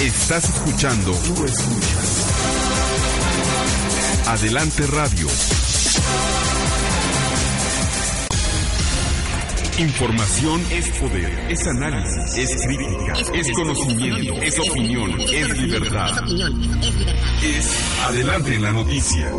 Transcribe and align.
Estás 0.00 0.44
escuchando. 0.44 1.12
Tú 1.12 1.44
escuchas. 1.44 2.26
Adelante 4.28 4.86
Radio. 4.86 5.26
Información 9.76 10.62
es 10.70 10.88
poder, 10.98 11.50
es 11.50 11.66
análisis, 11.66 12.36
es 12.38 12.66
crítica, 12.66 13.12
es 13.34 13.50
conocimiento, 13.52 14.40
es 14.40 14.58
opinión, 14.58 15.20
es 15.20 15.58
libertad. 15.58 16.24
Es 17.42 18.00
Adelante 18.06 18.54
en 18.54 18.62
la 18.62 18.72
noticia. 18.72 19.30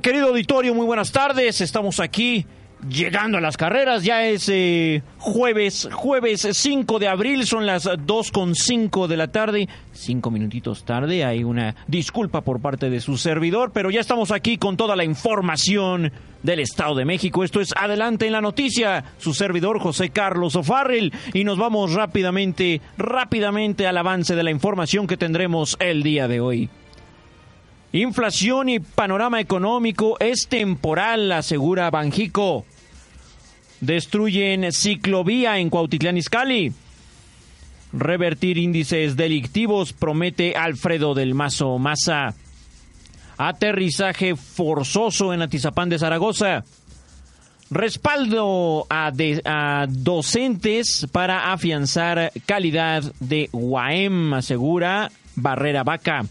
Querido 0.00 0.28
auditorio? 0.28 0.74
Muy 0.74 0.86
buenas 0.86 1.12
tardes. 1.12 1.60
Estamos 1.60 2.00
aquí 2.00 2.46
llegando 2.88 3.38
a 3.38 3.40
las 3.40 3.56
carreras. 3.56 4.04
Ya 4.04 4.26
es 4.26 4.48
eh, 4.48 5.02
jueves, 5.18 5.88
jueves 5.92 6.46
5 6.50 6.98
de 6.98 7.08
abril, 7.08 7.46
son 7.46 7.66
las 7.66 7.86
2.5 7.86 9.06
de 9.06 9.16
la 9.16 9.28
tarde. 9.28 9.68
Cinco 9.92 10.30
minutitos 10.30 10.84
tarde, 10.84 11.24
hay 11.24 11.44
una 11.44 11.74
disculpa 11.86 12.42
por 12.42 12.60
parte 12.60 12.90
de 12.90 13.00
su 13.00 13.16
servidor, 13.16 13.72
pero 13.72 13.90
ya 13.90 14.00
estamos 14.00 14.30
aquí 14.30 14.58
con 14.58 14.76
toda 14.76 14.96
la 14.96 15.04
información 15.04 16.12
del 16.42 16.60
Estado 16.60 16.94
de 16.94 17.04
México. 17.04 17.44
Esto 17.44 17.60
es 17.60 17.72
Adelante 17.76 18.26
en 18.26 18.32
la 18.32 18.40
Noticia, 18.40 19.04
su 19.18 19.34
servidor 19.34 19.80
José 19.80 20.10
Carlos 20.10 20.56
O'Farrell, 20.56 21.12
y 21.32 21.44
nos 21.44 21.58
vamos 21.58 21.94
rápidamente, 21.94 22.80
rápidamente 22.98 23.86
al 23.86 23.96
avance 23.98 24.36
de 24.36 24.42
la 24.42 24.50
información 24.50 25.06
que 25.06 25.16
tendremos 25.16 25.76
el 25.80 26.02
día 26.02 26.28
de 26.28 26.40
hoy. 26.40 26.70
Inflación 27.92 28.68
y 28.68 28.80
panorama 28.80 29.40
económico 29.40 30.16
es 30.20 30.48
temporal, 30.48 31.30
asegura 31.32 31.90
Banjico. 31.90 32.64
Destruyen 33.80 34.72
ciclovía 34.72 35.58
en 35.58 35.70
Cuautitlán 35.70 36.16
Izcalli. 36.16 36.72
Revertir 37.92 38.58
índices 38.58 39.16
delictivos 39.16 39.92
promete 39.92 40.54
Alfredo 40.56 41.14
del 41.14 41.34
Mazo 41.34 41.78
Maza. 41.78 42.34
Aterrizaje 43.38 44.34
forzoso 44.34 45.32
en 45.32 45.42
Atizapán 45.42 45.88
de 45.88 45.98
Zaragoza. 45.98 46.64
Respaldo 47.70 48.86
a, 48.90 49.86
docentes 49.88 51.06
para 51.10 51.52
afianzar 51.52 52.32
calidad 52.46 53.02
de 53.20 53.48
UAM, 53.52 54.34
asegura 54.34 55.10
Barrera 55.34 55.82
Vaca. 55.82 56.24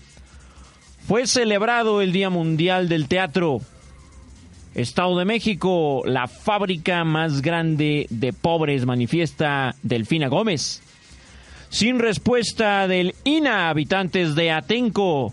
Fue 1.08 1.28
celebrado 1.28 2.02
el 2.02 2.12
Día 2.12 2.32
Mundial 2.32 2.90
del 2.90 3.08
Teatro. 3.08 3.60
Estado 4.74 5.20
de 5.20 5.26
México, 5.26 6.02
la 6.04 6.28
fábrica 6.28 7.04
más 7.04 7.44
grande 7.44 8.08
de 8.10 8.34
pobres, 8.34 8.88
manifiesta 8.88 9.76
Delfina 9.84 10.30
Gómez. 10.30 10.82
Sin 11.70 12.00
respuesta 12.00 12.88
del 12.88 13.14
INA, 13.24 13.70
habitantes 13.70 14.34
de 14.34 14.50
Atenco. 14.52 15.32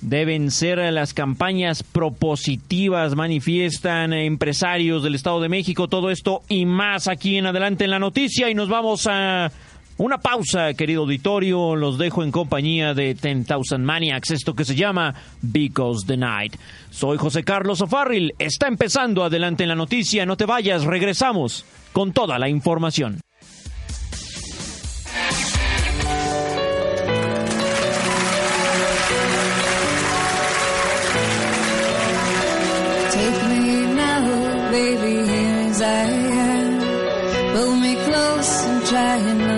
Deben 0.00 0.50
ser 0.50 0.78
las 0.92 1.14
campañas 1.14 1.84
propositivas, 1.84 3.14
manifiestan 3.14 4.12
empresarios 4.12 5.04
del 5.04 5.14
Estado 5.14 5.40
de 5.40 5.48
México. 5.48 5.86
Todo 5.86 6.10
esto 6.10 6.42
y 6.48 6.66
más 6.66 7.06
aquí 7.06 7.36
en 7.36 7.46
adelante 7.46 7.84
en 7.84 7.90
la 7.92 8.00
noticia. 8.00 8.50
Y 8.50 8.54
nos 8.54 8.68
vamos 8.68 9.06
a 9.08 9.52
una 9.98 10.18
pausa, 10.18 10.72
querido 10.74 11.02
auditorio, 11.02 11.76
los 11.76 11.98
dejo 11.98 12.22
en 12.22 12.30
compañía 12.30 12.94
de 12.94 13.14
10,000 13.14 13.78
Maniacs, 13.80 14.30
esto 14.30 14.54
que 14.54 14.64
se 14.64 14.74
llama 14.74 15.14
Because 15.42 16.06
the 16.06 16.16
Night. 16.16 16.56
Soy 16.90 17.18
José 17.18 17.44
Carlos 17.44 17.80
O'Farrill, 17.80 18.32
está 18.38 18.68
empezando 18.68 19.24
adelante 19.24 19.64
en 19.64 19.68
la 19.68 19.74
noticia, 19.74 20.24
no 20.24 20.36
te 20.36 20.46
vayas, 20.46 20.84
regresamos 20.84 21.64
con 21.92 22.12
toda 22.12 22.38
la 22.38 22.48
información. 22.48 23.20
I 35.80 36.04
am. 36.04 36.78
Pull 37.54 37.76
me 37.76 37.94
close 38.04 38.66
and 38.66 38.84
try 38.86 39.16
and 39.16 39.57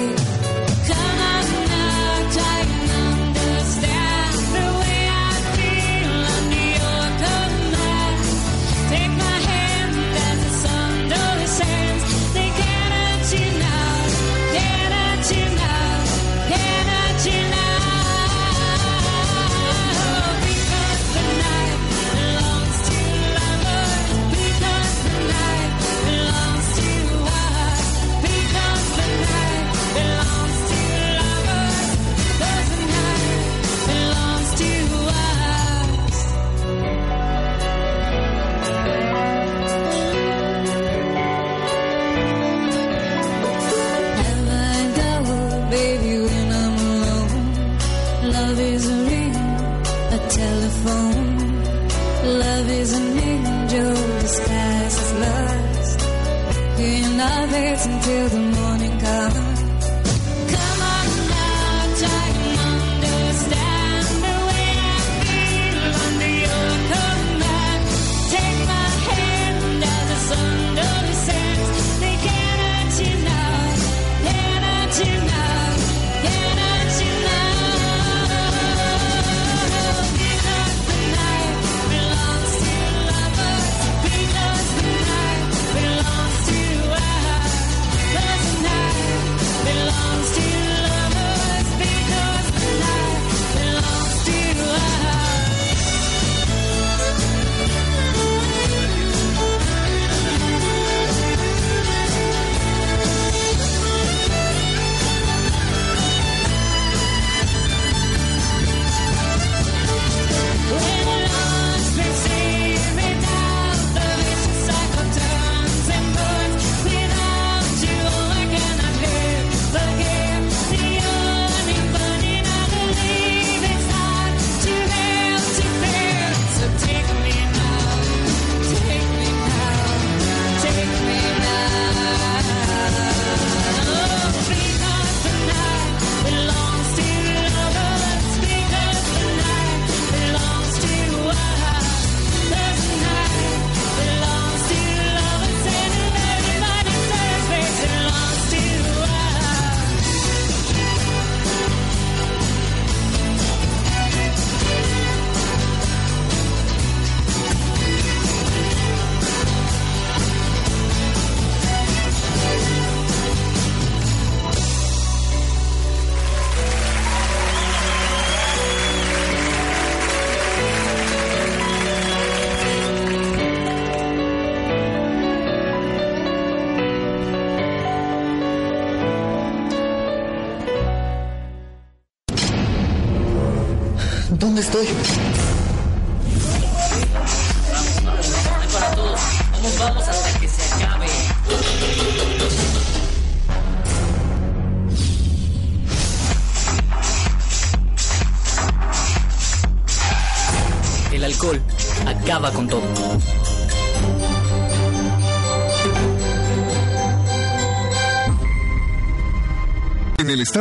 ¿Dónde 184.71 185.20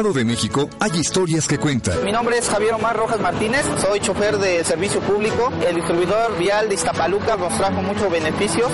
Estado 0.00 0.14
de 0.14 0.24
México 0.24 0.70
hay 0.80 0.92
historias 0.98 1.46
que 1.46 1.58
cuentan. 1.58 2.02
Mi 2.02 2.10
nombre 2.10 2.38
es 2.38 2.48
Javier 2.48 2.72
Omar 2.72 2.96
Rojas 2.96 3.20
Martínez, 3.20 3.66
soy 3.86 4.00
chofer 4.00 4.38
de 4.38 4.64
servicio 4.64 4.98
público. 5.02 5.52
El 5.68 5.76
distribuidor 5.76 6.38
vial 6.38 6.70
de 6.70 6.74
Iztapaluca 6.74 7.36
nos 7.36 7.54
trajo 7.58 7.82
muchos 7.82 8.10
beneficios 8.10 8.70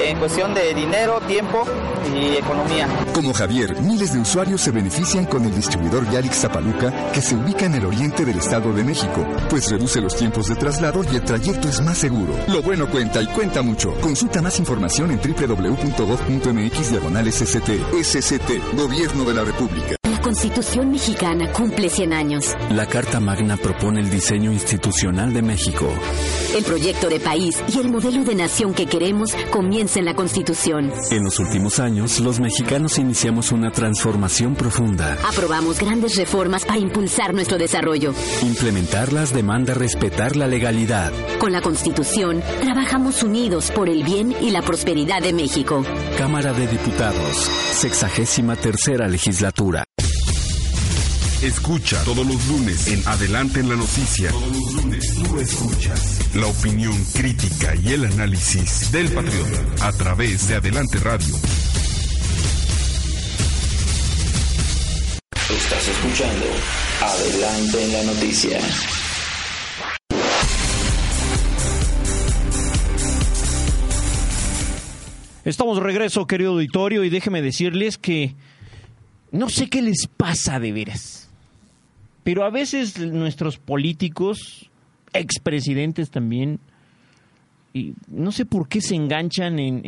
en 0.00 0.16
cuestión 0.20 0.54
de 0.54 0.72
dinero, 0.72 1.20
tiempo 1.26 1.64
y 2.14 2.36
economía. 2.36 2.86
Como 3.12 3.34
Javier, 3.34 3.80
miles 3.82 4.12
de 4.12 4.20
usuarios 4.20 4.60
se 4.60 4.70
benefician 4.70 5.24
con 5.24 5.44
el 5.44 5.52
distribuidor 5.52 6.08
vial 6.08 6.26
Ixtapaluca 6.26 7.10
que 7.10 7.20
se 7.20 7.34
ubica 7.34 7.66
en 7.66 7.74
el 7.74 7.86
oriente 7.86 8.24
del 8.24 8.38
Estado 8.38 8.72
de 8.72 8.84
México, 8.84 9.26
pues 9.48 9.68
reduce 9.72 10.00
los 10.00 10.14
tiempos 10.14 10.46
de 10.46 10.54
traslado 10.54 11.02
y 11.12 11.16
el 11.16 11.24
trayecto 11.24 11.68
es 11.68 11.80
más 11.80 11.98
seguro. 11.98 12.32
Lo 12.46 12.62
bueno 12.62 12.88
cuenta 12.88 13.20
y 13.20 13.26
cuenta 13.26 13.62
mucho. 13.62 13.92
Consulta 14.00 14.40
más 14.40 14.56
información 14.60 15.10
en 15.10 15.18
www.gov.mx 15.18 16.90
diagonal 16.92 17.32
SST. 17.32 17.70
SST, 18.04 18.76
Gobierno 18.76 19.24
de 19.24 19.34
la 19.34 19.42
República. 19.42 19.99
La 20.30 20.34
Constitución 20.34 20.92
mexicana 20.92 21.52
cumple 21.52 21.90
100 21.90 22.12
años. 22.12 22.56
La 22.70 22.86
Carta 22.86 23.18
Magna 23.18 23.56
propone 23.56 23.98
el 23.98 24.10
diseño 24.10 24.52
institucional 24.52 25.32
de 25.32 25.42
México. 25.42 25.92
El 26.56 26.62
proyecto 26.62 27.08
de 27.08 27.18
país 27.18 27.60
y 27.74 27.80
el 27.80 27.90
modelo 27.90 28.22
de 28.22 28.36
nación 28.36 28.72
que 28.72 28.86
queremos 28.86 29.32
comienza 29.50 29.98
en 29.98 30.04
la 30.04 30.14
Constitución. 30.14 30.92
En 31.10 31.24
los 31.24 31.40
últimos 31.40 31.80
años, 31.80 32.20
los 32.20 32.38
mexicanos 32.38 32.98
iniciamos 32.98 33.50
una 33.50 33.72
transformación 33.72 34.54
profunda. 34.54 35.18
Aprobamos 35.28 35.80
grandes 35.80 36.14
reformas 36.14 36.64
para 36.64 36.78
impulsar 36.78 37.34
nuestro 37.34 37.58
desarrollo. 37.58 38.14
Implementarlas 38.42 39.34
demanda 39.34 39.74
respetar 39.74 40.36
la 40.36 40.46
legalidad. 40.46 41.12
Con 41.40 41.50
la 41.50 41.60
Constitución, 41.60 42.40
trabajamos 42.60 43.24
unidos 43.24 43.72
por 43.72 43.88
el 43.88 44.04
bien 44.04 44.32
y 44.40 44.50
la 44.50 44.62
prosperidad 44.62 45.22
de 45.22 45.32
México. 45.32 45.84
Cámara 46.16 46.52
de 46.52 46.68
Diputados, 46.68 47.36
sexagésima 47.72 48.54
tercera 48.54 49.08
legislatura. 49.08 49.82
Escucha 51.42 52.04
todos 52.04 52.26
los 52.26 52.46
lunes 52.48 52.86
en 52.88 53.00
Adelante 53.08 53.60
en 53.60 53.70
la 53.70 53.76
Noticia. 53.76 54.30
Todos 54.30 54.56
los 54.56 54.72
lunes 54.74 55.14
tú 55.14 55.40
escuchas 55.40 56.34
la 56.34 56.46
opinión 56.46 56.92
crítica 57.14 57.74
y 57.76 57.94
el 57.94 58.04
análisis 58.04 58.92
del 58.92 59.08
patriota 59.10 59.86
a 59.86 59.90
través 59.92 60.48
de 60.48 60.56
Adelante 60.56 60.98
Radio. 60.98 61.34
Estás 65.48 65.88
escuchando 65.88 66.44
Adelante 67.00 67.84
en 67.84 67.92
la 67.94 68.12
Noticia. 68.12 68.60
Estamos 75.46 75.78
de 75.78 75.82
regreso, 75.82 76.26
querido 76.26 76.50
auditorio, 76.50 77.02
y 77.02 77.08
déjeme 77.08 77.40
decirles 77.40 77.96
que 77.96 78.34
no 79.32 79.48
sé 79.48 79.70
qué 79.70 79.80
les 79.80 80.06
pasa 80.06 80.60
de 80.60 80.72
veras. 80.72 81.19
Pero 82.22 82.44
a 82.44 82.50
veces 82.50 82.98
nuestros 82.98 83.58
políticos, 83.58 84.70
expresidentes 85.12 86.10
también, 86.10 86.60
y 87.72 87.94
no 88.08 88.32
sé 88.32 88.44
por 88.44 88.68
qué 88.68 88.80
se 88.80 88.94
enganchan 88.96 89.58
en, 89.58 89.80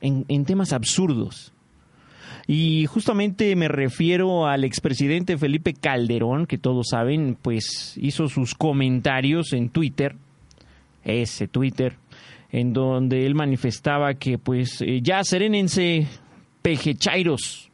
en, 0.00 0.26
en- 0.28 0.44
temas 0.44 0.72
absurdos. 0.72 1.52
Y 2.48 2.86
justamente 2.86 3.54
me 3.54 3.68
refiero 3.68 4.46
al 4.48 4.64
expresidente 4.64 5.38
Felipe 5.38 5.74
Calderón, 5.74 6.46
que 6.46 6.58
todos 6.58 6.88
saben, 6.90 7.38
pues 7.40 7.96
hizo 7.96 8.26
sus 8.26 8.54
comentarios 8.54 9.52
en 9.52 9.68
Twitter, 9.68 10.16
ese 11.04 11.46
Twitter, 11.46 11.96
en 12.50 12.72
donde 12.72 13.24
él 13.26 13.36
manifestaba 13.36 14.14
que 14.14 14.38
pues 14.38 14.82
eh, 14.82 15.00
ya 15.02 15.22
serénense 15.22 16.08
pejechairos, 16.62 17.70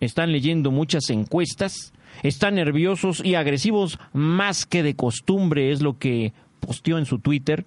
están 0.00 0.30
leyendo 0.32 0.70
muchas 0.70 1.08
encuestas, 1.08 1.93
están 2.22 2.54
nerviosos 2.54 3.24
y 3.24 3.34
agresivos 3.34 3.98
más 4.12 4.66
que 4.66 4.82
de 4.82 4.94
costumbre, 4.94 5.72
es 5.72 5.82
lo 5.82 5.98
que 5.98 6.32
posteó 6.60 6.98
en 6.98 7.06
su 7.06 7.18
Twitter. 7.18 7.64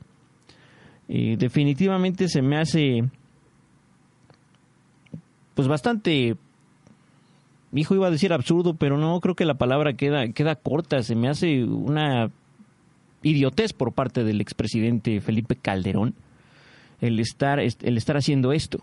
Eh, 1.09 1.35
definitivamente 1.37 2.27
se 2.27 2.41
me 2.41 2.57
hace 2.57 3.05
pues 5.53 5.67
bastante 5.67 6.35
hijo 7.73 7.95
iba 7.95 8.07
a 8.07 8.11
decir 8.11 8.33
absurdo, 8.33 8.75
pero 8.75 8.97
no 8.97 9.19
creo 9.21 9.35
que 9.35 9.45
la 9.45 9.55
palabra 9.55 9.93
queda 9.93 10.31
queda 10.33 10.55
corta, 10.55 11.01
se 11.03 11.15
me 11.15 11.29
hace 11.29 11.63
una 11.63 12.29
idiotez 13.23 13.73
por 13.73 13.93
parte 13.93 14.23
del 14.23 14.41
expresidente 14.41 15.21
Felipe 15.21 15.55
Calderón 15.55 16.13
el 17.01 17.19
estar 17.19 17.59
el 17.59 17.97
estar 17.97 18.17
haciendo 18.17 18.51
esto. 18.51 18.79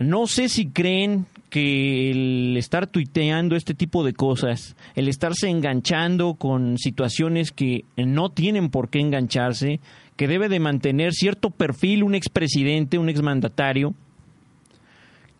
No 0.00 0.26
sé 0.26 0.48
si 0.48 0.66
creen 0.68 1.26
que 1.50 2.10
el 2.10 2.56
estar 2.56 2.86
tuiteando 2.86 3.54
este 3.54 3.74
tipo 3.74 4.02
de 4.02 4.14
cosas, 4.14 4.74
el 4.94 5.08
estarse 5.08 5.50
enganchando 5.50 6.34
con 6.34 6.78
situaciones 6.78 7.52
que 7.52 7.84
no 7.96 8.30
tienen 8.30 8.70
por 8.70 8.88
qué 8.88 9.00
engancharse, 9.00 9.78
que 10.16 10.26
debe 10.26 10.48
de 10.48 10.58
mantener 10.58 11.12
cierto 11.12 11.50
perfil 11.50 12.02
un 12.02 12.14
expresidente, 12.14 12.96
un 12.96 13.10
exmandatario, 13.10 13.94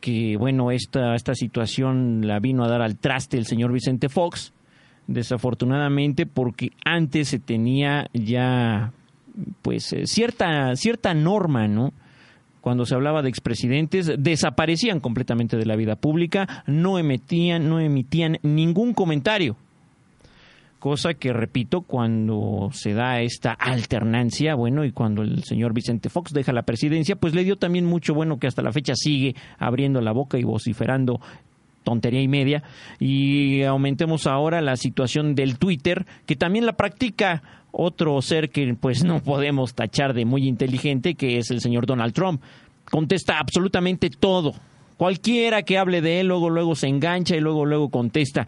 que 0.00 0.36
bueno, 0.36 0.70
esta, 0.72 1.14
esta 1.14 1.34
situación 1.34 2.26
la 2.26 2.38
vino 2.38 2.62
a 2.62 2.68
dar 2.68 2.82
al 2.82 2.98
traste 2.98 3.38
el 3.38 3.46
señor 3.46 3.72
Vicente 3.72 4.10
Fox, 4.10 4.52
desafortunadamente 5.06 6.26
porque 6.26 6.72
antes 6.84 7.28
se 7.28 7.38
tenía 7.38 8.08
ya 8.12 8.92
pues 9.62 9.92
eh, 9.94 10.02
cierta, 10.04 10.76
cierta 10.76 11.14
norma, 11.14 11.66
¿no? 11.66 11.94
Cuando 12.60 12.84
se 12.84 12.94
hablaba 12.94 13.22
de 13.22 13.28
expresidentes, 13.28 14.12
desaparecían 14.18 15.00
completamente 15.00 15.56
de 15.56 15.66
la 15.66 15.76
vida 15.76 15.96
pública, 15.96 16.64
no 16.66 16.98
emitían, 16.98 17.68
no 17.68 17.80
emitían 17.80 18.38
ningún 18.42 18.92
comentario. 18.92 19.56
Cosa 20.78 21.12
que, 21.12 21.32
repito, 21.32 21.82
cuando 21.82 22.70
se 22.72 22.94
da 22.94 23.20
esta 23.20 23.52
alternancia, 23.52 24.54
bueno, 24.54 24.84
y 24.84 24.92
cuando 24.92 25.22
el 25.22 25.44
señor 25.44 25.74
Vicente 25.74 26.08
Fox 26.08 26.32
deja 26.32 26.54
la 26.54 26.62
presidencia, 26.62 27.16
pues 27.16 27.34
le 27.34 27.44
dio 27.44 27.56
también 27.56 27.84
mucho 27.84 28.14
bueno 28.14 28.38
que 28.38 28.46
hasta 28.46 28.62
la 28.62 28.72
fecha 28.72 28.94
sigue 28.94 29.34
abriendo 29.58 30.00
la 30.00 30.12
boca 30.12 30.38
y 30.38 30.44
vociferando 30.44 31.20
tontería 31.84 32.22
y 32.22 32.28
media. 32.28 32.62
Y 32.98 33.62
aumentemos 33.62 34.26
ahora 34.26 34.60
la 34.62 34.76
situación 34.76 35.34
del 35.34 35.58
Twitter, 35.58 36.06
que 36.26 36.36
también 36.36 36.64
la 36.64 36.76
practica 36.76 37.42
otro 37.72 38.20
ser 38.22 38.50
que 38.50 38.74
pues 38.74 39.04
no 39.04 39.22
podemos 39.22 39.74
tachar 39.74 40.14
de 40.14 40.24
muy 40.24 40.46
inteligente, 40.46 41.14
que 41.14 41.38
es 41.38 41.50
el 41.50 41.60
señor 41.60 41.86
Donald 41.86 42.12
Trump. 42.12 42.42
Contesta 42.90 43.38
absolutamente 43.38 44.10
todo. 44.10 44.54
Cualquiera 44.96 45.62
que 45.62 45.78
hable 45.78 46.02
de 46.02 46.20
él, 46.20 46.28
luego, 46.28 46.50
luego 46.50 46.74
se 46.74 46.88
engancha 46.88 47.36
y 47.36 47.40
luego, 47.40 47.64
luego 47.64 47.88
contesta. 47.88 48.46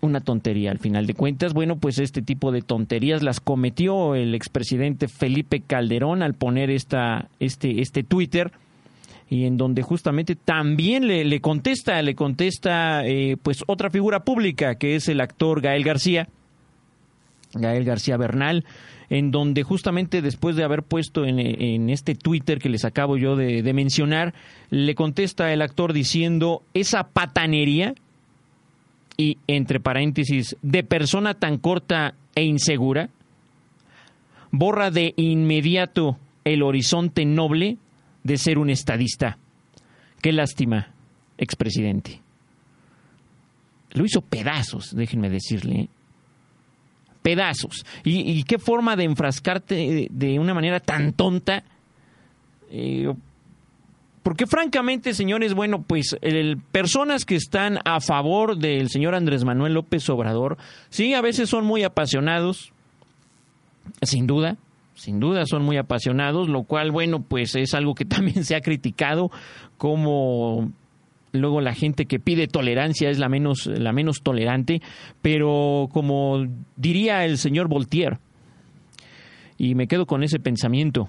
Una 0.00 0.20
tontería, 0.20 0.70
al 0.70 0.78
final 0.78 1.06
de 1.06 1.14
cuentas. 1.14 1.52
Bueno, 1.52 1.76
pues 1.76 1.98
este 1.98 2.22
tipo 2.22 2.52
de 2.52 2.62
tonterías 2.62 3.22
las 3.22 3.40
cometió 3.40 4.14
el 4.14 4.34
expresidente 4.34 5.08
Felipe 5.08 5.60
Calderón 5.60 6.22
al 6.22 6.34
poner 6.34 6.70
esta, 6.70 7.28
este, 7.40 7.80
este 7.80 8.02
Twitter 8.02 8.52
y 9.28 9.46
en 9.46 9.56
donde 9.56 9.82
justamente 9.82 10.36
también 10.36 11.08
le, 11.08 11.40
contesta, 11.40 12.00
le 12.02 12.14
contesta 12.14 13.06
eh, 13.06 13.36
pues 13.42 13.64
otra 13.66 13.90
figura 13.90 14.24
pública 14.24 14.76
que 14.76 14.96
es 14.96 15.08
el 15.08 15.20
actor 15.20 15.60
Gael 15.60 15.84
García, 15.84 16.28
Gael 17.54 17.84
García 17.84 18.16
Bernal, 18.16 18.64
en 19.10 19.30
donde 19.30 19.62
justamente 19.62 20.22
después 20.22 20.56
de 20.56 20.64
haber 20.64 20.82
puesto 20.82 21.24
en, 21.24 21.90
este 21.90 22.14
Twitter 22.14 22.58
que 22.58 22.68
les 22.68 22.84
acabo 22.84 23.16
yo 23.16 23.36
de, 23.36 23.62
de 23.62 23.72
mencionar, 23.72 24.34
le 24.70 24.94
contesta 24.94 25.52
el 25.52 25.62
actor 25.62 25.92
diciendo 25.92 26.62
esa 26.74 27.04
patanería 27.04 27.94
y 29.16 29.38
entre 29.46 29.80
paréntesis, 29.80 30.56
de 30.62 30.82
persona 30.82 31.34
tan 31.34 31.58
corta 31.58 32.14
e 32.34 32.42
insegura, 32.44 33.10
borra 34.50 34.90
de 34.90 35.14
inmediato 35.16 36.18
el 36.44 36.62
horizonte 36.62 37.24
noble 37.24 37.78
de 38.22 38.38
ser 38.38 38.58
un 38.58 38.70
estadista. 38.70 39.38
Qué 40.20 40.32
lástima, 40.32 40.92
expresidente. 41.38 42.20
Lo 43.92 44.04
hizo 44.04 44.22
pedazos, 44.22 44.94
déjenme 44.94 45.30
decirle. 45.30 45.80
¿eh? 45.82 45.88
Pedazos. 47.24 47.86
Y, 48.04 48.42
qué 48.44 48.58
forma 48.58 48.96
de 48.96 49.04
enfrascarte 49.04 50.08
de 50.10 50.38
una 50.38 50.52
manera 50.52 50.78
tan 50.78 51.14
tonta. 51.14 51.64
Eh, 52.70 53.10
Porque 54.22 54.46
francamente, 54.46 55.14
señores, 55.14 55.54
bueno, 55.54 55.82
pues 55.82 56.16
personas 56.70 57.24
que 57.24 57.36
están 57.36 57.78
a 57.86 58.00
favor 58.00 58.58
del 58.58 58.90
señor 58.90 59.14
Andrés 59.14 59.42
Manuel 59.42 59.72
López 59.72 60.06
Obrador, 60.10 60.58
sí, 60.90 61.14
a 61.14 61.22
veces 61.22 61.48
son 61.48 61.64
muy 61.64 61.82
apasionados, 61.82 62.74
sin 64.02 64.26
duda, 64.26 64.58
sin 64.94 65.18
duda 65.18 65.46
son 65.46 65.62
muy 65.62 65.78
apasionados, 65.78 66.50
lo 66.50 66.64
cual, 66.64 66.90
bueno, 66.90 67.22
pues 67.22 67.54
es 67.54 67.72
algo 67.72 67.94
que 67.94 68.04
también 68.04 68.44
se 68.44 68.54
ha 68.54 68.60
criticado 68.60 69.30
como 69.78 70.70
luego 71.34 71.60
la 71.60 71.74
gente 71.74 72.06
que 72.06 72.20
pide 72.20 72.46
tolerancia 72.46 73.10
es 73.10 73.18
la 73.18 73.28
menos, 73.28 73.66
la 73.66 73.92
menos 73.92 74.22
tolerante, 74.22 74.80
pero 75.20 75.88
como 75.92 76.46
diría 76.76 77.24
el 77.24 77.38
señor 77.38 77.68
Voltaire, 77.68 78.18
y 79.58 79.74
me 79.74 79.86
quedo 79.86 80.06
con 80.06 80.22
ese 80.22 80.38
pensamiento, 80.38 81.08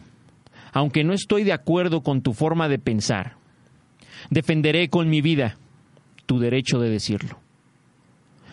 aunque 0.74 1.04
no 1.04 1.14
estoy 1.14 1.44
de 1.44 1.54
acuerdo 1.54 2.02
con 2.02 2.22
tu 2.22 2.34
forma 2.34 2.68
de 2.68 2.80
pensar, 2.80 3.38
defenderé 4.30 4.90
con 4.90 5.10
mi 5.10 5.22
vida 5.22 5.58
tu 6.26 6.40
derecho 6.40 6.80
de 6.80 6.90
decirlo. 6.90 7.40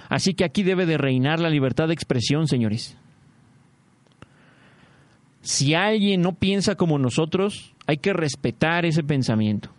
Así 0.08 0.34
que 0.34 0.44
aquí 0.44 0.62
debe 0.62 0.84
de 0.84 0.98
reinar 0.98 1.40
la 1.40 1.48
libertad 1.48 1.88
de 1.88 1.94
expresión, 1.94 2.46
señores. 2.46 2.96
Si 5.40 5.74
alguien 5.74 6.20
no 6.20 6.34
piensa 6.34 6.76
como 6.76 6.98
nosotros, 6.98 7.74
hay 7.86 7.96
que 7.96 8.12
respetar 8.12 8.84
ese 8.84 9.02
pensamiento. 9.02 9.70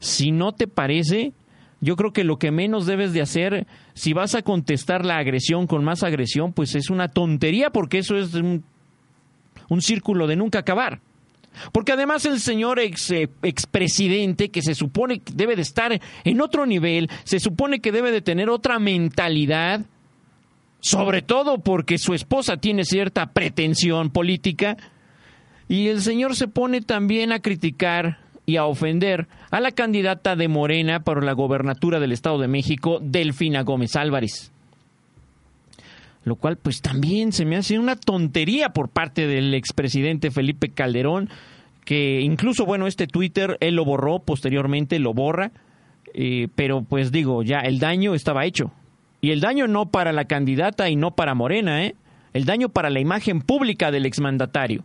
Si 0.00 0.32
no 0.32 0.52
te 0.52 0.66
parece, 0.66 1.32
yo 1.80 1.94
creo 1.94 2.12
que 2.12 2.24
lo 2.24 2.38
que 2.38 2.50
menos 2.50 2.86
debes 2.86 3.12
de 3.12 3.22
hacer, 3.22 3.66
si 3.94 4.12
vas 4.12 4.34
a 4.34 4.42
contestar 4.42 5.04
la 5.06 5.18
agresión 5.18 5.66
con 5.66 5.84
más 5.84 6.02
agresión, 6.02 6.52
pues 6.52 6.74
es 6.74 6.90
una 6.90 7.08
tontería 7.08 7.70
porque 7.70 7.98
eso 7.98 8.16
es 8.16 8.34
un, 8.34 8.64
un 9.68 9.82
círculo 9.82 10.26
de 10.26 10.36
nunca 10.36 10.58
acabar. 10.58 11.00
Porque 11.72 11.92
además 11.92 12.24
el 12.24 12.40
señor 12.40 12.78
ex, 12.78 13.10
eh, 13.10 13.28
expresidente, 13.42 14.50
que 14.50 14.62
se 14.62 14.74
supone 14.74 15.20
que 15.20 15.32
debe 15.34 15.56
de 15.56 15.62
estar 15.62 16.00
en 16.24 16.40
otro 16.40 16.66
nivel, 16.66 17.08
se 17.24 17.40
supone 17.40 17.80
que 17.80 17.92
debe 17.92 18.12
de 18.12 18.22
tener 18.22 18.48
otra 18.50 18.78
mentalidad, 18.78 19.84
sobre 20.80 21.22
todo 21.22 21.58
porque 21.58 21.98
su 21.98 22.14
esposa 22.14 22.56
tiene 22.56 22.84
cierta 22.84 23.32
pretensión 23.32 24.10
política, 24.10 24.76
y 25.68 25.88
el 25.88 26.02
señor 26.02 26.34
se 26.36 26.48
pone 26.48 26.80
también 26.80 27.32
a 27.32 27.40
criticar 27.40 28.18
y 28.50 28.56
a 28.56 28.64
ofender 28.64 29.28
a 29.52 29.60
la 29.60 29.70
candidata 29.70 30.34
de 30.34 30.48
Morena 30.48 31.04
para 31.04 31.20
la 31.20 31.34
gobernatura 31.34 32.00
del 32.00 32.10
Estado 32.10 32.40
de 32.40 32.48
México, 32.48 32.98
Delfina 33.00 33.62
Gómez 33.62 33.94
Álvarez. 33.94 34.50
Lo 36.24 36.34
cual 36.34 36.56
pues 36.56 36.82
también 36.82 37.30
se 37.30 37.44
me 37.44 37.56
hace 37.56 37.78
una 37.78 37.94
tontería 37.94 38.70
por 38.70 38.88
parte 38.88 39.28
del 39.28 39.54
expresidente 39.54 40.32
Felipe 40.32 40.70
Calderón, 40.70 41.30
que 41.84 42.20
incluso, 42.22 42.66
bueno, 42.66 42.88
este 42.88 43.06
Twitter 43.06 43.56
él 43.60 43.76
lo 43.76 43.84
borró, 43.84 44.18
posteriormente 44.18 44.98
lo 44.98 45.14
borra, 45.14 45.52
eh, 46.12 46.48
pero 46.56 46.82
pues 46.82 47.12
digo, 47.12 47.44
ya 47.44 47.60
el 47.60 47.78
daño 47.78 48.16
estaba 48.16 48.46
hecho. 48.46 48.72
Y 49.20 49.30
el 49.30 49.40
daño 49.40 49.68
no 49.68 49.90
para 49.90 50.12
la 50.12 50.24
candidata 50.24 50.90
y 50.90 50.96
no 50.96 51.12
para 51.12 51.36
Morena, 51.36 51.84
¿eh? 51.84 51.94
El 52.32 52.46
daño 52.46 52.68
para 52.68 52.90
la 52.90 52.98
imagen 52.98 53.42
pública 53.42 53.92
del 53.92 54.06
exmandatario 54.06 54.84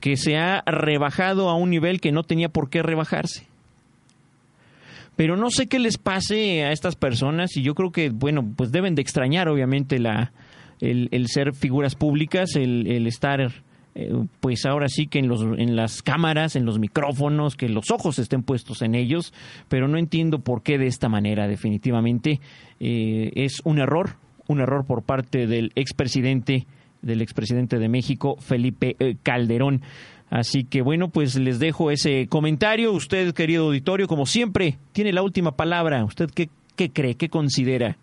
que 0.00 0.16
se 0.16 0.36
ha 0.36 0.62
rebajado 0.66 1.48
a 1.48 1.54
un 1.54 1.70
nivel 1.70 2.00
que 2.00 2.12
no 2.12 2.22
tenía 2.22 2.48
por 2.48 2.70
qué 2.70 2.82
rebajarse. 2.82 3.46
Pero 5.16 5.36
no 5.36 5.50
sé 5.50 5.66
qué 5.66 5.80
les 5.80 5.98
pase 5.98 6.64
a 6.64 6.70
estas 6.70 6.94
personas 6.94 7.56
y 7.56 7.62
yo 7.62 7.74
creo 7.74 7.90
que, 7.90 8.10
bueno, 8.10 8.52
pues 8.56 8.70
deben 8.70 8.94
de 8.94 9.02
extrañar 9.02 9.48
obviamente 9.48 9.98
la, 9.98 10.32
el, 10.80 11.26
ser 11.26 11.54
figuras 11.54 11.96
públicas, 11.96 12.54
el, 12.54 12.86
el 12.86 13.08
estar, 13.08 13.40
eh, 13.96 14.12
pues 14.38 14.64
ahora 14.64 14.86
sí 14.88 15.08
que 15.08 15.18
en, 15.18 15.26
los, 15.26 15.42
en 15.42 15.74
las 15.74 16.02
cámaras, 16.02 16.54
en 16.54 16.64
los 16.64 16.78
micrófonos, 16.78 17.56
que 17.56 17.68
los 17.68 17.90
ojos 17.90 18.20
estén 18.20 18.44
puestos 18.44 18.80
en 18.82 18.94
ellos, 18.94 19.32
pero 19.68 19.88
no 19.88 19.98
entiendo 19.98 20.38
por 20.38 20.62
qué 20.62 20.78
de 20.78 20.86
esta 20.86 21.08
manera, 21.08 21.48
definitivamente. 21.48 22.40
Eh, 22.78 23.32
es 23.34 23.60
un 23.64 23.80
error, 23.80 24.18
un 24.46 24.60
error 24.60 24.86
por 24.86 25.02
parte 25.02 25.48
del 25.48 25.72
expresidente 25.74 26.68
del 27.02 27.22
expresidente 27.22 27.78
de 27.78 27.88
México, 27.88 28.36
Felipe 28.40 28.96
eh, 28.98 29.16
Calderón. 29.22 29.82
Así 30.30 30.64
que 30.64 30.82
bueno, 30.82 31.08
pues 31.08 31.36
les 31.36 31.58
dejo 31.58 31.90
ese 31.90 32.26
comentario. 32.28 32.92
Usted, 32.92 33.32
querido 33.32 33.66
auditorio, 33.66 34.08
como 34.08 34.26
siempre, 34.26 34.78
tiene 34.92 35.12
la 35.12 35.22
última 35.22 35.52
palabra. 35.52 36.04
¿Usted 36.04 36.30
qué, 36.30 36.50
qué 36.76 36.90
cree, 36.90 37.14
qué 37.14 37.28
considera? 37.28 37.96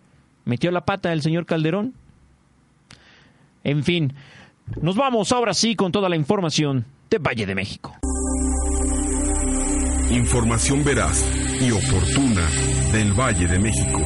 ¿Metió 0.43 0.71
la 0.71 0.85
pata 0.85 1.13
el 1.13 1.21
señor 1.21 1.45
Calderón? 1.45 1.93
En 3.63 3.83
fin, 3.83 4.13
nos 4.81 4.95
vamos 4.95 5.31
ahora 5.31 5.53
sí 5.53 5.75
con 5.75 5.91
toda 5.91 6.09
la 6.09 6.15
información 6.15 6.85
de 7.09 7.17
Valle 7.17 7.45
de 7.45 7.55
México. 7.55 7.95
Información 10.11 10.83
veraz 10.83 11.27
y 11.59 11.71
oportuna 11.71 12.47
del 12.91 13.11
Valle 13.13 13.47
de 13.47 13.59
México. 13.59 14.01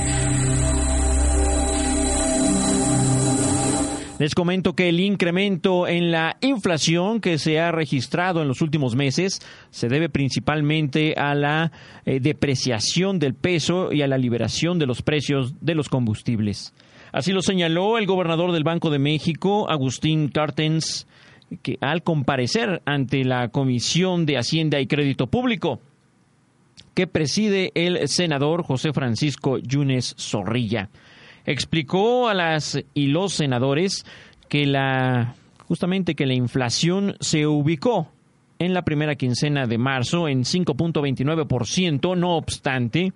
Les 4.20 4.36
comento 4.36 4.74
que 4.74 4.90
el 4.90 5.00
incremento 5.00 5.88
en 5.88 6.12
la 6.12 6.36
inflación 6.42 7.22
que 7.22 7.38
se 7.38 7.58
ha 7.58 7.72
registrado 7.72 8.42
en 8.42 8.50
los 8.50 8.62
últimos 8.62 8.94
meses 8.94 9.40
se 9.70 9.88
debe 9.88 10.10
principalmente 10.10 11.14
a 11.16 11.34
la 11.36 11.72
eh, 12.06 12.20
depreciación 12.20 13.18
del 13.18 13.34
peso 13.34 13.94
y 13.94 14.02
a 14.02 14.08
la 14.08 14.18
liberación 14.18 14.78
de 14.78 14.88
los 14.88 15.04
precios 15.04 15.54
de 15.62 15.74
los 15.74 15.88
combustibles. 15.88 16.74
Así 17.14 17.32
lo 17.32 17.42
señaló 17.42 17.98
el 17.98 18.08
gobernador 18.08 18.52
del 18.52 18.66
Banco 18.66 18.90
de 18.90 19.00
México, 19.00 19.70
Agustín 19.70 20.28
Cartens, 20.28 21.08
que 21.62 21.78
al 21.80 22.04
comparecer 22.04 22.82
ante 22.84 23.24
la 23.24 23.48
Comisión 23.48 24.26
de 24.26 24.38
Hacienda 24.38 24.82
y 24.82 24.88
Crédito 24.88 25.28
Público 25.28 25.80
que 26.94 27.08
preside 27.08 27.72
el 27.74 28.10
senador 28.10 28.64
José 28.64 28.92
Francisco 28.92 29.60
Yunes 29.60 30.14
Zorrilla 30.20 30.90
explicó 31.50 32.30
a 32.30 32.36
las 32.36 32.80
y 32.94 33.08
los 33.08 33.34
senadores 33.34 34.06
que 34.50 34.68
la 34.68 35.34
justamente 35.68 36.16
que 36.16 36.28
la 36.28 36.36
inflación 36.36 37.16
se 37.20 37.48
ubicó 37.48 38.08
en 38.60 38.74
la 38.74 38.84
primera 38.84 39.16
quincena 39.16 39.66
de 39.66 39.78
marzo 39.78 40.28
en 40.28 40.44
5.29%, 40.44 42.18
no 42.18 42.36
obstante, 42.36 43.14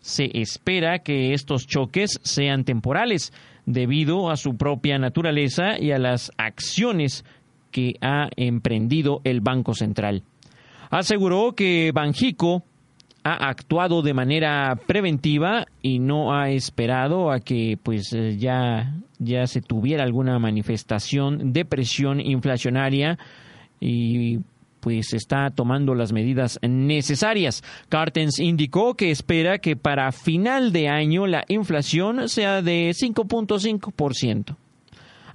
se 0.00 0.30
espera 0.34 1.00
que 1.00 1.32
estos 1.32 1.66
choques 1.66 2.20
sean 2.22 2.64
temporales 2.64 3.32
debido 3.64 4.30
a 4.30 4.36
su 4.36 4.56
propia 4.56 4.98
naturaleza 4.98 5.78
y 5.78 5.90
a 5.90 5.98
las 5.98 6.30
acciones 6.36 7.24
que 7.72 7.94
ha 8.00 8.28
emprendido 8.36 9.22
el 9.24 9.40
Banco 9.40 9.74
Central. 9.74 10.22
Aseguró 10.90 11.54
que 11.54 11.90
Banjico 11.92 12.62
ha 13.26 13.48
actuado 13.48 14.02
de 14.02 14.14
manera 14.14 14.78
preventiva 14.86 15.66
y 15.82 15.98
no 15.98 16.32
ha 16.32 16.50
esperado 16.50 17.32
a 17.32 17.40
que 17.40 17.76
pues 17.82 18.12
eh, 18.12 18.36
ya, 18.38 18.94
ya 19.18 19.46
se 19.48 19.60
tuviera 19.60 20.04
alguna 20.04 20.38
manifestación 20.38 21.52
de 21.52 21.64
presión 21.64 22.20
inflacionaria 22.20 23.18
y 23.80 24.38
pues 24.78 25.12
está 25.12 25.50
tomando 25.50 25.96
las 25.96 26.12
medidas 26.12 26.60
necesarias. 26.62 27.64
Cartens 27.88 28.38
indicó 28.38 28.94
que 28.94 29.10
espera 29.10 29.58
que 29.58 29.74
para 29.74 30.12
final 30.12 30.72
de 30.72 30.88
año 30.88 31.26
la 31.26 31.44
inflación 31.48 32.28
sea 32.28 32.62
de 32.62 32.90
5.5%. 32.90 34.56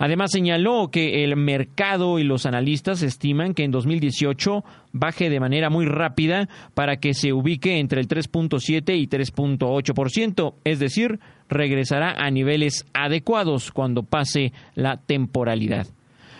Además 0.01 0.31
señaló 0.31 0.89
que 0.89 1.23
el 1.23 1.35
mercado 1.35 2.17
y 2.17 2.23
los 2.23 2.47
analistas 2.47 3.03
estiman 3.03 3.53
que 3.53 3.63
en 3.63 3.69
2018 3.69 4.63
baje 4.93 5.29
de 5.29 5.39
manera 5.39 5.69
muy 5.69 5.85
rápida 5.85 6.49
para 6.73 6.97
que 6.97 7.13
se 7.13 7.33
ubique 7.33 7.77
entre 7.77 8.01
el 8.01 8.07
3.7 8.07 8.97
y 8.97 9.05
3.8%, 9.05 10.55
es 10.63 10.79
decir, 10.79 11.19
regresará 11.49 12.15
a 12.17 12.31
niveles 12.31 12.87
adecuados 12.95 13.71
cuando 13.71 14.01
pase 14.01 14.53
la 14.73 14.97
temporalidad. 14.97 15.85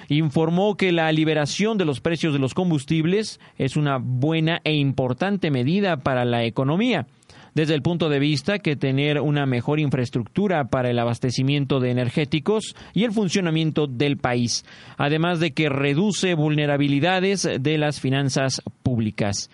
Informó 0.10 0.76
que 0.76 0.92
la 0.92 1.12
liberación 1.12 1.78
de 1.78 1.86
los 1.86 2.02
precios 2.02 2.34
de 2.34 2.40
los 2.40 2.56
combustibles 2.56 3.40
es 3.60 3.78
una 3.78 4.00
buena 4.02 4.60
e 4.64 4.74
importante 4.74 5.52
medida 5.52 5.98
para 5.98 6.26
la 6.26 6.46
economía 6.46 7.06
desde 7.54 7.74
el 7.74 7.82
punto 7.82 8.10
de 8.10 8.20
vista 8.20 8.60
que 8.60 8.76
tener 8.76 9.20
una 9.20 9.46
mejor 9.46 9.80
infraestructura 9.80 10.66
para 10.66 10.90
el 10.90 11.00
abastecimiento 11.00 11.80
de 11.80 11.92
energéticos 11.92 12.76
y 12.94 13.04
el 13.04 13.12
funcionamiento 13.12 13.88
del 13.88 14.18
país, 14.18 14.66
además 14.98 15.40
de 15.40 15.52
que 15.52 15.70
reduce 15.70 16.34
vulnerabilidades 16.34 17.48
de 17.60 17.78
las 17.78 18.00
finanzas 18.00 18.62
públicas. 18.84 19.50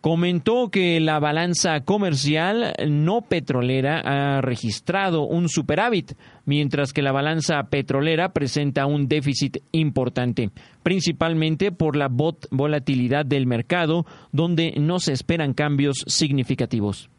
Comentó 0.00 0.70
que 0.70 1.00
la 1.00 1.18
balanza 1.18 1.80
comercial 1.80 2.72
no 2.88 3.22
petrolera 3.22 3.98
ha 3.98 4.40
registrado 4.40 5.22
un 5.22 5.48
superávit, 5.48 6.12
mientras 6.44 6.92
que 6.92 7.02
la 7.02 7.10
balanza 7.10 7.60
petrolera 7.64 8.32
presenta 8.32 8.86
un 8.86 9.08
déficit 9.08 9.58
importante, 9.72 10.50
principalmente 10.84 11.72
por 11.72 11.96
la 11.96 12.08
volatilidad 12.08 13.26
del 13.26 13.48
mercado, 13.48 14.06
donde 14.30 14.72
no 14.78 15.00
se 15.00 15.12
esperan 15.12 15.52
cambios 15.52 16.04
significativos 16.06 17.10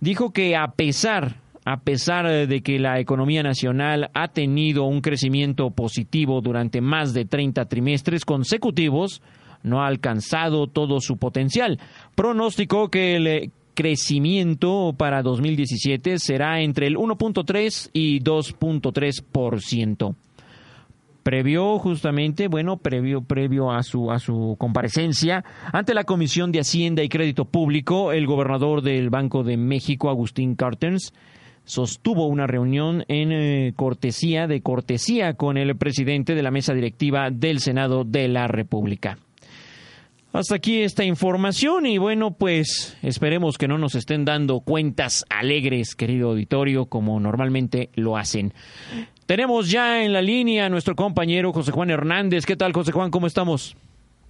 dijo 0.00 0.32
que 0.32 0.56
a 0.56 0.68
pesar 0.68 1.36
a 1.68 1.80
pesar 1.80 2.46
de 2.46 2.62
que 2.62 2.78
la 2.78 3.00
economía 3.00 3.42
nacional 3.42 4.08
ha 4.14 4.28
tenido 4.28 4.84
un 4.84 5.00
crecimiento 5.00 5.70
positivo 5.70 6.40
durante 6.40 6.80
más 6.80 7.12
de 7.12 7.24
30 7.24 7.64
trimestres 7.64 8.24
consecutivos, 8.24 9.20
no 9.64 9.82
ha 9.82 9.88
alcanzado 9.88 10.68
todo 10.68 11.00
su 11.00 11.16
potencial. 11.16 11.80
Pronóstico 12.14 12.88
que 12.88 13.16
el 13.16 13.26
eh, 13.26 13.50
crecimiento 13.74 14.94
para 14.96 15.22
2017 15.22 16.20
será 16.20 16.60
entre 16.60 16.86
el 16.86 16.96
1.3 16.96 17.90
y 17.92 18.20
2.3%. 18.20 20.14
Previó 21.26 21.80
justamente, 21.80 22.46
bueno, 22.46 22.76
previo, 22.76 23.20
previo 23.20 23.72
a 23.72 23.82
su, 23.82 24.12
a 24.12 24.20
su 24.20 24.54
comparecencia 24.60 25.44
ante 25.72 25.92
la 25.92 26.04
Comisión 26.04 26.52
de 26.52 26.60
Hacienda 26.60 27.02
y 27.02 27.08
Crédito 27.08 27.46
Público, 27.46 28.12
el 28.12 28.28
gobernador 28.28 28.80
del 28.80 29.10
Banco 29.10 29.42
de 29.42 29.56
México, 29.56 30.08
Agustín 30.08 30.54
Cartens, 30.54 31.12
sostuvo 31.64 32.28
una 32.28 32.46
reunión 32.46 33.04
en 33.08 33.32
eh, 33.32 33.72
cortesía 33.74 34.46
de 34.46 34.60
cortesía 34.62 35.34
con 35.34 35.56
el 35.56 35.76
presidente 35.76 36.36
de 36.36 36.44
la 36.44 36.52
mesa 36.52 36.74
directiva 36.74 37.30
del 37.32 37.58
Senado 37.58 38.04
de 38.04 38.28
la 38.28 38.46
República. 38.46 39.18
Hasta 40.36 40.56
aquí 40.56 40.82
esta 40.82 41.02
información 41.02 41.86
y 41.86 41.96
bueno, 41.96 42.36
pues 42.38 42.98
esperemos 43.02 43.56
que 43.56 43.68
no 43.68 43.78
nos 43.78 43.94
estén 43.94 44.26
dando 44.26 44.60
cuentas 44.60 45.24
alegres, 45.30 45.96
querido 45.96 46.28
auditorio, 46.28 46.90
como 46.90 47.18
normalmente 47.18 47.88
lo 47.94 48.18
hacen. 48.18 48.52
Tenemos 49.24 49.70
ya 49.70 50.04
en 50.04 50.12
la 50.12 50.20
línea 50.20 50.66
a 50.66 50.68
nuestro 50.68 50.94
compañero 50.94 51.54
José 51.54 51.72
Juan 51.72 51.88
Hernández. 51.88 52.44
¿Qué 52.44 52.54
tal, 52.54 52.74
José 52.74 52.92
Juan? 52.92 53.10
¿Cómo 53.10 53.26
estamos? 53.26 53.78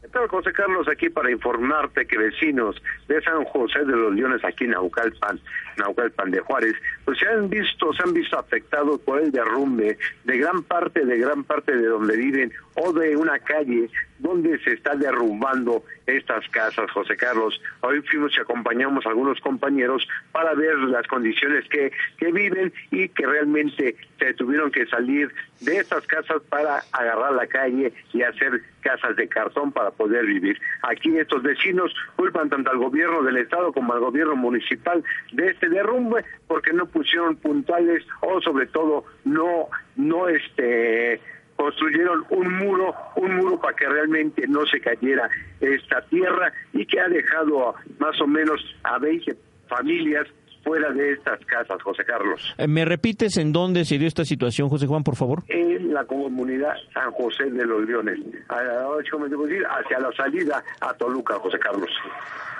¿Qué 0.01 0.07
tal, 0.07 0.29
José 0.29 0.53
Carlos? 0.53 0.87
Aquí 0.87 1.11
para 1.11 1.29
informarte 1.29 2.07
que 2.07 2.17
vecinos 2.17 2.81
de 3.09 3.21
San 3.23 3.45
José 3.47 3.81
de 3.81 3.97
los 3.97 4.15
Leones, 4.15 4.45
aquí 4.45 4.63
en 4.63 4.71
Naucalpan, 4.71 5.41
Naucalpan 5.76 6.30
de 6.30 6.40
Juárez, 6.40 6.75
pues 7.04 7.18
se 7.18 7.28
han 7.28 7.49
visto, 7.49 7.92
se 7.92 8.02
han 8.02 8.12
visto 8.12 8.38
afectados 8.38 9.00
por 9.00 9.21
el 9.21 9.30
derrumbe 9.30 9.99
de 10.25 10.38
gran 10.38 10.62
parte, 10.62 11.04
de 11.04 11.18
gran 11.18 11.45
parte 11.45 11.76
de 11.76 11.87
donde 11.87 12.16
viven 12.16 12.52
o 12.75 12.92
de 12.92 13.16
una 13.16 13.38
calle 13.38 13.88
donde 14.18 14.59
se 14.61 14.73
está 14.73 14.95
derrumbando 14.95 15.83
estas 16.06 16.49
casas, 16.49 16.90
José 16.90 17.16
Carlos. 17.16 17.61
Hoy 17.80 18.00
fuimos 18.02 18.33
y 18.37 18.40
acompañamos 18.40 19.04
a 19.04 19.11
algunos 19.11 19.40
compañeros 19.40 20.06
para 20.33 20.54
ver 20.54 20.76
las 20.78 21.06
condiciones 21.06 21.68
que, 21.68 21.92
que 22.18 22.33
viven 22.33 22.73
y 22.90 23.09
que 23.09 23.26
realmente 23.26 23.97
se 24.18 24.35
tuvieron 24.35 24.71
que 24.71 24.87
salir 24.87 25.33
de 25.61 25.78
estas 25.78 26.06
casas 26.06 26.42
para 26.49 26.83
agarrar 26.92 27.33
la 27.33 27.47
calle 27.47 27.92
y 28.12 28.23
hacer 28.23 28.62
casas 28.80 29.16
de 29.16 29.28
cartón 29.28 29.73
para 29.73 29.90
poder 29.90 30.25
vivir. 30.26 30.61
Aquí 30.83 31.16
estos 31.18 31.42
vecinos 31.42 31.93
culpan 32.15 32.49
tanto 32.49 32.71
al 32.71 32.78
gobierno 32.78 33.23
del 33.23 33.39
estado 33.39 33.73
como 33.73 33.93
al 33.93 34.00
gobierno 34.00 34.36
municipal 34.36 35.02
de 35.32 35.49
este 35.49 35.66
derrumbe 35.69 36.25
porque 36.47 36.73
no 36.73 36.87
pusieron 36.87 37.37
puntuales 37.37 38.05
o 38.21 38.41
sobre 38.41 38.67
todo 38.67 39.05
no 39.25 39.69
no 39.97 40.29
este 40.29 41.21
construyeron 41.57 42.25
un 42.31 42.52
muro, 42.59 42.95
un 43.17 43.37
muro 43.37 43.59
para 43.59 43.75
que 43.75 43.89
realmente 43.89 44.47
no 44.47 44.67
se 44.67 44.81
cayera 44.81 45.29
esta 45.61 46.02
tierra 46.02 46.52
y 46.73 46.87
que 46.87 47.00
ha 47.00 47.09
dejado 47.09 47.75
más 47.99 48.21
o 48.21 48.26
menos 48.26 48.61
a 48.85 48.99
20 48.99 49.35
familias 49.69 50.26
fuera 50.67 50.91
de 50.91 51.13
estas 51.13 51.39
casas, 51.47 51.81
José 51.81 52.05
Carlos. 52.05 52.55
Eh, 52.59 52.67
¿Me 52.67 52.85
repites 52.85 53.37
en 53.37 53.52
dónde 53.52 53.85
se 53.85 53.99
dio 53.99 54.09
esta 54.09 54.25
situación, 54.25 54.69
José 54.69 54.89
Juan, 54.89 55.05
por 55.05 55.15
favor? 55.15 55.45
En 55.49 55.95
la 55.95 56.05
comunidad 56.05 56.75
San 56.93 57.13
José 57.13 57.45
de 57.45 57.65
los 57.65 57.87
Leones, 57.87 58.19
hacia 58.49 60.00
la 60.00 60.11
salida 60.17 60.65
a 60.81 60.93
Toluca, 60.95 61.35
José 61.35 61.59
Carlos. 61.61 61.89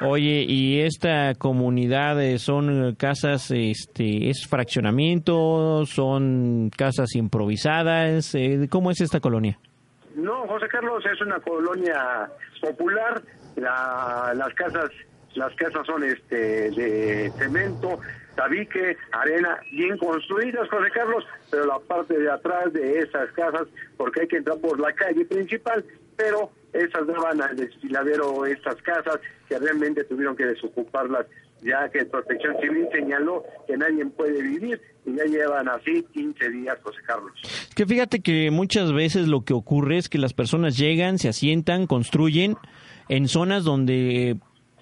Oye, 0.03 0.45
¿y 0.47 0.83
esta 0.83 1.35
comunidad 1.35 2.23
eh, 2.23 2.39
son 2.39 2.95
casas, 2.95 3.51
este, 3.51 4.31
es 4.31 4.47
fraccionamiento, 4.49 5.85
son 5.87 6.71
casas 6.77 7.17
improvisadas? 7.17 8.37
Eh, 8.37 8.69
¿Cómo 8.71 8.93
es 8.93 9.01
esta 9.01 9.19
colonia? 9.19 9.59
No, 10.15 10.47
José 10.47 10.69
Carlos, 10.69 11.05
es 11.13 11.21
una 11.21 11.41
colonia 11.41 12.31
popular. 12.61 13.21
La, 13.57 14.33
las 14.35 14.53
casas 14.55 14.91
las 15.37 15.55
casas 15.55 15.87
son 15.87 16.05
este 16.05 16.71
de 16.71 17.33
cemento, 17.39 18.01
tabique, 18.35 18.97
arena, 19.13 19.59
bien 19.73 19.97
construidas, 19.99 20.69
José 20.69 20.91
Carlos, 20.93 21.25
pero 21.51 21.67
la 21.67 21.79
parte 21.79 22.19
de 22.19 22.31
atrás 22.31 22.73
de 22.73 23.01
esas 23.01 23.31
casas, 23.33 23.69
porque 23.97 24.23
hay 24.23 24.29
que 24.29 24.37
entrar 24.39 24.59
por 24.59 24.79
la 24.79 24.93
calle 24.93 25.25
principal, 25.25 25.85
pero 26.17 26.51
esas 26.73 27.07
daban 27.07 27.43
al 27.43 27.57
desfiladero 27.57 28.45
estas 28.47 28.77
casas 28.83 29.19
que 29.49 29.59
realmente 29.59 30.05
tuvieron 30.05 30.37
que 30.37 30.47
desocuparlas 30.47 31.27
ya 31.63 31.89
que 31.89 32.05
Protección 32.05 32.55
Civil 32.61 32.87
señaló 32.93 33.45
que 33.67 33.77
nadie 33.77 34.05
puede 34.07 34.43
vivir 34.43 34.81
y 35.05 35.17
ya 35.17 35.25
llevan 35.25 35.69
así 35.69 36.05
15 36.13 36.51
días, 36.51 36.79
José 36.83 36.99
Carlos. 37.07 37.33
Que 37.75 37.87
fíjate 37.87 38.21
que 38.21 38.51
muchas 38.51 38.93
veces 38.93 39.29
lo 39.29 39.45
que 39.45 39.55
ocurre 39.55 39.99
es 39.99 40.09
que 40.09 40.19
las 40.19 40.35
personas 40.35 40.77
llegan, 40.77 41.19
se 41.19 41.29
asientan, 41.29 41.87
construyen 41.87 42.57
en 43.09 43.29
zonas 43.29 43.65
donde 43.65 44.37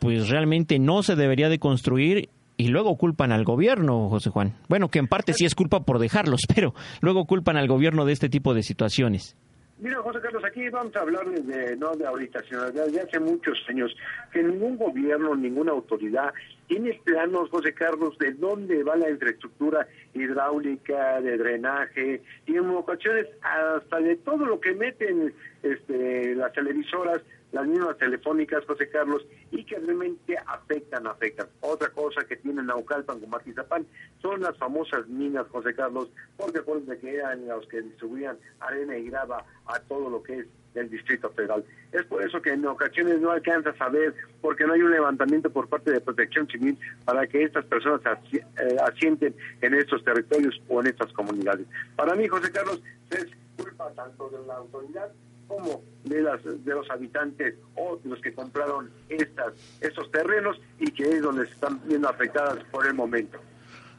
pues 0.05 0.29
realmente 0.29 0.79
no 0.79 1.03
se 1.03 1.17
debería 1.17 1.49
de 1.49 1.59
construir 1.59 2.29
y 2.59 2.69
luego 2.69 2.99
culpan 2.99 3.33
al 3.33 3.43
gobierno, 3.43 4.11
José 4.11 4.29
Juan. 4.29 4.53
Bueno, 4.69 4.91
que 4.91 4.99
en 4.99 5.09
parte 5.09 5.33
sí 5.33 5.47
es 5.47 5.55
culpa 5.55 5.81
por 5.87 5.99
dejarlos, 5.99 6.43
pero 6.55 6.75
luego 7.01 7.25
culpan 7.25 7.57
al 7.57 7.69
gobierno 7.69 8.05
de 8.05 8.13
este 8.13 8.29
tipo 8.29 8.53
de 8.53 8.63
situaciones. 8.63 9.35
Mira, 9.79 10.03
José 10.03 10.21
Carlos, 10.21 10.45
aquí 10.45 10.69
vamos 10.69 10.95
a 10.95 11.01
hablar 11.01 11.27
de, 11.27 11.77
no 11.77 11.97
de 11.97 12.07
ahorita, 12.07 12.43
sino 12.47 12.71
de, 12.71 13.01
hace 13.01 13.19
muchos 13.19 13.59
años, 13.67 13.97
que 14.31 14.43
ningún 14.43 14.77
gobierno, 14.77 15.35
ninguna 15.35 15.73
autoridad 15.73 16.35
tiene 16.69 17.01
planos, 17.03 17.49
José 17.49 17.73
Carlos, 17.73 18.19
de 18.19 18.35
dónde 18.35 18.85
va 18.85 18.97
la 18.97 19.09
infraestructura 19.09 19.89
hidráulica, 20.13 21.23
de 21.23 21.39
drenaje, 21.39 22.23
y 22.47 22.57
en 22.57 22.69
ocasiones 22.69 23.27
hasta 23.41 24.01
de 24.01 24.17
todo 24.17 24.45
lo 24.45 24.61
que 24.61 24.75
meten 24.75 25.33
este, 25.63 26.35
las 26.35 26.53
televisoras 26.53 27.23
las 27.55 27.69
mismas 27.69 27.97
telefónicas, 27.99 28.65
José 28.67 28.89
Carlos, 28.89 29.25
y 29.53 29.65
que 29.65 29.79
realmente 29.79 30.37
afectan, 30.45 31.07
afectan. 31.07 31.47
Otra 31.61 31.89
cosa 31.91 32.25
que 32.25 32.37
tienen 32.37 32.67
Naucalpan 32.67 33.21
con 33.21 33.31
Matizapán 33.31 33.87
son 34.21 34.41
las 34.41 34.59
famosas 34.59 35.07
minas, 35.07 35.47
José 35.51 35.73
Carlos, 35.73 36.11
porque 36.37 36.59
de 36.59 36.99
que 36.99 37.15
eran 37.15 37.47
los 37.47 37.67
que 37.69 37.81
distribuían 37.81 38.37
arena 38.59 38.97
y 38.97 39.09
grava 39.09 39.45
a 39.67 39.79
todo 39.81 40.11
lo 40.11 40.21
que 40.21 40.41
es 40.41 40.47
el 40.75 40.91
Distrito 40.91 41.31
Federal. 41.31 41.65
Es 41.93 42.05
por 42.07 42.27
eso 42.27 42.43
que 42.43 42.51
en 42.51 42.67
ocasiones 42.67 43.21
no 43.21 43.31
alcanza 43.31 43.71
a 43.71 43.77
saber, 43.77 44.15
porque 44.41 44.67
no 44.67 44.73
hay 44.73 44.83
un 44.83 44.91
levantamiento 44.91 45.49
por 45.49 45.69
parte 45.69 45.93
de 45.93 46.01
Protección 46.01 46.49
Civil 46.49 46.77
para 47.05 47.25
que 47.29 47.45
estas 47.45 47.65
personas 47.67 48.01
eh, 48.33 48.43
asienten 48.85 49.33
en 49.61 49.75
estos 49.75 50.03
territorios 50.03 50.61
o 50.69 50.81
en 50.81 50.89
estas 50.89 51.13
comunidades. 51.13 51.69
Para 51.95 52.17
mí, 52.17 52.27
José 52.27 52.51
Carlos, 52.51 52.83
es 53.11 53.27
culpa 53.57 53.93
tanto 53.95 54.29
de 54.31 54.45
la 54.45 54.57
autoridad 54.57 55.13
como 55.57 55.83
de, 56.05 56.23
las, 56.23 56.43
de 56.45 56.75
los 56.75 56.89
habitantes 56.91 57.55
o 57.77 57.99
los 58.05 58.21
que 58.21 58.33
compraron 58.33 58.91
estas, 59.09 59.53
estos 59.81 60.11
terrenos 60.11 60.61
y 60.79 60.91
que 60.91 61.05
es 61.05 61.23
donde 61.23 61.45
están 61.45 61.81
viendo 61.87 62.09
afectadas 62.09 62.59
por 62.71 62.87
el 62.87 62.95
momento. 62.95 63.39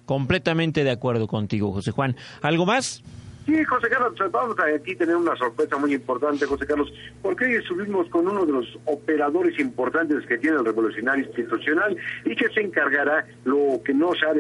Completamente 0.06 0.84
de 0.84 0.92
acuerdo 0.92 1.28
contigo, 1.28 1.72
José 1.72 1.92
Juan. 1.92 2.16
¿Algo 2.42 2.66
más? 2.66 3.04
Sí, 3.46 3.64
José 3.64 3.90
Carlos, 3.90 4.14
pues, 4.18 4.32
vamos 4.32 4.58
a 4.58 4.66
aquí 4.76 4.96
tener 4.96 5.16
una 5.16 5.36
sorpresa 5.36 5.78
muy 5.78 5.94
importante, 5.94 6.48
José 6.48 6.66
Carlos, 6.66 6.92
porque 7.22 7.46
hoy 7.46 7.54
estuvimos 7.56 8.10
con 8.10 8.28
uno 8.28 8.44
de 8.44 8.52
los 8.52 8.80
operadores 8.86 9.60
importantes 9.60 10.26
que 10.26 10.40
tiene 10.40 10.58
el 10.58 10.66
Revolucionario 10.66 11.26
Institucional 11.26 11.96
y 12.26 12.36
que 12.36 12.50
se 12.50 12.62
encargará, 12.62 13.24
lo 13.44 13.80
que 13.86 13.94
no 13.94 14.14
se 14.16 14.26
ha 14.26 14.34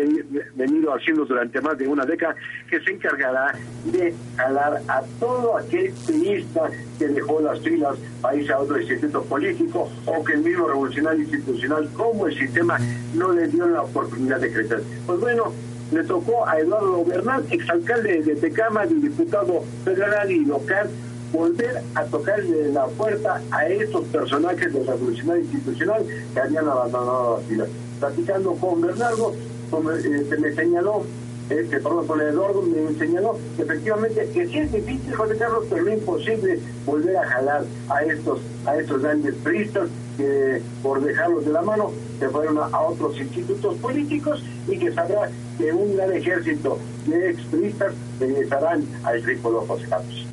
venido 0.56 0.92
haciendo 0.96 1.26
durante 1.26 1.62
más 1.62 1.78
de 1.78 1.88
una 1.88 2.04
década, 2.04 2.36
que 2.68 2.80
se 2.82 2.94
encargará 2.94 3.54
de 3.86 4.12
jalar 4.38 4.82
a 4.88 5.04
todo 5.20 5.56
aquel 5.60 5.94
periodista 6.08 6.72
que 6.98 7.08
dejó 7.08 7.42
las 7.42 7.60
filas 7.60 8.00
para 8.22 8.36
irse 8.36 8.54
a 8.54 8.60
otro 8.60 8.82
instituto 8.82 9.24
político 9.26 9.88
o 10.08 10.24
que 10.24 10.34
el 10.34 10.40
mismo 10.40 10.68
Revolucionario 10.68 11.22
Institucional, 11.22 11.88
como 11.94 12.26
el 12.26 12.36
sistema, 12.36 12.80
no 13.14 13.34
le 13.34 13.48
dio 13.50 13.68
la 13.68 13.84
oportunidad 13.84 14.40
de 14.40 14.52
crecer. 14.52 14.82
Pues 15.06 15.20
bueno, 15.20 15.54
le 15.92 16.04
tocó 16.04 16.48
a 16.48 16.60
Eduardo 16.60 17.04
Bernal, 17.06 17.46
exalcalde 17.50 18.24
de 18.24 18.36
Tecama, 18.36 18.86
y 18.86 18.96
diputado 18.96 19.64
federal 19.84 20.32
y 20.32 20.46
local, 20.46 20.90
volver 21.32 21.82
a 21.96 22.04
tocarle 22.06 22.72
la 22.72 22.86
puerta 22.88 23.42
a 23.52 23.68
estos 23.68 24.06
personajes 24.06 24.74
de 24.74 24.84
revolucionario 24.84 25.44
institucional 25.44 26.06
que 26.34 26.40
habían 26.40 26.68
abandonado 26.68 27.38
la 27.38 27.48
ciudad. 27.48 27.68
Platicando 28.00 28.54
con 28.56 28.82
Bernardo, 28.82 29.34
eh, 29.34 30.26
se 30.30 30.38
me 30.38 30.54
señaló, 30.54 31.04
este, 31.50 31.80
perdón, 31.80 32.08
con 32.08 32.22
Eduardo 32.22 32.62
me 32.62 32.98
señaló 32.98 33.38
efectivamente 33.58 34.30
que 34.34 34.48
sí 34.48 34.58
es 34.60 34.72
difícil, 34.72 35.14
José 35.14 35.38
Carlos, 35.38 35.66
pero 35.70 35.88
es 35.88 36.00
imposible 36.00 36.60
volver 36.86 37.18
a 37.18 37.28
jalar 37.28 37.66
a 37.90 38.04
estos, 38.04 38.40
a 38.66 38.78
estos 38.78 39.02
grandes 39.02 39.36
pristas 39.44 39.90
que 40.18 40.62
por 40.82 41.02
dejarlos 41.04 41.46
de 41.46 41.52
la 41.52 41.62
mano 41.62 41.92
se 42.20 42.30
fueron 42.30 42.58
a, 42.58 42.80
otros 42.80 43.20
institutos 43.20 43.76
políticos 43.78 44.44
y 44.68 44.78
que 44.78 44.92
sabrá 44.92 45.30
que 45.58 45.72
un 45.72 45.96
gran 45.96 46.12
ejército 46.14 46.80
de 47.06 47.32
extremistas 47.32 47.94
regresarán 48.20 48.86
al 49.04 49.22
tricolor 49.22 49.68
José 49.68 49.88
Carlos. 49.90 50.26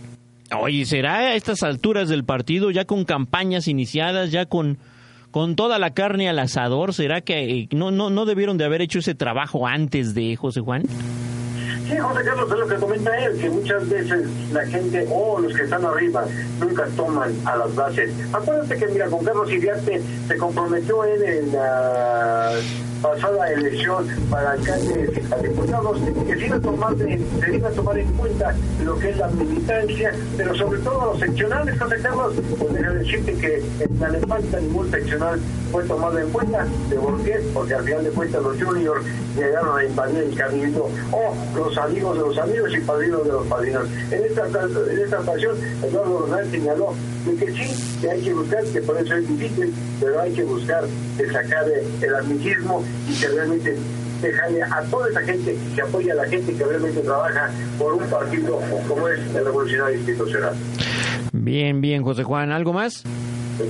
Oye, 0.60 0.84
¿será 0.84 1.16
a 1.16 1.34
estas 1.34 1.62
alturas 1.62 2.08
del 2.08 2.24
partido, 2.24 2.70
ya 2.70 2.84
con 2.84 3.04
campañas 3.04 3.68
iniciadas, 3.68 4.30
ya 4.30 4.46
con, 4.46 4.78
con 5.30 5.56
toda 5.56 5.78
la 5.78 5.94
carne 5.94 6.28
al 6.28 6.38
asador, 6.38 6.92
será 6.92 7.22
que 7.22 7.60
eh, 7.60 7.68
no, 7.72 7.90
no, 7.90 8.10
no 8.10 8.26
debieron 8.26 8.58
de 8.58 8.64
haber 8.64 8.82
hecho 8.82 8.98
ese 8.98 9.14
trabajo 9.14 9.66
antes 9.66 10.14
de 10.14 10.36
José 10.36 10.60
Juan? 10.60 10.82
Sí, 11.88 11.96
José 11.98 12.24
Carlos, 12.24 12.50
es 12.50 12.58
lo 12.58 12.66
que 12.66 12.76
comenta 12.76 13.16
él, 13.18 13.38
que 13.38 13.50
muchas 13.50 13.88
veces 13.88 14.28
la 14.52 14.64
gente 14.66 15.06
o 15.10 15.40
los 15.40 15.54
que 15.54 15.64
están 15.64 15.84
arriba 15.84 16.24
nunca 16.60 16.86
toman 16.96 17.32
a 17.44 17.56
las 17.56 17.74
bases. 17.74 18.10
Acuérdate 18.32 18.76
que, 18.76 18.86
mira, 18.86 19.06
con 19.06 19.24
Carlos 19.24 19.50
Iriarte 19.50 20.00
se 20.28 20.36
comprometió 20.36 21.04
él 21.04 21.22
en 21.22 21.52
la 21.52 22.52
pasada 23.02 23.52
elección 23.52 24.06
para 24.30 24.52
alcaldes 24.52 25.10
y 25.10 25.42
diputados, 25.42 25.98
que 26.26 26.36
se 26.36 26.46
iba, 26.46 26.56
a 26.56 26.60
tomar 26.60 26.94
se 26.96 27.54
iba 27.56 27.68
a 27.68 27.72
tomar 27.72 27.98
en 27.98 28.12
cuenta 28.12 28.54
lo 28.84 28.96
que 28.98 29.10
es 29.10 29.16
la 29.16 29.26
militancia, 29.28 30.12
pero 30.36 30.54
sobre 30.54 30.78
todo 30.80 31.06
los 31.06 31.18
seccionales, 31.18 31.78
José 31.80 31.96
Carlos, 32.00 32.34
pues 32.58 32.72
decirte 32.74 33.34
que 33.34 33.56
en 33.80 34.00
la 34.00 34.26
falta 34.26 34.60
ningún 34.60 34.90
seccional 34.90 35.40
fue 35.72 35.82
tomado 35.84 36.18
en 36.18 36.30
cuenta. 36.30 36.66
¿De 36.88 36.96
por 36.96 37.20
qué? 37.24 37.40
Porque 37.52 37.74
al 37.74 37.84
final 37.84 38.04
de 38.04 38.10
cuentas 38.10 38.42
los 38.42 38.62
juniors 38.62 39.04
llegaron 39.36 39.78
a 39.78 39.84
invadir 39.84 40.18
el 40.18 40.34
cabildo, 40.36 40.88
o 41.10 41.34
los 41.56 41.71
amigos 41.76 42.16
de 42.16 42.22
los 42.22 42.38
amigos 42.38 42.74
y 42.74 42.80
padrinos 42.80 43.24
de 43.24 43.32
los 43.32 43.46
padrinos. 43.46 43.84
En 44.10 44.24
esta, 44.24 44.46
en 44.46 44.98
esta 44.98 45.20
ocasión, 45.20 45.56
Eduardo 45.82 46.26
Ronald 46.26 46.50
señaló 46.50 46.94
de 47.26 47.36
que 47.36 47.52
sí, 47.52 47.98
que 48.00 48.10
hay 48.10 48.22
que 48.22 48.34
buscar, 48.34 48.64
que 48.64 48.80
por 48.80 48.96
eso 48.98 49.14
es 49.14 49.28
difícil, 49.28 49.74
pero 50.00 50.20
hay 50.20 50.32
que 50.32 50.44
buscar 50.44 50.84
de 51.16 51.32
sacar 51.32 51.64
el 52.00 52.14
amiguismo 52.14 52.84
y 53.08 53.20
que 53.20 53.28
realmente 53.28 53.76
dejarle 54.22 54.62
a 54.62 54.82
toda 54.90 55.08
esa 55.08 55.20
gente 55.22 55.56
que 55.74 55.82
apoya 55.82 56.12
a 56.12 56.16
la 56.16 56.26
gente 56.26 56.52
que 56.52 56.64
realmente 56.64 57.00
trabaja 57.00 57.50
por 57.78 57.94
un 57.94 58.08
partido 58.08 58.60
como 58.88 59.08
es 59.08 59.18
el 59.34 59.44
Revolucionario 59.44 59.96
Institucional. 59.96 60.54
Bien, 61.32 61.80
bien, 61.80 62.02
José 62.04 62.22
Juan. 62.22 62.52
¿Algo 62.52 62.72
más? 62.72 63.02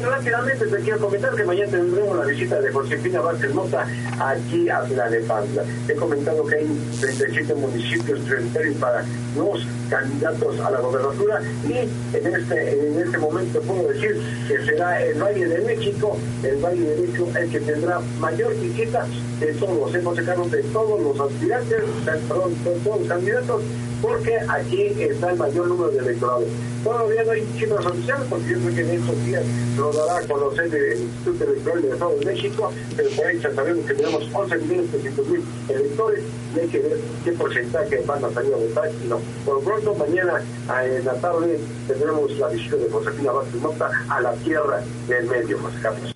Rápidamente 0.01 0.67
te 0.67 0.77
quiero 0.79 0.99
comentar 0.99 1.35
que 1.35 1.45
mañana 1.45 1.71
tendremos 1.71 2.17
la 2.17 2.25
visita 2.25 2.61
de 2.61 2.73
Josefina 2.73 3.21
Vázquez 3.21 3.53
Mota 3.53 3.87
aquí 4.19 4.69
a 4.69 4.81
Tlalnepantla. 4.83 5.65
He 5.89 5.95
comentado 5.95 6.47
que 6.47 6.55
hay 6.57 6.67
37 7.01 7.55
municipios 7.55 8.21
prioritarios 8.21 8.77
para 8.77 9.05
los 9.37 9.67
candidatos 9.91 10.61
a 10.61 10.71
la 10.71 10.81
gobernatura 10.81 11.43
y 11.69 11.73
en 12.17 12.35
este, 12.35 12.89
en 12.89 13.01
este 13.01 13.19
momento 13.19 13.61
puedo 13.61 13.89
decir 13.89 14.19
que 14.49 14.65
será 14.65 15.05
el 15.05 15.23
Valle 15.23 15.47
de 15.47 15.61
México, 15.61 16.17
el 16.43 16.57
Valle 16.57 16.83
de 16.83 16.97
México 16.97 17.29
el 17.39 17.51
que 17.51 17.61
tendrá 17.61 18.01
mayor 18.19 18.55
visita 18.59 19.07
de 19.41 19.53
todos, 19.55 19.95
hemos 19.95 20.17
sacado 20.17 20.45
de 20.49 20.63
todos 20.65 21.01
los 21.01 21.21
aspirantes, 21.21 21.83
perdón, 22.29 22.55
de 22.65 22.71
todos 22.85 23.01
los 23.01 23.09
candidatos, 23.09 23.63
porque 24.01 24.39
aquí 24.49 24.83
está 24.99 25.31
el 25.31 25.39
mayor 25.39 25.67
número 25.69 25.91
de 25.91 25.99
electorados. 25.99 26.45
Todavía 26.85 27.25
no 27.25 27.31
hay 27.33 27.47
cifras 27.59 27.87
oficiales, 27.87 28.27
porque 28.29 28.51
yo 28.51 28.59
creo 28.59 28.75
que 28.75 28.81
en 28.81 28.91
estos 28.91 29.25
días 29.25 29.45
lo 29.83 29.93
dará 29.93 30.19
a 30.25 30.27
conocer 30.29 30.75
el 30.75 31.03
Instituto 31.03 31.45
Electoral 31.45 31.83
del 31.83 31.93
Estado 31.93 32.19
de 32.19 32.27
México, 32.27 32.73
pero 32.97 33.11
por 33.11 33.27
ahí 33.27 33.39
ya 33.41 33.55
sabemos 33.55 33.87
que 33.87 33.95
tenemos 33.95 34.23
11 34.33 34.57
millones 34.59 34.91
300 34.91 35.27
mil 35.29 35.41
electores 35.69 36.25
y 36.57 36.61
hay 36.61 36.69
que 36.69 36.79
ver 36.81 36.99
qué 37.25 37.33
porcentaje 37.33 38.03
van 38.07 38.25
a 38.25 38.31
salir 38.31 38.55
a 38.55 38.57
votar 38.57 38.91
y 39.05 39.09
no. 39.09 39.19
Por 39.45 39.55
lo 39.57 39.61
pronto, 39.61 39.95
mañana 39.95 40.43
a- 40.69 40.87
en 40.87 41.05
la 41.05 41.15
tarde 41.15 41.59
tendremos 41.89 42.31
la 42.39 42.49
visita 42.49 42.77
de 42.77 42.91
Josefina 42.91 43.33
Vázquez 43.33 43.61
Mota 43.61 43.91
a 44.09 44.21
la 44.21 44.33
tierra 44.35 44.83
del 45.09 45.27
medio, 45.27 45.59
José 45.59 45.77
Carlos. 45.83 46.15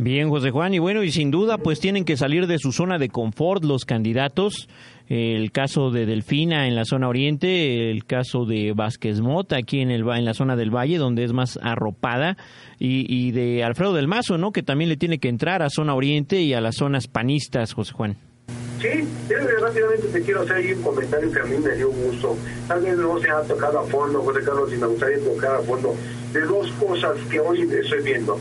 Bien, 0.00 0.28
José 0.30 0.50
Juan, 0.52 0.74
y 0.74 0.78
bueno, 0.78 1.02
y 1.02 1.10
sin 1.10 1.32
duda, 1.32 1.58
pues 1.58 1.80
tienen 1.80 2.04
que 2.04 2.16
salir 2.16 2.46
de 2.46 2.58
su 2.60 2.70
zona 2.70 2.98
de 2.98 3.08
confort 3.08 3.64
los 3.64 3.84
candidatos. 3.84 4.68
El 5.08 5.52
caso 5.52 5.90
de 5.90 6.04
Delfina 6.04 6.66
en 6.66 6.74
la 6.74 6.84
zona 6.84 7.08
oriente, 7.08 7.90
el 7.90 8.04
caso 8.04 8.44
de 8.44 8.74
Vázquez 8.74 9.20
Mota 9.22 9.56
aquí 9.56 9.80
en, 9.80 9.90
el, 9.90 10.06
en 10.06 10.24
la 10.26 10.34
zona 10.34 10.54
del 10.54 10.70
Valle, 10.70 10.98
donde 10.98 11.24
es 11.24 11.32
más 11.32 11.58
arropada, 11.62 12.36
y, 12.78 13.32
de 13.32 13.64
Alfredo 13.64 13.94
del 13.94 14.06
Mazo, 14.06 14.38
¿no? 14.38 14.52
Que 14.52 14.62
también 14.62 14.90
le 14.90 14.96
tiene 14.96 15.18
que 15.18 15.28
entrar 15.28 15.62
a 15.62 15.70
zona 15.70 15.94
oriente 15.94 16.42
y 16.42 16.52
a 16.52 16.60
las 16.60 16.76
zonas 16.76 17.08
panistas, 17.08 17.72
José 17.72 17.92
Juan. 17.92 18.16
Sí, 18.80 18.88
rápidamente 19.60 20.06
te 20.12 20.22
quiero 20.22 20.42
hacer 20.42 20.56
ahí 20.56 20.72
un 20.72 20.82
comentario 20.82 21.32
que 21.32 21.40
a 21.40 21.44
mí 21.44 21.56
me 21.58 21.74
dio 21.74 21.90
gusto. 21.90 22.36
Tal 22.68 22.80
vez 22.82 22.96
no 22.96 23.18
se 23.18 23.30
ha 23.30 23.42
tocado 23.42 23.80
a 23.80 23.84
fondo, 23.84 24.22
José 24.22 24.40
Carlos, 24.44 24.72
y 24.72 24.76
me 24.76 24.86
gustaría 24.86 25.18
tocar 25.18 25.56
a 25.56 25.60
fondo 25.62 25.96
de 26.32 26.40
dos 26.42 26.70
cosas 26.72 27.16
que 27.30 27.40
hoy 27.40 27.62
estoy 27.62 28.02
viendo. 28.04 28.38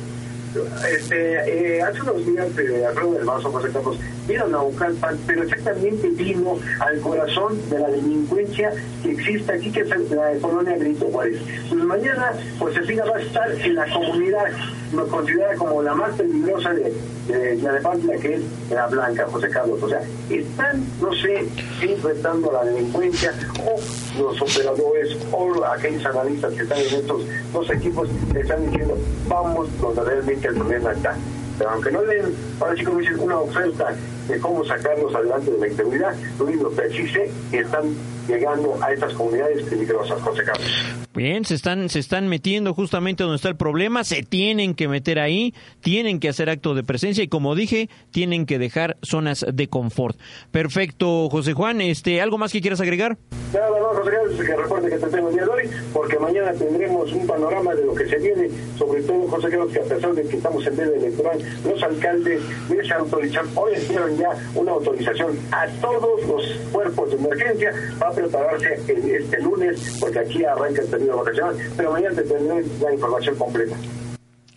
Este, 0.91 1.77
eh, 1.77 1.81
hace 1.81 2.01
unos 2.01 2.25
días 2.25 2.55
de 2.55 2.85
Alfredo 2.85 3.13
del 3.13 3.25
Mazo, 3.25 3.51
José 3.51 3.69
Carlos, 3.71 3.97
vino 4.27 4.45
a 4.45 4.47
Naucalpan, 4.47 5.17
pero 5.25 5.43
exactamente 5.43 6.09
vino 6.09 6.57
al 6.79 6.99
corazón 6.99 7.57
de 7.69 7.79
la 7.79 7.89
delincuencia 7.89 8.71
que 9.03 9.11
existe 9.11 9.51
aquí, 9.51 9.71
que 9.71 9.81
es 9.81 9.89
la 9.89 10.31
colonia 10.41 10.77
Benito 10.77 11.05
Juárez. 11.05 11.39
Pues 11.69 11.83
mañana, 11.83 12.33
Josefina 12.59 13.05
va 13.05 13.17
a 13.17 13.21
estar 13.21 13.51
en 13.51 13.75
la 13.75 13.93
comunidad, 13.93 14.45
nos 14.93 15.07
considera 15.09 15.55
como 15.55 15.81
la 15.81 15.93
más 15.93 16.15
peligrosa 16.15 16.73
de, 16.73 16.93
de 17.27 17.57
Tlalnepantla, 17.57 18.15
que 18.17 18.35
es 18.35 18.41
la 18.69 18.87
Blanca, 18.87 19.27
José 19.31 19.49
Carlos. 19.49 19.81
O 19.81 19.89
sea, 19.89 20.01
están, 20.29 20.83
no 21.01 21.13
sé, 21.13 21.47
enfrentando 21.81 22.49
a 22.51 22.63
la 22.63 22.71
delincuencia 22.71 23.33
o 23.65 24.21
los 24.21 24.41
operadores 24.41 25.17
o 25.31 25.65
aquellos 25.65 26.05
analistas 26.05 26.53
que 26.53 26.63
están 26.63 26.79
en 26.79 26.95
estos 26.95 27.21
dos 27.53 27.69
equipos 27.69 28.09
que 28.31 28.39
están 28.39 28.65
diciendo, 28.69 28.97
vamos 29.27 29.69
donde 29.79 30.03
realmente 30.03 30.47
el 30.47 30.55
problema 30.55 30.91
está. 30.91 31.15
Pero 31.57 31.71
aunque 31.71 31.91
no 31.91 32.01
den, 32.03 32.35
ahora 32.59 32.75
sí 32.75 32.83
como 32.83 32.99
dicen, 32.99 33.19
una 33.19 33.39
oferta 33.39 33.95
de 34.27 34.39
cómo 34.39 34.63
sacarlos 34.63 35.13
adelante 35.15 35.51
de 35.51 35.57
la 35.57 35.67
integridad, 35.67 36.15
lo 36.39 36.47
sí 36.91 37.07
sé 37.07 37.31
que 37.49 37.59
están 37.59 37.95
llegando 38.27 38.77
a 38.81 38.93
estas 38.93 39.13
comunidades 39.13 39.63
peligrosas, 39.63 40.21
José 40.21 40.43
Carlos. 40.43 41.06
Bien, 41.17 41.45
se 41.45 41.55
están, 41.55 41.89
se 41.89 41.97
están 41.97 42.27
metiendo 42.27 42.75
justamente 42.75 43.23
donde 43.23 43.37
está 43.37 43.49
el 43.49 43.55
problema, 43.55 44.03
se 44.03 44.21
tienen 44.21 44.75
que 44.75 44.87
meter 44.87 45.17
ahí, 45.17 45.51
tienen 45.81 46.19
que 46.19 46.29
hacer 46.29 46.47
acto 46.47 46.75
de 46.75 46.83
presencia 46.83 47.23
y 47.23 47.27
como 47.27 47.55
dije, 47.55 47.89
tienen 48.11 48.45
que 48.45 48.59
dejar 48.59 48.97
zonas 49.01 49.43
de 49.51 49.67
confort. 49.67 50.15
Perfecto, 50.51 51.27
José 51.31 51.53
Juan, 51.53 51.81
este, 51.81 52.21
¿algo 52.21 52.37
más 52.37 52.51
que 52.51 52.61
quieras 52.61 52.81
agregar? 52.81 53.17
Nada 53.51 53.71
más, 53.71 53.97
José 53.97 54.11
Carlos, 54.11 54.35
que 54.35 54.55
recuerde 54.55 54.89
que 54.91 54.97
te 54.97 55.07
tengo 55.07 55.29
el 55.29 55.33
día 55.33 55.43
de 55.45 55.49
hoy, 55.49 55.69
porque 55.91 56.19
mañana 56.19 56.53
tendremos 56.53 57.11
un 57.11 57.25
panorama 57.25 57.73
de 57.73 57.83
lo 57.83 57.95
que 57.95 58.05
se 58.05 58.19
viene, 58.19 58.51
sobre 58.77 59.01
todo, 59.01 59.27
José 59.27 59.49
Carlos, 59.49 59.71
que 59.71 59.79
a 59.79 59.83
pesar 59.85 60.13
de 60.13 60.21
que 60.21 60.37
estamos 60.37 60.67
en 60.67 60.77
veda 60.77 60.95
electoral, 60.97 61.39
los 61.65 61.81
alcaldes 61.81 62.41
les 62.69 62.91
autorizan, 62.91 63.45
hoy 63.55 63.71
dieron 63.89 64.15
ya 64.19 64.29
una 64.53 64.71
autorización 64.73 65.35
a 65.51 65.65
todos 65.81 66.27
los 66.27 66.45
cuerpos 66.71 67.09
de 67.09 67.17
emergencia 67.17 67.73
para 67.97 68.11
prepararse 68.11 68.79
este 68.87 69.41
lunes, 69.41 69.97
porque 69.99 70.19
aquí 70.19 70.45
arranca 70.45 70.83
el 70.83 71.06
vacacional, 71.15 71.55
pero 71.77 71.91
mañana 71.91 72.15
te 72.15 72.23
tendré 72.23 72.65
la 72.81 72.93
información 72.93 73.35
completa. 73.35 73.77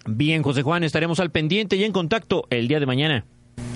Bien, 0.07 0.43
José 0.43 0.63
Juan, 0.63 0.83
estaremos 0.83 1.21
al 1.21 1.31
pendiente 1.31 1.77
y 1.77 1.85
en 1.85 1.93
contacto 1.93 2.45
el 2.51 2.67
día 2.67 2.81
de 2.81 2.87
mañana. 2.87 3.25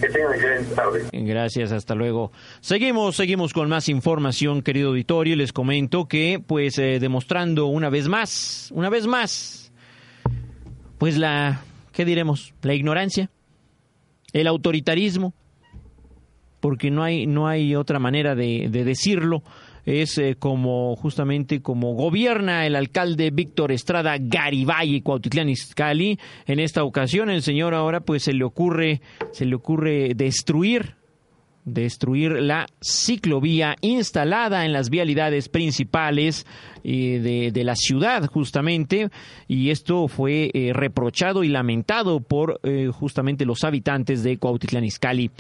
Que 0.01 0.09
tengan 0.09 0.35
excelente 0.35 0.75
tarde. 0.75 1.05
Gracias, 1.13 1.71
hasta 1.71 1.95
luego. 1.95 2.33
Seguimos, 2.61 3.17
seguimos 3.17 3.53
con 3.53 3.69
más 3.69 3.89
información, 3.89 4.63
querido 4.63 4.89
auditorio, 4.89 5.35
y 5.35 5.37
les 5.37 5.53
comento 5.53 6.07
que, 6.07 6.43
pues, 6.45 6.79
eh, 6.79 6.99
demostrando 6.99 7.67
una 7.67 7.91
vez 7.91 8.09
más, 8.09 8.71
una 8.75 8.91
vez 8.91 9.07
más, 9.07 9.73
pues 10.99 11.17
la, 11.17 11.63
¿qué 11.93 12.05
diremos? 12.05 12.55
La 12.63 12.75
ignorancia, 12.75 13.31
el 14.33 14.47
autoritarismo, 14.47 15.35
porque 16.61 16.91
no 16.91 17.05
hay, 17.05 17.27
no 17.27 17.47
hay 17.47 17.77
otra 17.77 17.99
manera 17.99 18.35
de, 18.35 18.69
de 18.71 18.85
decirlo. 18.85 19.43
Es 19.85 20.17
eh, 20.19 20.37
como 20.39 20.97
justamente 20.97 21.61
como 21.61 21.95
gobierna 21.95 22.67
el 22.67 22.77
alcalde 22.77 23.31
Víctor 23.31 23.73
Estrada 23.73 24.17
Garibay 24.19 25.01
Cuautitlán 25.03 25.49
Izcalli. 25.49 26.19
En 26.47 26.61
esta 26.61 26.85
ocasión 26.85 27.31
el 27.31 27.43
señor 27.43 27.75
ahora 27.75 28.01
pues 28.01 28.25
se 28.25 28.33
le 28.33 28.45
ocurre 28.45 29.01
se 29.33 29.45
le 29.45 29.55
ocurre 29.55 30.15
destruir 30.15 30.97
destruir 31.67 32.33
la 32.43 32.67
ciclovía 32.83 33.77
instalada 33.81 34.67
en 34.67 34.75
las 34.75 34.91
vialidades 34.91 35.49
principales 35.49 36.47
eh, 36.83 37.21
de, 37.21 37.53
de 37.53 37.65
la 37.65 37.75
ciudad 37.75 38.27
justamente 38.27 39.09
y 39.49 39.71
esto 39.71 40.07
fue 40.09 40.51
eh, 40.53 40.75
reprochado 40.75 41.43
y 41.43 41.49
lamentado 41.49 42.21
por 42.21 42.61
justamente 42.93 43.47
los 43.47 43.65
habitantes 43.65 44.23
de 44.23 44.37
Cuautitlán 44.37 44.85
Izcalli. 44.85 45.31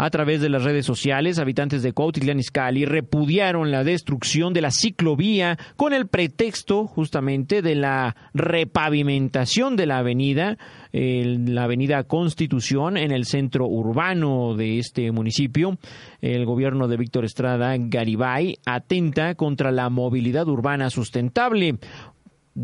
A 0.00 0.10
través 0.10 0.40
de 0.40 0.48
las 0.48 0.62
redes 0.62 0.86
sociales, 0.86 1.40
habitantes 1.40 1.82
de 1.82 1.92
Cuautitlán 1.92 2.38
Izcalli 2.38 2.84
repudiaron 2.84 3.72
la 3.72 3.82
destrucción 3.82 4.54
de 4.54 4.60
la 4.60 4.70
ciclovía 4.70 5.58
con 5.74 5.92
el 5.92 6.06
pretexto 6.06 6.86
justamente 6.86 7.62
de 7.62 7.74
la 7.74 8.14
repavimentación 8.32 9.74
de 9.74 9.86
la 9.86 9.98
avenida, 9.98 10.56
la 10.92 11.64
avenida 11.64 12.04
Constitución 12.04 12.96
en 12.96 13.10
el 13.10 13.24
centro 13.24 13.66
urbano 13.66 14.54
de 14.54 14.78
este 14.78 15.10
municipio. 15.10 15.78
El 16.20 16.46
gobierno 16.46 16.86
de 16.86 16.96
Víctor 16.96 17.24
Estrada 17.24 17.74
Garibay 17.76 18.54
atenta 18.66 19.34
contra 19.34 19.72
la 19.72 19.90
movilidad 19.90 20.46
urbana 20.46 20.90
sustentable 20.90 21.76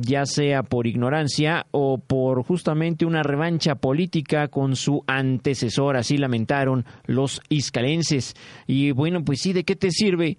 ya 0.01 0.27
sea 0.27 0.63
por 0.65 0.87
ignorancia 0.87 1.67
o 1.71 1.99
por 1.99 2.43
justamente 2.43 3.07
una 3.07 3.23
revancha 3.23 3.77
política 3.77 4.49
con 4.49 4.75
su 4.75 5.05
antecesor, 5.07 5.97
así 5.97 6.19
lamentaron 6.19 6.85
los 7.07 7.41
iscalenses. 7.49 8.35
Y 8.67 8.91
bueno, 8.91 9.25
pues 9.25 9.41
sí, 9.41 9.53
¿de 9.53 9.65
qué 9.65 9.77
te 9.77 9.91
sirve? 9.91 10.39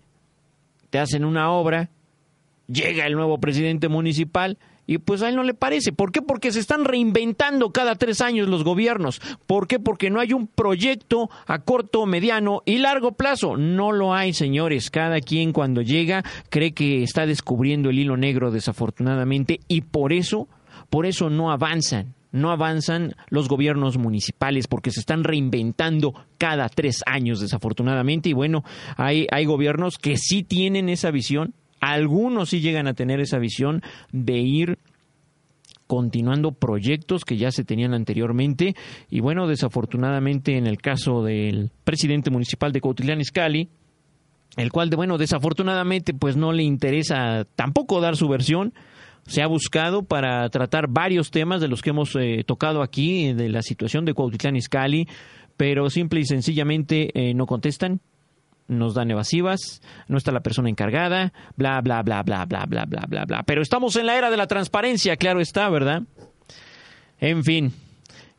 Te 0.90 1.00
hacen 1.00 1.24
una 1.24 1.52
obra, 1.52 1.90
llega 2.68 3.06
el 3.06 3.14
nuevo 3.14 3.40
presidente 3.40 3.88
municipal 3.88 4.58
Y 4.88 5.00
pues 5.00 5.22
a 5.22 5.30
él 5.30 5.36
no 5.36 5.44
le 5.44 5.54
parece. 5.54 5.92
¿Por 5.92 6.12
qué? 6.12 6.22
Porque 6.22 6.52
se 6.52 6.60
están 6.60 6.86
reinventando 6.86 7.72
cada 7.72 7.96
tres 7.96 8.22
años 8.22 8.48
los 8.48 8.64
gobiernos. 8.64 9.22
¿Por 9.48 9.68
qué? 9.68 9.80
Porque 9.80 10.10
no 10.10 10.20
hay 10.20 10.34
un 10.34 10.48
proyecto 10.48 11.30
a 11.48 11.60
corto, 11.60 12.06
mediano 12.06 12.62
y 12.66 12.78
largo 12.78 13.14
plazo. 13.14 13.58
No 13.58 13.92
lo 13.92 14.14
hay, 14.14 14.34
señores. 14.34 14.92
Cada 14.92 15.22
quien 15.22 15.54
cuando 15.54 15.82
llega 15.82 16.24
cree 16.50 16.74
que 16.74 17.04
está 17.04 17.26
descubriendo 17.26 17.90
el 17.90 18.00
hilo 18.00 18.18
negro, 18.18 18.52
desafortunadamente, 18.52 19.60
y 19.68 19.82
por 19.82 20.14
eso, 20.14 20.48
por 20.90 21.06
eso 21.06 21.30
no 21.30 21.52
avanzan. 21.52 22.14
No 22.32 22.52
avanzan 22.52 23.16
los 23.30 23.48
gobiernos 23.48 23.98
municipales 23.98 24.68
porque 24.68 24.92
se 24.92 25.00
están 25.00 25.24
reinventando 25.24 26.14
cada 26.38 26.68
tres 26.68 27.02
años, 27.06 27.40
desafortunadamente. 27.40 28.28
Y 28.28 28.34
bueno, 28.34 28.66
hay, 28.98 29.26
hay 29.32 29.46
gobiernos 29.46 29.98
que 29.98 30.18
sí 30.18 30.44
tienen 30.44 30.90
esa 30.90 31.12
visión, 31.12 31.54
algunos 31.80 32.50
sí 32.50 32.62
llegan 32.62 32.88
a 32.88 32.94
tener 32.94 33.20
esa 33.20 33.38
visión 33.40 33.82
de 34.12 34.38
ir 34.38 34.80
continuando 35.88 36.52
proyectos 36.52 37.26
que 37.26 37.38
ya 37.38 37.52
se 37.52 37.64
tenían 37.64 37.94
anteriormente. 37.94 38.76
Y 39.10 39.20
bueno, 39.20 39.48
desafortunadamente 39.48 40.58
en 40.58 40.68
el 40.68 40.78
caso 40.78 41.24
del 41.24 41.72
presidente 41.84 42.32
municipal 42.32 42.72
de 42.72 42.82
Cuautitlán 42.82 43.22
Izcalli, 43.22 43.70
el 44.58 44.72
cual 44.72 44.90
de 44.90 44.96
bueno, 44.96 45.18
desafortunadamente 45.18 46.14
pues 46.14 46.38
no 46.38 46.52
le 46.54 46.64
interesa 46.64 47.46
tampoco 47.56 48.02
dar 48.02 48.16
su 48.16 48.28
versión, 48.28 48.74
se 49.26 49.42
ha 49.42 49.48
buscado 49.48 50.04
para 50.04 50.48
tratar 50.50 50.88
varios 50.88 51.32
temas 51.32 51.60
de 51.60 51.68
los 51.68 51.82
que 51.82 51.90
hemos 51.90 52.16
eh, 52.16 52.44
tocado 52.46 52.82
aquí 52.82 53.34
de 53.34 53.50
la 53.50 53.62
situación 53.62 54.06
de 54.06 54.14
Cuautitlán 54.14 54.56
Izcalli, 54.56 55.08
pero 55.58 55.90
simple 55.90 56.20
y 56.20 56.26
sencillamente 56.26 57.10
eh, 57.14 57.34
no 57.34 57.46
contestan, 57.46 58.02
nos 58.68 58.94
dan 58.94 59.12
evasivas, 59.12 59.82
no 60.08 60.18
está 60.18 60.32
la 60.32 60.42
persona 60.42 60.70
encargada, 60.70 61.34
bla, 61.56 61.82
bla, 61.82 62.02
bla, 62.02 62.24
bla, 62.24 62.46
bla, 62.46 62.66
bla, 62.66 62.86
bla, 62.86 63.06
bla, 63.08 63.26
bla. 63.26 63.44
Pero 63.44 63.62
estamos 63.62 63.96
en 63.96 64.06
la 64.06 64.18
era 64.18 64.30
de 64.30 64.38
la 64.38 64.48
transparencia, 64.48 65.18
claro 65.18 65.40
está, 65.40 65.70
¿verdad? 65.70 66.04
En 67.20 67.44
fin. 67.44 67.74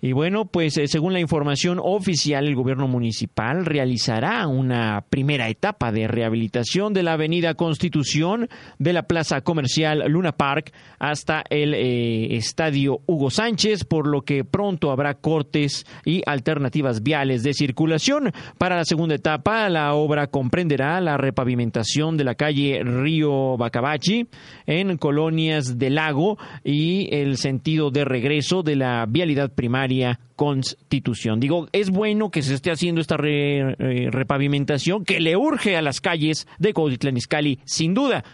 Y 0.07 0.13
bueno, 0.13 0.45
pues 0.45 0.79
eh, 0.79 0.87
según 0.87 1.15
la 1.15 1.19
información 1.19 1.81
oficial, 1.83 2.47
el 2.47 2.55
gobierno 2.55 2.87
municipal 2.87 3.67
realizará 3.67 4.47
una 4.47 5.05
primera 5.11 5.49
etapa 5.49 5.91
de 5.91 6.07
rehabilitación 6.07 6.93
de 6.93 7.03
la 7.03 7.15
avenida 7.15 7.55
Constitución 7.55 8.49
de 8.79 8.93
la 8.93 9.09
plaza 9.09 9.41
comercial 9.41 10.05
Luna 10.07 10.31
Park 10.31 10.73
hasta 11.01 11.43
el 11.51 11.75
eh, 11.75 12.37
estadio 12.37 13.01
Hugo 13.07 13.31
Sánchez, 13.31 13.83
por 13.83 14.07
lo 14.07 14.23
que 14.23 14.45
pronto 14.45 14.93
habrá 14.93 15.15
cortes 15.15 15.85
y 16.05 16.23
alternativas 16.25 17.03
viales 17.03 17.43
de 17.43 17.53
circulación. 17.53 18.31
Para 18.59 18.77
la 18.77 18.85
segunda 18.85 19.17
etapa, 19.17 19.69
la 19.69 19.93
obra 19.95 20.29
comprenderá 20.29 21.01
la 21.01 21.17
repavimentación 21.17 22.17
de 22.17 22.23
la 22.23 22.37
calle 22.37 22.81
Río 22.85 23.57
Bacabachi 23.57 24.29
en 24.67 24.99
colonias 24.99 25.79
del 25.79 25.97
lago 25.97 26.39
y 26.63 27.13
el 27.13 27.39
sentido 27.39 27.91
de 27.91 28.05
regreso 28.05 28.63
de 28.63 28.77
la 28.77 29.05
vialidad 29.09 29.51
primaria 29.53 29.96
Constitución. 30.37 31.41
Digo, 31.41 31.69
es 31.73 31.91
bueno 31.91 32.31
que 32.31 32.43
se 32.43 32.55
esté 32.55 32.71
haciendo 32.71 33.01
esta 33.01 33.17
eh, 33.23 34.09
repavimentación 34.11 35.05
que 35.05 35.21
le 35.21 35.37
urge 35.37 35.77
a 35.77 35.83
las 35.83 36.01
calles 36.01 36.47
de 36.59 36.73
Cuautitlán 36.73 37.17
Izcalli, 37.17 37.59
sin 37.65 37.95
duda, 37.95 38.25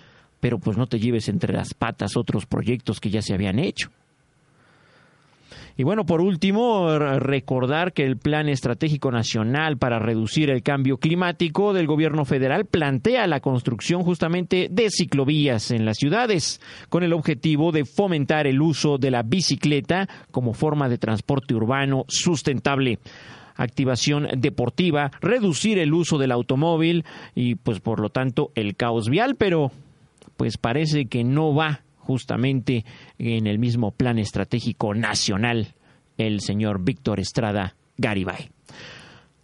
pero 0.40 0.58
pues 0.58 0.76
no 0.76 0.86
te 0.86 0.98
lleves 0.98 1.28
entre 1.28 1.52
las 1.52 1.74
patas 1.74 2.16
otros 2.16 2.46
proyectos 2.46 3.00
que 3.00 3.10
ya 3.10 3.22
se 3.22 3.34
habían 3.34 3.58
hecho. 3.58 3.90
Y 5.76 5.84
bueno, 5.84 6.04
por 6.04 6.20
último, 6.20 6.98
recordar 6.98 7.92
que 7.92 8.04
el 8.04 8.18
Plan 8.18 8.48
Estratégico 8.48 9.10
Nacional 9.10 9.78
para 9.78 9.98
reducir 9.98 10.50
el 10.50 10.62
cambio 10.62 10.98
climático 10.98 11.72
del 11.72 11.86
gobierno 11.86 12.24
federal 12.24 12.66
plantea 12.66 13.26
la 13.26 13.40
construcción 13.40 14.02
justamente 14.02 14.68
de 14.70 14.90
ciclovías 14.90 15.70
en 15.70 15.86
las 15.86 15.96
ciudades, 15.96 16.60
con 16.90 17.02
el 17.04 17.14
objetivo 17.14 17.72
de 17.72 17.84
fomentar 17.86 18.46
el 18.46 18.60
uso 18.60 18.98
de 18.98 19.10
la 19.10 19.22
bicicleta 19.22 20.08
como 20.30 20.52
forma 20.52 20.88
de 20.88 20.98
transporte 20.98 21.54
urbano 21.54 22.04
sustentable. 22.08 22.98
Activación 23.54 24.28
deportiva, 24.38 25.10
reducir 25.20 25.78
el 25.78 25.92
uso 25.94 26.18
del 26.18 26.32
automóvil 26.32 27.04
y 27.34 27.54
pues 27.54 27.80
por 27.80 28.00
lo 28.00 28.08
tanto 28.08 28.50
el 28.54 28.76
caos 28.76 29.08
vial, 29.08 29.36
pero 29.36 29.70
pues 30.36 30.58
parece 30.58 31.06
que 31.06 31.22
no 31.24 31.54
va 31.54 31.82
justamente 32.02 32.84
en 33.18 33.46
el 33.46 33.58
mismo 33.58 33.92
plan 33.92 34.18
estratégico 34.18 34.94
nacional 34.94 35.74
el 36.18 36.40
señor 36.40 36.82
Víctor 36.82 37.20
Estrada 37.20 37.74
Garibay. 37.96 38.50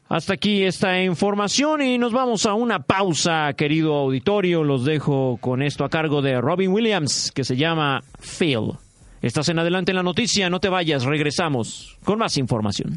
Hasta 0.09 0.35
aquí 0.35 0.65
esta 0.65 1.03
información 1.03 1.83
y 1.83 1.99
nos 1.99 2.13
vamos 2.13 2.47
a 2.47 2.55
una 2.55 2.81
pausa, 2.81 3.53
querido 3.55 3.95
auditorio. 3.95 4.65
Los 4.65 4.85
dejo 4.85 5.37
con 5.39 5.63
esto 5.63 5.85
a 5.85 5.91
cargo 5.91 6.23
de 6.23 6.41
Robin 6.41 6.71
Williams, 6.71 7.31
que 7.31 7.45
se 7.45 7.57
llama 7.57 8.03
Phil. 8.19 8.73
Estás 9.21 9.51
en 9.51 9.59
adelante 9.59 9.93
en 9.93 9.97
la 9.97 10.03
noticia, 10.03 10.49
no 10.49 10.61
te 10.61 10.71
vayas, 10.71 11.05
regresamos 11.05 11.99
con 12.05 12.19
más 12.19 12.39
información. 12.39 12.97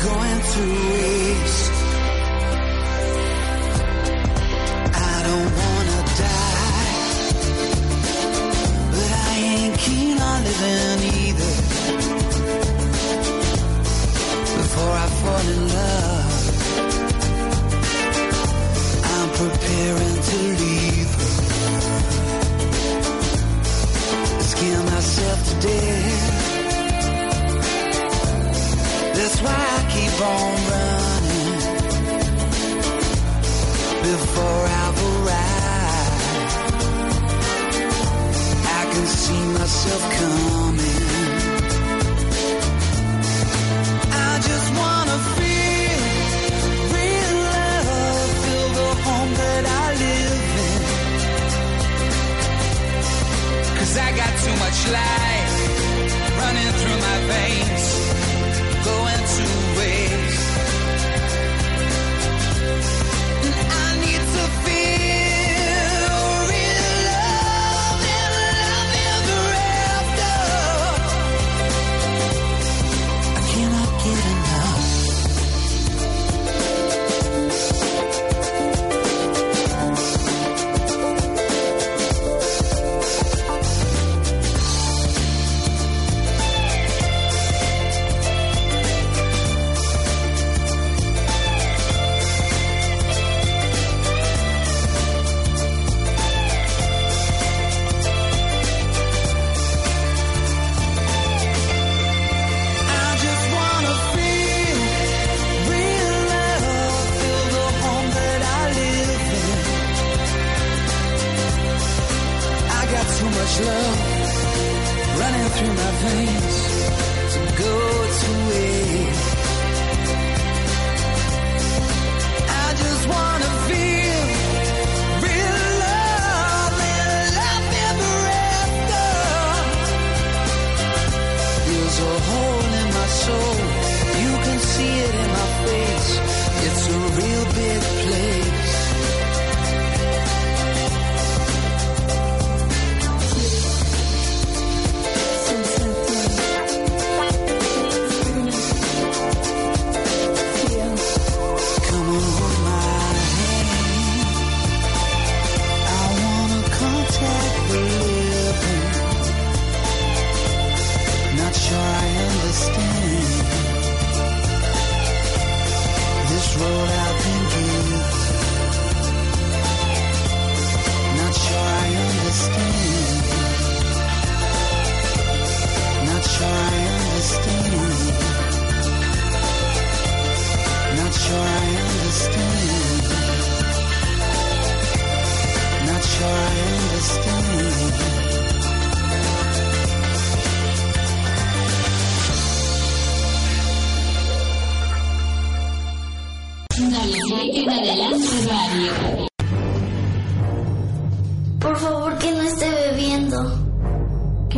going 0.00 0.40
through 0.50 0.92
waste. 0.92 1.72
I 4.94 5.22
don't 5.26 5.56
wanna 5.56 5.67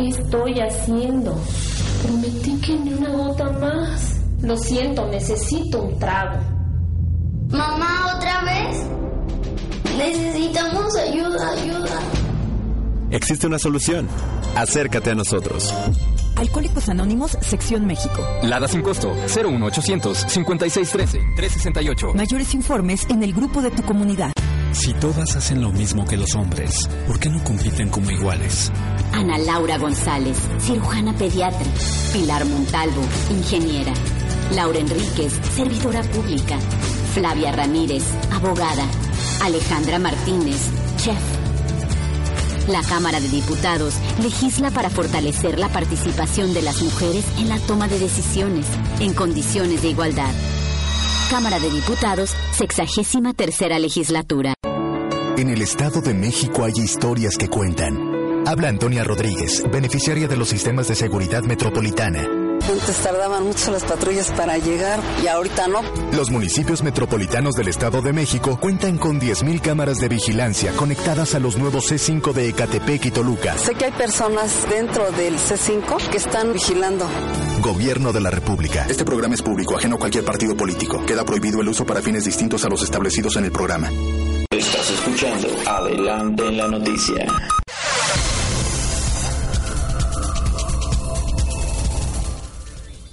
¿Qué 0.01 0.09
estoy 0.09 0.59
haciendo? 0.59 1.39
Prometí 2.01 2.59
que 2.59 2.75
ni 2.75 2.91
una 2.93 3.11
gota 3.11 3.51
más. 3.51 4.19
Lo 4.41 4.57
siento, 4.57 5.07
necesito 5.11 5.83
un 5.83 5.99
trago. 5.99 6.39
Mamá, 7.49 8.15
¿otra 8.15 8.43
vez? 8.43 8.83
Necesitamos 9.95 10.95
ayuda, 10.95 11.51
ayuda. 11.51 11.99
Existe 13.11 13.45
una 13.45 13.59
solución. 13.59 14.07
Acércate 14.55 15.11
a 15.11 15.15
nosotros. 15.15 15.71
Alcohólicos 16.35 16.89
Anónimos, 16.89 17.37
Sección 17.41 17.85
México. 17.85 18.27
Lada 18.41 18.67
sin 18.67 18.81
costo 18.81 19.13
01800 19.13 20.17
5613 20.17 21.19
368. 21.35 22.13
Mayores 22.15 22.55
informes 22.55 23.05
en 23.07 23.21
el 23.21 23.33
grupo 23.33 23.61
de 23.61 23.69
tu 23.69 23.83
comunidad. 23.83 24.31
Si 24.73 24.93
todas 24.93 25.35
hacen 25.35 25.61
lo 25.61 25.71
mismo 25.71 26.05
que 26.05 26.17
los 26.17 26.33
hombres, 26.35 26.87
¿por 27.05 27.19
qué 27.19 27.29
no 27.29 27.43
compiten 27.43 27.89
como 27.89 28.09
iguales? 28.09 28.71
Ana 29.11 29.37
Laura 29.37 29.77
González, 29.77 30.37
cirujana 30.59 31.13
pediatra. 31.13 31.67
Pilar 32.13 32.45
Montalvo, 32.45 33.01
ingeniera. 33.29 33.93
Laura 34.55 34.79
Enríquez, 34.79 35.33
servidora 35.55 36.01
pública. 36.03 36.57
Flavia 37.13 37.51
Ramírez, 37.51 38.03
abogada. 38.31 38.85
Alejandra 39.43 39.99
Martínez, 39.99 40.69
chef. 40.97 41.19
La 42.67 42.81
Cámara 42.83 43.19
de 43.19 43.27
Diputados 43.27 43.95
legisla 44.21 44.71
para 44.71 44.89
fortalecer 44.89 45.59
la 45.59 45.67
participación 45.67 46.53
de 46.53 46.61
las 46.61 46.81
mujeres 46.81 47.25
en 47.39 47.49
la 47.49 47.59
toma 47.59 47.87
de 47.87 47.99
decisiones 47.99 48.65
en 48.99 49.13
condiciones 49.13 49.81
de 49.81 49.89
igualdad. 49.89 50.33
Cámara 51.29 51.59
de 51.59 51.69
Diputados, 51.69 52.33
sexagésima 52.53 53.33
tercera 53.33 53.79
legislatura. 53.79 54.53
En 55.37 55.49
el 55.49 55.61
Estado 55.61 56.01
de 56.01 56.13
México 56.13 56.65
hay 56.65 56.73
historias 56.75 57.35
que 57.37 57.47
cuentan. 57.47 57.97
Habla 58.45 58.69
Antonia 58.69 59.03
Rodríguez, 59.03 59.63
beneficiaria 59.71 60.27
de 60.27 60.37
los 60.37 60.49
sistemas 60.49 60.87
de 60.87 60.95
seguridad 60.95 61.43
metropolitana. 61.43 62.27
Antes 62.69 62.97
tardaban 62.97 63.45
mucho 63.45 63.71
las 63.71 63.83
patrullas 63.83 64.31
para 64.31 64.57
llegar 64.57 64.99
y 65.23 65.27
ahorita 65.27 65.67
no. 65.67 65.81
Los 66.15 66.29
municipios 66.29 66.83
metropolitanos 66.83 67.55
del 67.55 67.69
Estado 67.69 68.01
de 68.01 68.13
México 68.13 68.59
cuentan 68.59 68.97
con 68.97 69.19
10.000 69.19 69.61
cámaras 69.61 69.97
de 69.97 70.09
vigilancia 70.09 70.73
conectadas 70.73 71.33
a 71.33 71.39
los 71.39 71.57
nuevos 71.57 71.91
C5 71.91 72.33
de 72.33 72.49
Ecatepec 72.49 73.05
y 73.05 73.11
Toluca. 73.11 73.57
Sé 73.57 73.73
que 73.73 73.85
hay 73.85 73.91
personas 73.91 74.69
dentro 74.69 75.11
del 75.11 75.35
C5 75.37 76.09
que 76.11 76.17
están 76.17 76.53
vigilando. 76.53 77.07
Gobierno 77.61 78.13
de 78.13 78.21
la 78.21 78.29
República. 78.29 78.85
Este 78.87 79.05
programa 79.05 79.33
es 79.33 79.41
público, 79.41 79.75
ajeno 79.75 79.95
a 79.95 79.99
cualquier 79.99 80.23
partido 80.23 80.55
político. 80.55 81.03
Queda 81.05 81.25
prohibido 81.25 81.61
el 81.61 81.67
uso 81.67 81.85
para 81.85 82.01
fines 82.01 82.25
distintos 82.25 82.63
a 82.63 82.69
los 82.69 82.83
establecidos 82.83 83.37
en 83.37 83.45
el 83.45 83.51
programa. 83.51 83.89
Estás 84.51 84.89
escuchando 84.91 85.47
Adelante 85.65 86.47
en 86.47 86.57
la 86.57 86.67
Noticia. 86.67 87.25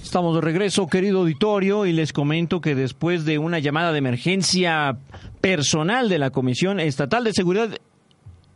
Estamos 0.03 0.33
de 0.35 0.41
regreso, 0.41 0.87
querido 0.87 1.19
auditorio, 1.19 1.85
y 1.85 1.93
les 1.93 2.13
comento 2.13 2.61
que 2.61 2.73
después 2.73 3.25
de 3.25 3.37
una 3.37 3.59
llamada 3.59 3.91
de 3.91 3.99
emergencia 3.99 4.97
personal 5.39 6.09
de 6.09 6.17
la 6.17 6.31
Comisión 6.31 6.79
Estatal 6.79 7.23
de 7.23 7.33
Seguridad 7.33 7.69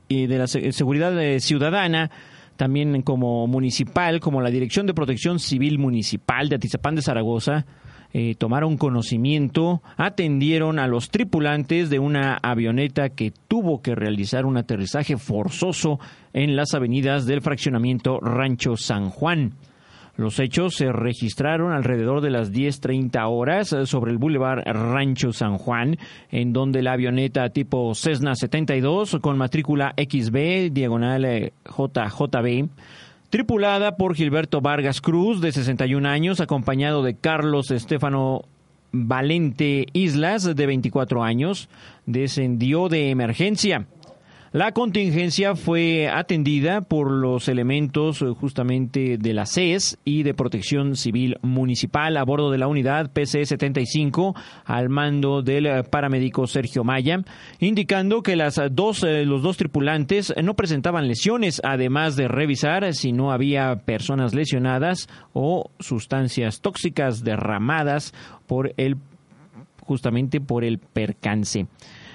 y 0.07 0.25
de 0.25 0.37
la 0.39 0.47
Se- 0.47 0.71
Seguridad 0.71 1.17
eh, 1.21 1.39
Ciudadana, 1.39 2.09
también 2.57 3.03
como 3.03 3.45
municipal, 3.45 4.19
como 4.19 4.41
la 4.41 4.49
Dirección 4.49 4.87
de 4.87 4.95
Protección 4.95 5.39
Civil 5.39 5.77
Municipal 5.77 6.49
de 6.49 6.55
Atizapán 6.55 6.95
de 6.95 7.03
Zaragoza, 7.03 7.65
eh, 8.13 8.35
tomaron 8.37 8.77
conocimiento, 8.77 9.81
atendieron 9.97 10.77
a 10.77 10.87
los 10.87 11.09
tripulantes 11.09 11.89
de 11.89 11.97
una 11.97 12.37
avioneta 12.43 13.09
que 13.09 13.33
tuvo 13.47 13.81
que 13.81 13.95
realizar 13.95 14.45
un 14.45 14.57
aterrizaje 14.57 15.17
forzoso 15.17 15.99
en 16.31 16.55
las 16.55 16.75
avenidas 16.75 17.25
del 17.25 17.41
fraccionamiento 17.41 18.19
Rancho 18.19 18.77
San 18.77 19.09
Juan. 19.09 19.53
Los 20.15 20.39
hechos 20.39 20.75
se 20.75 20.91
registraron 20.91 21.71
alrededor 21.71 22.21
de 22.21 22.29
las 22.29 22.53
10.30 22.53 23.19
horas 23.27 23.75
sobre 23.85 24.11
el 24.11 24.19
Boulevard 24.19 24.61
Rancho 24.63 25.33
San 25.33 25.57
Juan, 25.57 25.97
en 26.29 26.53
donde 26.53 26.83
la 26.83 26.93
avioneta 26.93 27.49
tipo 27.49 27.95
Cessna 27.95 28.35
72 28.35 29.17
con 29.21 29.39
matrícula 29.39 29.95
XB 29.97 30.71
diagonal 30.71 31.25
eh, 31.25 31.53
JJB, 31.65 32.69
tripulada 33.33 33.97
por 33.97 34.13
Gilberto 34.13 34.61
Vargas 34.61 35.01
Cruz, 35.01 35.41
de 35.41 35.51
61 35.51 36.07
años, 36.07 36.39
acompañado 36.39 37.01
de 37.01 37.15
Carlos 37.15 37.71
Estefano 37.71 38.43
Valente 38.91 39.87
Islas, 39.91 40.55
de 40.55 40.65
24 40.67 41.23
años, 41.23 41.67
descendió 42.05 42.89
de 42.89 43.09
emergencia. 43.09 43.87
La 44.53 44.71
contingencia 44.71 45.55
fue 45.55 46.07
atendida 46.07 46.81
por 46.81 47.09
los 47.09 47.47
elementos 47.47 48.21
eh, 48.21 48.27
justamente 48.39 49.17
de 49.17 49.33
la 49.33 49.47
CES 49.47 49.97
y 50.05 50.21
de 50.21 50.35
Protección 50.35 50.95
Civil 50.95 51.37
Municipal 51.41 52.15
a 52.17 52.23
bordo 52.23 52.51
de 52.51 52.59
la 52.59 52.67
unidad 52.67 53.11
PC-75 53.11 54.39
al 54.65 54.89
mando 54.89 55.41
del 55.41 55.65
eh, 55.65 55.83
paramédico 55.83 56.45
Sergio 56.45 56.83
Maya, 56.83 57.23
indicando 57.59 58.21
que 58.21 58.35
las 58.35 58.61
dos, 58.69 59.03
eh, 59.03 59.25
los 59.25 59.41
dos 59.41 59.57
tripulantes 59.57 60.31
no 60.43 60.53
presentaban 60.53 61.07
lesiones, 61.07 61.59
además 61.65 62.15
de 62.15 62.27
revisar 62.27 62.93
si 62.93 63.11
no 63.11 63.31
había 63.31 63.77
personas 63.77 64.35
lesionadas 64.35 65.09
o 65.33 65.71
sustancias 65.79 66.61
tóxicas 66.61 67.23
derramadas 67.23 68.13
por 68.45 68.71
el 68.77 68.97
justamente 69.83 70.39
por 70.41 70.63
el 70.63 70.77
percance. 70.77 71.67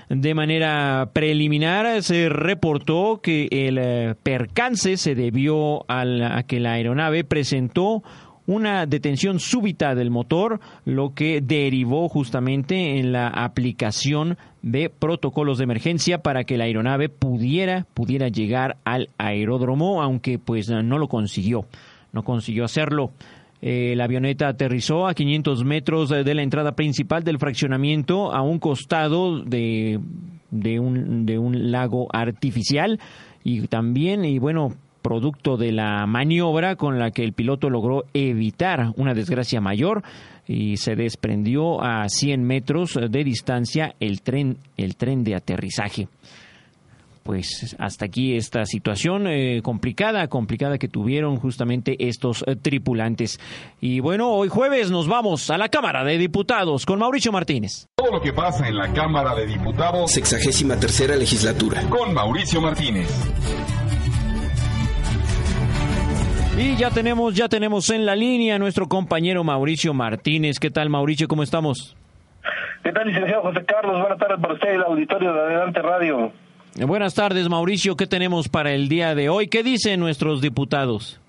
De 0.09 0.34
manera 0.34 1.11
preliminar 1.12 2.02
se 2.02 2.28
reportó 2.30 3.20
que 3.22 3.48
el 3.50 3.76
eh, 3.78 4.14
percance 4.22 4.96
se 4.96 5.14
debió 5.14 5.84
al- 5.90 6.22
a 6.22 6.42
que 6.44 6.61
la 6.61 6.72
aeronave 6.72 7.24
presentó 7.24 8.02
una 8.46 8.86
detención 8.86 9.38
súbita 9.40 9.94
del 9.94 10.11
motor, 10.11 10.61
lo 10.86 11.12
que 11.14 11.42
derivó 11.42 12.09
justamente 12.09 12.98
en 12.98 13.12
la 13.12 13.28
aplicación 13.28 14.38
de 14.62 14.88
protocolos 14.88 15.59
de 15.59 15.64
emergencia 15.64 16.22
para 16.22 16.44
que 16.44 16.56
la 16.56 16.64
aeronave 16.64 17.11
pudiera, 17.11 17.86
pudiera 17.92 18.28
llegar 18.28 18.78
al 18.84 19.11
aeródromo, 19.18 20.00
aunque 20.02 20.38
pues 20.38 20.70
no 20.70 20.96
lo 20.96 21.09
consiguió, 21.09 21.66
no 22.12 22.24
consiguió 22.24 22.64
hacerlo. 22.64 23.11
Eh, 23.61 23.94
la 23.96 24.04
avioneta 24.04 24.48
aterrizó 24.48 25.09
a 25.09 25.14
500 25.14 25.64
metros 25.64 26.11
de 26.11 26.34
la 26.34 26.42
entrada 26.42 26.72
principal 26.72 27.24
del 27.24 27.38
fraccionamiento 27.38 28.32
a 28.32 28.42
un 28.42 28.59
costado 28.59 29.40
de, 29.40 29.98
de, 30.50 30.78
un, 30.78 31.26
de 31.26 31.38
un 31.38 31.70
lago 31.72 32.09
artificial 32.12 33.00
y 33.42 33.66
también, 33.66 34.24
y 34.24 34.38
bueno, 34.38 34.74
producto 35.02 35.56
de 35.56 35.72
la 35.72 36.06
maniobra 36.06 36.76
con 36.76 36.98
la 36.98 37.11
que 37.11 37.24
el 37.24 37.32
piloto 37.32 37.70
logró 37.70 38.04
evitar 38.14 38.92
una 38.96 39.14
desgracia 39.14 39.61
mayor 39.61 40.02
y 40.46 40.76
se 40.76 40.96
desprendió 40.96 41.82
a 41.82 42.09
100 42.09 42.42
metros 42.42 42.98
de 43.11 43.24
distancia 43.24 43.94
el 44.00 44.22
tren, 44.22 44.59
el 44.76 44.96
tren 44.96 45.24
de 45.24 45.34
aterrizaje 45.34 46.09
pues 47.29 47.76
hasta 47.79 48.07
aquí 48.07 48.37
esta 48.37 48.64
situación 48.64 49.26
eh, 49.26 49.61
complicada, 49.62 50.29
complicada 50.29 50.79
que 50.79 50.89
tuvieron 50.89 51.37
justamente 51.37 52.09
estos 52.09 52.43
eh, 52.47 52.57
tripulantes. 52.57 53.39
Y 53.83 54.01
bueno, 54.01 54.31
hoy 54.31 54.49
jueves 54.49 54.91
nos 54.91 55.09
vamos 55.09 55.51
a 55.51 55.59
la 55.59 55.68
Cámara 55.68 56.05
de 56.05 56.16
Diputados 56.16 56.87
con 56.87 56.99
Mauricio 56.99 57.31
Martínez. 57.31 57.87
Todo 57.97 58.12
lo 58.12 58.22
que 58.22 58.33
pasa 58.33 58.66
en 58.66 58.79
la 58.79 58.91
Cámara 58.95 59.35
de 59.35 59.47
Diputados. 59.47 60.11
Sexagésima 60.11 60.81
tercera 60.81 61.16
legislatura. 61.16 61.83
Con 61.91 62.14
Mauricio 62.14 62.62
Martínez. 62.62 63.11
Y 66.57 66.76
ya 66.76 66.89
tenemos, 66.91 67.35
ya 67.35 67.51
tenemos 67.51 67.91
en 67.91 68.07
la 68.07 68.16
línea 68.16 68.55
a 68.55 68.59
nuestro 68.59 68.89
compañero 68.89 69.45
Mauricio 69.45 69.93
Martínez. 69.93 70.59
¿Qué 70.59 70.70
tal, 70.70 70.89
Mauricio? 70.89 71.29
¿Cómo 71.29 71.43
estamos? 71.43 71.95
¿Qué 72.83 72.91
tal, 72.91 73.07
licenciado 73.07 73.43
José 73.43 73.66
Carlos? 73.66 74.01
Buenas 74.01 74.18
tardes 74.18 74.41
para 74.41 74.55
usted 74.55 74.72
y 74.72 74.76
el 74.76 74.83
auditorio 74.83 75.35
de 75.35 75.41
Adelante 75.41 75.83
Radio. 75.83 76.33
Buenas 76.76 77.14
tardes, 77.14 77.48
Mauricio. 77.48 77.96
¿Qué 77.96 78.06
tenemos 78.06 78.48
para 78.48 78.72
el 78.72 78.88
día 78.88 79.14
de 79.14 79.28
hoy? 79.28 79.48
¿Qué 79.48 79.62
dicen 79.62 80.00
nuestros 80.00 80.40
diputados? 80.40 81.20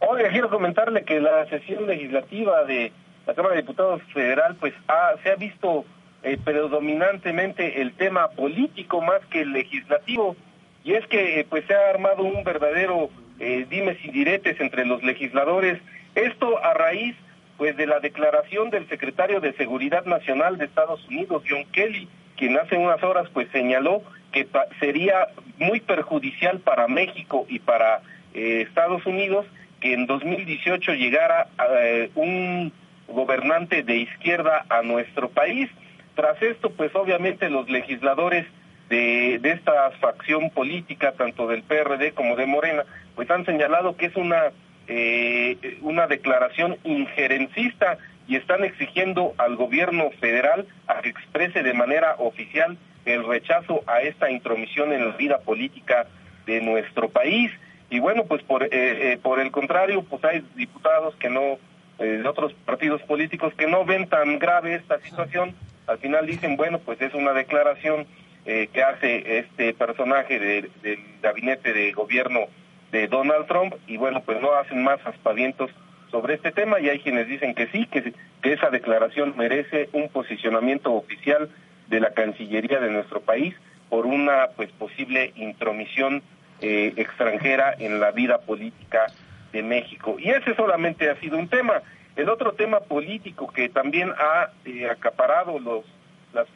Oiga, 0.00 0.28
quiero 0.30 0.50
comentarle 0.50 1.04
que 1.04 1.20
la 1.20 1.46
sesión 1.48 1.86
legislativa 1.86 2.64
de 2.64 2.92
la 3.26 3.34
Cámara 3.34 3.54
de 3.54 3.62
Diputados 3.62 4.02
Federal, 4.12 4.56
pues 4.58 4.74
ha, 4.88 5.12
se 5.22 5.30
ha 5.30 5.36
visto 5.36 5.84
eh, 6.22 6.38
predominantemente 6.42 7.80
el 7.80 7.92
tema 7.92 8.28
político 8.28 9.00
más 9.00 9.24
que 9.30 9.42
el 9.42 9.52
legislativo, 9.52 10.36
y 10.84 10.94
es 10.94 11.06
que 11.06 11.40
eh, 11.40 11.46
pues 11.48 11.64
se 11.66 11.74
ha 11.74 11.90
armado 11.90 12.22
un 12.22 12.44
verdadero 12.44 13.10
eh, 13.38 13.66
dimes 13.70 13.98
y 14.04 14.10
diretes 14.10 14.60
entre 14.60 14.84
los 14.84 15.02
legisladores. 15.02 15.80
Esto 16.14 16.62
a 16.62 16.74
raíz 16.74 17.16
pues 17.56 17.76
de 17.76 17.86
la 17.86 18.00
declaración 18.00 18.70
del 18.70 18.88
secretario 18.88 19.40
de 19.40 19.52
Seguridad 19.54 20.04
Nacional 20.06 20.58
de 20.58 20.64
Estados 20.64 21.06
Unidos, 21.08 21.42
John 21.48 21.64
Kelly, 21.72 22.08
quien 22.36 22.58
hace 22.58 22.76
unas 22.76 23.02
horas 23.02 23.28
pues 23.32 23.48
señaló 23.52 24.02
que 24.32 24.46
sería 24.78 25.28
muy 25.58 25.80
perjudicial 25.80 26.60
para 26.60 26.88
México 26.88 27.46
y 27.48 27.58
para 27.58 28.02
eh, 28.34 28.64
Estados 28.66 29.04
Unidos 29.06 29.46
que 29.80 29.94
en 29.94 30.06
2018 30.06 30.92
llegara 30.92 31.48
eh, 31.80 32.10
un 32.14 32.72
gobernante 33.08 33.82
de 33.82 33.96
izquierda 33.96 34.64
a 34.68 34.82
nuestro 34.82 35.30
país. 35.30 35.68
Tras 36.14 36.40
esto, 36.42 36.70
pues 36.70 36.94
obviamente 36.94 37.48
los 37.48 37.68
legisladores 37.70 38.46
de, 38.88 39.38
de 39.40 39.52
esta 39.52 39.90
facción 39.92 40.50
política, 40.50 41.12
tanto 41.12 41.46
del 41.46 41.62
PRD 41.62 42.12
como 42.12 42.36
de 42.36 42.46
Morena, 42.46 42.84
pues 43.14 43.30
han 43.30 43.46
señalado 43.46 43.96
que 43.96 44.06
es 44.06 44.16
una, 44.16 44.50
eh, 44.86 45.78
una 45.80 46.06
declaración 46.06 46.76
injerencista 46.84 47.98
y 48.30 48.36
están 48.36 48.62
exigiendo 48.62 49.34
al 49.38 49.56
gobierno 49.56 50.08
federal 50.20 50.64
a 50.86 51.02
que 51.02 51.08
exprese 51.08 51.64
de 51.64 51.74
manera 51.74 52.14
oficial 52.18 52.78
el 53.04 53.26
rechazo 53.26 53.82
a 53.88 54.02
esta 54.02 54.30
intromisión 54.30 54.92
en 54.92 55.08
la 55.08 55.16
vida 55.16 55.38
política 55.40 56.06
de 56.46 56.60
nuestro 56.60 57.08
país. 57.08 57.50
Y 57.90 57.98
bueno, 57.98 58.26
pues 58.26 58.40
por, 58.44 58.62
eh, 58.62 58.68
eh, 58.70 59.18
el 59.38 59.50
contrario, 59.50 60.04
pues 60.04 60.22
hay 60.24 60.44
diputados 60.54 61.16
que 61.16 61.28
no, 61.28 61.58
eh, 61.98 62.20
de 62.22 62.28
otros 62.28 62.52
partidos 62.64 63.02
políticos 63.02 63.52
que 63.54 63.66
no 63.66 63.84
ven 63.84 64.08
tan 64.08 64.38
grave 64.38 64.76
esta 64.76 65.00
situación. 65.00 65.56
Al 65.88 65.98
final 65.98 66.24
dicen, 66.24 66.56
bueno, 66.56 66.78
pues 66.78 67.02
es 67.02 67.12
una 67.14 67.32
declaración 67.32 68.06
que 68.44 68.82
hace 68.82 69.38
este 69.38 69.74
personaje 69.74 70.40
del 70.40 70.70
gabinete 71.22 71.72
de 71.72 71.92
gobierno 71.92 72.46
de 72.90 73.06
Donald 73.06 73.46
Trump 73.46 73.74
y 73.86 73.96
bueno, 73.96 74.22
pues 74.22 74.40
no 74.40 74.54
hacen 74.54 74.82
más 74.82 74.98
aspavientos 75.04 75.70
sobre 76.10 76.34
este 76.34 76.52
tema 76.52 76.80
y 76.80 76.88
hay 76.88 77.00
quienes 77.00 77.28
dicen 77.28 77.54
que 77.54 77.68
sí, 77.68 77.86
que, 77.86 78.12
que 78.42 78.52
esa 78.52 78.70
declaración 78.70 79.34
merece 79.36 79.88
un 79.92 80.08
posicionamiento 80.08 80.92
oficial 80.92 81.48
de 81.88 82.00
la 82.00 82.12
Cancillería 82.12 82.80
de 82.80 82.90
nuestro 82.90 83.20
país 83.20 83.54
por 83.88 84.06
una 84.06 84.48
pues 84.56 84.70
posible 84.72 85.32
intromisión 85.36 86.22
eh, 86.60 86.92
extranjera 86.96 87.74
en 87.78 88.00
la 88.00 88.12
vida 88.12 88.38
política 88.38 89.06
de 89.52 89.62
México. 89.62 90.16
Y 90.18 90.30
ese 90.30 90.54
solamente 90.54 91.10
ha 91.10 91.16
sido 91.16 91.38
un 91.38 91.48
tema. 91.48 91.82
El 92.16 92.28
otro 92.28 92.52
tema 92.52 92.80
político 92.80 93.52
que 93.52 93.68
también 93.68 94.12
ha 94.16 94.50
eh, 94.64 94.88
acaparado 94.88 95.58
los, 95.58 95.84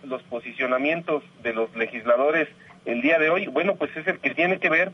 los 0.04 0.22
posicionamientos 0.24 1.22
de 1.42 1.52
los 1.52 1.74
legisladores 1.74 2.48
el 2.84 3.00
día 3.00 3.18
de 3.18 3.30
hoy, 3.30 3.46
bueno, 3.46 3.76
pues 3.76 3.96
es 3.96 4.06
el 4.06 4.18
que 4.18 4.34
tiene 4.34 4.58
que 4.58 4.68
ver 4.68 4.92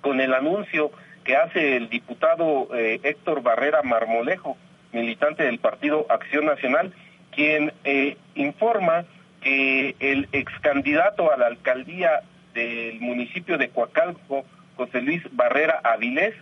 con 0.00 0.20
el 0.20 0.34
anuncio 0.34 0.90
que 1.28 1.36
hace 1.36 1.76
el 1.76 1.90
diputado 1.90 2.74
eh, 2.74 3.00
Héctor 3.02 3.42
Barrera 3.42 3.82
Marmolejo, 3.82 4.56
militante 4.92 5.42
del 5.42 5.58
Partido 5.58 6.06
Acción 6.08 6.46
Nacional, 6.46 6.94
quien 7.32 7.70
eh, 7.84 8.16
informa 8.34 9.04
que 9.42 9.94
el 10.00 10.26
ex 10.32 10.50
candidato 10.62 11.30
a 11.30 11.36
la 11.36 11.48
alcaldía 11.48 12.22
del 12.54 12.98
municipio 13.00 13.58
de 13.58 13.68
Coacalco, 13.68 14.46
José 14.76 15.02
Luis 15.02 15.22
Barrera 15.32 15.78
Avilés, 15.84 16.34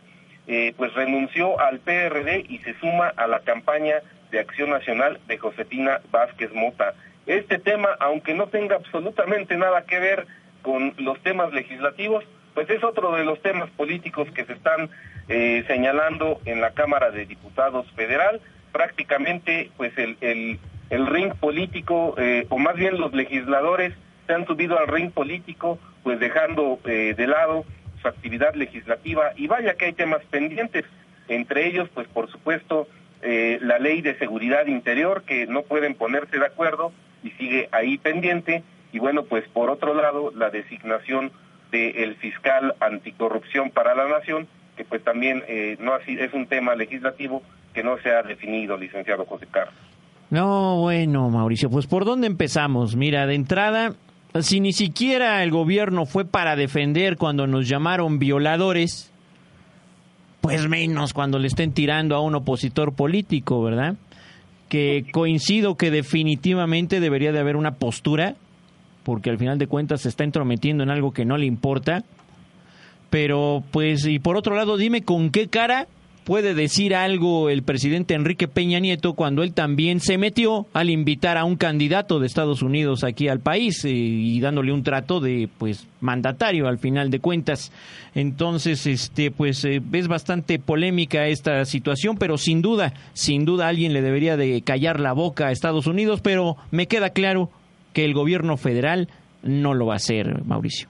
eh, 0.47 0.73
pues 0.77 0.95
renunció 0.95 1.59
al 1.59 1.81
PRD 1.81 2.47
y 2.49 2.59
se 2.59 2.79
suma 2.79 3.13
a 3.17 3.27
la 3.27 3.41
campaña 3.41 3.97
de 4.31 4.39
Acción 4.39 4.71
Nacional 4.71 5.19
de 5.27 5.37
Josefina 5.37 6.01
Vázquez 6.13 6.53
Mota. 6.55 6.95
Este 7.27 7.59
tema, 7.59 7.89
aunque 7.99 8.35
no 8.35 8.47
tenga 8.47 8.77
absolutamente 8.77 9.57
nada 9.57 9.83
que 9.83 9.99
ver 9.99 10.29
con 10.63 10.95
los 10.99 11.21
temas 11.25 11.53
legislativos, 11.53 12.25
pues 12.57 12.71
es 12.71 12.83
otro 12.83 13.15
de 13.15 13.23
los 13.23 13.39
temas 13.43 13.69
políticos 13.77 14.29
que 14.35 14.47
se 14.47 14.55
están 14.55 14.89
eh, 15.29 15.63
señalando 15.67 16.41
en 16.47 16.63
la 16.63 16.71
Cámara 16.71 17.11
de 17.11 17.27
Diputados 17.27 17.87
Federal. 17.93 18.41
Prácticamente, 18.73 19.71
pues 19.77 19.93
el, 19.99 20.17
el, 20.23 20.59
el 20.89 21.07
ring 21.07 21.35
político, 21.35 22.15
eh, 22.17 22.47
o 22.49 22.57
más 22.57 22.75
bien 22.77 22.99
los 22.99 23.13
legisladores, 23.13 23.93
se 24.27 24.33
han 24.33 24.47
subido 24.47 24.79
al 24.79 24.87
ring 24.89 25.11
político, 25.11 25.79
pues 26.03 26.19
dejando 26.19 26.79
eh, 26.87 27.13
de 27.15 27.27
lado 27.27 27.67
su 28.01 28.09
actividad 28.09 28.55
legislativa. 28.55 29.33
Y 29.37 29.49
vaya 29.49 29.75
que 29.75 29.85
hay 29.85 29.93
temas 29.93 30.23
pendientes, 30.31 30.87
entre 31.29 31.67
ellos, 31.67 31.91
pues 31.93 32.09
por 32.09 32.31
supuesto, 32.31 32.89
la 33.21 33.79
ley 33.79 34.01
de 34.01 34.17
seguridad 34.19 34.67
interior, 34.67 35.25
que 35.25 35.47
no 35.47 35.63
pueden 35.63 35.95
ponerse 35.95 36.39
de 36.39 36.47
acuerdo 36.47 36.93
y 37.23 37.33
sigue 37.33 37.69
ahí 37.73 37.99
pendiente. 37.99 38.63
Y 38.93 38.99
bueno, 38.99 39.25
pues 39.25 39.47
por 39.49 39.69
otro 39.69 39.95
lado, 39.95 40.33
la 40.35 40.49
designación 40.49 41.33
del 41.71 42.17
fiscal 42.17 42.75
anticorrupción 42.81 43.71
para 43.71 43.95
la 43.95 44.09
nación, 44.09 44.47
que 44.77 44.85
pues 44.85 45.03
también 45.03 45.43
eh, 45.49 45.77
no 45.81 45.95
así 45.95 46.17
es 46.19 46.33
un 46.33 46.47
tema 46.47 46.75
legislativo 46.75 47.43
que 47.75 47.83
no 47.83 47.99
se 47.99 48.11
ha 48.11 48.23
definido, 48.23 48.77
licenciado 48.77 49.25
José 49.25 49.47
Carlos. 49.51 49.75
No, 50.31 50.81
bueno, 50.81 51.31
Mauricio, 51.31 51.71
pues 51.71 51.87
¿por 51.87 52.05
dónde 52.05 52.27
empezamos? 52.27 52.97
Mira, 52.97 53.27
de 53.27 53.35
entrada, 53.35 53.95
si 54.41 54.61
ni 54.61 54.73
siquiera 54.73 55.43
el 55.43 55.51
gobierno 55.51 56.05
fue 56.05 56.25
para 56.25 56.57
defender 56.57 57.17
cuando 57.17 57.47
nos 57.47 57.69
llamaron 57.69 58.19
violadores, 58.19 59.13
pues 60.41 60.69
menos 60.69 61.13
cuando 61.13 61.39
le 61.39 61.47
estén 61.47 61.73
tirando 61.73 62.17
a 62.17 62.21
un 62.21 62.35
opositor 62.35 62.95
político, 62.95 63.63
¿verdad? 63.63 63.95
Que 64.69 65.05
coincido 65.13 65.77
que 65.77 65.91
definitivamente 65.91 66.99
debería 66.99 67.33
de 67.33 67.39
haber 67.39 67.57
una 67.57 67.75
postura 67.75 68.35
porque 69.07 69.31
al 69.31 69.39
final 69.39 69.57
de 69.57 69.69
cuentas 69.69 70.01
se 70.01 70.09
está 70.09 70.25
entrometiendo 70.25 70.83
en 70.83 70.91
algo 70.91 71.13
que 71.13 71.25
no 71.25 71.39
le 71.39 71.47
importa. 71.47 72.03
Pero 73.09 73.63
pues, 73.71 74.05
y 74.05 74.19
por 74.19 74.37
otro 74.37 74.57
lado, 74.57 74.77
dime 74.77 75.03
con 75.03 75.31
qué 75.31 75.47
cara 75.47 75.87
puede 76.25 76.55
decir 76.55 76.93
algo 76.93 77.49
el 77.49 77.63
presidente 77.63 78.15
Enrique 78.15 78.49
Peña 78.49 78.81
Nieto 78.81 79.13
cuando 79.13 79.45
él 79.45 79.53
también 79.53 80.01
se 80.01 80.19
metió 80.19 80.67
al 80.73 80.91
invitar 80.91 81.39
a 81.39 81.45
un 81.45 81.55
candidato 81.55 82.19
de 82.19 82.27
Estados 82.27 82.63
Unidos 82.63 83.05
aquí 83.05 83.29
al 83.29 83.39
país 83.39 83.85
eh, 83.85 83.91
y 83.91 84.41
dándole 84.41 84.73
un 84.73 84.83
trato 84.83 85.21
de 85.21 85.49
pues 85.57 85.87
mandatario 86.01 86.67
al 86.67 86.79
final 86.79 87.09
de 87.13 87.21
cuentas. 87.21 87.71
Entonces, 88.17 88.89
este 88.89 89.31
pues 89.31 89.65
eh, 89.65 89.81
es 89.93 90.09
bastante 90.09 90.59
polémica 90.59 91.29
esta 91.29 91.65
situación, 91.65 92.17
pero 92.17 92.39
sin 92.39 92.61
duda, 92.61 92.93
sin 93.13 93.45
duda 93.45 93.69
alguien 93.69 93.93
le 93.93 94.03
debería 94.03 94.37
de 94.37 94.63
callar 94.63 94.99
la 94.99 95.13
boca 95.13 95.47
a 95.47 95.53
Estados 95.53 95.87
Unidos, 95.87 96.21
pero 96.23 96.57
me 96.73 96.89
queda 96.89 97.11
claro 97.11 97.51
que 97.97 98.05
el 98.05 98.13
gobierno 98.13 98.59
federal 98.59 99.09
no 99.43 99.73
lo 99.73 99.87
va 99.87 99.95
a 99.95 99.97
hacer, 99.97 100.45
Mauricio. 100.45 100.87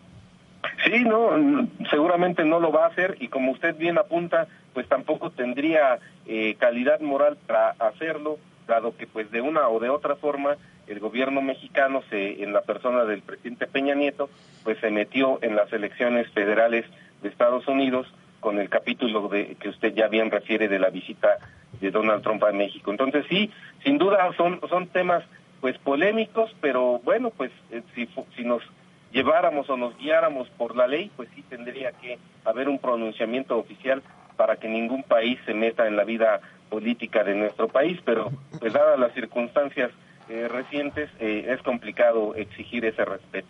Sí, 0.85 1.05
no, 1.05 1.69
seguramente 1.89 2.45
no 2.45 2.59
lo 2.59 2.73
va 2.73 2.87
a 2.87 2.89
hacer 2.89 3.17
y 3.21 3.29
como 3.29 3.53
usted 3.53 3.77
bien 3.77 3.97
apunta, 3.97 4.49
pues 4.75 4.89
tampoco 4.89 5.31
tendría 5.31 6.01
eh, 6.27 6.57
calidad 6.59 6.99
moral 6.99 7.39
para 7.47 7.77
hacerlo, 7.79 8.39
dado 8.67 8.97
que 8.97 9.07
pues 9.07 9.31
de 9.31 9.41
una 9.41 9.69
o 9.69 9.79
de 9.79 9.89
otra 9.89 10.17
forma 10.17 10.57
el 10.89 10.99
gobierno 10.99 11.43
mexicano 11.43 12.03
se 12.11 12.43
en 12.43 12.53
la 12.53 12.63
persona 12.63 13.05
del 13.05 13.23
presidente 13.23 13.69
Peña 13.69 13.95
Nieto 13.95 14.29
pues 14.65 14.77
se 14.81 14.91
metió 14.91 15.39
en 15.43 15.55
las 15.55 15.73
elecciones 15.73 16.29
federales 16.33 16.87
de 17.23 17.29
Estados 17.29 17.69
Unidos 17.69 18.13
con 18.41 18.59
el 18.59 18.69
capítulo 18.69 19.29
de 19.29 19.55
que 19.61 19.69
usted 19.69 19.95
ya 19.95 20.09
bien 20.09 20.33
refiere 20.33 20.67
de 20.67 20.81
la 20.81 20.91
visita 20.91 21.39
de 21.81 21.93
Donald 21.93 22.25
Trump 22.25 22.43
a 22.43 22.51
México. 22.51 22.91
Entonces 22.91 23.25
sí, 23.29 23.53
sin 23.85 23.97
duda 23.97 24.29
son 24.37 24.59
son 24.69 24.89
temas 24.89 25.23
pues 25.67 25.79
polémicos, 25.79 26.55
pero 26.61 27.01
bueno, 27.03 27.31
pues 27.37 27.51
eh, 27.73 27.83
si, 27.93 28.09
si 28.37 28.45
nos 28.45 28.63
lleváramos 29.11 29.69
o 29.69 29.77
nos 29.77 29.99
guiáramos 29.99 30.49
por 30.51 30.77
la 30.77 30.87
ley, 30.87 31.11
pues 31.17 31.29
sí 31.35 31.43
tendría 31.43 31.91
que 31.91 32.21
haber 32.45 32.69
un 32.69 32.79
pronunciamiento 32.79 33.59
oficial 33.59 34.01
para 34.37 34.59
que 34.59 34.69
ningún 34.69 35.03
país 35.03 35.41
se 35.45 35.55
meta 35.55 35.89
en 35.89 35.97
la 35.97 36.05
vida 36.05 36.41
política 36.71 37.25
de 37.25 37.35
nuestro 37.35 37.67
país, 37.67 37.99
pero 38.05 38.31
pues 38.61 38.75
dadas 38.75 38.97
las 38.97 39.13
circunstancias 39.13 39.91
eh, 40.29 40.47
recientes 40.47 41.11
eh, 41.19 41.47
es 41.49 41.61
complicado 41.63 42.37
exigir 42.37 42.85
ese 42.85 43.05
respeto. 43.05 43.49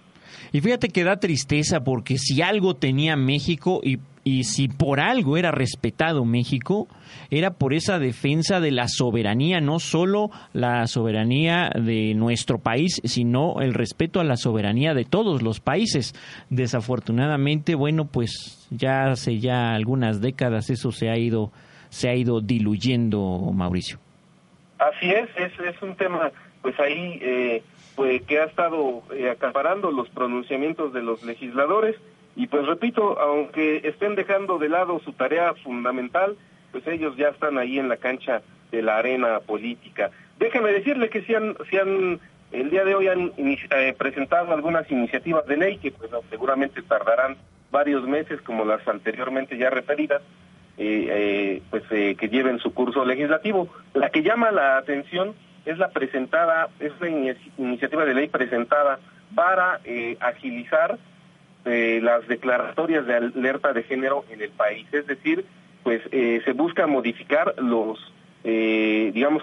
Y 0.52 0.62
fíjate 0.62 0.88
que 0.88 1.04
da 1.04 1.20
tristeza 1.20 1.84
porque 1.84 2.16
si 2.16 2.40
algo 2.40 2.76
tenía 2.76 3.14
México 3.16 3.82
y, 3.84 3.98
y, 4.26 4.42
si 4.42 4.66
por 4.66 4.98
algo 4.98 5.36
era 5.36 5.52
respetado 5.52 6.24
México, 6.24 6.88
era 7.30 7.52
por 7.52 7.72
esa 7.72 8.00
defensa 8.00 8.58
de 8.58 8.72
la 8.72 8.88
soberanía, 8.88 9.60
no 9.60 9.78
solo 9.78 10.30
la 10.52 10.88
soberanía 10.88 11.70
de 11.72 12.12
nuestro 12.14 12.58
país, 12.58 13.00
sino 13.04 13.60
el 13.60 13.72
respeto 13.72 14.18
a 14.18 14.24
la 14.24 14.36
soberanía 14.36 14.94
de 14.94 15.04
todos 15.04 15.42
los 15.42 15.60
países. 15.60 16.12
Desafortunadamente, 16.50 17.76
bueno, 17.76 18.06
pues 18.06 18.66
ya 18.72 19.04
hace 19.12 19.38
ya 19.38 19.74
algunas 19.74 20.20
décadas 20.20 20.70
eso 20.70 20.90
se 20.90 21.08
ha 21.08 21.16
ido 21.16 21.52
se 21.88 22.08
ha 22.08 22.16
ido 22.16 22.40
diluyendo, 22.40 23.20
Mauricio. 23.54 24.00
Así 24.80 25.08
es, 25.08 25.28
es, 25.36 25.52
es 25.60 25.80
un 25.82 25.94
tema 25.94 26.32
pues 26.62 26.78
ahí 26.80 27.20
eh, 27.22 27.62
pues, 27.94 28.22
que 28.22 28.40
ha 28.40 28.46
estado 28.46 29.04
eh, 29.14 29.30
acaparando 29.30 29.92
los 29.92 30.08
pronunciamientos 30.08 30.92
de 30.92 31.02
los 31.02 31.22
legisladores 31.22 31.94
y 32.36 32.46
pues 32.46 32.66
repito, 32.66 33.18
aunque 33.18 33.80
estén 33.84 34.14
dejando 34.14 34.58
de 34.58 34.68
lado 34.68 35.00
su 35.00 35.12
tarea 35.12 35.54
fundamental, 35.54 36.36
pues 36.70 36.86
ellos 36.86 37.16
ya 37.16 37.28
están 37.28 37.58
ahí 37.58 37.78
en 37.78 37.88
la 37.88 37.96
cancha 37.96 38.42
de 38.70 38.82
la 38.82 38.98
arena 38.98 39.40
política. 39.40 40.10
Déjeme 40.38 40.70
decirle 40.72 41.08
que 41.08 41.22
si 41.22 41.34
han, 41.34 41.56
si 41.70 41.78
han 41.78 42.20
el 42.52 42.70
día 42.70 42.84
de 42.84 42.94
hoy 42.94 43.08
han 43.08 43.32
eh, 43.36 43.94
presentado 43.98 44.52
algunas 44.52 44.90
iniciativas 44.90 45.46
de 45.46 45.56
ley 45.56 45.78
que 45.78 45.90
pues 45.90 46.10
seguramente 46.30 46.82
tardarán 46.82 47.36
varios 47.70 48.06
meses 48.06 48.40
como 48.42 48.64
las 48.64 48.86
anteriormente 48.86 49.56
ya 49.58 49.70
referidas, 49.70 50.22
eh, 50.78 51.06
eh, 51.08 51.62
pues 51.70 51.82
eh, 51.90 52.16
que 52.18 52.28
lleven 52.28 52.58
su 52.58 52.72
curso 52.74 53.04
legislativo. 53.04 53.68
La 53.94 54.10
que 54.10 54.22
llama 54.22 54.50
la 54.50 54.76
atención 54.76 55.34
es 55.64 55.78
la 55.78 55.88
presentada, 55.88 56.68
es 56.78 56.92
la 57.00 57.08
iniciativa 57.58 58.04
de 58.04 58.14
ley 58.14 58.28
presentada 58.28 59.00
para 59.34 59.80
eh, 59.84 60.16
agilizar 60.20 60.98
eh, 61.66 62.00
las 62.02 62.26
declaratorias 62.28 63.06
de 63.06 63.14
alerta 63.14 63.72
de 63.72 63.82
género 63.82 64.24
en 64.30 64.40
el 64.40 64.50
país. 64.50 64.86
Es 64.92 65.06
decir, 65.06 65.44
pues 65.82 66.00
eh, 66.12 66.40
se 66.44 66.52
busca 66.52 66.86
modificar 66.86 67.54
los, 67.58 67.98
eh, 68.44 69.10
digamos, 69.12 69.42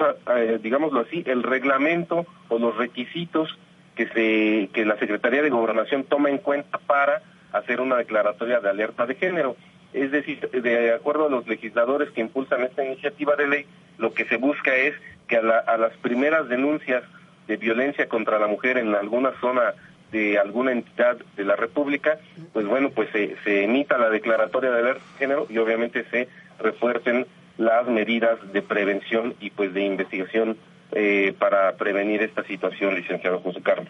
digámoslo 0.61 1.01
así, 1.01 1.23
el 1.25 1.43
reglamento 1.43 2.25
o 2.49 2.59
los 2.59 2.77
requisitos 2.77 3.57
que, 3.95 4.07
se, 4.07 4.69
que 4.73 4.85
la 4.85 4.97
Secretaría 4.97 5.41
de 5.41 5.49
Gobernación 5.49 6.05
toma 6.05 6.29
en 6.29 6.37
cuenta 6.37 6.77
para 6.79 7.21
hacer 7.51 7.81
una 7.81 7.97
declaratoria 7.97 8.59
de 8.59 8.69
alerta 8.69 9.05
de 9.05 9.15
género. 9.15 9.55
Es 9.93 10.11
decir, 10.11 10.49
de 10.49 10.93
acuerdo 10.93 11.27
a 11.27 11.29
los 11.29 11.47
legisladores 11.47 12.09
que 12.11 12.21
impulsan 12.21 12.63
esta 12.63 12.83
iniciativa 12.83 13.35
de 13.35 13.47
ley, 13.47 13.65
lo 13.97 14.13
que 14.13 14.25
se 14.25 14.37
busca 14.37 14.75
es 14.75 14.95
que 15.27 15.37
a, 15.37 15.41
la, 15.41 15.59
a 15.59 15.77
las 15.77 15.95
primeras 15.97 16.49
denuncias 16.49 17.03
de 17.47 17.57
violencia 17.57 18.07
contra 18.07 18.39
la 18.39 18.47
mujer 18.47 18.77
en 18.77 18.95
alguna 18.95 19.33
zona 19.39 19.73
de 20.13 20.37
alguna 20.37 20.71
entidad 20.71 21.17
de 21.35 21.43
la 21.43 21.55
República, 21.55 22.19
pues 22.53 22.65
bueno, 22.67 22.91
pues 22.91 23.09
se, 23.11 23.35
se 23.43 23.63
emita 23.63 23.97
la 23.97 24.09
declaratoria 24.09 24.69
de 24.71 24.83
de 24.83 24.99
género 25.17 25.47
y 25.49 25.57
obviamente 25.57 26.05
se 26.11 26.29
refuercen 26.59 27.25
las 27.57 27.87
medidas 27.87 28.37
de 28.53 28.61
prevención 28.61 29.33
y 29.41 29.49
pues 29.49 29.73
de 29.73 29.81
investigación 29.81 30.55
eh, 30.91 31.33
para 31.39 31.75
prevenir 31.75 32.21
esta 32.21 32.43
situación, 32.43 32.95
licenciado 32.95 33.39
José 33.39 33.61
Carlos. 33.61 33.89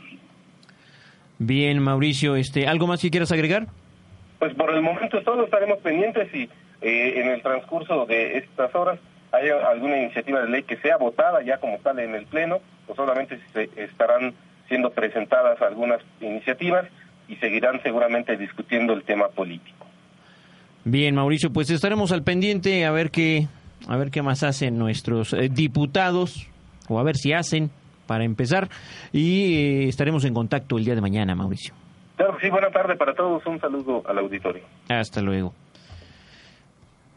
Bien, 1.40 1.80
Mauricio, 1.80 2.38
este, 2.38 2.68
¿algo 2.68 2.88
más 2.88 3.02
que 3.02 3.12
quieras 3.12 3.32
agregar? 3.34 3.68
Pues 4.40 4.54
por 4.56 4.74
el 4.74 4.82
momento 4.82 5.22
todos 5.24 5.44
estaremos 5.44 5.80
pendientes 5.80 6.34
y 6.34 6.50
eh, 6.82 7.20
en 7.20 7.30
el 7.30 7.42
transcurso 7.42 8.06
de 8.06 8.38
estas 8.38 8.74
horas 8.76 9.00
hay 9.34 9.50
alguna 9.50 9.98
iniciativa 9.98 10.42
de 10.42 10.50
ley 10.50 10.64
que 10.64 10.78
sea 10.78 10.96
votada 10.98 11.42
ya 11.44 11.58
como 11.58 11.80
tal 11.80 12.00
en 12.00 12.16
el 12.16 12.26
Pleno, 12.28 12.60
o 12.88 12.96
solamente 12.96 13.40
se 13.52 13.70
estarán 13.76 14.34
siendo 14.74 14.90
presentadas 14.90 15.62
algunas 15.62 16.02
iniciativas 16.20 16.88
y 17.28 17.36
seguirán 17.36 17.80
seguramente 17.84 18.36
discutiendo 18.38 18.94
el 18.94 19.04
tema 19.04 19.28
político. 19.28 19.86
Bien, 20.84 21.14
Mauricio, 21.14 21.54
pues 21.54 21.70
estaremos 21.70 22.12
al 22.12 22.24
pendiente 22.24 22.84
a 22.84 22.92
ver 22.92 23.12
qué, 23.12 23.48
a 23.88 23.98
ver 23.98 24.10
qué 24.10 24.24
más 24.24 24.42
hacen 24.42 24.80
nuestros 24.80 25.34
eh, 25.34 25.48
diputados, 25.52 26.50
o 26.90 27.00
a 27.00 27.04
ver 27.04 27.18
si 27.18 27.34
hacen, 27.34 27.70
para 28.08 28.24
empezar, 28.24 28.68
y 29.12 29.84
eh, 29.84 29.88
estaremos 29.90 30.26
en 30.26 30.34
contacto 30.34 30.80
el 30.80 30.86
día 30.86 30.96
de 30.96 31.02
mañana, 31.02 31.36
Mauricio. 31.36 31.76
Claro 32.18 32.36
sí, 32.42 32.50
buena 32.50 32.72
tarde 32.72 32.96
para 32.96 33.14
todos, 33.14 33.46
un 33.46 33.60
saludo 33.60 34.02
al 34.08 34.18
auditorio. 34.18 34.64
Hasta 34.90 35.22
luego. 35.22 35.54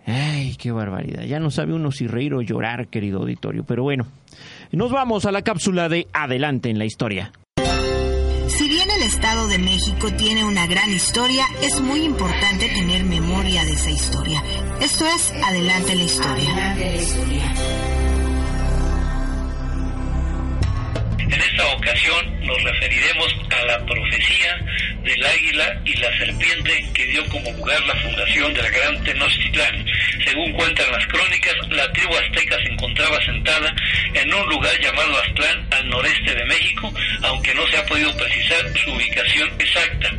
Ay, 0.05 0.57
qué 0.57 0.73
barbaridad. 0.73 1.23
Ya 1.23 1.41
no 1.41 1.51
sabe 1.51 1.73
uno 1.73 1.91
si 1.91 2.07
reír 2.07 2.35
o 2.35 2.43
llorar, 2.43 2.89
querido 2.89 3.21
auditorio. 3.21 3.65
Pero 3.67 3.83
bueno, 3.83 4.05
nos 4.73 4.93
vamos 4.93 5.25
a 5.25 5.33
la 5.33 5.41
cápsula 5.41 5.89
de 5.89 6.07
Adelante 6.13 6.69
en 6.69 6.79
la 6.79 6.85
historia. 6.85 7.33
Estado 9.07 9.47
de 9.47 9.59
México 9.59 10.13
tiene 10.13 10.45
una 10.45 10.67
gran 10.67 10.93
historia, 10.93 11.47
es 11.63 11.81
muy 11.81 12.03
importante 12.03 12.69
tener 12.69 13.05
memoria 13.05 13.65
de 13.65 13.73
esa 13.73 13.91
historia. 13.91 14.43
Esto 14.81 15.07
es 15.07 15.33
Adelante 15.45 15.95
la 15.95 16.03
historia. 16.03 16.51
Adelante 16.51 16.91
la 16.91 16.97
historia. 16.97 18.06
En 21.29 21.41
esta 21.41 21.67
ocasión 21.67 22.41
nos 22.47 22.63
referiremos 22.63 23.37
a 23.51 23.65
la 23.65 23.85
profecía 23.85 24.59
del 25.03 25.25
águila 25.25 25.81
y 25.85 25.95
la 25.97 26.19
serpiente 26.19 26.85
que 26.95 27.07
dio 27.07 27.27
como 27.29 27.51
lugar 27.53 27.81
la 27.87 27.95
fundación 27.97 28.55
de 28.55 28.63
la 28.63 28.71
gran 28.71 29.05
Tenochtitlán. 29.05 29.87
Según 30.25 30.53
cuentan 30.53 30.91
las 30.93 31.07
crónicas, 31.07 31.55
la 31.71 31.91
tribu 31.93 32.17
azteca 32.17 32.57
se 32.59 32.73
encontraba 32.73 33.25
sentada 33.25 33.75
en 34.15 34.33
un 34.35 34.49
lugar 34.49 34.81
llamado 34.81 35.19
Aztlán 35.19 35.67
al 35.71 35.89
noreste 35.89 36.35
de 36.35 36.45
México, 36.47 36.93
aunque 37.23 37.55
no 37.55 37.67
se 37.69 37.77
ha 37.77 37.87
podido 37.87 38.17
precisar 38.17 38.59
su 38.77 38.93
ubicación 38.93 39.49
exacta. 39.59 40.11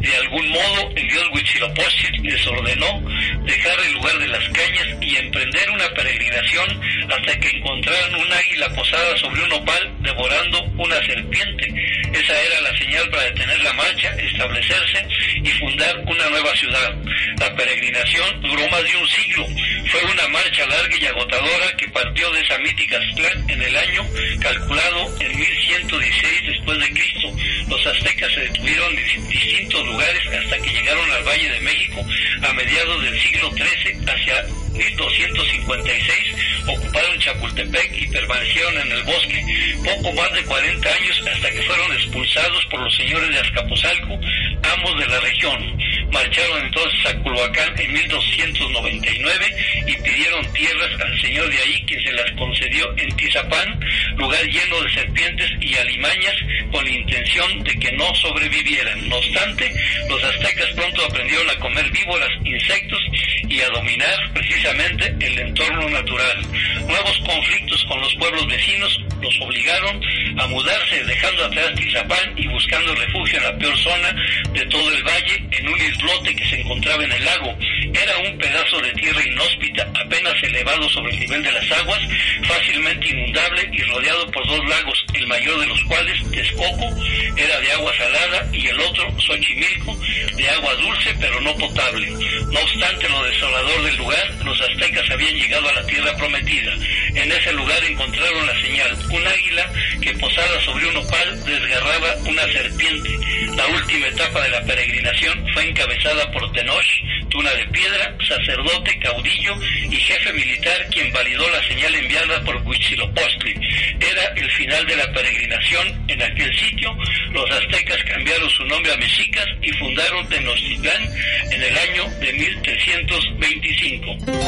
De 0.00 0.16
algún 0.16 0.48
modo, 0.50 0.90
el 0.94 1.08
dios 1.08 1.24
Huitzilopochtli 1.32 2.18
les 2.18 2.46
ordenó 2.46 3.02
dejar 3.44 3.78
el 3.86 3.92
lugar 3.94 4.18
de 4.18 4.28
las 4.28 4.48
cañas 4.50 4.86
y 5.00 5.16
emprender 5.16 5.70
una 5.70 5.88
peregrinación 5.90 6.80
hasta 7.10 7.40
que 7.40 7.48
encontraran 7.48 8.14
un 8.14 8.32
águila 8.32 8.68
posada 8.70 9.16
sobre 9.16 9.42
un 9.42 9.52
opal 9.52 9.92
devorando 10.00 10.55
una 10.76 10.96
serpiente. 11.06 11.66
Esa 12.12 12.40
era 12.40 12.60
la 12.60 12.78
señal 12.78 13.08
para 13.10 13.24
detener 13.24 13.58
la 13.60 13.72
marcha, 13.74 14.14
establecerse 14.18 15.06
y 15.42 15.50
fundar 15.50 15.98
una 16.06 16.28
nueva 16.30 16.54
ciudad. 16.56 16.94
La 17.38 17.54
peregrinación 17.54 18.40
duró 18.40 18.68
más 18.68 18.82
de 18.82 18.96
un 18.96 19.08
siglo. 19.08 19.46
Fue 19.86 20.02
una 20.04 20.28
marcha 20.28 20.66
larga 20.66 20.96
y 20.98 21.06
agotadora 21.06 21.76
que 21.76 21.88
partió 21.88 22.30
de 22.32 22.40
esa 22.40 22.58
mítica 22.58 22.98
Aztlán 22.98 23.44
en 23.48 23.62
el 23.62 23.76
año 23.76 24.06
calculado 24.40 25.16
en 25.20 25.36
1116 25.38 26.46
después 26.46 26.78
de 26.78 26.90
Cristo. 26.90 27.32
Los 27.68 27.86
aztecas 27.86 28.32
se 28.32 28.40
detuvieron 28.40 28.98
en 28.98 29.28
distintos 29.28 29.86
lugares 29.86 30.26
hasta 30.26 30.58
que 30.58 30.72
llegaron 30.72 31.10
al 31.10 31.24
Valle 31.24 31.50
de 31.50 31.60
México 31.60 32.06
a 32.42 32.52
mediados 32.52 33.02
del 33.02 33.20
siglo 33.20 33.50
XIII 33.50 33.98
hacia 34.06 34.65
1256 34.76 36.36
ocuparon 36.68 37.18
Chapultepec 37.18 38.02
y 38.02 38.06
permanecieron 38.08 38.78
en 38.80 38.92
el 38.92 39.02
bosque 39.04 39.44
poco 39.84 40.12
más 40.12 40.32
de 40.32 40.42
40 40.42 40.88
años 40.88 41.24
hasta 41.32 41.50
que 41.50 41.62
fueron 41.62 41.92
expulsados 41.92 42.66
por 42.66 42.80
los 42.80 42.96
señores 42.96 43.28
de 43.30 43.38
Azcapotzalco, 43.38 44.18
amos 44.62 44.98
de 44.98 45.06
la 45.06 45.20
región. 45.20 45.76
Marcharon 46.10 46.64
entonces 46.64 47.06
a 47.06 47.18
Culhuacán 47.22 47.78
en 47.78 47.92
1299 47.92 49.56
y 49.86 49.92
pidieron 50.02 50.52
tierras 50.52 51.00
al 51.00 51.20
señor 51.20 51.48
de 51.50 51.58
ahí, 51.58 51.84
quien 51.86 52.02
se 52.02 52.12
las 52.12 52.30
concedió 52.32 52.96
en 52.96 53.16
Tizapán, 53.16 53.80
lugar 54.16 54.44
lleno 54.46 54.80
de 54.82 54.92
serpientes 54.94 55.50
y 55.60 55.74
alimañas, 55.76 56.36
con 56.72 56.86
intención 56.86 57.62
de 57.64 57.78
que 57.78 57.92
no 57.92 58.14
sobrevivieran. 58.14 59.08
No 59.08 59.16
obstante, 59.16 59.72
los 60.08 60.22
aztecas 60.24 60.70
pronto 60.74 61.04
aprendieron 61.04 61.48
a 61.50 61.58
comer 61.58 61.90
víboras, 61.90 62.30
insectos 62.44 63.00
y 63.48 63.60
a 63.60 63.68
dominar 63.70 64.32
precisamente 64.32 64.65
el 64.68 65.38
entorno 65.38 65.88
natural. 65.90 66.46
Nuevos 66.88 67.18
conflictos 67.24 67.84
con 67.84 68.00
los 68.00 68.12
pueblos 68.16 68.46
vecinos 68.48 68.98
los 69.22 69.40
obligaron 69.40 70.00
a 70.38 70.46
mudarse 70.48 71.04
dejando 71.04 71.44
atrás 71.44 71.72
Tizapán 71.76 72.32
y 72.36 72.48
buscando 72.48 72.94
refugio 72.94 73.38
en 73.38 73.44
la 73.44 73.58
peor 73.58 73.78
zona 73.78 74.16
de 74.52 74.66
todo 74.66 74.92
el 74.92 75.02
valle, 75.04 75.48
en 75.52 75.68
un 75.68 75.80
islote 75.80 76.34
que 76.34 76.44
se 76.46 76.60
encontraba 76.60 77.04
en 77.04 77.12
el 77.12 77.24
lago. 77.24 77.56
Era 77.94 78.18
un 78.28 78.38
pedazo 78.38 78.80
de 78.80 78.92
tierra 78.92 79.22
inhóspita, 79.24 79.88
apenas 79.94 80.34
elevado 80.42 80.88
sobre 80.88 81.12
el 81.12 81.20
nivel 81.20 81.42
de 81.44 81.52
las 81.52 81.70
aguas, 81.70 82.00
fácilmente 82.42 83.08
inundable 83.08 83.70
y 83.72 83.82
rodeado 83.82 84.30
por 84.32 84.46
dos 84.48 84.68
lagos, 84.68 85.04
el 85.14 85.26
mayor 85.28 85.60
de 85.60 85.66
los 85.66 85.84
cuales, 85.84 86.30
Texcoco, 86.32 86.90
era 87.36 87.60
de 87.60 87.72
agua 87.72 87.92
salada 87.96 88.48
y 88.52 88.66
el 88.66 88.80
otro, 88.80 89.20
Xochimilco, 89.20 89.96
de 90.36 90.50
agua 90.50 90.74
dulce 90.74 91.14
pero 91.20 91.40
no 91.40 91.56
potable. 91.56 92.10
No 92.52 92.60
obstante 92.60 93.08
lo 93.08 93.22
desolador 93.24 93.82
del 93.82 93.96
lugar, 93.96 94.34
los 94.44 94.55
aztecas 94.60 95.10
habían 95.10 95.34
llegado 95.34 95.68
a 95.68 95.74
la 95.74 95.86
tierra 95.86 96.16
prometida. 96.16 96.72
En 97.14 97.32
ese 97.32 97.52
lugar 97.52 97.82
encontraron 97.84 98.46
la 98.46 98.60
señal, 98.60 98.96
un 99.10 99.26
águila 99.26 99.72
que 100.00 100.12
posada 100.14 100.60
sobre 100.60 100.86
un 100.86 100.96
opal 100.96 101.44
desgarraba 101.44 102.14
una 102.26 102.42
serpiente. 102.52 103.18
La 103.56 103.66
última 103.68 104.06
etapa 104.08 104.42
de 104.42 104.50
la 104.50 104.62
peregrinación 104.62 105.46
fue 105.52 105.68
encabezada 105.68 106.30
por 106.32 106.52
Tenoch, 106.52 106.86
Tuna 107.30 107.52
de 107.54 107.66
Piedra, 107.66 108.16
sacerdote, 108.26 108.98
caudillo 109.00 109.54
y 109.90 109.96
jefe 109.96 110.32
militar 110.32 110.86
quien 110.90 111.12
validó 111.12 111.48
la 111.50 111.62
señal 111.68 111.94
enviada 111.94 112.42
por 112.44 112.56
Huitzilopochtli. 112.56 113.54
Era 114.00 114.24
el 114.36 114.50
final 114.52 114.86
de 114.86 114.96
la 114.96 115.12
peregrinación. 115.12 116.04
En 116.08 116.22
aquel 116.22 116.56
sitio, 116.56 116.96
los 117.32 117.50
aztecas 117.50 118.02
cambiaron 118.04 118.48
su 118.50 118.64
nombre 118.64 118.92
a 118.92 118.96
mexicas 118.96 119.46
y 119.62 119.70
fundaron 119.72 120.28
Tenochtitlán 120.28 121.02
en 121.50 121.62
el 121.62 121.76
año 121.76 122.04
de 122.20 122.32
1325. 122.32 124.45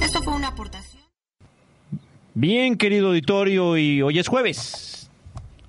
Esto 0.00 0.22
fue 0.22 0.34
una 0.34 0.48
aportación. 0.48 1.02
Bien, 2.34 2.76
querido 2.76 3.08
auditorio, 3.08 3.76
y 3.76 4.02
hoy 4.02 4.18
es 4.18 4.28
jueves. 4.28 5.10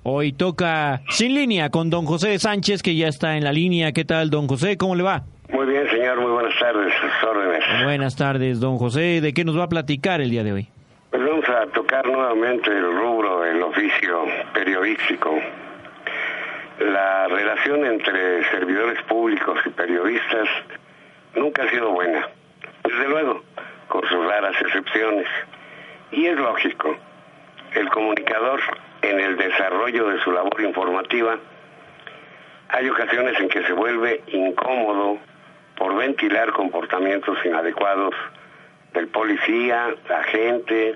Hoy 0.04 0.32
toca 0.32 1.02
sin 1.10 1.34
línea 1.34 1.70
con 1.70 1.90
don 1.90 2.06
José 2.06 2.40
Sánchez, 2.40 2.82
que 2.82 2.96
ya 2.96 3.08
está 3.08 3.36
en 3.36 3.44
la 3.44 3.52
línea. 3.52 3.92
¿Qué 3.92 4.06
tal, 4.06 4.30
don 4.30 4.48
José? 4.48 4.78
¿Cómo 4.78 4.96
le 4.96 5.04
va? 5.04 5.24
Muy 5.50 5.66
bien, 5.66 5.90
señor. 5.90 6.20
Muy 6.22 6.32
buenas 6.32 6.58
tardes. 6.60 6.94
Sus 6.94 7.30
órdenes. 7.30 7.84
Buenas 7.84 8.16
tardes, 8.16 8.60
don 8.60 8.78
José. 8.78 9.20
¿De 9.22 9.34
qué 9.34 9.44
nos 9.44 9.58
va 9.58 9.64
a 9.64 9.70
platicar 9.70 10.22
el 10.22 10.30
día 10.30 10.44
de 10.44 10.54
hoy? 10.54 10.70
Pues 11.10 11.24
vamos 11.24 11.46
a 11.50 11.66
tocar 11.74 12.06
nuevamente 12.06 12.70
el 12.70 12.84
rubro 12.84 13.42
del 13.42 13.62
oficio 13.62 14.26
periodístico. 14.54 15.38
La 16.80 17.28
relación 17.28 17.86
entre 17.86 18.44
servidores 18.52 19.02
públicos 19.10 19.58
y 19.66 19.70
periodistas 19.70 20.48
nunca 21.36 21.64
ha 21.64 21.70
sido 21.70 21.92
buena. 21.92 22.28
Desde 22.88 23.10
luego, 23.10 23.44
con 23.90 24.08
sus 24.08 24.26
raras 24.26 24.56
excepciones. 24.62 25.28
Y 26.12 26.26
es 26.28 26.38
lógico. 26.38 26.96
El 27.74 27.90
comunicador, 27.90 28.62
en 29.02 29.20
el 29.20 29.36
desarrollo 29.36 30.08
de 30.08 30.22
su 30.22 30.32
labor 30.32 30.62
informativa, 30.62 31.38
hay 32.70 32.90
ocasiones 32.90 33.38
en 33.42 33.50
que 33.50 33.64
se 33.64 33.74
vuelve 33.74 34.22
incómodo 34.28 35.18
por 35.76 35.98
ventilar 35.98 36.54
comportamientos 36.54 37.38
inadecuados 37.44 38.16
del 38.94 39.10
policía, 39.10 39.94
agente, 40.10 40.96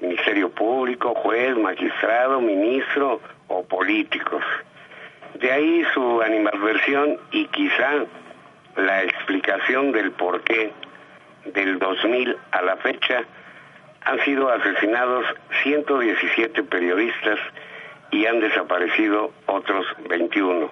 ministerio 0.00 0.48
público, 0.50 1.14
juez, 1.16 1.54
magistrado, 1.54 2.40
ministro 2.40 3.20
o 3.48 3.62
políticos. 3.64 4.42
De 5.34 5.52
ahí 5.52 5.84
su 5.92 6.22
animadversión 6.22 7.18
y 7.30 7.44
quizá 7.48 8.06
la 8.76 9.02
explicación 9.02 9.92
del 9.92 10.12
por 10.12 10.40
qué 10.42 10.72
del 11.44 11.78
2000 11.78 12.36
a 12.52 12.62
la 12.62 12.76
fecha 12.76 13.24
han 14.02 14.20
sido 14.20 14.48
asesinados 14.50 15.24
117 15.62 16.62
periodistas 16.64 17.38
y 18.10 18.26
han 18.26 18.40
desaparecido 18.40 19.32
otros 19.46 19.86
21. 20.08 20.70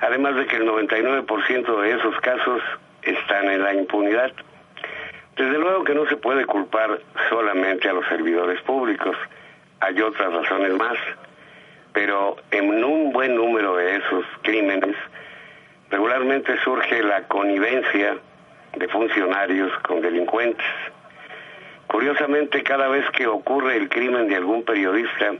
Además 0.00 0.36
de 0.36 0.46
que 0.46 0.56
el 0.56 0.68
99% 0.68 1.80
de 1.80 1.90
esos 1.92 2.18
casos 2.20 2.62
están 3.02 3.50
en 3.50 3.62
la 3.62 3.74
impunidad. 3.74 4.32
Desde 5.36 5.58
luego 5.58 5.84
que 5.84 5.94
no 5.94 6.06
se 6.06 6.16
puede 6.16 6.44
culpar 6.46 6.98
solamente 7.28 7.88
a 7.88 7.92
los 7.92 8.06
servidores 8.06 8.60
públicos, 8.62 9.16
hay 9.80 10.00
otras 10.00 10.32
razones 10.32 10.72
más, 10.72 10.96
pero 11.92 12.36
en 12.50 12.82
un 12.82 13.12
buen 13.12 13.36
número 13.36 13.76
de 13.76 13.96
esos 13.96 14.24
crímenes 14.42 14.96
regularmente 15.90 16.58
surge 16.64 17.02
la 17.02 17.28
connivencia 17.28 18.16
de 18.76 18.88
funcionarios 18.88 19.72
con 19.80 20.00
delincuentes. 20.00 20.66
Curiosamente, 21.86 22.62
cada 22.62 22.88
vez 22.88 23.08
que 23.10 23.26
ocurre 23.26 23.76
el 23.76 23.88
crimen 23.88 24.28
de 24.28 24.36
algún 24.36 24.64
periodista, 24.64 25.32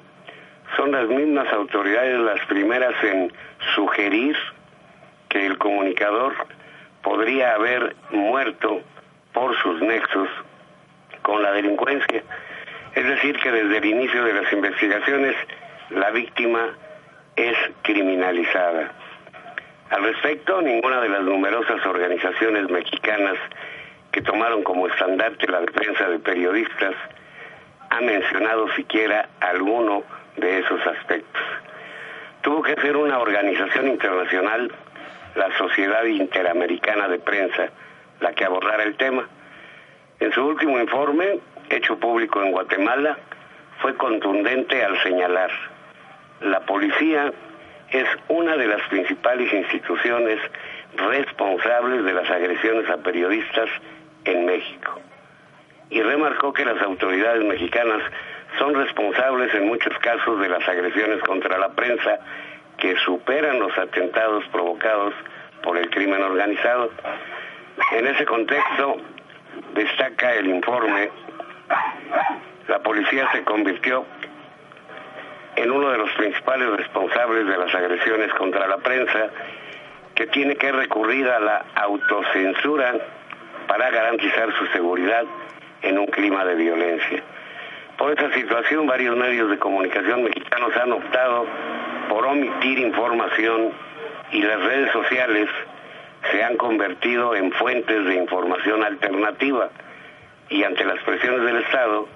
son 0.76 0.92
las 0.92 1.08
mismas 1.08 1.52
autoridades 1.52 2.18
las 2.20 2.44
primeras 2.46 2.94
en 3.04 3.32
sugerir 3.74 4.36
que 5.28 5.46
el 5.46 5.58
comunicador 5.58 6.34
podría 7.02 7.54
haber 7.54 7.94
muerto 8.10 8.80
por 9.32 9.56
sus 9.58 9.80
nexos 9.80 10.28
con 11.22 11.42
la 11.42 11.52
delincuencia. 11.52 12.22
Es 12.94 13.06
decir, 13.06 13.38
que 13.38 13.52
desde 13.52 13.78
el 13.78 13.84
inicio 13.84 14.24
de 14.24 14.32
las 14.32 14.52
investigaciones 14.52 15.36
la 15.90 16.10
víctima 16.10 16.70
es 17.36 17.56
criminalizada. 17.82 18.92
Al 19.90 20.02
respecto, 20.02 20.60
ninguna 20.60 21.00
de 21.00 21.08
las 21.08 21.22
numerosas 21.22 21.84
organizaciones 21.86 22.68
mexicanas 22.68 23.36
que 24.10 24.20
tomaron 24.20 24.64
como 24.64 24.88
estandarte 24.88 25.46
la 25.46 25.60
defensa 25.60 26.08
de 26.08 26.18
periodistas 26.18 26.94
ha 27.90 28.00
mencionado 28.00 28.68
siquiera 28.74 29.28
alguno 29.40 30.02
de 30.36 30.58
esos 30.58 30.84
aspectos. 30.86 31.42
Tuvo 32.42 32.62
que 32.62 32.74
ser 32.76 32.96
una 32.96 33.18
organización 33.18 33.88
internacional, 33.88 34.72
la 35.36 35.56
Sociedad 35.56 36.04
Interamericana 36.04 37.08
de 37.08 37.18
Prensa, 37.18 37.68
la 38.20 38.32
que 38.32 38.44
abordara 38.44 38.82
el 38.82 38.96
tema. 38.96 39.28
En 40.18 40.32
su 40.32 40.44
último 40.44 40.80
informe, 40.80 41.38
hecho 41.70 41.98
público 41.98 42.42
en 42.42 42.50
Guatemala, 42.50 43.18
fue 43.78 43.94
contundente 43.94 44.82
al 44.82 45.00
señalar, 45.02 45.50
la 46.40 46.60
policía 46.60 47.32
es 47.90 48.06
una 48.28 48.56
de 48.56 48.66
las 48.66 48.82
principales 48.88 49.52
instituciones 49.52 50.40
responsables 50.96 52.04
de 52.04 52.12
las 52.12 52.28
agresiones 52.30 52.88
a 52.90 52.96
periodistas 52.98 53.68
en 54.24 54.46
México. 54.46 55.00
Y 55.90 56.02
remarcó 56.02 56.52
que 56.52 56.64
las 56.64 56.80
autoridades 56.82 57.44
mexicanas 57.44 58.02
son 58.58 58.74
responsables 58.74 59.54
en 59.54 59.66
muchos 59.66 59.96
casos 59.98 60.40
de 60.40 60.48
las 60.48 60.66
agresiones 60.68 61.20
contra 61.22 61.58
la 61.58 61.68
prensa 61.70 62.18
que 62.78 62.96
superan 62.96 63.60
los 63.60 63.76
atentados 63.78 64.44
provocados 64.48 65.14
por 65.62 65.76
el 65.76 65.88
crimen 65.90 66.22
organizado. 66.22 66.90
En 67.92 68.06
ese 68.06 68.24
contexto, 68.24 68.96
destaca 69.74 70.34
el 70.34 70.46
informe, 70.46 71.10
la 72.68 72.78
policía 72.80 73.28
se 73.32 73.44
convirtió 73.44 74.04
en 75.56 75.70
uno 75.70 75.90
de 75.90 75.98
los 75.98 76.10
principales 76.12 76.68
responsables 76.76 77.46
de 77.46 77.56
las 77.56 77.74
agresiones 77.74 78.32
contra 78.34 78.66
la 78.66 78.78
prensa, 78.78 79.30
que 80.14 80.26
tiene 80.28 80.56
que 80.56 80.72
recurrir 80.72 81.28
a 81.28 81.40
la 81.40 81.64
autocensura 81.74 82.94
para 83.66 83.90
garantizar 83.90 84.52
su 84.58 84.66
seguridad 84.66 85.24
en 85.82 85.98
un 85.98 86.06
clima 86.06 86.44
de 86.44 86.54
violencia. 86.54 87.22
Por 87.98 88.12
esa 88.12 88.32
situación, 88.34 88.86
varios 88.86 89.16
medios 89.16 89.50
de 89.50 89.58
comunicación 89.58 90.24
mexicanos 90.24 90.76
han 90.76 90.92
optado 90.92 91.46
por 92.08 92.26
omitir 92.26 92.78
información 92.78 93.72
y 94.32 94.42
las 94.42 94.60
redes 94.62 94.92
sociales 94.92 95.48
se 96.30 96.44
han 96.44 96.56
convertido 96.56 97.34
en 97.34 97.52
fuentes 97.52 98.04
de 98.04 98.14
información 98.14 98.84
alternativa 98.84 99.70
y 100.48 100.62
ante 100.64 100.84
las 100.84 101.02
presiones 101.02 101.42
del 101.42 101.56
Estado, 101.58 102.08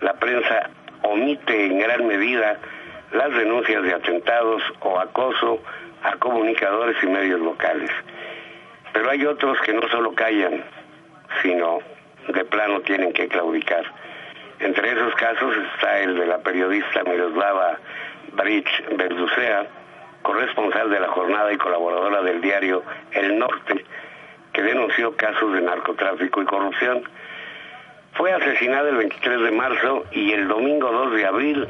la 0.00 0.14
prensa 0.14 0.70
omite 1.02 1.66
en 1.66 1.78
gran 1.78 2.06
medida 2.06 2.58
las 3.12 3.32
denuncias 3.32 3.82
de 3.82 3.94
atentados 3.94 4.62
o 4.80 4.98
acoso 4.98 5.60
a 6.02 6.16
comunicadores 6.16 6.96
y 7.02 7.06
medios 7.06 7.40
locales. 7.40 7.90
Pero 8.92 9.10
hay 9.10 9.24
otros 9.26 9.58
que 9.60 9.72
no 9.72 9.86
solo 9.88 10.14
callan, 10.14 10.64
sino 11.42 11.78
de 12.28 12.44
plano 12.44 12.80
tienen 12.80 13.12
que 13.12 13.28
claudicar. 13.28 13.84
Entre 14.58 14.92
esos 14.92 15.14
casos 15.16 15.54
está 15.74 16.00
el 16.00 16.18
de 16.18 16.26
la 16.26 16.38
periodista 16.38 17.04
Miroslava 17.04 17.78
Brich 18.32 18.96
Verducea, 18.96 19.66
corresponsal 20.22 20.90
de 20.90 21.00
la 21.00 21.08
jornada 21.08 21.52
y 21.52 21.58
colaboradora 21.58 22.22
del 22.22 22.40
diario 22.40 22.82
El 23.12 23.38
Norte, 23.38 23.84
que 24.52 24.62
denunció 24.62 25.14
casos 25.14 25.52
de 25.52 25.60
narcotráfico 25.60 26.42
y 26.42 26.46
corrupción. 26.46 27.02
Fue 28.16 28.32
asesinada 28.32 28.88
el 28.88 28.96
23 28.96 29.42
de 29.42 29.50
marzo 29.50 30.06
y 30.10 30.32
el 30.32 30.48
domingo 30.48 30.90
2 30.90 31.12
de 31.16 31.26
abril, 31.26 31.68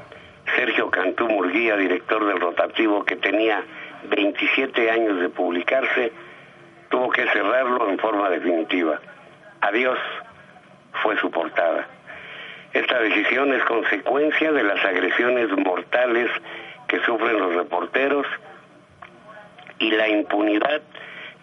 Sergio 0.55 0.89
Cantú 0.91 1.29
Murguía, 1.29 1.77
director 1.77 2.25
del 2.25 2.39
rotativo 2.39 3.05
que 3.05 3.17
tenía 3.17 3.65
27 4.09 4.91
años 4.93 5.19
de 5.19 5.29
publicarse, 5.29 6.13
tuvo 6.89 7.11
que 7.11 7.27
cerrarlo 7.31 7.91
en 7.91 7.99
forma 7.99 8.31
definitiva. 8.31 9.01
Adiós 9.61 9.99
fue 11.03 11.19
su 11.19 11.33
portada. 11.33 11.89
Esta 12.73 13.01
decisión 13.01 13.53
es 13.53 13.65
consecuencia 13.65 14.53
de 14.53 14.63
las 14.63 14.85
agresiones 14.85 15.51
mortales 15.51 16.31
que 16.87 17.01
sufren 17.01 17.41
los 17.41 17.57
reporteros 17.57 18.27
y 19.81 19.91
la 19.91 20.07
impunidad 20.07 20.81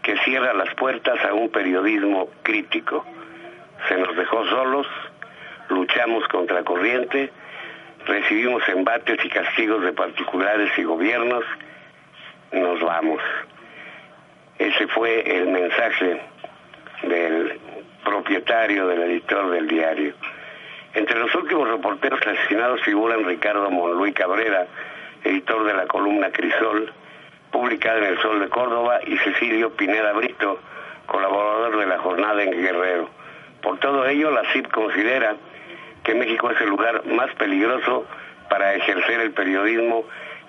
que 0.02 0.18
cierra 0.20 0.54
las 0.54 0.74
puertas 0.76 1.20
a 1.26 1.34
un 1.34 1.50
periodismo 1.50 2.30
crítico. 2.42 3.06
Se 3.88 3.98
nos 3.98 4.16
dejó 4.16 4.46
solos, 4.48 4.88
luchamos 5.70 6.28
contra 6.28 6.64
corriente, 6.64 7.32
recibimos 8.06 8.68
embates 8.70 9.24
y 9.24 9.30
castigos 9.30 9.84
de 9.84 9.94
particulares 9.94 10.72
y 10.78 10.84
gobiernos, 10.84 11.44
nos 12.52 12.80
vamos. 12.82 13.22
Ese 14.60 14.88
fue 14.88 15.38
el 15.38 15.48
mensaje 15.48 16.22
del 17.04 17.60
propietario, 18.04 18.88
del 18.88 19.02
editor 19.04 19.50
del 19.50 19.68
diario. 19.68 20.14
Entre 20.94 21.18
los 21.18 21.34
últimos 21.34 21.68
reporteros 21.68 22.22
asesinados 22.26 22.82
figuran 22.82 23.26
Ricardo 23.26 23.70
Monluí 23.72 24.14
Cabrera, 24.14 24.68
editor 25.24 25.66
de 25.66 25.74
la 25.74 25.88
columna 25.88 26.32
Crisol, 26.32 26.94
publicada 27.52 27.98
en 27.98 28.04
El 28.06 28.22
Sol 28.22 28.40
de 28.40 28.50
Córdoba, 28.50 29.00
y 29.06 29.18
Cecilio 29.18 29.72
Pineda 29.72 30.14
Brito, 30.14 30.60
colaborador 31.08 31.78
de 31.78 31.88
la 31.88 31.98
jornada 31.98 32.44
en 32.44 32.52
Guerrero. 32.52 33.10
Por 33.64 33.80
todo 33.80 34.06
ello, 34.06 34.30
la 34.30 34.44
CIP 34.52 34.70
considera 34.72 35.36
que 36.04 36.14
México 36.14 36.52
es 36.52 36.62
el 36.62 36.70
lugar 36.70 37.06
más 37.06 37.34
peligroso 37.36 38.06
para 38.50 38.76
ejercer 38.76 39.22
el 39.22 39.32
periodismo 39.32 40.06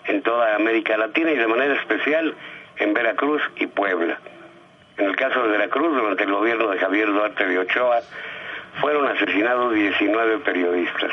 en 0.06 0.22
toda 0.22 0.56
América 0.56 0.96
Latina 0.96 1.30
y 1.30 1.36
de 1.36 1.46
manera 1.46 1.74
especial 1.74 2.34
en 2.76 2.92
Veracruz 2.92 3.40
y 3.56 3.66
Puebla. 3.66 4.18
En 4.98 5.06
el 5.06 5.16
caso 5.16 5.44
de 5.44 5.48
Veracruz, 5.48 5.96
durante 5.96 6.24
el 6.24 6.32
gobierno 6.32 6.70
de 6.70 6.78
Javier 6.78 7.06
Duarte 7.06 7.46
de 7.46 7.58
Ochoa, 7.60 8.00
fueron 8.80 9.06
asesinados 9.06 9.72
19 9.72 10.38
periodistas. 10.38 11.12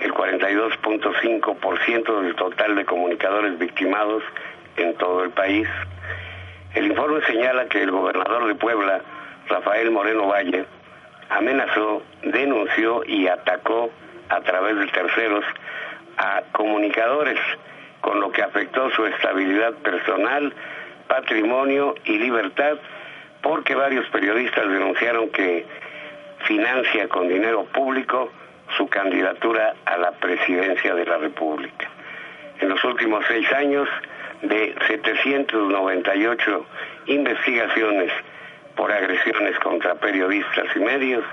El 0.00 0.12
42.5% 0.12 2.20
del 2.20 2.36
total 2.36 2.76
de 2.76 2.84
comunicadores 2.84 3.58
victimados 3.58 4.22
en 4.76 4.94
todo 4.96 5.24
el 5.24 5.30
país. 5.30 5.66
El 6.74 6.88
informe 6.88 7.24
señala 7.26 7.66
que 7.66 7.82
el 7.82 7.90
gobernador 7.90 8.46
de 8.46 8.54
Puebla, 8.54 9.00
Rafael 9.48 9.90
Moreno 9.90 10.26
Valle, 10.26 10.66
amenazó, 11.30 12.02
denunció 12.22 13.02
y 13.04 13.26
atacó 13.26 13.90
a 14.28 14.40
través 14.40 14.76
de 14.78 14.86
terceros 14.88 15.44
a 16.16 16.42
comunicadores, 16.52 17.38
con 18.00 18.20
lo 18.20 18.30
que 18.30 18.42
afectó 18.42 18.90
su 18.90 19.06
estabilidad 19.06 19.72
personal, 19.74 20.52
patrimonio 21.08 21.94
y 22.04 22.18
libertad, 22.18 22.78
porque 23.42 23.74
varios 23.74 24.06
periodistas 24.08 24.68
denunciaron 24.68 25.30
que 25.30 25.66
financia 26.44 27.08
con 27.08 27.28
dinero 27.28 27.64
público 27.64 28.30
su 28.76 28.88
candidatura 28.88 29.74
a 29.84 29.98
la 29.98 30.12
presidencia 30.12 30.94
de 30.94 31.06
la 31.06 31.18
República. 31.18 31.90
En 32.60 32.68
los 32.68 32.82
últimos 32.84 33.24
seis 33.26 33.50
años, 33.52 33.88
de 34.42 34.74
798 34.86 36.66
investigaciones 37.06 38.12
por 38.76 38.92
agresiones 38.92 39.58
contra 39.60 39.94
periodistas 39.94 40.64
y 40.76 40.80
medios, 40.80 41.24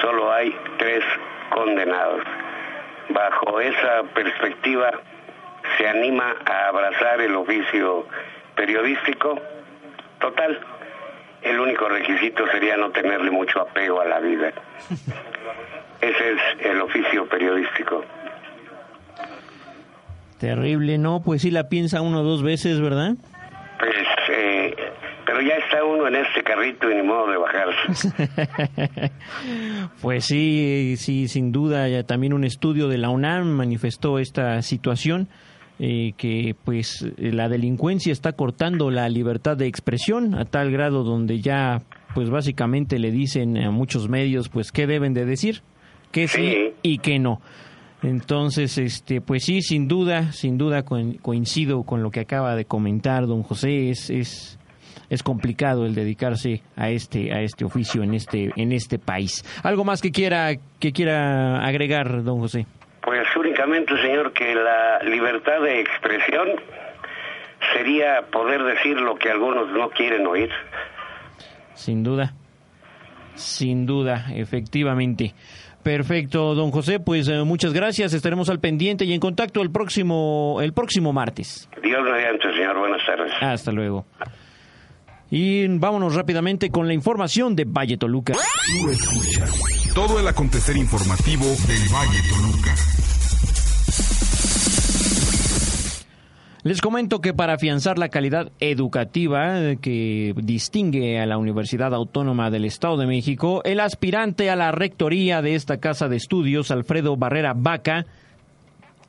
solo 0.00 0.32
hay 0.32 0.54
tres 0.78 1.02
condenados. 1.50 2.22
Bajo 3.08 3.60
esa 3.60 4.02
perspectiva, 4.14 4.90
se 5.76 5.88
anima 5.88 6.34
a 6.44 6.68
abrazar 6.68 7.20
el 7.20 7.34
oficio 7.36 8.06
periodístico 8.54 9.38
total. 10.20 10.60
El 11.42 11.60
único 11.60 11.88
requisito 11.88 12.46
sería 12.48 12.76
no 12.76 12.90
tenerle 12.90 13.30
mucho 13.30 13.60
apego 13.60 14.00
a 14.00 14.06
la 14.06 14.20
vida. 14.20 14.52
Ese 16.00 16.32
es 16.32 16.40
el 16.60 16.80
oficio 16.80 17.26
periodístico. 17.28 18.04
Terrible, 20.38 20.98
¿no? 20.98 21.22
Pues 21.24 21.42
sí 21.42 21.50
la 21.50 21.68
piensa 21.68 22.02
uno 22.02 22.22
dos 22.22 22.42
veces, 22.42 22.80
¿verdad? 22.80 23.14
Pues, 23.78 23.94
eh, 24.28 24.74
pero 25.36 25.48
ya 25.48 25.56
está 25.56 25.84
uno 25.84 26.08
en 26.08 26.16
este 26.16 26.42
carrito 26.42 26.90
y 26.90 26.94
ni 26.94 27.02
modo 27.02 27.30
de 27.30 27.36
bajarse. 27.36 29.10
pues 30.00 30.24
sí, 30.24 30.94
sí, 30.96 31.28
sin 31.28 31.52
duda, 31.52 31.88
ya 31.88 32.04
también 32.04 32.32
un 32.32 32.44
estudio 32.44 32.88
de 32.88 32.96
la 32.96 33.10
UNAM 33.10 33.46
manifestó 33.48 34.18
esta 34.18 34.62
situación. 34.62 35.28
Eh, 35.78 36.14
que 36.16 36.56
pues 36.64 37.06
la 37.18 37.50
delincuencia 37.50 38.10
está 38.10 38.32
cortando 38.32 38.90
la 38.90 39.10
libertad 39.10 39.58
de 39.58 39.66
expresión 39.66 40.34
a 40.34 40.46
tal 40.46 40.70
grado 40.72 41.04
donde 41.04 41.42
ya 41.42 41.82
pues 42.14 42.30
básicamente 42.30 42.98
le 42.98 43.10
dicen 43.10 43.58
a 43.58 43.70
muchos 43.70 44.08
medios 44.08 44.48
pues 44.48 44.72
qué 44.72 44.86
deben 44.86 45.12
de 45.12 45.26
decir, 45.26 45.60
qué 46.12 46.28
sí, 46.28 46.72
y 46.80 46.96
qué 46.96 47.18
no. 47.18 47.42
Entonces, 48.02 48.78
este, 48.78 49.20
pues 49.20 49.44
sí, 49.44 49.60
sin 49.60 49.86
duda, 49.86 50.32
sin 50.32 50.56
duda 50.56 50.84
coincido 50.84 51.82
con 51.82 52.02
lo 52.02 52.10
que 52.10 52.20
acaba 52.20 52.54
de 52.54 52.64
comentar 52.64 53.26
don 53.26 53.42
José. 53.42 53.90
Es, 53.90 54.08
es, 54.08 54.55
es 55.10 55.22
complicado 55.22 55.86
el 55.86 55.94
dedicarse 55.94 56.62
a 56.76 56.90
este, 56.90 57.32
a 57.32 57.40
este 57.42 57.64
oficio 57.64 58.02
en 58.02 58.14
este, 58.14 58.50
en 58.56 58.72
este 58.72 58.98
país. 58.98 59.44
¿Algo 59.62 59.84
más 59.84 60.02
que 60.02 60.10
quiera, 60.10 60.50
que 60.80 60.92
quiera 60.92 61.64
agregar, 61.66 62.22
don 62.22 62.40
José? 62.40 62.66
Pues 63.02 63.26
únicamente, 63.36 63.96
señor, 64.02 64.32
que 64.32 64.54
la 64.54 64.98
libertad 65.04 65.60
de 65.62 65.80
expresión 65.80 66.48
sería 67.72 68.22
poder 68.32 68.62
decir 68.64 69.00
lo 69.00 69.16
que 69.16 69.30
algunos 69.30 69.70
no 69.70 69.90
quieren 69.90 70.26
oír. 70.26 70.50
Sin 71.74 72.02
duda, 72.02 72.32
sin 73.34 73.86
duda, 73.86 74.26
efectivamente. 74.34 75.34
Perfecto, 75.82 76.56
don 76.56 76.72
José, 76.72 76.98
pues 76.98 77.28
eh, 77.28 77.44
muchas 77.44 77.72
gracias, 77.72 78.12
estaremos 78.12 78.50
al 78.50 78.58
pendiente 78.58 79.04
y 79.04 79.12
en 79.12 79.20
contacto 79.20 79.62
el 79.62 79.70
próximo 79.70 80.58
el 80.60 80.72
próximo 80.72 81.12
martes. 81.12 81.68
Dios 81.80 82.02
mediante, 82.02 82.52
señor, 82.54 82.76
buenas 82.76 83.06
tardes. 83.06 83.32
Hasta 83.40 83.70
luego. 83.70 84.04
Y 85.30 85.66
vámonos 85.66 86.14
rápidamente 86.14 86.70
con 86.70 86.86
la 86.86 86.94
información 86.94 87.56
de 87.56 87.64
Valle 87.64 87.96
Toluca. 87.96 88.34
Tú 88.34 88.90
escuchas 88.90 89.52
todo 89.94 90.20
el 90.20 90.28
acontecer 90.28 90.76
informativo 90.76 91.44
del 91.44 91.88
Valle 91.92 92.20
Toluca. 92.28 92.74
Les 96.66 96.80
comento 96.80 97.20
que 97.20 97.32
para 97.32 97.52
afianzar 97.52 97.96
la 97.96 98.08
calidad 98.08 98.50
educativa 98.58 99.60
eh, 99.60 99.78
que 99.80 100.34
distingue 100.36 101.20
a 101.20 101.24
la 101.24 101.38
Universidad 101.38 101.94
Autónoma 101.94 102.50
del 102.50 102.64
Estado 102.64 102.96
de 102.96 103.06
México, 103.06 103.62
el 103.64 103.78
aspirante 103.78 104.50
a 104.50 104.56
la 104.56 104.72
rectoría 104.72 105.42
de 105.42 105.54
esta 105.54 105.78
casa 105.78 106.08
de 106.08 106.16
estudios, 106.16 106.72
Alfredo 106.72 107.16
Barrera 107.16 107.54
Vaca, 107.54 108.06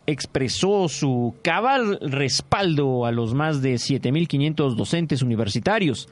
expresó 0.07 0.87
su 0.87 1.35
cabal 1.43 1.99
respaldo 2.01 3.05
a 3.05 3.11
los 3.11 3.33
más 3.33 3.61
de 3.61 3.75
7.500 3.75 4.75
docentes 4.75 5.21
universitarios, 5.21 6.09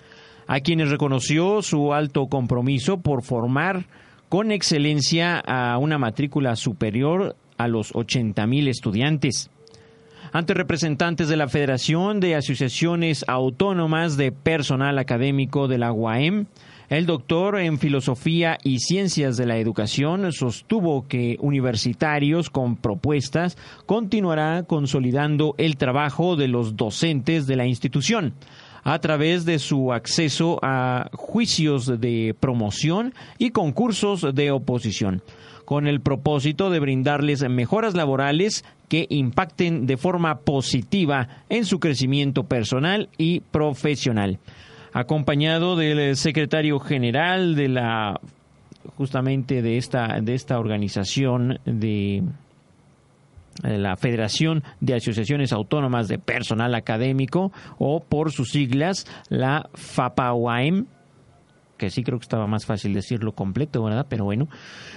a 0.48 0.60
quienes 0.60 0.90
reconoció 0.92 1.62
su 1.62 1.94
alto 1.94 2.28
compromiso 2.28 2.98
por 3.00 3.24
formar 3.24 3.86
con 4.30 4.52
excelencia 4.52 5.40
a 5.40 5.78
una 5.78 5.98
matrícula 5.98 6.56
superior 6.56 7.36
a 7.58 7.68
los 7.68 7.94
80.000 7.94 8.68
estudiantes. 8.68 9.50
Ante 10.34 10.54
representantes 10.54 11.30
de 11.30 11.38
la 11.38 11.48
Federación 11.48 12.20
de 12.20 12.36
Asociaciones 12.36 13.24
Autónomas 13.28 14.18
de 14.18 14.34
Personal 14.34 15.00
Académico 15.00 15.70
de 15.70 15.78
la 15.78 15.94
UAM, 15.94 16.48
el 16.90 17.06
doctor 17.06 17.60
en 17.60 17.80
Filosofía 17.80 18.58
y 18.64 18.80
Ciencias 18.80 19.38
de 19.38 19.46
la 19.46 19.58
Educación 19.58 20.32
sostuvo 20.32 21.08
que 21.08 21.38
universitarios 21.40 22.50
con 22.50 22.76
propuestas 22.76 23.58
continuará 23.86 24.64
consolidando 24.64 25.56
el 25.58 25.78
trabajo 25.78 26.36
de 26.36 26.48
los 26.48 26.76
docentes 26.76 27.48
de 27.48 27.56
la 27.56 27.66
institución 27.66 28.34
a 28.84 29.00
través 29.00 29.46
de 29.46 29.58
su 29.58 29.92
acceso 29.92 30.60
a 30.62 31.10
juicios 31.14 32.00
de 32.00 32.36
promoción 32.40 33.14
y 33.40 33.50
concursos 33.50 34.36
de 34.36 34.52
oposición 34.52 35.24
con 35.66 35.88
el 35.88 36.00
propósito 36.00 36.70
de 36.70 36.80
brindarles 36.80 37.48
mejoras 37.50 37.96
laborales 37.96 38.64
que 38.88 39.08
impacten 39.10 39.88
de 39.88 39.98
forma 39.98 40.42
positiva 40.42 41.28
en 41.50 41.66
su 41.66 41.80
crecimiento 41.80 42.44
personal 42.44 43.10
y 43.18 43.40
profesional. 43.40 44.40
Acompañado 44.98 45.76
del 45.76 46.16
secretario 46.16 46.80
general 46.80 47.56
de 47.56 47.68
la 47.68 48.22
justamente 48.96 49.62
de 49.62 49.76
esta 49.76 50.22
de 50.22 50.34
esta 50.34 50.58
organización 50.58 51.60
de 51.66 52.24
la 53.62 53.98
Federación 53.98 54.64
de 54.80 54.96
Asociaciones 54.96 55.52
Autónomas 55.52 56.08
de 56.08 56.18
Personal 56.18 56.74
Académico 56.76 57.52
o 57.78 58.00
por 58.00 58.32
sus 58.32 58.52
siglas 58.52 59.06
la 59.28 59.70
FAPAUAM 59.74 60.86
que 61.86 61.92
sí 61.92 62.02
creo 62.02 62.18
que 62.18 62.24
estaba 62.24 62.48
más 62.48 62.66
fácil 62.66 62.96
decirlo 62.96 63.34
completo, 63.34 63.84
¿verdad? 63.84 64.08
Pero 64.10 64.26
bueno. 64.26 64.48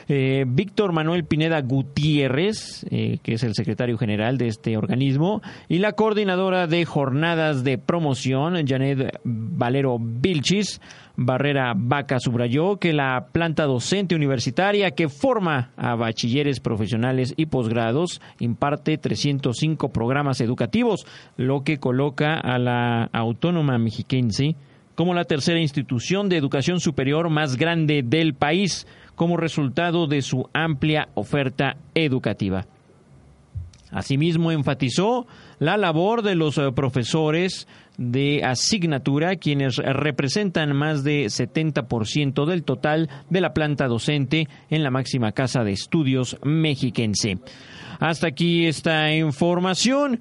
Eh, 0.08 0.46
Víctor 0.48 0.92
Manuel 0.92 1.24
Pineda 1.24 1.60
Gutiérrez, 1.60 2.86
eh, 2.90 3.18
que 3.22 3.34
es 3.34 3.42
el 3.42 3.54
secretario 3.54 3.98
general 3.98 4.38
de 4.38 4.46
este 4.46 4.78
organismo, 4.78 5.42
y 5.68 5.80
la 5.80 5.92
coordinadora 5.92 6.66
de 6.66 6.86
jornadas 6.86 7.62
de 7.62 7.76
promoción, 7.76 8.66
Janet 8.66 9.20
Valero 9.22 9.98
Vilchis, 10.00 10.80
Barrera 11.14 11.74
Vaca 11.76 12.20
subrayó 12.20 12.76
que 12.76 12.94
la 12.94 13.26
planta 13.32 13.64
docente 13.64 14.14
universitaria 14.14 14.92
que 14.92 15.10
forma 15.10 15.72
a 15.76 15.94
bachilleres 15.94 16.60
profesionales 16.60 17.34
y 17.36 17.46
posgrados 17.46 18.22
imparte 18.38 18.96
305 18.96 19.90
programas 19.90 20.40
educativos, 20.40 21.04
lo 21.36 21.64
que 21.64 21.76
coloca 21.78 22.38
a 22.38 22.58
la 22.58 23.10
autónoma 23.12 23.76
mexiquense 23.76 24.56
como 24.98 25.14
la 25.14 25.26
tercera 25.26 25.60
institución 25.60 26.28
de 26.28 26.36
educación 26.36 26.80
superior 26.80 27.30
más 27.30 27.56
grande 27.56 28.02
del 28.04 28.34
país, 28.34 28.84
como 29.14 29.36
resultado 29.36 30.08
de 30.08 30.22
su 30.22 30.50
amplia 30.52 31.08
oferta 31.14 31.76
educativa. 31.94 32.66
Asimismo, 33.92 34.50
enfatizó 34.50 35.28
la 35.60 35.76
labor 35.76 36.22
de 36.22 36.34
los 36.34 36.58
eh, 36.58 36.72
profesores 36.74 37.68
de 37.96 38.42
asignatura, 38.42 39.36
quienes 39.36 39.76
representan 39.76 40.74
más 40.74 41.04
de 41.04 41.26
70% 41.26 42.44
del 42.44 42.64
total 42.64 43.08
de 43.30 43.40
la 43.40 43.54
planta 43.54 43.86
docente 43.86 44.48
en 44.68 44.82
la 44.82 44.90
máxima 44.90 45.30
casa 45.30 45.62
de 45.62 45.70
estudios 45.70 46.36
mexiquense. 46.42 47.38
Hasta 48.00 48.26
aquí 48.26 48.66
esta 48.66 49.14
información. 49.14 50.18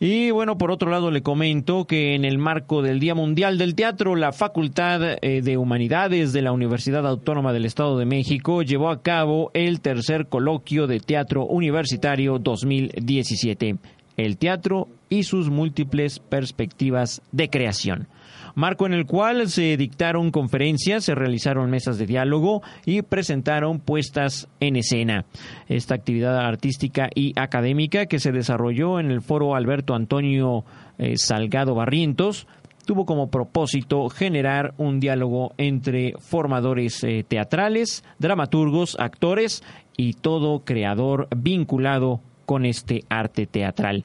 Y 0.00 0.30
bueno, 0.32 0.58
por 0.58 0.70
otro 0.70 0.90
lado 0.90 1.10
le 1.10 1.22
comento 1.22 1.86
que 1.86 2.14
en 2.14 2.24
el 2.24 2.36
marco 2.36 2.82
del 2.82 2.98
Día 2.98 3.14
Mundial 3.14 3.58
del 3.58 3.74
Teatro, 3.74 4.16
la 4.16 4.32
Facultad 4.32 5.18
eh, 5.22 5.40
de 5.40 5.56
Humanidades 5.56 6.32
de 6.32 6.42
la 6.42 6.52
Universidad 6.52 7.06
Autónoma 7.06 7.52
del 7.52 7.64
Estado 7.64 7.96
de 7.96 8.04
México 8.04 8.62
llevó 8.62 8.90
a 8.90 9.02
cabo 9.02 9.50
el 9.54 9.80
tercer 9.80 10.26
coloquio 10.26 10.86
de 10.86 10.98
teatro 10.98 11.46
universitario 11.46 12.38
2017, 12.38 13.76
el 14.16 14.36
teatro 14.36 14.88
y 15.08 15.22
sus 15.22 15.48
múltiples 15.48 16.18
perspectivas 16.18 17.22
de 17.30 17.48
creación 17.48 18.08
marco 18.54 18.86
en 18.86 18.92
el 18.92 19.06
cual 19.06 19.48
se 19.48 19.76
dictaron 19.76 20.30
conferencias, 20.30 21.04
se 21.04 21.14
realizaron 21.14 21.70
mesas 21.70 21.98
de 21.98 22.06
diálogo 22.06 22.62
y 22.84 23.02
presentaron 23.02 23.80
puestas 23.80 24.48
en 24.60 24.76
escena. 24.76 25.24
Esta 25.68 25.94
actividad 25.94 26.38
artística 26.38 27.08
y 27.14 27.32
académica 27.38 28.06
que 28.06 28.18
se 28.18 28.32
desarrolló 28.32 29.00
en 29.00 29.10
el 29.10 29.22
foro 29.22 29.54
Alberto 29.54 29.94
Antonio 29.94 30.64
eh, 30.98 31.16
Salgado 31.16 31.74
Barrientos 31.74 32.46
tuvo 32.84 33.06
como 33.06 33.30
propósito 33.30 34.08
generar 34.08 34.74
un 34.76 35.00
diálogo 35.00 35.54
entre 35.56 36.14
formadores 36.18 37.02
eh, 37.02 37.24
teatrales, 37.26 38.04
dramaturgos, 38.18 38.96
actores 39.00 39.62
y 39.96 40.14
todo 40.14 40.64
creador 40.64 41.28
vinculado 41.34 42.20
con 42.46 42.66
este 42.66 43.04
arte 43.08 43.46
teatral 43.46 44.04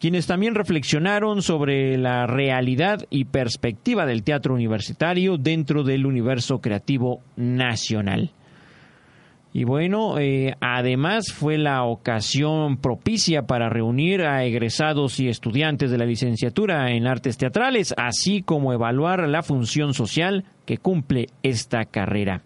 quienes 0.00 0.26
también 0.26 0.54
reflexionaron 0.54 1.42
sobre 1.42 1.98
la 1.98 2.26
realidad 2.26 3.06
y 3.10 3.26
perspectiva 3.26 4.06
del 4.06 4.22
teatro 4.22 4.54
universitario 4.54 5.36
dentro 5.36 5.84
del 5.84 6.06
universo 6.06 6.60
creativo 6.60 7.20
nacional. 7.36 8.32
Y 9.52 9.64
bueno, 9.64 10.18
eh, 10.18 10.54
además 10.60 11.32
fue 11.32 11.58
la 11.58 11.82
ocasión 11.82 12.78
propicia 12.78 13.42
para 13.42 13.68
reunir 13.68 14.22
a 14.22 14.44
egresados 14.44 15.20
y 15.20 15.28
estudiantes 15.28 15.90
de 15.90 15.98
la 15.98 16.06
licenciatura 16.06 16.92
en 16.92 17.06
artes 17.06 17.36
teatrales, 17.36 17.92
así 17.98 18.42
como 18.42 18.72
evaluar 18.72 19.28
la 19.28 19.42
función 19.42 19.92
social 19.92 20.44
que 20.64 20.78
cumple 20.78 21.26
esta 21.42 21.84
carrera. 21.84 22.42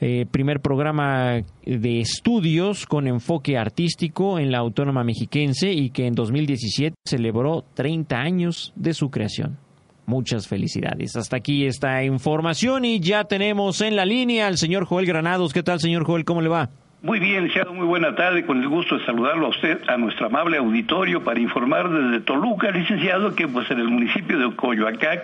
Eh, 0.00 0.26
primer 0.30 0.60
programa 0.60 1.42
de 1.66 2.00
estudios 2.00 2.86
con 2.86 3.08
enfoque 3.08 3.58
artístico 3.58 4.38
en 4.38 4.52
la 4.52 4.58
Autónoma 4.58 5.04
Mexiquense 5.04 5.72
y 5.72 5.90
que 5.90 6.06
en 6.06 6.14
2017 6.14 6.96
celebró 7.04 7.64
30 7.74 8.16
años 8.16 8.72
de 8.76 8.94
su 8.94 9.10
creación. 9.10 9.58
Muchas 10.06 10.46
felicidades. 10.46 11.16
Hasta 11.16 11.36
aquí 11.36 11.66
esta 11.66 12.04
información 12.04 12.84
y 12.84 13.00
ya 13.00 13.24
tenemos 13.24 13.80
en 13.80 13.96
la 13.96 14.06
línea 14.06 14.46
al 14.46 14.56
señor 14.56 14.84
Joel 14.84 15.06
Granados. 15.06 15.52
¿Qué 15.52 15.64
tal, 15.64 15.80
señor 15.80 16.04
Joel? 16.04 16.24
¿Cómo 16.24 16.40
le 16.40 16.48
va? 16.48 16.70
Muy 17.06 17.20
bien, 17.20 17.44
licenciado, 17.44 17.72
muy 17.72 17.86
buena 17.86 18.16
tarde. 18.16 18.44
Con 18.44 18.60
el 18.60 18.66
gusto 18.66 18.98
de 18.98 19.04
saludarlo 19.04 19.46
a 19.46 19.50
usted, 19.50 19.78
a 19.86 19.96
nuestro 19.96 20.26
amable 20.26 20.56
auditorio, 20.56 21.22
para 21.22 21.38
informar 21.38 21.88
desde 21.88 22.18
Toluca, 22.18 22.72
licenciado, 22.72 23.36
que 23.36 23.46
pues 23.46 23.70
en 23.70 23.78
el 23.78 23.86
municipio 23.86 24.36
de 24.36 24.56
Coyoacán, 24.56 25.20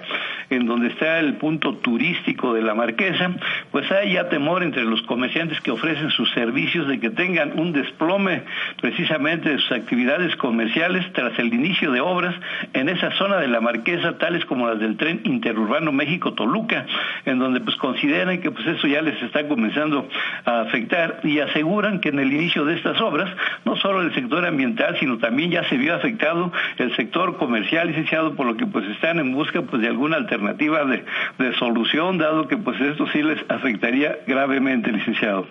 en 0.50 0.66
donde 0.66 0.90
está 0.90 1.18
el 1.18 1.34
punto 1.38 1.74
turístico 1.78 2.54
de 2.54 2.62
la 2.62 2.74
Marquesa, 2.74 3.32
pues 3.72 3.90
hay 3.90 4.12
ya 4.12 4.28
temor 4.28 4.62
entre 4.62 4.84
los 4.84 5.02
comerciantes 5.02 5.60
que 5.60 5.72
ofrecen 5.72 6.10
sus 6.10 6.30
servicios 6.30 6.86
de 6.86 7.00
que 7.00 7.10
tengan 7.10 7.58
un 7.58 7.72
desplome 7.72 8.44
precisamente 8.80 9.48
de 9.48 9.58
sus 9.58 9.72
actividades 9.72 10.36
comerciales 10.36 11.04
tras 11.14 11.36
el 11.40 11.52
inicio 11.52 11.90
de 11.90 12.00
obras 12.00 12.36
en 12.74 12.90
esa 12.90 13.10
zona 13.16 13.38
de 13.38 13.48
la 13.48 13.60
Marquesa, 13.60 14.18
tales 14.18 14.44
como 14.44 14.68
las 14.68 14.78
del 14.78 14.96
tren 14.96 15.22
interurbano 15.24 15.90
México-Toluca, 15.90 16.86
en 17.26 17.40
donde 17.40 17.58
pues 17.58 17.74
consideran 17.74 18.40
que 18.40 18.52
pues 18.52 18.68
eso 18.68 18.86
ya 18.86 19.02
les 19.02 19.20
está 19.20 19.48
comenzando 19.48 20.08
a 20.44 20.60
afectar 20.60 21.18
y 21.24 21.40
hacer 21.40 21.71
aseguran 21.72 22.00
que 22.00 22.10
en 22.10 22.18
el 22.18 22.32
inicio 22.32 22.66
de 22.66 22.74
estas 22.74 23.00
obras, 23.00 23.34
no 23.64 23.76
solo 23.76 24.02
el 24.02 24.14
sector 24.14 24.44
ambiental, 24.44 24.94
sino 25.00 25.16
también 25.16 25.50
ya 25.50 25.66
se 25.70 25.78
vio 25.78 25.94
afectado 25.94 26.52
el 26.76 26.94
sector 26.96 27.38
comercial, 27.38 27.88
licenciado, 27.88 28.34
por 28.34 28.46
lo 28.46 28.56
que 28.58 28.66
pues 28.66 28.86
están 28.90 29.18
en 29.18 29.32
busca 29.32 29.62
pues 29.62 29.80
de 29.80 29.88
alguna 29.88 30.16
alternativa 30.18 30.84
de, 30.84 31.02
de 31.38 31.54
solución, 31.54 32.18
dado 32.18 32.46
que 32.46 32.58
pues 32.58 32.78
esto 32.78 33.06
sí 33.12 33.22
les 33.22 33.38
afectaría 33.48 34.18
gravemente, 34.26 34.92
licenciado. 34.92 35.46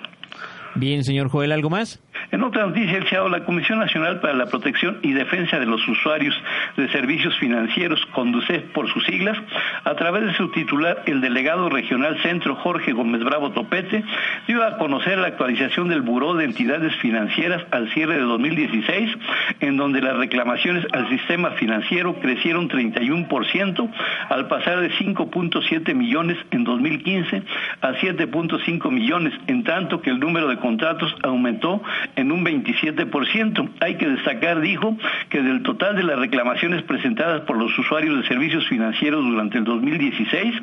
Bien, 0.75 1.03
señor 1.03 1.29
Joel, 1.29 1.51
¿algo 1.51 1.69
más? 1.69 2.01
En 2.31 2.43
otra 2.43 2.65
noticia, 2.65 2.97
el 2.97 3.31
la 3.31 3.43
Comisión 3.43 3.79
Nacional 3.79 4.21
para 4.21 4.33
la 4.33 4.45
Protección 4.45 4.99
y 5.01 5.11
Defensa 5.11 5.59
de 5.59 5.65
los 5.65 5.85
Usuarios 5.85 6.33
de 6.77 6.89
Servicios 6.89 7.37
Financieros, 7.39 7.99
conduce 8.13 8.59
por 8.73 8.89
sus 8.91 9.03
siglas, 9.05 9.37
a 9.83 9.95
través 9.95 10.25
de 10.25 10.33
su 10.35 10.49
titular, 10.51 11.03
el 11.07 11.19
delegado 11.19 11.69
regional 11.69 12.21
Centro 12.21 12.55
Jorge 12.55 12.93
Gómez 12.93 13.21
Bravo 13.23 13.51
Topete, 13.51 14.03
dio 14.47 14.63
a 14.63 14.77
conocer 14.77 15.17
la 15.17 15.27
actualización 15.27 15.89
del 15.89 16.01
Buró 16.01 16.35
de 16.35 16.45
Entidades 16.45 16.95
Financieras 17.01 17.63
al 17.71 17.91
cierre 17.93 18.15
de 18.15 18.21
2016, 18.21 19.17
en 19.59 19.75
donde 19.75 20.01
las 20.01 20.15
reclamaciones 20.15 20.85
al 20.93 21.09
sistema 21.09 21.51
financiero 21.51 22.15
crecieron 22.21 22.69
31%, 22.69 23.91
al 24.29 24.47
pasar 24.47 24.79
de 24.79 24.91
5.7 24.91 25.93
millones 25.93 26.37
en 26.51 26.63
2015 26.63 27.43
a 27.81 27.91
7.5 27.91 28.89
millones, 28.89 29.33
en 29.47 29.65
tanto 29.65 30.01
que 30.01 30.11
el 30.11 30.19
número 30.19 30.47
de 30.47 30.60
contratos 30.61 31.13
aumentó 31.23 31.81
en 32.15 32.31
un 32.31 32.45
27%. 32.45 33.69
Hay 33.81 33.97
que 33.97 34.07
destacar, 34.07 34.61
dijo, 34.61 34.95
que 35.29 35.41
del 35.41 35.63
total 35.63 35.97
de 35.97 36.03
las 36.03 36.19
reclamaciones 36.19 36.83
presentadas 36.83 37.41
por 37.41 37.57
los 37.57 37.77
usuarios 37.77 38.21
de 38.21 38.27
servicios 38.27 38.65
financieros 38.67 39.25
durante 39.25 39.57
el 39.57 39.65
2016, 39.65 40.55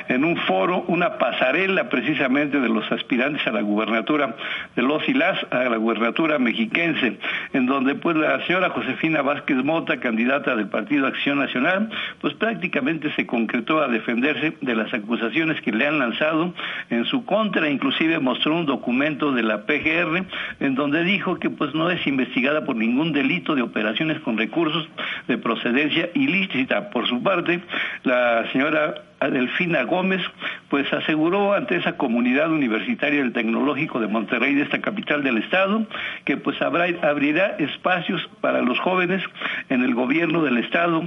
en 0.08 0.24
un 0.24 0.38
foro 0.38 0.84
una 0.88 1.18
pasarela 1.18 1.90
precisamente 1.90 2.60
de 2.60 2.70
los 2.70 2.90
aspirantes 2.92 3.46
a 3.48 3.52
la 3.52 3.62
gubernatura 3.62 4.36
de 4.76 4.82
los 4.82 5.08
y 5.08 5.14
las, 5.14 5.38
a 5.52 5.70
la 5.70 5.78
gubernatura 5.78 6.40
mexiquense, 6.40 7.18
en 7.54 7.66
donde 7.66 7.96
pues 7.96 8.16
la 8.16 8.46
señora 8.46 8.70
Josefina 8.70 9.22
Vázquez 9.22 9.58
Mota, 9.64 10.00
candidata 10.00 10.56
del 10.56 10.68
Partido 10.68 11.08
Acción 11.08 11.40
Nacional, 11.40 11.90
pues 12.20 12.34
prácticamente 12.36 13.12
se 13.16 13.26
concretó 13.26 13.82
a 13.82 13.88
defenderse 13.88 14.54
de 14.62 14.76
las 14.76 14.94
acusaciones 14.94 15.62
que 15.62 15.72
le 15.72 15.88
han 15.88 16.00
lanzado 16.00 16.54
en 16.90 17.06
su 17.06 17.26
contra, 17.26 17.70
inclusive 17.70 18.20
mostró 18.20 18.56
un 18.56 18.66
documento 18.66 19.32
de 19.32 19.44
la 19.44 19.66
PGR 19.66 20.24
en 20.60 20.76
donde 20.76 21.04
dijo 21.04 21.40
que 21.40 21.50
pues 21.50 21.74
no 21.74 21.90
es 21.90 22.06
investigada 22.08 22.66
por 22.66 22.76
ningún 22.76 23.12
delito 23.12 23.56
de 23.56 23.62
operaciones 23.62 24.20
con 24.20 24.38
recursos 24.38 24.88
de 25.28 25.38
procedencia 25.38 26.10
ilícita. 26.14 26.90
Por 26.90 27.08
su 27.08 27.22
parte, 27.22 27.62
la 28.04 28.50
señora 28.52 29.01
Delfina 29.30 29.84
Gómez, 29.84 30.22
pues 30.70 30.92
aseguró 30.92 31.54
ante 31.54 31.76
esa 31.76 31.96
comunidad 31.96 32.52
universitaria 32.52 33.22
del 33.22 33.34
Tecnológico 33.34 34.00
de 34.00 34.08
Monterrey, 34.08 34.56
de 34.56 34.64
esta 34.64 34.82
capital 34.82 35.24
del 35.24 35.38
estado, 35.38 35.86
que 36.26 36.38
pues 36.38 36.60
abrirá 36.62 37.56
espacios 37.60 38.28
para 38.42 38.62
los 38.62 38.80
jóvenes 38.80 39.22
en 39.70 39.84
el 39.84 39.94
gobierno 39.94 40.44
del 40.44 40.58
estado 40.58 41.04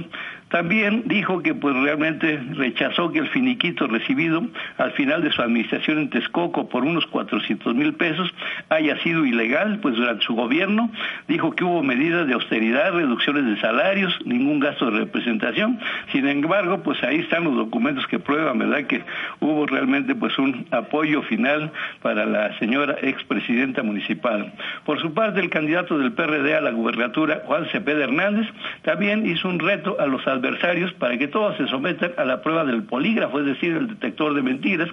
También 0.49 1.03
dijo 1.07 1.41
que 1.41 1.55
pues 1.55 1.75
realmente 1.75 2.39
rechazó 2.53 3.11
que 3.11 3.19
el 3.19 3.27
finiquito 3.29 3.87
recibido 3.87 4.43
al 4.77 4.91
final 4.91 5.23
de 5.23 5.31
su 5.31 5.41
administración 5.41 5.97
en 5.97 6.09
Texcoco 6.09 6.69
por 6.69 6.85
unos 6.85 7.05
400 7.07 7.73
mil 7.73 7.93
pesos 7.93 8.31
haya 8.69 8.97
sido 9.01 9.25
ilegal, 9.25 9.79
pues 9.81 9.95
durante 9.95 10.23
su 10.23 10.35
gobierno 10.35 10.91
dijo 11.27 11.51
que 11.51 11.63
hubo 11.63 11.81
medidas 11.81 12.27
de 12.27 12.33
austeridad, 12.33 12.93
reducciones 12.93 13.45
de 13.45 13.59
salarios, 13.59 14.17
ningún 14.25 14.59
gasto 14.59 14.91
de 14.91 14.99
representación. 14.99 15.79
Sin 16.11 16.27
embargo, 16.27 16.81
pues 16.83 17.03
ahí 17.03 17.19
están 17.21 17.43
los 17.43 17.55
documentos 17.55 18.05
que 18.07 18.19
prueban, 18.19 18.59
¿verdad?, 18.59 18.85
que 18.85 19.03
hubo 19.39 19.65
realmente 19.65 20.15
pues 20.15 20.37
un 20.37 20.67
apoyo 20.71 21.23
final 21.23 21.71
para 22.01 22.25
la 22.25 22.57
señora 22.59 22.95
expresidenta 23.01 23.81
municipal. 23.83 24.53
Por 24.85 25.01
su 25.01 25.13
parte, 25.13 25.39
el 25.39 25.49
candidato 25.49 25.97
del 25.97 26.13
PRD 26.13 26.55
a 26.55 26.61
la 26.61 26.71
gubernatura, 26.71 27.41
Juan 27.45 27.65
Cepeda 27.71 28.03
Hernández, 28.03 28.47
también 28.83 29.25
hizo 29.25 29.49
un 29.49 29.59
reto 29.59 29.97
a 29.99 30.05
los 30.05 30.25
adversarios 30.35 30.93
para 30.93 31.17
que 31.17 31.27
todos 31.27 31.57
se 31.57 31.67
sometan 31.67 32.11
a 32.17 32.25
la 32.25 32.41
prueba 32.41 32.63
del 32.63 32.83
polígrafo, 32.83 33.39
es 33.39 33.45
decir, 33.45 33.75
el 33.75 33.87
detector 33.87 34.33
de 34.33 34.41
mentiras, 34.41 34.89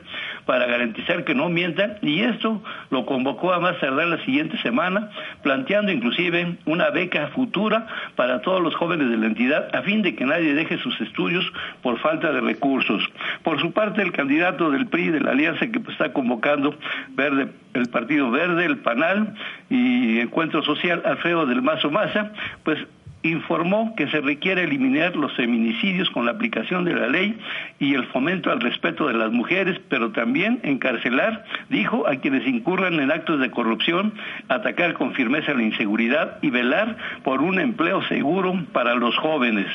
para 0.46 0.66
garantizar 0.66 1.24
que 1.24 1.34
no 1.34 1.48
mientan, 1.48 1.98
y 2.02 2.20
esto 2.20 2.62
lo 2.90 3.06
convocó 3.06 3.52
a 3.52 3.60
más 3.60 3.78
tardar 3.78 4.06
la 4.08 4.24
siguiente 4.24 4.56
semana, 4.58 5.10
planteando 5.42 5.92
inclusive 5.92 6.56
una 6.66 6.90
beca 6.90 7.28
futura 7.28 7.86
para 8.16 8.40
todos 8.42 8.62
los 8.62 8.74
jóvenes 8.74 9.10
de 9.10 9.16
la 9.16 9.26
entidad, 9.26 9.74
a 9.74 9.82
fin 9.82 10.02
de 10.02 10.14
que 10.14 10.24
nadie 10.24 10.54
deje 10.54 10.78
sus 10.78 11.00
estudios 11.00 11.44
por 11.82 11.98
falta 11.98 12.32
de 12.32 12.40
recursos. 12.40 13.02
Por 13.42 13.60
su 13.60 13.72
parte, 13.72 14.02
el 14.02 14.12
candidato 14.12 14.70
del 14.70 14.86
PRI 14.86 15.10
de 15.10 15.20
la 15.20 15.32
alianza 15.32 15.66
que 15.66 15.80
está 15.90 16.12
convocando 16.12 16.74
Verde, 17.10 17.48
el 17.74 17.88
Partido 17.88 18.30
Verde, 18.30 18.64
el 18.64 18.78
PANAL 18.78 19.34
y 19.70 20.20
Encuentro 20.20 20.62
Social, 20.62 21.02
Alfredo 21.04 21.46
del 21.46 21.62
Mazo 21.62 21.90
Maza, 21.90 22.32
pues 22.64 22.78
informó 23.22 23.94
que 23.96 24.08
se 24.08 24.20
requiere 24.20 24.64
eliminar 24.64 25.14
los 25.16 25.32
feminicidios 25.34 26.10
con 26.10 26.26
la 26.26 26.32
aplicación 26.32 26.84
de 26.84 26.94
la 26.94 27.06
ley 27.06 27.38
y 27.78 27.94
el 27.94 28.04
fomento 28.06 28.50
al 28.50 28.60
respeto 28.60 29.06
de 29.06 29.14
las 29.14 29.30
mujeres, 29.30 29.80
pero 29.88 30.10
también 30.10 30.60
encarcelar, 30.62 31.44
dijo, 31.68 32.08
a 32.08 32.16
quienes 32.16 32.46
incurran 32.46 33.00
en 33.00 33.10
actos 33.10 33.40
de 33.40 33.50
corrupción, 33.50 34.14
atacar 34.48 34.94
con 34.94 35.14
firmeza 35.14 35.54
la 35.54 35.62
inseguridad 35.62 36.38
y 36.42 36.50
velar 36.50 36.96
por 37.22 37.42
un 37.42 37.60
empleo 37.60 38.02
seguro 38.08 38.54
para 38.72 38.94
los 38.94 39.16
jóvenes. 39.16 39.66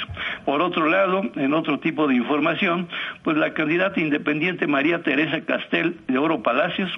Por 0.45 0.61
otro 0.61 0.89
lado, 0.89 1.21
en 1.35 1.53
otro 1.53 1.79
tipo 1.79 2.07
de 2.07 2.15
información, 2.15 2.87
pues 3.23 3.37
la 3.37 3.53
candidata 3.53 3.99
independiente 3.99 4.67
María 4.67 5.03
Teresa 5.03 5.41
Castel 5.41 5.97
de 6.07 6.17
Oro 6.17 6.43
Palacios, 6.43 6.91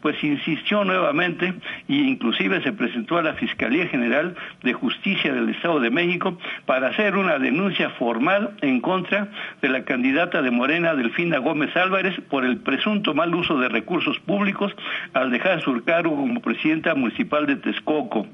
pues 0.00 0.22
insistió 0.22 0.84
nuevamente 0.84 1.54
e 1.88 1.94
inclusive 1.94 2.62
se 2.62 2.72
presentó 2.72 3.18
a 3.18 3.22
la 3.22 3.34
Fiscalía 3.34 3.86
General 3.88 4.36
de 4.62 4.72
Justicia 4.72 5.32
del 5.32 5.48
Estado 5.48 5.80
de 5.80 5.90
México 5.96 6.38
para 6.66 6.88
hacer 6.88 7.16
una 7.16 7.38
denuncia 7.38 7.90
formal 7.90 8.54
en 8.60 8.80
contra 8.80 9.28
de 9.62 9.68
la 9.70 9.84
candidata 9.84 10.42
de 10.42 10.50
Morena, 10.50 10.94
Delfina 10.94 11.38
Gómez 11.38 11.74
Álvarez, 11.74 12.14
por 12.28 12.44
el 12.44 12.58
presunto 12.58 13.14
mal 13.14 13.34
uso 13.34 13.58
de 13.58 13.70
recursos 13.70 14.18
públicos 14.20 14.76
al 15.14 15.30
dejar 15.30 15.62
su 15.62 15.82
cargo 15.84 16.14
como 16.14 16.40
presidenta 16.40 16.94
municipal 16.94 17.46
de 17.46 17.56
Texcoco. 17.56 18.26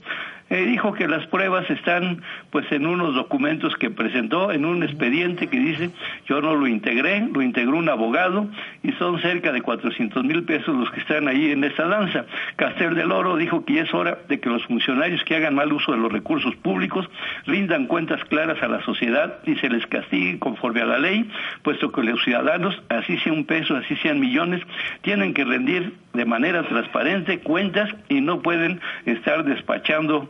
Eh, 0.52 0.66
dijo 0.66 0.92
que 0.92 1.08
las 1.08 1.26
pruebas 1.28 1.70
están 1.70 2.20
pues 2.50 2.70
en 2.72 2.84
unos 2.84 3.14
documentos 3.14 3.74
que 3.76 3.88
presentó 3.88 4.52
en 4.52 4.66
un 4.66 4.82
expediente 4.82 5.46
que 5.46 5.58
dice 5.58 5.88
yo 6.26 6.42
no 6.42 6.54
lo 6.54 6.66
integré, 6.66 7.26
lo 7.32 7.40
integró 7.40 7.78
un 7.78 7.88
abogado 7.88 8.48
y 8.82 8.92
son 8.92 9.18
cerca 9.22 9.50
de 9.50 9.62
400 9.62 10.22
mil 10.24 10.44
pesos 10.44 10.76
los 10.76 10.90
que 10.90 11.00
están 11.00 11.26
ahí 11.26 11.52
en 11.52 11.64
esta 11.64 11.86
danza. 11.86 12.26
Castel 12.56 12.94
del 12.96 13.12
Oro 13.12 13.38
dijo 13.38 13.64
que 13.64 13.80
es 13.80 13.94
hora 13.94 14.18
de 14.28 14.40
que 14.40 14.50
los 14.50 14.62
funcionarios 14.66 15.24
que 15.24 15.36
hagan 15.36 15.54
mal 15.54 15.72
uso 15.72 15.92
de 15.92 15.96
los 15.96 16.12
recursos 16.12 16.54
públicos 16.56 17.08
rindan 17.46 17.86
cuentas 17.86 18.22
claras 18.26 18.62
a 18.62 18.68
la 18.68 18.84
sociedad 18.84 19.38
y 19.46 19.54
se 19.54 19.70
les 19.70 19.86
castigue 19.86 20.38
conforme 20.38 20.82
a 20.82 20.84
la 20.84 20.98
ley, 20.98 21.30
puesto 21.62 21.90
que 21.92 22.02
los 22.02 22.22
ciudadanos, 22.24 22.78
así 22.90 23.16
sea 23.20 23.32
un 23.32 23.46
peso, 23.46 23.74
así 23.74 23.96
sean 24.02 24.20
millones, 24.20 24.60
tienen 25.00 25.32
que 25.32 25.46
rendir 25.46 25.94
de 26.12 26.26
manera 26.26 26.62
transparente 26.64 27.38
cuentas 27.38 27.88
y 28.10 28.20
no 28.20 28.42
pueden 28.42 28.82
estar 29.06 29.44
despachando 29.44 30.28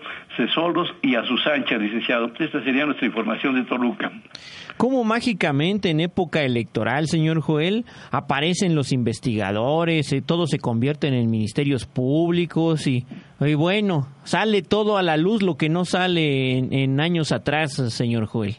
solos 0.54 0.88
y 1.02 1.14
a 1.14 1.24
sus 1.24 1.46
anchas, 1.46 1.80
licenciado. 1.80 2.32
Esta 2.38 2.62
sería 2.64 2.86
nuestra 2.86 3.06
información 3.06 3.54
de 3.54 3.64
Toluca. 3.64 4.10
¿Cómo 4.76 5.04
mágicamente 5.04 5.90
en 5.90 6.00
época 6.00 6.42
electoral, 6.42 7.06
señor 7.06 7.40
Joel, 7.40 7.84
aparecen 8.10 8.74
los 8.74 8.92
investigadores, 8.92 10.12
eh, 10.12 10.22
todo 10.22 10.46
se 10.46 10.58
convierte 10.58 11.08
en 11.08 11.30
ministerios 11.30 11.86
públicos 11.86 12.86
y, 12.86 13.04
y, 13.40 13.54
bueno, 13.54 14.08
sale 14.24 14.62
todo 14.62 14.96
a 14.96 15.02
la 15.02 15.16
luz 15.16 15.42
lo 15.42 15.56
que 15.56 15.68
no 15.68 15.84
sale 15.84 16.58
en, 16.58 16.72
en 16.72 17.00
años 17.00 17.32
atrás, 17.32 17.74
señor 17.92 18.26
Joel? 18.26 18.56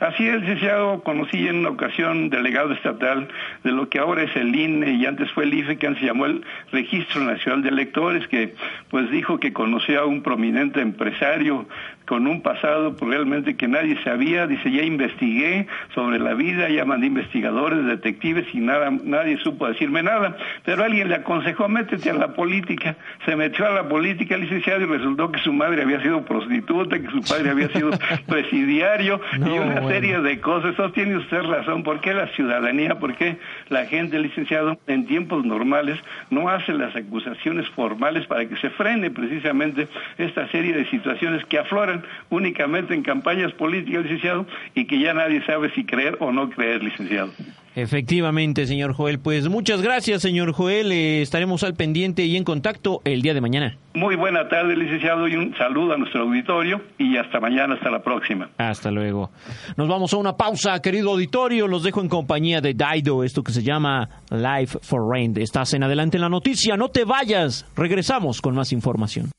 Así 0.00 0.26
es, 0.26 0.40
licenciado, 0.40 1.02
conocí 1.02 1.46
en 1.46 1.56
una 1.56 1.68
ocasión 1.68 2.30
delegado 2.30 2.72
estatal 2.72 3.28
de 3.62 3.70
lo 3.70 3.90
que 3.90 3.98
ahora 3.98 4.22
es 4.22 4.34
el 4.34 4.56
INE 4.56 4.92
y 4.92 5.04
antes 5.04 5.30
fue 5.32 5.44
el 5.44 5.52
IFE, 5.52 5.76
que 5.76 5.94
se 5.94 6.06
llamó 6.06 6.24
el 6.24 6.42
Registro 6.72 7.20
Nacional 7.20 7.62
de 7.62 7.68
Electores, 7.68 8.26
que 8.28 8.54
pues 8.88 9.10
dijo 9.10 9.38
que 9.38 9.52
conocía 9.52 10.00
a 10.00 10.06
un 10.06 10.22
prominente 10.22 10.80
empresario 10.80 11.66
con 12.06 12.26
un 12.26 12.42
pasado 12.42 12.96
pues, 12.96 13.10
realmente 13.10 13.56
que 13.56 13.68
nadie 13.68 13.96
sabía, 14.02 14.46
dice, 14.46 14.70
ya 14.70 14.82
investigué 14.82 15.66
sobre 15.94 16.18
la 16.18 16.34
vida, 16.34 16.68
ya 16.68 16.84
mandé 16.84 17.06
investigadores, 17.06 17.84
detectives 17.86 18.46
y 18.52 18.58
nada, 18.58 18.90
nadie 19.04 19.36
supo 19.38 19.68
decirme 19.68 20.02
nada, 20.02 20.36
pero 20.64 20.84
alguien 20.84 21.08
le 21.08 21.16
aconsejó, 21.16 21.68
métete 21.68 22.10
a 22.10 22.14
la 22.14 22.34
política, 22.34 22.96
se 23.24 23.36
metió 23.36 23.66
a 23.66 23.70
la 23.70 23.88
política, 23.88 24.36
licenciado, 24.36 24.82
y 24.82 24.86
resultó 24.86 25.30
que 25.30 25.38
su 25.40 25.52
madre 25.52 25.82
había 25.82 26.02
sido 26.02 26.24
prostituta, 26.24 26.98
que 26.98 27.10
su 27.10 27.20
padre 27.20 27.50
había 27.50 27.68
sido 27.68 27.90
presidiario 28.26 29.20
y 29.36 29.58
una 29.58 29.86
serie 29.86 30.20
de 30.20 30.40
cosas, 30.40 30.74
eso 30.74 30.90
tiene 30.92 31.16
usted 31.16 31.42
razón, 31.42 31.82
¿por 31.82 32.00
qué 32.00 32.14
la 32.14 32.28
ciudadanía, 32.28 32.98
por 32.98 33.14
qué 33.14 33.36
la 33.68 33.86
gente, 33.86 34.18
licenciado, 34.18 34.78
en 34.86 35.06
tiempos 35.06 35.44
normales 35.44 35.98
no 36.30 36.48
hace 36.48 36.72
las 36.72 36.94
acusaciones 36.96 37.68
formales 37.70 38.26
para 38.26 38.46
que 38.46 38.56
se 38.56 38.70
frene 38.70 39.10
precisamente 39.10 39.88
esta 40.18 40.48
serie 40.48 40.72
de 40.74 40.86
situaciones 40.86 41.44
que 41.46 41.58
afloran 41.58 41.89
únicamente 42.30 42.94
en 42.94 43.02
campañas 43.02 43.52
políticas, 43.52 44.04
licenciado, 44.04 44.46
y 44.74 44.86
que 44.86 44.98
ya 44.98 45.14
nadie 45.14 45.44
sabe 45.44 45.70
si 45.74 45.84
creer 45.84 46.16
o 46.20 46.32
no 46.32 46.50
creer, 46.50 46.82
licenciado. 46.82 47.30
Efectivamente, 47.76 48.66
señor 48.66 48.94
Joel. 48.94 49.20
Pues 49.20 49.48
muchas 49.48 49.80
gracias, 49.80 50.22
señor 50.22 50.52
Joel. 50.52 50.90
Eh, 50.90 51.22
estaremos 51.22 51.62
al 51.62 51.74
pendiente 51.74 52.24
y 52.24 52.36
en 52.36 52.42
contacto 52.42 53.00
el 53.04 53.22
día 53.22 53.32
de 53.32 53.40
mañana. 53.40 53.76
Muy 53.94 54.16
buena 54.16 54.48
tarde, 54.48 54.76
licenciado, 54.76 55.28
y 55.28 55.36
un 55.36 55.54
saludo 55.56 55.94
a 55.94 55.96
nuestro 55.96 56.22
auditorio 56.22 56.82
y 56.98 57.16
hasta 57.16 57.38
mañana, 57.38 57.74
hasta 57.74 57.90
la 57.90 58.02
próxima. 58.02 58.50
Hasta 58.58 58.90
luego. 58.90 59.30
Nos 59.76 59.88
vamos 59.88 60.12
a 60.12 60.16
una 60.16 60.36
pausa, 60.36 60.80
querido 60.82 61.10
auditorio. 61.10 61.68
Los 61.68 61.84
dejo 61.84 62.00
en 62.00 62.08
compañía 62.08 62.60
de 62.60 62.74
Daido, 62.74 63.22
esto 63.22 63.42
que 63.42 63.52
se 63.52 63.62
llama 63.62 64.08
Life 64.30 64.78
for 64.82 65.08
Rain. 65.08 65.32
Estás 65.36 65.72
en 65.74 65.84
adelante 65.84 66.16
en 66.16 66.22
la 66.22 66.28
noticia, 66.28 66.76
no 66.76 66.88
te 66.88 67.04
vayas. 67.04 67.66
Regresamos 67.76 68.40
con 68.40 68.54
más 68.54 68.72
información. 68.72 69.30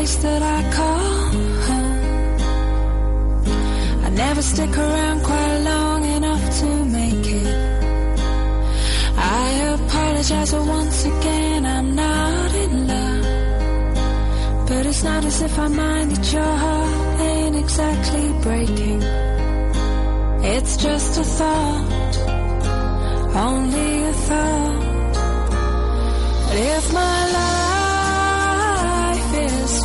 Place 0.00 0.16
that 0.16 0.42
I 0.42 0.60
call 0.78 1.30
home. 1.68 1.98
I 4.06 4.08
never 4.24 4.42
stick 4.42 4.74
around 4.86 5.18
quite 5.30 5.58
long 5.72 6.02
enough 6.16 6.44
to 6.60 6.68
make 6.98 7.26
it. 7.42 7.56
I 9.42 9.46
apologize 9.76 10.52
once 10.54 10.98
again, 11.12 11.66
I'm 11.74 11.88
not 12.02 12.50
in 12.64 12.72
love. 12.92 13.24
But 14.68 14.82
it's 14.90 15.02
not 15.04 15.22
as 15.30 15.42
if 15.42 15.58
I 15.58 15.68
mind 15.68 16.08
that 16.12 16.26
your 16.36 16.54
heart 16.64 17.20
ain't 17.32 17.56
exactly 17.64 18.26
breaking. 18.46 19.02
It's 20.54 20.74
just 20.86 21.12
a 21.24 21.26
thought, 21.38 22.14
only 23.48 23.90
a 24.12 24.14
thought. 24.28 25.14
But 26.46 26.56
if 26.76 26.84
my 26.94 27.18
life 27.36 27.69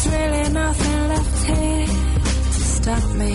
There's 0.00 0.14
really 0.14 0.48
nothing 0.52 1.08
left 1.08 1.44
here 1.44 1.86
to 1.86 2.60
stop 2.76 3.04
me. 3.16 3.32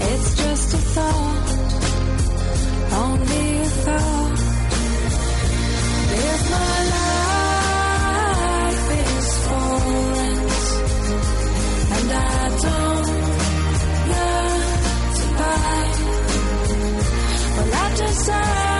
It's 0.00 0.36
just 0.36 0.74
a 0.74 0.78
thought, 0.94 1.50
only 2.92 3.58
a 3.58 3.64
thought. 3.84 4.40
If 6.10 6.50
my 6.50 6.78
life 7.46 8.88
is 8.98 9.28
for 9.46 9.74
rent, 10.18 10.54
and 11.96 12.08
I 12.12 12.48
don't 12.64 13.10
learn 14.10 14.60
to 15.18 15.24
buy, 15.38 15.82
well, 17.56 17.74
I 17.74 17.94
just. 17.96 18.71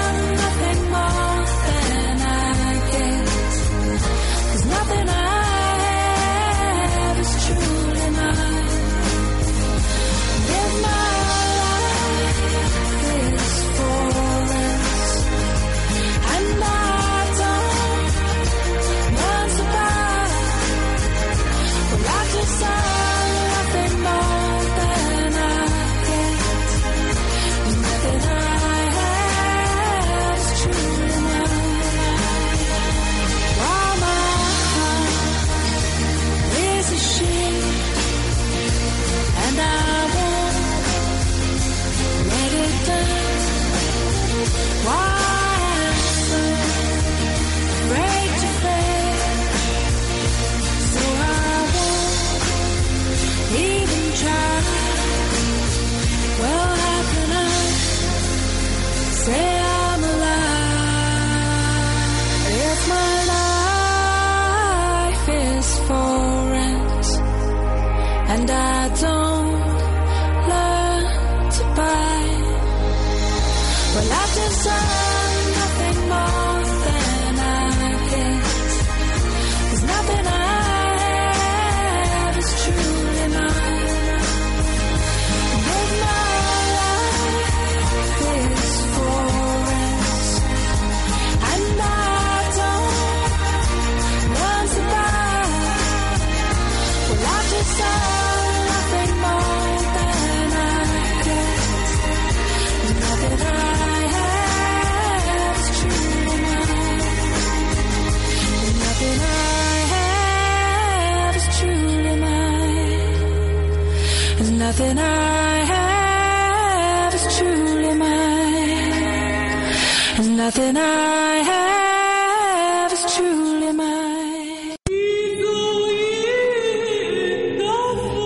I 114.81 115.65
have 115.67 117.15
is 117.15 117.37
truly 117.37 117.95
mine. 117.95 119.73
And 120.19 120.37
nothing 120.37 120.77
I 120.77 121.43
have 121.45 122.93
is 122.93 123.15
truly 123.15 123.73
mine. 123.75 124.77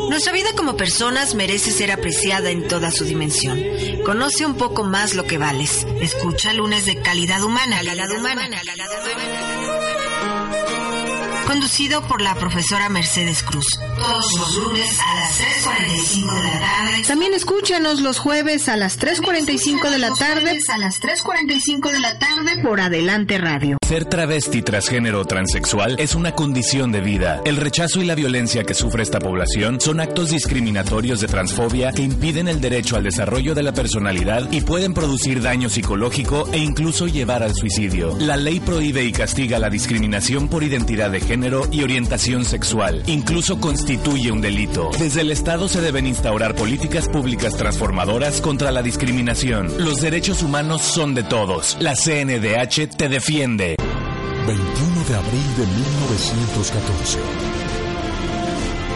Nuestra 0.08 0.32
vida 0.32 0.50
como 0.56 0.76
personas 0.76 1.34
merece 1.34 1.72
ser 1.72 1.90
apreciada 1.90 2.50
en 2.50 2.68
toda 2.68 2.92
su 2.92 3.04
dimensión. 3.04 3.60
Conoce 4.04 4.46
un 4.46 4.54
poco 4.54 4.84
más 4.84 5.14
lo 5.14 5.24
que 5.24 5.38
vales. 5.38 5.84
Escucha 6.00 6.52
lunes 6.52 6.86
de 6.86 7.02
calidad 7.02 7.42
humana. 7.42 7.76
Calidad 7.76 8.10
humana. 8.12 8.48
Conducido 11.46 12.06
por 12.06 12.22
la 12.22 12.34
profesora 12.36 12.88
Mercedes 12.88 13.42
Cruz. 13.42 13.78
Todos 14.06 14.32
los 14.38 14.56
lunes 14.56 15.00
a 15.00 15.14
las 15.16 15.40
3.45 15.40 16.34
de 16.34 16.42
la 16.44 16.60
tarde. 16.60 17.02
También 17.08 17.34
escúchanos 17.34 18.00
los 18.00 18.18
jueves 18.18 18.68
a 18.68 18.76
las 18.76 19.00
3.45 19.00 19.90
de 19.90 19.98
la 19.98 20.12
tarde. 20.12 20.60
A 20.68 20.78
las 20.78 21.00
3.45 21.00 21.90
de 21.90 21.98
la 21.98 22.16
tarde 22.16 22.62
por 22.62 22.80
Adelante 22.80 23.38
Radio. 23.38 23.78
Ser 23.86 24.04
travesti, 24.04 24.62
transgénero 24.62 25.20
o 25.20 25.24
transexual 25.24 25.96
es 25.98 26.14
una 26.14 26.32
condición 26.32 26.92
de 26.92 27.00
vida. 27.00 27.40
El 27.44 27.56
rechazo 27.56 28.00
y 28.00 28.04
la 28.04 28.14
violencia 28.14 28.64
que 28.64 28.74
sufre 28.74 29.02
esta 29.02 29.18
población 29.18 29.80
son 29.80 30.00
actos 30.00 30.30
discriminatorios 30.30 31.20
de 31.20 31.28
transfobia 31.28 31.92
que 31.92 32.02
impiden 32.02 32.48
el 32.48 32.60
derecho 32.60 32.96
al 32.96 33.04
desarrollo 33.04 33.54
de 33.54 33.62
la 33.62 33.72
personalidad 33.72 34.50
y 34.52 34.60
pueden 34.60 34.92
producir 34.92 35.42
daño 35.42 35.68
psicológico 35.68 36.48
e 36.52 36.58
incluso 36.58 37.06
llevar 37.06 37.42
al 37.42 37.54
suicidio. 37.54 38.16
La 38.18 38.36
ley 38.36 38.60
prohíbe 38.60 39.04
y 39.04 39.12
castiga 39.12 39.58
la 39.58 39.70
discriminación 39.70 40.48
por 40.48 40.64
identidad 40.64 41.10
de 41.10 41.20
género 41.20 41.68
y 41.70 41.82
orientación 41.82 42.44
sexual. 42.44 43.04
Incluso 43.06 43.60
un 44.30 44.40
delito. 44.40 44.90
Desde 44.98 45.22
el 45.22 45.30
Estado 45.30 45.68
se 45.68 45.80
deben 45.80 46.06
instaurar 46.06 46.54
políticas 46.54 47.08
públicas 47.08 47.56
transformadoras 47.56 48.40
contra 48.40 48.70
la 48.70 48.82
discriminación. 48.82 49.72
Los 49.78 50.00
derechos 50.00 50.42
humanos 50.42 50.82
son 50.82 51.14
de 51.14 51.22
todos. 51.22 51.76
La 51.80 51.94
CNDH 51.94 52.96
te 52.96 53.08
defiende. 53.08 53.76
21 54.46 55.04
de 55.08 55.14
abril 55.14 55.56
de 55.56 55.66
1914. 55.66 57.18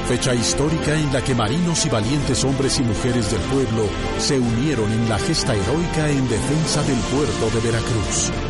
Fecha 0.08 0.34
histórica 0.34 0.94
en 0.94 1.12
la 1.12 1.22
que 1.22 1.34
marinos 1.34 1.86
y 1.86 1.88
valientes 1.88 2.44
hombres 2.44 2.78
y 2.80 2.82
mujeres 2.82 3.30
del 3.30 3.40
pueblo 3.42 3.88
se 4.18 4.38
unieron 4.38 4.90
en 4.92 5.08
la 5.08 5.18
gesta 5.18 5.54
heroica 5.54 6.10
en 6.10 6.28
defensa 6.28 6.82
del 6.82 6.98
puerto 6.98 7.50
de 7.54 7.60
Veracruz. 7.66 8.49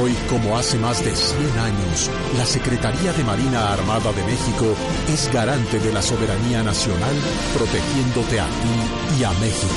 Hoy, 0.00 0.14
como 0.28 0.56
hace 0.56 0.78
más 0.78 1.04
de 1.04 1.14
100 1.14 1.58
años, 1.58 2.10
la 2.36 2.44
Secretaría 2.44 3.12
de 3.12 3.24
Marina 3.24 3.72
Armada 3.72 4.12
de 4.12 4.22
México 4.24 4.74
es 5.12 5.32
garante 5.32 5.78
de 5.78 5.92
la 5.92 6.02
soberanía 6.02 6.62
nacional, 6.62 7.16
protegiéndote 7.54 8.40
a 8.40 8.46
ti 8.46 9.18
y 9.18 9.24
a 9.24 9.30
México. 9.32 9.74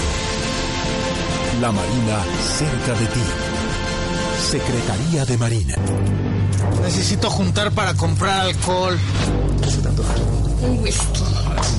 La 1.62 1.72
Marina 1.72 2.24
cerca 2.58 3.00
de 3.00 3.06
ti. 3.08 3.22
Secretaría 4.52 5.26
de 5.26 5.38
Marina. 5.38 5.76
Necesito 6.84 7.30
juntar 7.30 7.72
para 7.72 7.94
comprar 7.94 8.48
alcohol. 8.48 8.98
¿Qué 9.64 9.70
se 9.70 9.78
te 9.78 9.88
antoja? 9.88 10.14
Un 10.62 10.80
whisky. 10.80 11.24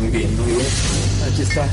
Muy 0.01 0.09
bien, 0.09 0.37
muy 0.37 0.53
bien. 0.53 0.67
Aquí 1.29 1.43
está. 1.43 1.69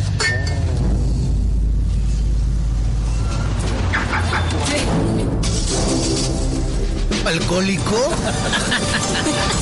¿Alcohólico? 7.29 7.95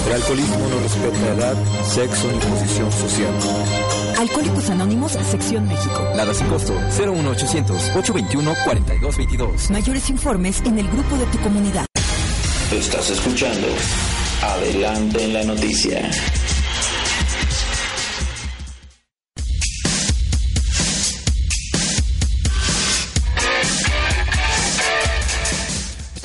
El 0.07 0.14
alcoholismo 0.14 0.69
no 0.69 0.80
respeta 0.80 1.34
edad, 1.34 1.56
sexo 1.84 2.31
ni 2.31 2.39
posición 2.39 2.89
social. 2.94 3.34
Alcohólicos 4.18 4.69
Anónimos, 4.69 5.11
Sección 5.11 5.68
México. 5.68 6.02
Nada 6.15 6.34
sin 6.34 6.48
costo. 6.48 6.72
01800 6.98 7.91
821 7.94 8.56
4222. 8.64 9.69
Mayores 9.72 10.10
informes 10.10 10.61
en 10.64 10.80
el 10.80 10.88
grupo 10.88 11.18
de 11.18 11.26
tu 11.26 11.39
comunidad. 11.39 11.85
Estás 12.72 13.10
escuchando 13.10 13.68
Adelante 14.41 15.26
en 15.26 15.34
la 15.34 15.44
noticia. 15.44 16.10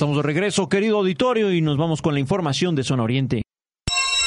Estamos 0.03 0.17
de 0.17 0.25
regreso, 0.25 0.69
querido 0.69 0.99
auditorio, 0.99 1.53
y 1.53 1.61
nos 1.61 1.77
vamos 1.77 2.03
con 2.03 2.13
la 2.13 2.19
información 2.19 2.75
de 2.75 2.83
Zona 2.83 3.05
Oriente. 3.05 3.43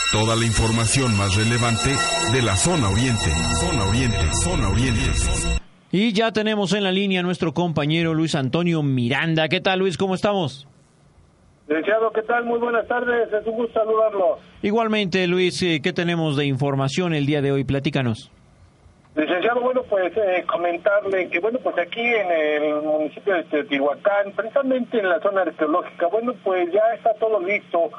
Toda 0.10 0.38
la 0.38 0.46
información 0.46 1.18
más 1.18 1.36
relevante 1.36 1.90
de 2.32 2.42
la 2.42 2.56
zona 2.56 2.88
oriente. 2.88 3.30
Zona 3.60 3.84
oriente, 3.84 4.18
zona 4.42 4.70
oriente. 4.70 5.02
Y 5.92 6.14
ya 6.14 6.32
tenemos 6.32 6.72
en 6.72 6.86
la 6.86 6.94
línea 6.94 7.20
a 7.20 7.24
nuestro 7.24 7.54
compañero 7.54 8.14
Luis 8.14 8.36
Antonio 8.36 8.84
Miranda. 8.84 9.50
¿Qué 9.50 9.60
tal, 9.60 9.80
Luis? 9.80 9.98
¿Cómo 9.98 10.16
estamos? 10.16 10.66
Licenciado, 11.68 12.10
¿qué 12.14 12.22
tal? 12.22 12.46
Muy 12.46 12.60
buenas 12.60 12.88
tardes. 12.88 13.28
Es 13.34 13.46
un 13.46 13.56
gusto 13.56 13.74
saludarlo. 13.74 14.38
Igualmente, 14.62 15.28
Luis, 15.28 15.62
eh, 15.62 15.82
¿qué 15.84 15.92
tenemos 15.92 16.38
de 16.38 16.46
información 16.46 17.14
el 17.14 17.26
día 17.26 17.42
de 17.42 17.52
hoy? 17.52 17.66
Platícanos. 17.66 18.32
Licenciado, 19.16 19.62
bueno, 19.62 19.82
pues 19.84 20.12
eh, 20.18 20.44
comentarle 20.46 21.30
que, 21.30 21.40
bueno, 21.40 21.58
pues 21.60 21.78
aquí 21.78 22.02
en 22.02 22.30
el 22.30 22.82
municipio 22.82 23.36
de 23.36 23.44
Teotihuacán, 23.44 24.34
precisamente 24.36 25.00
en 25.00 25.08
la 25.08 25.22
zona 25.22 25.44
arqueológica, 25.44 26.08
bueno, 26.08 26.34
pues 26.44 26.70
ya 26.74 26.94
está 26.94 27.14
todo 27.14 27.40
listo 27.40 27.92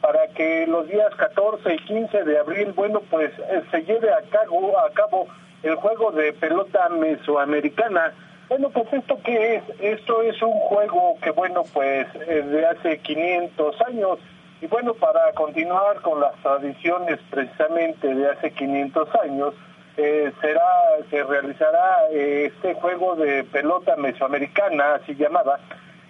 para 0.00 0.28
que 0.28 0.66
los 0.66 0.88
días 0.88 1.14
14 1.16 1.74
y 1.74 1.76
15 1.76 2.24
de 2.24 2.38
abril, 2.38 2.72
bueno, 2.74 3.02
pues 3.10 3.30
eh, 3.50 3.62
se 3.70 3.82
lleve 3.82 4.14
a 4.14 4.22
cabo, 4.30 5.28
el 5.62 5.74
juego 5.76 6.10
de 6.10 6.32
pelota 6.32 6.88
mesoamericana. 6.88 8.14
Bueno, 8.48 8.70
pues 8.70 8.90
esto 8.94 9.18
qué 9.22 9.56
es? 9.56 9.62
Esto 9.78 10.22
es 10.22 10.40
un 10.40 10.52
juego 10.52 11.18
que, 11.22 11.32
bueno, 11.32 11.64
pues 11.74 12.06
es 12.26 12.50
de 12.50 12.66
hace 12.66 12.98
500 12.98 13.76
años. 13.82 14.18
Y 14.62 14.68
bueno, 14.68 14.94
para 14.94 15.32
continuar 15.32 16.00
con 16.00 16.18
las 16.20 16.34
tradiciones 16.36 17.18
precisamente 17.30 18.14
de 18.14 18.30
hace 18.30 18.52
500 18.52 19.08
años, 19.22 19.54
eh, 19.96 20.32
será 20.40 20.70
se 21.10 21.22
realizará 21.22 22.08
eh, 22.10 22.46
este 22.46 22.74
juego 22.74 23.14
de 23.14 23.44
pelota 23.44 23.94
mesoamericana, 23.96 24.94
así 24.94 25.14
llamada, 25.14 25.60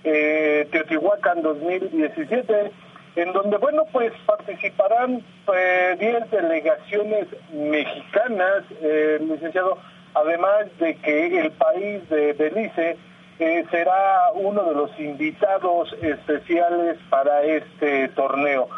eh, 0.05 0.69
Teotihuacán 0.71 1.43
2017, 1.43 2.71
en 3.17 3.33
donde, 3.33 3.57
bueno, 3.59 3.85
pues 3.91 4.13
participarán 4.25 5.23
10 5.99 6.31
delegaciones 6.31 7.27
mexicanas, 7.53 8.63
licenciado, 9.21 9.79
además 10.15 10.67
de 10.79 10.95
que 10.97 11.41
el 11.41 11.51
país 11.53 12.09
de 12.09 12.33
Belice 12.33 12.97
será 13.71 14.31
uno 14.35 14.63
de 14.65 14.75
los 14.75 14.99
invitados 14.99 15.93
especiales 16.01 16.97
para 17.11 17.43
este 17.43 18.09
torneo. 18.11 18.69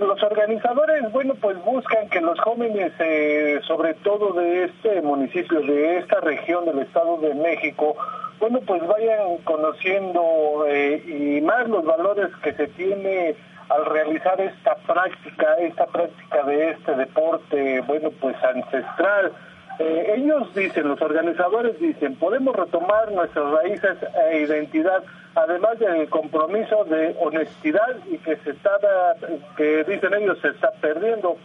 Los 0.00 0.22
organizadores, 0.22 1.10
bueno, 1.12 1.34
pues 1.40 1.56
buscan 1.64 2.08
que 2.10 2.20
los 2.20 2.38
jóvenes, 2.40 2.92
eh, 2.98 3.60
sobre 3.66 3.94
todo 3.94 4.32
de 4.34 4.64
este 4.64 5.00
municipio, 5.00 5.60
de 5.60 5.98
esta 5.98 6.20
región 6.20 6.66
del 6.66 6.80
Estado 6.80 7.16
de 7.18 7.34
México, 7.34 7.96
bueno, 8.38 8.60
pues 8.66 8.86
vayan 8.86 9.38
conociendo 9.44 10.64
eh, 10.68 11.02
y 11.06 11.40
más 11.40 11.68
los 11.68 11.84
valores 11.84 12.28
que 12.42 12.52
se 12.54 12.66
tiene 12.68 13.34
al 13.70 13.86
realizar 13.86 14.40
esta 14.40 14.74
práctica, 14.74 15.54
esta 15.60 15.86
práctica 15.86 16.42
de 16.42 16.70
este 16.70 16.94
deporte, 16.96 17.80
bueno, 17.82 18.10
pues 18.20 18.36
ancestral. 18.42 19.32
Eh, 19.78 20.14
ellos 20.16 20.54
dicen, 20.54 20.88
los 20.88 21.00
organizadores 21.00 21.78
dicen, 21.78 22.16
podemos 22.16 22.54
retomar 22.54 23.12
nuestras 23.12 23.50
raíces 23.50 23.96
e 24.30 24.40
identidad, 24.40 25.02
además 25.34 25.78
del 25.78 26.08
compromiso 26.08 26.84
de 26.84 27.16
honestidad 27.20 27.96
y 28.10 28.18
que 28.18 28.36
se 28.36 28.50
está, 28.50 28.72
que 29.56 29.84
dicen 29.84 30.14
ellos, 30.14 30.38
se 30.40 30.48
está 30.48 30.70
perdiendo. 30.80 31.36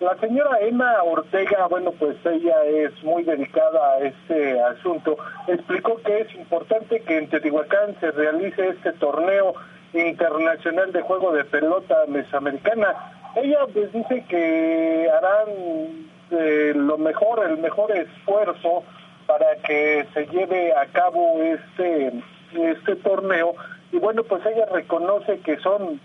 La 0.00 0.16
señora 0.18 0.60
Emma 0.60 1.02
Ortega, 1.02 1.66
bueno, 1.66 1.90
pues 1.90 2.16
ella 2.24 2.64
es 2.64 3.02
muy 3.02 3.24
dedicada 3.24 3.94
a 3.94 3.98
este 3.98 4.60
asunto. 4.60 5.16
Explicó 5.48 5.96
que 6.04 6.20
es 6.20 6.34
importante 6.36 7.00
que 7.00 7.18
en 7.18 7.28
Teotihuacán 7.28 7.96
se 7.98 8.12
realice 8.12 8.68
este 8.68 8.92
torneo 8.92 9.54
internacional 9.92 10.92
de 10.92 11.02
juego 11.02 11.32
de 11.32 11.44
pelota 11.44 11.96
mesoamericana. 12.06 12.94
Ella 13.34 13.58
pues 13.72 13.92
dice 13.92 14.24
que 14.28 15.10
harán 15.10 16.08
eh, 16.30 16.72
lo 16.76 16.96
mejor, 16.98 17.44
el 17.44 17.58
mejor 17.58 17.90
esfuerzo 17.90 18.84
para 19.26 19.56
que 19.56 20.06
se 20.14 20.26
lleve 20.26 20.72
a 20.74 20.86
cabo 20.86 21.42
este 21.42 22.12
este 22.54 22.96
torneo 22.96 23.54
y 23.92 23.98
bueno 23.98 24.22
pues 24.24 24.44
ella 24.46 24.66
reconoce 24.72 25.40
que 25.40 25.58
son 25.58 26.00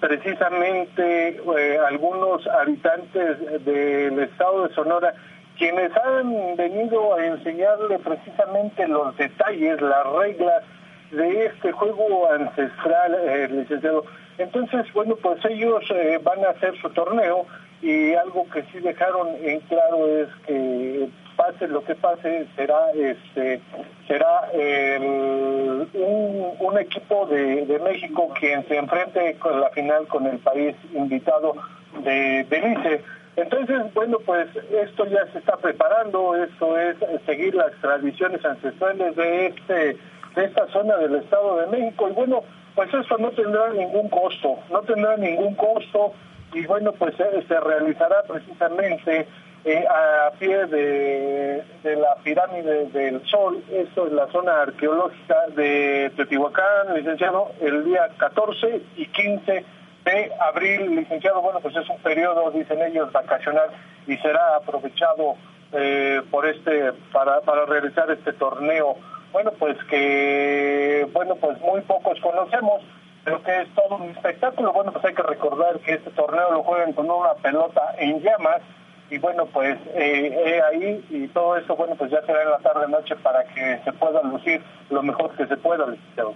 precisamente 0.00 1.36
eh, 1.58 1.78
algunos 1.86 2.46
habitantes 2.46 3.64
del 3.64 4.18
estado 4.20 4.66
de 4.66 4.74
Sonora 4.74 5.14
quienes 5.56 5.92
han 5.96 6.56
venido 6.56 7.14
a 7.14 7.26
enseñarle 7.26 7.98
precisamente 7.98 8.88
los 8.88 9.16
detalles, 9.16 9.80
las 9.80 10.06
reglas 10.06 10.62
de 11.10 11.46
este 11.46 11.72
juego 11.72 12.30
ancestral, 12.30 13.14
eh, 13.14 13.48
licenciado. 13.48 14.04
Entonces, 14.38 14.92
bueno, 14.92 15.14
pues 15.16 15.44
ellos 15.44 15.84
eh, 15.90 16.18
van 16.22 16.44
a 16.44 16.50
hacer 16.50 16.76
su 16.80 16.90
torneo 16.90 17.46
y 17.82 18.14
algo 18.14 18.48
que 18.50 18.62
sí 18.72 18.80
dejaron 18.80 19.28
en 19.42 19.60
claro 19.60 20.08
es 20.08 20.28
que 20.46 21.08
pase 21.36 21.68
lo 21.68 21.84
que 21.84 21.94
pase 21.94 22.46
será 22.56 22.90
este 22.92 23.60
será 24.06 24.48
un, 25.00 25.88
un, 26.60 26.78
equipo 26.78 27.26
de, 27.26 27.66
de, 27.66 27.78
México 27.78 28.32
quien 28.38 28.66
se 28.68 28.76
enfrente 28.76 29.34
con 29.38 29.60
la 29.60 29.70
final 29.70 30.06
con 30.06 30.26
el 30.26 30.38
país 30.38 30.76
invitado 30.92 31.54
de 32.02 32.46
Belice. 32.48 33.02
Entonces, 33.36 33.92
bueno, 33.94 34.18
pues 34.24 34.48
esto 34.70 35.06
ya 35.06 35.26
se 35.32 35.38
está 35.38 35.56
preparando, 35.56 36.36
esto 36.36 36.78
es 36.78 36.96
seguir 37.26 37.54
las 37.54 37.72
tradiciones 37.80 38.44
ancestrales 38.44 39.16
de 39.16 39.46
este 39.46 39.96
de 40.36 40.44
esta 40.44 40.66
zona 40.68 40.96
del 40.96 41.16
Estado 41.16 41.58
de 41.58 41.66
México 41.68 42.08
y 42.08 42.12
bueno, 42.12 42.42
pues 42.74 42.92
eso 42.92 43.18
no 43.18 43.30
tendrá 43.30 43.68
ningún 43.70 44.08
costo, 44.08 44.58
no 44.70 44.82
tendrá 44.82 45.16
ningún 45.16 45.54
costo 45.54 46.12
y 46.52 46.66
bueno, 46.66 46.92
pues 46.92 47.14
se 47.16 47.60
realizará 47.60 48.22
precisamente 48.22 49.26
a 49.88 50.30
pie 50.38 50.66
de, 50.66 51.64
la 51.84 52.16
pirámide 52.22 52.86
del 52.86 53.24
Sol, 53.26 53.62
esto 53.72 54.06
es 54.06 54.12
la 54.12 54.26
zona 54.28 54.62
arqueológica 54.62 55.46
de 55.56 56.12
Teotihuacán, 56.16 56.94
licenciado, 56.94 57.52
el 57.60 57.84
día 57.84 58.08
14 58.18 58.82
y 58.96 59.06
15 59.06 59.64
de 60.04 60.32
abril, 60.38 60.96
licenciado, 60.96 61.40
bueno, 61.40 61.60
pues 61.60 61.74
es 61.76 61.88
un 61.88 61.98
periodo, 61.98 62.50
dicen 62.50 62.82
ellos, 62.82 63.10
vacacional 63.10 63.70
y 64.06 64.16
será 64.18 64.56
aprovechado 64.56 65.36
eh, 65.72 66.20
por 66.30 66.46
este, 66.46 66.92
para, 67.12 67.40
para 67.40 67.64
realizar 67.64 68.10
este 68.10 68.34
torneo. 68.34 68.96
Bueno, 69.32 69.50
pues 69.58 69.76
que, 69.84 71.08
bueno, 71.12 71.36
pues 71.36 71.58
muy 71.60 71.80
pocos 71.80 72.20
conocemos, 72.20 72.82
pero 73.24 73.42
que 73.42 73.62
es 73.62 73.68
todo 73.74 73.96
un 73.96 74.10
espectáculo. 74.10 74.72
Bueno, 74.72 74.92
pues 74.92 75.04
hay 75.06 75.14
que 75.14 75.22
recordar 75.22 75.80
que 75.80 75.94
este 75.94 76.10
torneo 76.10 76.52
lo 76.52 76.62
juegan 76.62 76.92
con 76.92 77.10
una 77.10 77.34
pelota 77.34 77.94
en 77.98 78.20
llamas, 78.20 78.60
y 79.10 79.18
bueno 79.18 79.46
pues 79.46 79.78
eh, 79.94 80.60
ahí 80.70 81.04
y 81.10 81.28
todo 81.28 81.56
eso 81.56 81.76
bueno 81.76 81.94
pues 81.96 82.10
ya 82.10 82.20
será 82.26 82.42
en 82.42 82.50
la 82.50 82.58
tarde 82.58 82.88
noche 82.88 83.14
para 83.16 83.44
que 83.44 83.80
se 83.84 83.92
pueda 83.92 84.22
lucir 84.22 84.62
lo 84.90 85.02
mejor 85.02 85.34
que 85.36 85.46
se 85.46 85.56
pueda 85.56 85.86
licenciado 85.86 86.34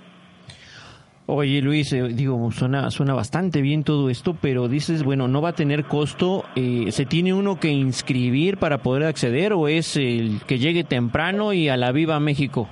Oye 1.31 1.61
Luis, 1.61 1.93
eh, 1.93 2.05
digo, 2.05 2.51
suena, 2.53 2.91
suena 2.91 3.13
bastante 3.13 3.61
bien 3.61 3.85
todo 3.85 4.09
esto, 4.09 4.35
pero 4.41 4.67
dices, 4.67 5.05
bueno, 5.05 5.29
no 5.29 5.43
va 5.43 5.51
a 5.51 5.53
tener 5.53 5.85
costo, 5.85 6.45
eh, 6.57 6.91
¿se 6.91 7.05
tiene 7.05 7.35
uno 7.35 7.61
que 7.61 7.69
inscribir 7.69 8.57
para 8.57 8.79
poder 8.79 9.05
acceder 9.05 9.53
o 9.53 9.69
es 9.69 9.99
el 9.99 10.41
que 10.47 10.57
llegue 10.57 10.85
temprano 10.85 11.53
y 11.53 11.69
a 11.69 11.77
la 11.77 11.93
Viva 11.93 12.19
México? 12.19 12.67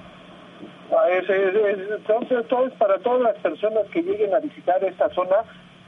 Ah, 0.91 1.11
es, 1.11 1.29
entonces, 1.29 2.49
todo 2.49 2.67
es 2.67 2.73
para 2.79 2.97
todas 3.01 3.21
las 3.21 3.37
personas 3.43 3.85
que 3.93 4.01
lleguen 4.01 4.35
a 4.35 4.39
visitar 4.39 4.83
esta 4.83 5.11
zona 5.11 5.37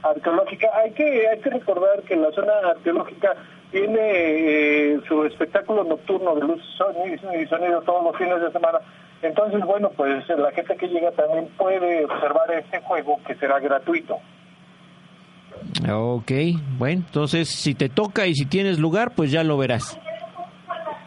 arqueológica. 0.03 0.69
Hay 0.75 0.91
que, 0.91 1.27
hay 1.27 1.39
que 1.39 1.49
recordar 1.49 2.03
que 2.03 2.15
la 2.17 2.31
zona 2.33 2.53
arqueológica 2.69 3.33
tiene 3.71 3.99
eh, 4.01 4.99
su 5.07 5.23
espectáculo 5.25 5.83
nocturno 5.83 6.35
de 6.35 6.41
luz 6.41 6.61
y 6.61 7.45
sonido 7.47 7.81
todos 7.81 8.03
los 8.03 8.17
fines 8.17 8.41
de 8.41 8.51
semana. 8.51 8.79
Entonces, 9.21 9.61
bueno, 9.65 9.91
pues 9.95 10.27
la 10.29 10.51
gente 10.51 10.75
que 10.77 10.87
llega 10.87 11.11
también 11.11 11.47
puede 11.57 12.05
observar 12.05 12.51
este 12.51 12.79
juego 12.81 13.19
que 13.27 13.35
será 13.35 13.59
gratuito. 13.59 14.17
Ok, 15.91 16.31
bueno, 16.77 17.03
entonces 17.05 17.49
si 17.49 17.75
te 17.75 17.89
toca 17.89 18.25
y 18.27 18.33
si 18.33 18.45
tienes 18.45 18.79
lugar, 18.79 19.11
pues 19.15 19.31
ya 19.31 19.43
lo 19.43 19.57
verás. 19.57 19.99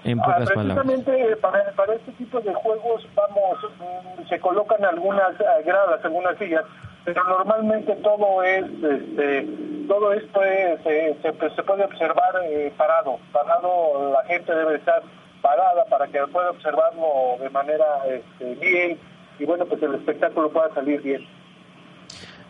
En 0.05 0.19
ah, 0.21 0.23
pocas 0.25 0.51
precisamente 0.51 1.37
Para, 1.41 1.71
para 1.73 1.95
este 1.95 2.13
tipo 2.13 2.41
de 2.41 2.53
juegos, 2.53 3.07
vamos, 3.15 3.59
mm, 3.79 4.29
se 4.29 4.39
colocan 4.41 4.85
algunas 4.85 5.41
eh, 5.41 5.45
gradas, 5.65 6.05
algunas 6.05 6.37
sillas 6.39 6.65
pero 7.05 7.25
normalmente 7.25 7.95
todo 7.97 8.43
es, 8.43 8.65
este, 8.65 9.47
todo 9.89 10.13
esto 10.13 10.43
es, 10.43 10.81
se, 10.83 11.33
pues, 11.33 11.53
se, 11.55 11.63
puede 11.63 11.85
observar 11.85 12.35
eh, 12.45 12.73
parado, 12.77 13.19
parado 13.33 14.13
la 14.13 14.25
gente 14.27 14.55
debe 14.55 14.77
estar 14.77 15.03
parada 15.41 15.85
para 15.87 16.07
que 16.07 16.21
pueda 16.33 16.51
observarlo 16.51 17.37
de 17.41 17.51
manera 17.51 17.85
este, 18.09 18.55
bien 18.55 18.99
y 19.39 19.45
bueno, 19.45 19.67
pues 19.67 19.83
el 19.83 19.95
espectáculo 19.97 20.51
pueda 20.51 20.73
salir 20.75 21.03
bien. 21.03 21.27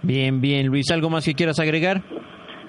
Bien, 0.02 0.40
bien, 0.40 0.66
Luis, 0.66 0.90
¿algo 0.90 1.08
más 1.08 1.24
que 1.24 1.34
quieras 1.34 1.58
agregar? 1.58 2.02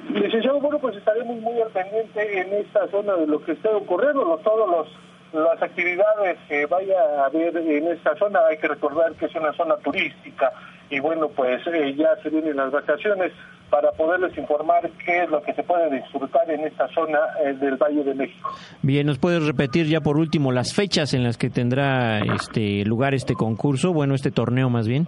Licenciado, 0.09 0.59
bueno, 0.59 0.79
pues 0.79 0.95
estaremos 0.95 1.35
muy 1.41 1.59
al 1.59 1.69
pendiente 1.69 2.39
en 2.39 2.53
esta 2.53 2.87
zona 2.89 3.15
de 3.15 3.27
lo 3.27 3.43
que 3.43 3.53
esté 3.53 3.69
ocurriendo, 3.69 4.39
todos 4.43 4.69
los 4.69 4.87
las 5.33 5.59
actividades 5.63 6.37
que 6.47 6.67
vaya 6.67 6.95
a 7.17 7.25
haber 7.25 7.57
en 7.57 7.87
esta 7.87 8.15
zona, 8.17 8.39
hay 8.47 8.57
que 8.57 8.67
recordar 8.67 9.13
que 9.13 9.25
es 9.25 9.33
una 9.33 9.51
zona 9.53 9.77
turística 9.77 10.53
y 10.89 10.99
bueno, 10.99 11.29
pues 11.29 11.61
eh, 11.67 11.95
ya 11.97 12.15
se 12.21 12.29
vienen 12.29 12.55
las 12.55 12.71
vacaciones 12.71 13.31
para 13.69 13.91
poderles 13.91 14.37
informar 14.37 14.87
qué 15.03 15.23
es 15.23 15.29
lo 15.31 15.41
que 15.41 15.51
se 15.53 15.63
puede 15.63 15.89
disfrutar 15.89 16.49
en 16.51 16.61
esta 16.61 16.87
zona 16.89 17.17
eh, 17.43 17.53
del 17.53 17.75
Valle 17.75 18.03
de 18.03 18.13
México. 18.13 18.51
Bien, 18.83 19.07
¿nos 19.07 19.17
puedes 19.17 19.43
repetir 19.43 19.87
ya 19.87 19.99
por 20.01 20.17
último 20.17 20.51
las 20.51 20.75
fechas 20.75 21.15
en 21.15 21.23
las 21.23 21.37
que 21.37 21.49
tendrá 21.49 22.19
este 22.19 22.85
lugar 22.85 23.15
este 23.15 23.33
concurso, 23.33 23.91
bueno, 23.91 24.13
este 24.13 24.29
torneo 24.29 24.69
más 24.69 24.87
bien? 24.87 25.07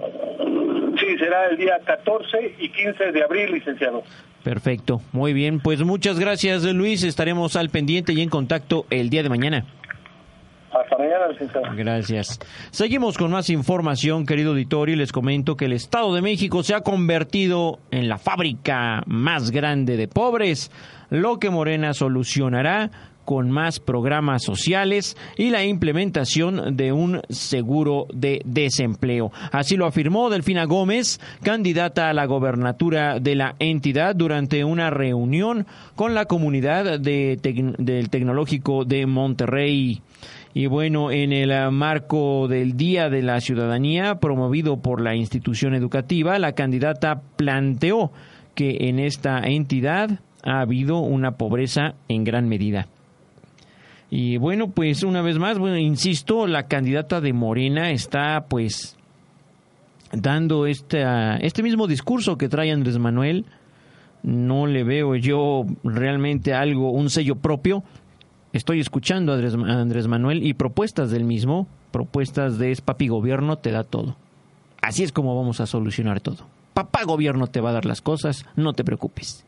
Sí, 1.00 1.18
será 1.20 1.46
el 1.52 1.58
día 1.58 1.78
14 1.86 2.56
y 2.58 2.70
15 2.70 3.12
de 3.12 3.24
abril, 3.24 3.52
licenciado. 3.52 4.02
Perfecto, 4.44 5.00
muy 5.12 5.34
bien, 5.34 5.60
pues 5.60 5.84
muchas 5.84 6.20
gracias 6.20 6.64
Luis, 6.64 7.04
estaremos 7.04 7.56
al 7.56 7.70
pendiente 7.70 8.14
y 8.14 8.22
en 8.22 8.30
contacto 8.30 8.86
el 8.90 9.10
día 9.10 9.22
de 9.22 9.30
mañana. 9.30 9.66
Hasta 10.86 10.98
mañana, 11.00 11.74
Gracias. 11.76 12.40
Seguimos 12.70 13.18
con 13.18 13.32
más 13.32 13.50
información, 13.50 14.26
querido 14.26 14.52
auditorio, 14.52 14.94
y 14.94 14.98
les 14.98 15.12
comento 15.12 15.58
que 15.58 15.66
el 15.66 15.74
Estado 15.74 16.14
de 16.14 16.22
México 16.22 16.62
se 16.62 16.76
ha 16.76 16.82
convertido 16.82 17.80
en 17.90 18.08
la 18.08 18.20
fábrica 18.20 19.02
más 19.08 19.50
grande 19.50 19.98
de 19.98 20.08
pobres, 20.08 20.72
lo 21.10 21.40
que 21.40 21.50
Morena 21.50 21.94
solucionará 21.96 22.92
con 23.26 23.50
más 23.50 23.80
programas 23.80 24.44
sociales 24.44 25.18
y 25.36 25.50
la 25.50 25.66
implementación 25.66 26.78
de 26.78 26.92
un 26.92 27.22
seguro 27.30 28.06
de 28.14 28.42
desempleo. 28.46 29.32
Así 29.52 29.76
lo 29.76 29.88
afirmó 29.88 30.30
Delfina 30.30 30.66
Gómez, 30.66 31.20
candidata 31.42 32.10
a 32.10 32.14
la 32.14 32.26
gobernatura 32.26 33.20
de 33.20 33.34
la 33.34 33.56
entidad, 33.58 34.16
durante 34.16 34.64
una 34.64 34.92
reunión 34.92 35.66
con 35.96 36.14
la 36.14 36.26
comunidad 36.26 37.00
de 37.00 37.38
del 37.80 38.10
Tecnológico 38.10 38.86
de 38.86 39.08
Monterrey. 39.08 40.02
Y 40.58 40.68
bueno, 40.68 41.12
en 41.12 41.34
el 41.34 41.52
ah, 41.52 41.70
marco 41.70 42.48
del 42.48 42.78
Día 42.78 43.10
de 43.10 43.22
la 43.22 43.42
Ciudadanía, 43.42 44.22
promovido 44.22 44.78
por 44.78 45.02
la 45.02 45.14
institución 45.14 45.76
educativa, 45.76 46.40
la 46.40 46.54
candidata 46.54 47.22
planteó 47.36 48.14
que 48.56 48.88
en 48.88 49.00
esta 49.00 49.40
entidad 49.40 50.22
ha 50.44 50.62
habido 50.62 51.00
una 51.00 51.32
pobreza 51.32 51.96
en 52.08 52.24
gran 52.24 52.48
medida. 52.48 52.88
Y 54.10 54.38
bueno, 54.38 54.70
pues 54.70 55.04
una 55.04 55.22
vez 55.22 55.38
más, 55.38 55.60
bueno, 55.60 55.78
insisto, 55.78 56.48
la 56.48 56.68
candidata 56.68 57.20
de 57.20 57.34
Morena 57.34 57.92
está 57.92 58.46
pues 58.48 58.96
dando 60.14 60.68
este, 60.68 61.04
este 61.46 61.64
mismo 61.64 61.86
discurso 61.86 62.38
que 62.38 62.48
trae 62.48 62.72
Andrés 62.72 62.98
Manuel. 62.98 63.44
No 64.24 64.68
le 64.68 64.86
veo 64.86 65.18
yo 65.18 65.66
realmente 65.84 66.54
algo, 66.54 66.92
un 66.92 67.10
sello 67.10 67.36
propio, 67.36 67.84
estoy 68.58 68.80
escuchando 68.80 69.34
a 69.34 69.36
Andrés, 69.36 70.08
Manuel 70.08 70.46
y 70.46 70.54
propuestas 70.54 71.12
del 71.12 71.24
mismo, 71.24 71.68
propuestas 71.92 72.58
de 72.58 72.76
papi 72.84 73.08
gobierno 73.08 73.58
te 73.58 73.72
da 73.72 73.84
todo. 73.84 74.16
Así 74.82 75.04
es 75.04 75.12
como 75.12 75.36
vamos 75.36 75.60
a 75.60 75.66
solucionar 75.66 76.22
todo. 76.22 76.46
Papá 76.74 77.04
gobierno 77.06 77.48
te 77.48 77.62
va 77.62 77.70
a 77.72 77.74
dar 77.74 77.86
las 77.86 78.02
cosas, 78.02 78.46
no 78.56 78.74
te 78.74 78.84
preocupes. 78.84 79.46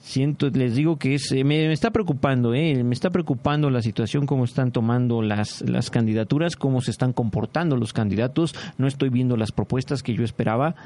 Siento, 0.00 0.48
les 0.48 0.74
digo 0.74 0.96
que 0.96 1.14
es, 1.14 1.30
eh, 1.32 1.44
me, 1.44 1.70
está 1.72 1.90
preocupando, 1.90 2.54
eh, 2.54 2.82
me 2.82 2.94
está 2.94 3.10
preocupando 3.10 3.68
la 3.68 3.82
situación, 3.82 4.26
cómo 4.26 4.44
están 4.44 4.72
tomando 4.72 5.20
las, 5.20 5.60
las 5.62 5.90
candidaturas, 5.90 6.56
cómo 6.56 6.80
se 6.80 6.90
están 6.90 7.12
comportando 7.12 7.76
los 7.76 7.92
candidatos. 7.92 8.54
No 8.78 8.86
estoy 8.86 9.10
viendo 9.10 9.36
las 9.36 9.52
propuestas 9.52 10.02
que 10.02 10.14
yo 10.14 10.24
esperaba 10.24 10.76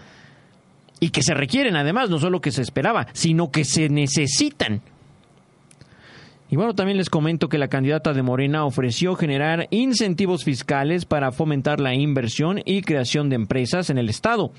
y 0.98 1.10
que 1.10 1.22
se 1.22 1.34
requieren 1.34 1.76
además, 1.76 2.10
no 2.10 2.18
solo 2.18 2.40
que 2.40 2.52
se 2.52 2.62
esperaba, 2.62 3.06
sino 3.12 3.50
que 3.50 3.64
se 3.64 3.88
necesitan 3.88 4.82
Y 6.52 6.56
bueno, 6.56 6.74
también 6.74 6.98
les 6.98 7.08
comento 7.08 7.48
que 7.48 7.56
la 7.56 7.68
candidata 7.68 8.12
de 8.12 8.22
Morena 8.22 8.66
ofreció 8.66 9.14
generar 9.14 9.68
incentivos 9.70 10.44
fiscales 10.44 11.06
para 11.06 11.32
fomentar 11.32 11.80
la 11.80 11.94
inversión 11.94 12.60
y 12.66 12.82
creación 12.82 13.30
de 13.30 13.36
empresas 13.36 13.88
en 13.88 13.96
el 13.96 14.10
Estado 14.10 14.52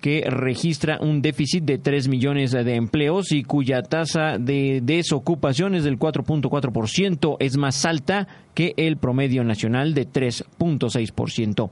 que 0.00 0.22
registra 0.30 0.98
un 1.00 1.20
déficit 1.20 1.64
de 1.64 1.78
3 1.78 2.06
millones 2.06 2.52
de 2.52 2.76
empleos 2.76 3.32
y 3.32 3.42
cuya 3.42 3.82
tasa 3.82 4.38
de 4.38 4.82
desocupación 4.84 5.74
es 5.74 5.82
del 5.82 5.98
4.4%, 5.98 7.36
es 7.40 7.56
más 7.56 7.84
alta 7.86 8.28
que 8.54 8.74
el 8.76 8.96
promedio 8.96 9.42
nacional 9.42 9.94
de 9.94 10.06
3.6% 10.08 11.70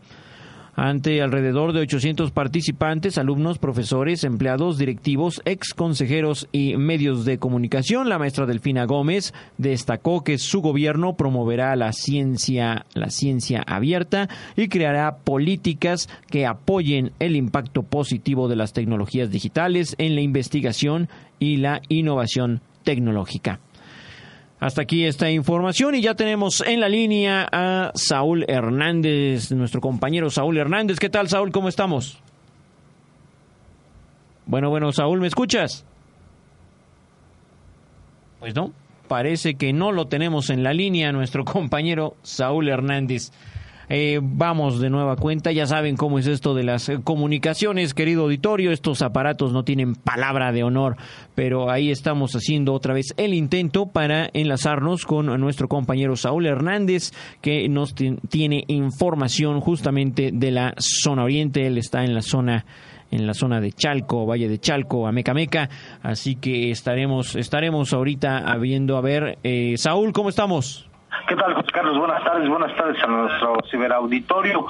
ante 0.81 1.21
alrededor 1.21 1.75
de 1.75 1.81
800 1.81 2.31
participantes, 2.31 3.19
alumnos, 3.19 3.59
profesores, 3.59 4.25
empleados, 4.25 4.79
directivos, 4.79 5.43
ex 5.45 5.75
consejeros 5.75 6.49
y 6.53 6.75
medios 6.79 7.27
de 7.27 7.37
comunicación. 7.37 8.09
La 8.09 8.19
maestra 8.19 8.47
Delfina 8.47 8.87
Gómez 8.87 9.35
destacó 9.59 10.25
que 10.25 10.39
su 10.39 10.63
gobierno 10.63 11.17
promoverá 11.17 11.77
la 11.77 11.93
ciencia, 11.93 12.87
la 12.95 13.11
ciencia 13.11 13.63
abierta 13.67 14.31
y 14.57 14.69
creará 14.69 15.19
políticas 15.19 16.09
que 16.31 16.47
apoyen 16.47 17.13
el 17.19 17.37
impacto 17.37 17.83
positivo 17.83 18.49
de 18.49 18.57
las 18.57 18.73
tecnologías 18.73 19.31
digitales 19.31 19.95
en 19.99 20.15
la 20.15 20.23
investigación 20.23 21.11
y 21.39 21.59
la 21.59 21.83
innovación 21.91 22.63
tecnológica. 22.85 23.61
Hasta 24.61 24.83
aquí 24.83 25.07
esta 25.07 25.31
información 25.31 25.95
y 25.95 26.03
ya 26.03 26.15
tenemos 26.15 26.61
en 26.61 26.81
la 26.81 26.89
línea 26.91 27.49
a 27.51 27.93
Saúl 27.95 28.45
Hernández, 28.47 29.51
nuestro 29.53 29.81
compañero 29.81 30.29
Saúl 30.29 30.59
Hernández. 30.59 30.99
¿Qué 30.99 31.09
tal, 31.09 31.31
Saúl? 31.31 31.51
¿Cómo 31.51 31.71
estamos? 31.71 32.19
Bueno, 34.45 34.69
bueno, 34.69 34.93
Saúl, 34.93 35.19
¿me 35.19 35.29
escuchas? 35.29 35.87
Pues 38.39 38.55
no, 38.55 38.73
parece 39.09 39.55
que 39.55 39.73
no 39.73 39.93
lo 39.93 40.09
tenemos 40.09 40.51
en 40.51 40.63
la 40.63 40.75
línea, 40.75 41.11
nuestro 41.11 41.45
compañero 41.47 42.17
Saúl 42.23 42.69
Hernández. 42.69 43.33
Eh, 43.93 44.21
vamos 44.23 44.79
de 44.79 44.89
nueva 44.89 45.17
cuenta, 45.17 45.51
ya 45.51 45.67
saben 45.67 45.97
cómo 45.97 46.21
es 46.21 46.29
esto 46.29 46.55
de 46.55 46.63
las 46.63 46.89
eh, 46.89 47.01
comunicaciones, 47.03 47.93
querido 47.93 48.23
auditorio, 48.23 48.71
estos 48.71 49.03
aparatos 49.03 49.53
no 49.53 49.65
tienen 49.65 49.97
palabra 49.97 50.53
de 50.53 50.63
honor, 50.63 50.97
pero 51.35 51.73
ahí 51.73 51.91
estamos 51.91 52.37
haciendo 52.37 52.73
otra 52.73 52.95
vez 52.95 53.13
el 53.17 53.35
intento 53.35 53.87
para 53.87 54.31
enlazarnos 54.33 55.05
con 55.07 55.27
nuestro 55.41 55.67
compañero 55.67 56.15
Saúl 56.15 56.47
Hernández, 56.47 57.11
que 57.41 57.69
nos 57.69 57.97
tiene 57.97 58.63
información 58.69 59.61
justamente 59.61 60.31
de 60.33 60.53
la 60.53 60.75
zona 60.79 61.25
oriente, 61.25 61.67
él 61.67 61.77
está 61.77 62.05
en 62.05 62.15
la 62.15 62.23
zona 62.23 62.65
en 63.11 63.27
la 63.27 63.35
zona 63.35 63.61
de 63.61 63.73
Chalco, 63.73 64.25
Valle 64.25 64.49
de 64.49 64.61
Chalco, 64.61 65.09
Amecameca, 65.09 65.69
así 66.01 66.37
que 66.37 66.71
estaremos 66.71 67.35
estaremos 67.35 67.93
ahorita 67.93 68.57
viendo 68.61 68.97
a 68.97 69.01
ver 69.01 69.39
eh, 69.43 69.75
Saúl, 69.79 70.13
¿cómo 70.13 70.29
estamos? 70.29 70.90
¿Qué 71.27 71.37
tal, 71.37 71.55
José 71.55 71.69
Carlos? 71.73 71.99
Buenas 71.99 72.23
tardes, 72.25 72.49
buenas 72.49 72.75
tardes 72.77 73.03
a 73.03 73.07
nuestro 73.07 73.57
ciberauditorio. 73.71 74.67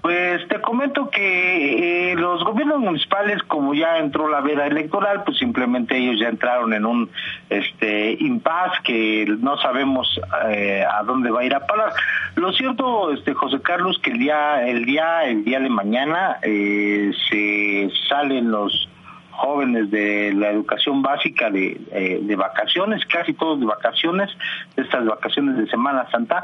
Pues 0.00 0.46
te 0.48 0.60
comento 0.60 1.08
que 1.08 2.12
eh, 2.12 2.14
los 2.14 2.44
gobiernos 2.44 2.78
municipales, 2.78 3.42
como 3.44 3.74
ya 3.74 3.98
entró 3.98 4.28
la 4.28 4.40
veda 4.40 4.66
electoral, 4.66 5.24
pues 5.24 5.38
simplemente 5.38 5.96
ellos 5.96 6.20
ya 6.20 6.28
entraron 6.28 6.74
en 6.74 6.84
un 6.84 7.10
este 7.48 8.16
impasse 8.20 8.82
que 8.84 9.24
no 9.38 9.56
sabemos 9.58 10.20
eh, 10.50 10.84
a 10.84 11.02
dónde 11.04 11.30
va 11.30 11.40
a 11.40 11.44
ir 11.44 11.54
a 11.54 11.66
parar. 11.66 11.92
Lo 12.36 12.52
cierto, 12.52 13.12
este 13.12 13.32
José 13.32 13.60
Carlos, 13.62 13.98
que 14.02 14.10
el 14.10 14.18
día, 14.18 14.66
el 14.66 14.84
día, 14.84 15.24
el 15.24 15.44
día 15.44 15.58
de 15.60 15.70
mañana 15.70 16.36
eh, 16.42 17.10
se 17.30 17.90
salen 18.08 18.50
los 18.50 18.88
jóvenes 19.36 19.90
de 19.90 20.32
la 20.32 20.50
educación 20.50 21.02
básica 21.02 21.50
de, 21.50 21.80
eh, 21.92 22.36
vacaciones, 22.36 23.04
casi 23.06 23.32
todos 23.34 23.60
de 23.60 23.66
vacaciones, 23.66 24.30
estas 24.76 25.04
vacaciones 25.04 25.56
de 25.56 25.66
Semana 25.68 26.08
Santa. 26.10 26.42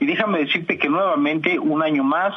Y 0.00 0.06
déjame 0.06 0.40
decirte 0.40 0.78
que 0.78 0.88
nuevamente 0.88 1.58
un 1.58 1.82
año 1.82 2.04
más, 2.04 2.34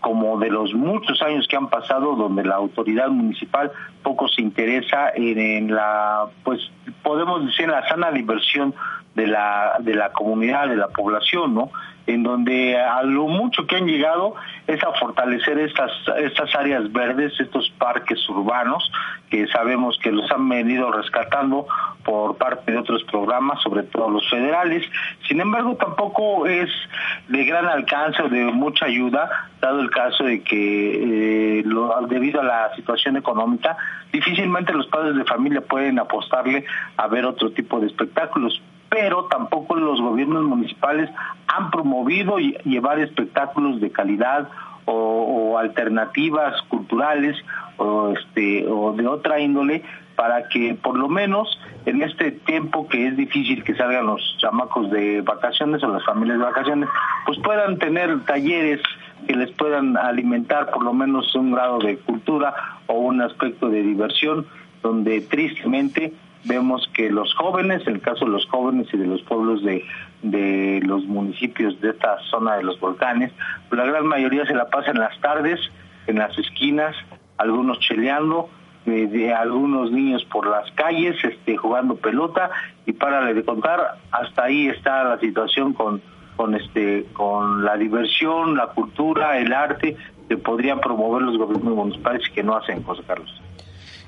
como 0.00 0.38
de 0.38 0.50
los 0.50 0.74
muchos 0.74 1.22
años 1.22 1.46
que 1.48 1.56
han 1.56 1.68
pasado, 1.68 2.16
donde 2.16 2.44
la 2.44 2.56
autoridad 2.56 3.08
municipal 3.08 3.70
poco 4.02 4.28
se 4.28 4.42
interesa 4.42 5.10
en, 5.14 5.38
en 5.38 5.74
la, 5.74 6.26
pues 6.42 6.60
podemos 7.02 7.44
decir, 7.46 7.66
en 7.66 7.72
la 7.72 7.88
sana 7.88 8.10
diversión 8.10 8.74
de 9.14 9.26
la, 9.26 9.76
de 9.80 9.94
la 9.94 10.12
comunidad, 10.12 10.68
de 10.68 10.76
la 10.76 10.88
población, 10.88 11.54
¿no? 11.54 11.70
en 12.06 12.22
donde 12.22 12.78
a 12.78 13.02
lo 13.02 13.28
mucho 13.28 13.66
que 13.66 13.76
han 13.76 13.86
llegado 13.86 14.34
es 14.66 14.82
a 14.82 14.92
fortalecer 14.92 15.58
estas, 15.58 15.90
estas 16.18 16.54
áreas 16.54 16.90
verdes, 16.92 17.32
estos 17.38 17.70
parques 17.78 18.28
urbanos, 18.28 18.90
que 19.30 19.46
sabemos 19.48 19.98
que 20.02 20.10
los 20.10 20.30
han 20.30 20.48
venido 20.48 20.90
rescatando 20.90 21.66
por 22.04 22.36
parte 22.36 22.72
de 22.72 22.78
otros 22.78 23.04
programas, 23.04 23.62
sobre 23.62 23.84
todo 23.84 24.10
los 24.10 24.28
federales. 24.28 24.84
Sin 25.28 25.40
embargo, 25.40 25.76
tampoco 25.76 26.46
es 26.46 26.68
de 27.28 27.44
gran 27.44 27.66
alcance 27.66 28.22
o 28.22 28.28
de 28.28 28.44
mucha 28.46 28.86
ayuda, 28.86 29.48
dado 29.60 29.80
el 29.80 29.90
caso 29.90 30.24
de 30.24 30.42
que 30.42 31.60
eh, 31.60 31.64
debido 32.08 32.40
a 32.40 32.44
la 32.44 32.74
situación 32.74 33.16
económica, 33.16 33.76
difícilmente 34.12 34.72
los 34.72 34.88
padres 34.88 35.14
de 35.14 35.24
familia 35.24 35.60
pueden 35.60 35.98
apostarle 35.98 36.64
a 36.96 37.06
ver 37.06 37.24
otro 37.24 37.52
tipo 37.52 37.80
de 37.80 37.86
espectáculos 37.86 38.60
pero 38.92 39.24
tampoco 39.24 39.74
los 39.74 40.02
gobiernos 40.02 40.44
municipales 40.44 41.08
han 41.46 41.70
promovido 41.70 42.36
llevar 42.36 42.98
espectáculos 43.00 43.80
de 43.80 43.90
calidad 43.90 44.50
o, 44.84 45.56
alternativas 45.58 46.60
culturales 46.68 47.36
o 47.78 48.10
este 48.10 48.66
o 48.68 48.92
de 48.92 49.06
otra 49.06 49.40
índole 49.40 49.82
para 50.14 50.46
que 50.48 50.74
por 50.74 50.98
lo 50.98 51.08
menos 51.08 51.58
en 51.86 52.02
este 52.02 52.32
tiempo 52.32 52.86
que 52.86 53.06
es 53.06 53.16
difícil 53.16 53.64
que 53.64 53.74
salgan 53.74 54.06
los 54.06 54.36
chamacos 54.38 54.90
de 54.90 55.22
vacaciones 55.22 55.82
o 55.82 55.88
las 55.88 56.04
familias 56.04 56.38
de 56.38 56.44
vacaciones, 56.44 56.88
pues 57.24 57.38
puedan 57.38 57.78
tener 57.78 58.24
talleres 58.24 58.82
que 59.26 59.34
les 59.34 59.50
puedan 59.52 59.96
alimentar 59.96 60.70
por 60.70 60.84
lo 60.84 60.92
menos 60.92 61.34
un 61.34 61.52
grado 61.52 61.78
de 61.78 61.96
cultura 61.96 62.54
o 62.88 62.94
un 62.94 63.22
aspecto 63.22 63.70
de 63.70 63.82
diversión, 63.82 64.46
donde 64.82 65.22
tristemente 65.22 66.12
vemos 66.44 66.88
que 66.94 67.10
los 67.10 67.34
jóvenes, 67.34 67.86
en 67.86 67.94
el 67.94 68.00
caso 68.00 68.24
de 68.24 68.30
los 68.32 68.46
jóvenes 68.46 68.88
y 68.92 68.96
de 68.96 69.06
los 69.06 69.22
pueblos 69.22 69.62
de, 69.62 69.84
de 70.22 70.80
los 70.84 71.04
municipios 71.04 71.80
de 71.80 71.90
esta 71.90 72.18
zona 72.30 72.56
de 72.56 72.64
los 72.64 72.78
volcanes, 72.80 73.32
la 73.70 73.84
gran 73.84 74.06
mayoría 74.06 74.46
se 74.46 74.54
la 74.54 74.68
pasa 74.68 74.90
en 74.90 74.98
las 74.98 75.18
tardes, 75.20 75.60
en 76.06 76.18
las 76.18 76.36
esquinas, 76.38 76.96
algunos 77.38 77.78
cheleando, 77.80 78.48
eh, 78.86 79.06
de 79.06 79.32
algunos 79.32 79.92
niños 79.92 80.24
por 80.24 80.46
las 80.46 80.70
calles, 80.72 81.16
este, 81.22 81.56
jugando 81.56 81.96
pelota 81.96 82.50
y 82.84 82.92
para 82.92 83.32
de 83.32 83.44
contar, 83.44 83.98
hasta 84.10 84.44
ahí 84.44 84.68
está 84.68 85.04
la 85.04 85.18
situación 85.18 85.72
con 85.72 86.02
con 86.36 86.54
este 86.54 87.06
con 87.12 87.64
la 87.64 87.76
diversión, 87.76 88.56
la 88.56 88.68
cultura, 88.68 89.38
el 89.38 89.52
arte 89.52 89.96
que 90.28 90.36
podrían 90.36 90.80
promover 90.80 91.22
los 91.22 91.36
gobiernos 91.36 91.74
municipales 91.74 92.28
que 92.30 92.42
no 92.42 92.56
hacen, 92.56 92.82
José 92.82 93.02
Carlos. 93.06 93.41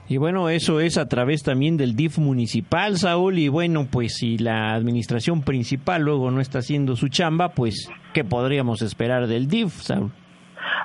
Y 0.06 0.18
bueno, 0.18 0.50
eso 0.50 0.80
es 0.80 0.98
a 0.98 1.08
través 1.08 1.42
también 1.42 1.78
del 1.78 1.96
DIF 1.96 2.18
municipal, 2.18 2.96
Saúl. 2.98 3.38
Y 3.38 3.48
bueno, 3.48 3.86
pues 3.90 4.16
si 4.16 4.36
la 4.36 4.74
administración 4.74 5.42
principal 5.42 6.02
luego 6.02 6.30
no 6.30 6.40
está 6.40 6.58
haciendo 6.58 6.94
su 6.94 7.08
chamba, 7.08 7.50
pues 7.50 7.90
¿qué 8.12 8.22
podríamos 8.22 8.82
esperar 8.82 9.26
del 9.26 9.48
DIF, 9.48 9.72
Saúl? 9.72 10.10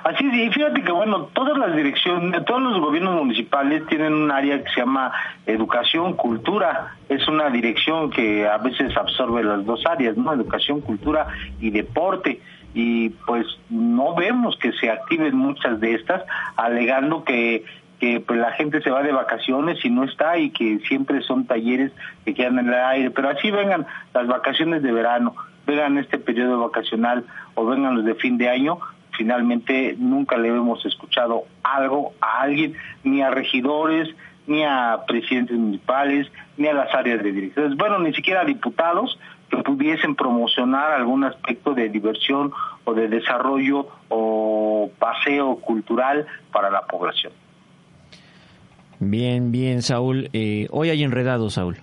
Así 0.04 0.24
es, 0.26 0.34
y 0.34 0.50
fíjate 0.50 0.82
que 0.82 0.92
bueno, 0.92 1.28
todas 1.34 1.58
las 1.58 1.76
direcciones, 1.76 2.44
todos 2.46 2.62
los 2.62 2.80
gobiernos 2.80 3.16
municipales 3.16 3.86
tienen 3.86 4.14
un 4.14 4.30
área 4.30 4.62
que 4.62 4.70
se 4.70 4.80
llama 4.80 5.12
educación, 5.44 6.14
cultura. 6.14 6.96
Es 7.08 7.28
una 7.28 7.50
dirección 7.50 8.10
que 8.10 8.46
a 8.48 8.56
veces 8.56 8.96
absorbe 8.96 9.44
las 9.44 9.64
dos 9.66 9.84
áreas, 9.86 10.16
¿no? 10.16 10.32
Educación, 10.32 10.80
cultura 10.80 11.26
y 11.60 11.70
deporte 11.70 12.40
y 12.72 13.10
pues 13.26 13.46
no 13.68 14.14
vemos 14.14 14.56
que 14.56 14.72
se 14.72 14.90
activen 14.90 15.36
muchas 15.36 15.80
de 15.80 15.94
estas, 15.94 16.22
alegando 16.56 17.24
que 17.24 17.64
que 18.00 18.18
pues 18.18 18.40
la 18.40 18.52
gente 18.52 18.80
se 18.80 18.90
va 18.90 19.02
de 19.02 19.12
vacaciones 19.12 19.84
y 19.84 19.90
no 19.90 20.04
está 20.04 20.38
y 20.38 20.50
que 20.50 20.78
siempre 20.88 21.20
son 21.20 21.46
talleres 21.46 21.92
que 22.24 22.34
quedan 22.34 22.58
en 22.58 22.68
el 22.68 22.74
aire, 22.74 23.10
pero 23.10 23.28
así 23.28 23.50
vengan 23.50 23.86
las 24.14 24.26
vacaciones 24.26 24.82
de 24.82 24.90
verano, 24.90 25.36
vengan 25.66 25.98
este 25.98 26.18
periodo 26.18 26.58
vacacional 26.58 27.24
o 27.54 27.66
vengan 27.66 27.94
los 27.94 28.04
de 28.06 28.14
fin 28.14 28.38
de 28.38 28.48
año, 28.48 28.78
finalmente 29.12 29.94
nunca 29.98 30.38
le 30.38 30.48
hemos 30.48 30.84
escuchado 30.86 31.44
algo 31.62 32.14
a 32.22 32.40
alguien, 32.40 32.74
ni 33.04 33.20
a 33.20 33.30
regidores, 33.30 34.08
ni 34.46 34.64
a 34.64 35.00
presidentes 35.06 35.56
municipales, 35.58 36.26
ni 36.56 36.68
a 36.68 36.72
las 36.72 36.92
áreas 36.94 37.22
de 37.22 37.32
direcciones, 37.32 37.76
bueno, 37.76 37.98
ni 37.98 38.14
siquiera 38.14 38.40
a 38.40 38.44
diputados 38.44 39.18
que 39.50 39.58
pudiesen 39.58 40.14
promocionar 40.14 40.92
algún 40.92 41.24
aspecto 41.24 41.74
de 41.74 41.90
diversión 41.90 42.52
o 42.84 42.94
de 42.94 43.08
desarrollo 43.08 43.88
o 44.08 44.90
paseo 44.98 45.56
cultural 45.56 46.26
para 46.50 46.70
la 46.70 46.86
población. 46.86 47.32
Bien, 49.00 49.50
bien, 49.50 49.82
Saúl. 49.82 50.28
Eh, 50.32 50.68
hoy 50.70 50.90
hay 50.90 51.02
enredado, 51.02 51.50
Saúl. 51.50 51.78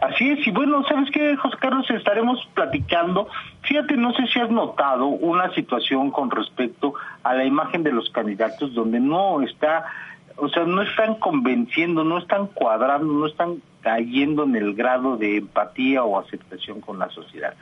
Así 0.00 0.30
es, 0.30 0.46
y 0.46 0.50
bueno, 0.50 0.82
¿sabes 0.88 1.10
qué, 1.12 1.36
José 1.36 1.56
Carlos? 1.60 1.88
Estaremos 1.90 2.46
platicando. 2.54 3.28
Fíjate, 3.62 3.96
no 3.96 4.12
sé 4.14 4.26
si 4.32 4.40
has 4.40 4.50
notado 4.50 5.06
una 5.06 5.52
situación 5.54 6.10
con 6.10 6.30
respecto 6.30 6.94
a 7.22 7.34
la 7.34 7.44
imagen 7.44 7.82
de 7.82 7.92
los 7.92 8.10
candidatos 8.10 8.74
donde 8.74 8.98
no 8.98 9.42
está 9.42 9.84
o 10.40 10.48
sea, 10.48 10.64
no 10.64 10.80
están 10.82 11.16
convenciendo, 11.16 12.02
no 12.02 12.18
están 12.18 12.46
cuadrando, 12.46 13.12
no 13.12 13.26
están 13.26 13.62
cayendo 13.82 14.44
en 14.44 14.56
el 14.56 14.74
grado 14.74 15.16
de 15.16 15.36
empatía 15.36 16.02
o 16.02 16.18
aceptación 16.18 16.80
con 16.80 16.98
la 16.98 17.10
sociedad. 17.10 17.54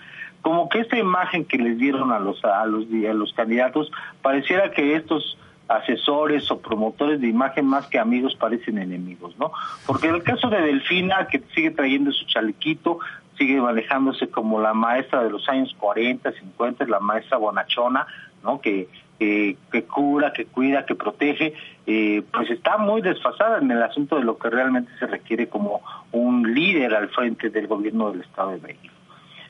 Como 0.43 0.69
que 0.69 0.81
esta 0.81 0.97
imagen 0.97 1.44
que 1.44 1.59
les 1.59 1.78
dieron 1.78 2.12
a 2.12 2.20
los 2.20 2.44
a 2.44 2.65
los 2.66 2.85
a 2.85 3.12
los 3.12 3.32
candidatos 3.32 3.90
pareciera 4.23 4.70
que 4.70 4.94
estos 4.94 5.36
asesores 5.69 6.51
o 6.51 6.61
promotores 6.61 7.20
de 7.20 7.28
imagen 7.28 7.66
más 7.66 7.86
que 7.86 7.99
amigos 7.99 8.35
parecen 8.35 8.78
enemigos, 8.78 9.39
¿no? 9.39 9.53
Porque 9.86 10.09
en 10.09 10.15
el 10.15 10.23
caso 10.23 10.49
de 10.49 10.61
Delfina, 10.61 11.27
que 11.28 11.43
sigue 11.55 11.70
trayendo 11.70 12.11
su 12.11 12.24
chalequito, 12.27 12.99
sigue 13.36 13.61
manejándose 13.61 14.28
como 14.28 14.61
la 14.61 14.74
maestra 14.74 15.23
de 15.23 15.31
los 15.31 15.49
años 15.49 15.74
40, 15.78 16.32
50, 16.32 16.86
la 16.86 17.01
maestra 17.01 17.36
bonachona, 17.36 18.07
¿no? 18.43 18.61
Que, 18.61 18.89
que 19.19 19.85
cura, 19.86 20.32
que 20.32 20.47
cuida, 20.47 20.86
que 20.86 20.95
protege, 20.95 21.53
eh, 21.86 22.23
pues 22.32 22.51
está 22.51 22.78
muy 22.78 23.03
desfasada 23.03 23.59
en 23.59 23.70
el 23.70 23.82
asunto 23.82 24.16
de 24.16 24.24
lo 24.24 24.39
que 24.39 24.49
realmente 24.49 24.93
se 24.99 25.07
requiere 25.07 25.49
como 25.49 25.82
un 26.12 26.55
líder 26.55 26.95
al 26.95 27.09
frente 27.09 27.51
del 27.51 27.66
gobierno 27.66 28.12
del 28.12 28.20
Estado 28.20 28.53
de 28.53 28.61
México. 28.61 28.95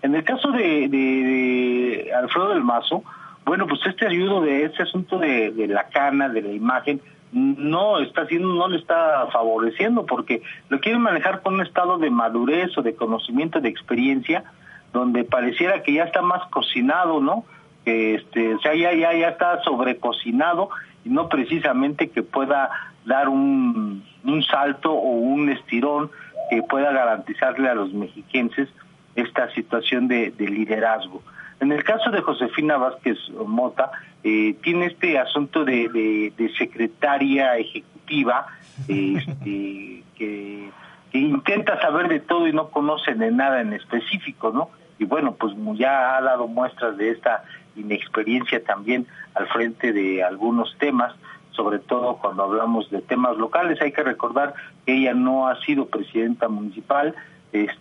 En 0.00 0.14
el 0.14 0.24
caso 0.24 0.52
de, 0.52 0.88
de 0.88 2.12
Alfredo 2.14 2.50
del 2.50 2.64
Mazo, 2.64 3.02
bueno, 3.48 3.66
pues 3.66 3.80
este 3.86 4.06
ayudo 4.06 4.42
de 4.42 4.64
este 4.64 4.82
asunto 4.82 5.18
de, 5.18 5.66
la 5.68 5.84
cana, 5.84 6.28
de 6.28 6.42
la 6.42 6.52
imagen, 6.52 7.00
no 7.32 7.98
está 7.98 8.22
haciendo, 8.22 8.52
no 8.52 8.68
le 8.68 8.76
está 8.76 9.26
favoreciendo 9.32 10.04
porque 10.04 10.42
lo 10.68 10.80
quieren 10.80 11.00
manejar 11.00 11.40
con 11.40 11.54
un 11.54 11.62
estado 11.62 11.96
de 11.96 12.10
madurez 12.10 12.76
o 12.76 12.82
de 12.82 12.94
conocimiento, 12.94 13.60
de 13.60 13.70
experiencia, 13.70 14.44
donde 14.92 15.24
pareciera 15.24 15.82
que 15.82 15.94
ya 15.94 16.04
está 16.04 16.20
más 16.20 16.46
cocinado, 16.50 17.22
¿no? 17.22 17.46
Que 17.86 18.16
este, 18.16 18.54
o 18.54 18.60
sea, 18.60 18.74
ya, 18.74 18.92
ya, 18.92 19.14
ya 19.14 19.28
está 19.30 19.62
sobrecocinado 19.62 20.68
y 21.06 21.08
no 21.08 21.30
precisamente 21.30 22.10
que 22.10 22.22
pueda 22.22 22.68
dar 23.06 23.30
un 23.30 24.02
salto 24.50 24.92
o 24.92 25.08
un 25.08 25.48
estirón 25.48 26.10
que 26.50 26.62
pueda 26.62 26.92
garantizarle 26.92 27.70
a 27.70 27.74
los 27.74 27.94
mexiquenses 27.94 28.68
esta 29.16 29.50
situación 29.54 30.06
de 30.06 30.34
liderazgo. 30.38 31.22
En 31.60 31.72
el 31.72 31.82
caso 31.82 32.10
de 32.10 32.20
Josefina 32.20 32.76
Vázquez 32.76 33.18
Mota, 33.46 33.90
eh, 34.22 34.54
tiene 34.62 34.86
este 34.86 35.18
asunto 35.18 35.64
de, 35.64 36.32
secretaria 36.56 37.56
ejecutiva 37.56 38.46
este, 38.88 40.02
que, 40.16 40.70
intenta 41.12 41.80
saber 41.80 42.08
de 42.08 42.20
todo 42.20 42.46
y 42.46 42.52
no 42.52 42.68
conoce 42.68 43.14
de 43.14 43.30
nada 43.30 43.60
en 43.60 43.72
específico, 43.72 44.50
¿no? 44.50 44.70
Y 44.98 45.04
bueno, 45.04 45.34
pues 45.34 45.54
ya 45.74 46.16
ha 46.16 46.22
dado 46.22 46.48
muestras 46.48 46.96
de 46.96 47.10
esta 47.10 47.44
inexperiencia 47.76 48.62
también 48.62 49.06
al 49.34 49.46
frente 49.48 49.92
de 49.92 50.22
algunos 50.22 50.76
temas, 50.78 51.14
sobre 51.52 51.78
todo 51.78 52.16
cuando 52.16 52.44
hablamos 52.44 52.90
de 52.90 53.00
temas 53.00 53.36
locales. 53.36 53.80
Hay 53.80 53.92
que 53.92 54.02
recordar 54.02 54.54
que 54.84 54.94
ella 54.94 55.14
no 55.14 55.48
ha 55.48 55.60
sido 55.62 55.86
presidenta 55.86 56.48
municipal, 56.48 57.14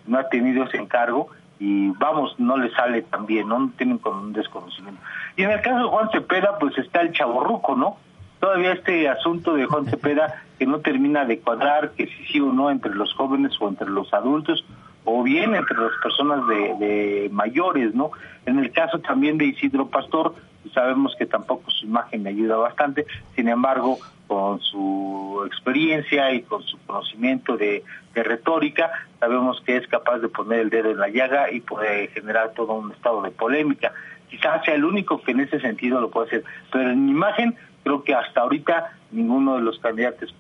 no 0.06 0.20
ha 0.20 0.30
tenido 0.30 0.64
ese 0.64 0.78
encargo 0.78 1.30
y 1.60 1.90
vamos, 1.92 2.36
no 2.40 2.58
le 2.58 2.72
sale 2.72 3.02
tan 3.04 3.26
bien, 3.26 3.48
¿no? 3.50 3.72
Tienen 3.78 3.98
con 3.98 4.18
un 4.18 4.34
desconocimiento. 4.34 5.02
Y 5.36 5.44
en 5.44 5.52
el 5.52 5.62
caso 5.62 5.78
de 5.78 5.84
Juan 5.86 6.10
Cepeda, 6.12 6.58
pues 6.60 6.78
está 6.78 7.02
el 7.02 7.12
chaborruco, 7.12 7.76
¿no? 7.76 7.98
Todavía 8.40 8.74
este 8.74 9.10
asunto 9.10 9.54
de 9.56 9.66
Juan 9.66 9.86
Cepeda 9.86 10.44
que 10.60 10.68
no 10.68 10.80
termina 10.80 11.26
de 11.26 11.40
cuadrar, 11.40 11.92
que 11.92 12.08
si 12.08 12.26
sí 12.26 12.40
o 12.40 12.52
no 12.52 12.70
entre 12.70 12.94
los 12.94 13.14
jóvenes 13.14 13.54
o 13.60 13.68
entre 13.68 13.90
los 13.90 14.14
adultos, 14.14 14.64
o 15.06 15.24
bien 15.24 15.56
entre 15.56 15.78
las 15.78 15.92
personas 16.04 16.46
de, 16.48 16.76
de 16.76 17.30
mayores, 17.32 17.96
¿no? 17.96 18.12
En 18.46 18.60
el 18.60 18.72
caso 18.72 19.00
también 19.00 19.38
de 19.38 19.46
Isidro 19.46 19.88
Pastor, 19.88 20.36
sabemos 20.74 21.16
que 21.18 21.26
tampoco 21.26 21.72
su 21.72 21.86
imagen 21.86 22.24
le 22.24 22.30
ayuda 22.30 22.58
bastante, 22.58 23.06
sin 23.36 23.50
embargo, 23.50 24.00
con 24.28 24.60
su 24.60 25.44
experiencia 25.48 26.34
y 26.34 26.42
con 26.42 26.62
su 26.64 26.78
conocimiento 26.86 27.58
de, 27.58 27.84
retórica, 28.16 28.90
sabemos 29.20 29.62
que 29.64 29.78
es 29.78 29.88
capaz 29.88 30.18
de 30.18 30.28
poner 30.28 30.62
el 30.62 30.70
dedo 30.72 30.90
en 30.90 30.98
la 30.98 31.08
llaga 31.08 31.52
y 31.52 31.62
puede 31.62 32.08
generar 32.08 32.54
todo 32.56 32.74
un 32.74 32.92
estado 32.92 33.22
de 33.22 33.30
polémica. 33.30 33.94
Quizás 34.28 34.66
sea 34.66 34.74
el 34.74 34.84
único 34.84 35.22
que 35.22 35.34
en 35.34 35.42
ese 35.42 35.60
sentido 35.60 36.02
lo 36.02 36.10
puede 36.10 36.26
hacer, 36.26 36.44
pero 36.72 36.90
en 36.90 37.10
imagen 37.10 37.56
creo 37.84 38.04
que 38.04 38.16
hasta 38.16 38.42
ahorita 38.42 38.92
ninguno 39.12 39.58
de 39.58 39.62
los 39.62 39.78
candidatos 39.78 40.34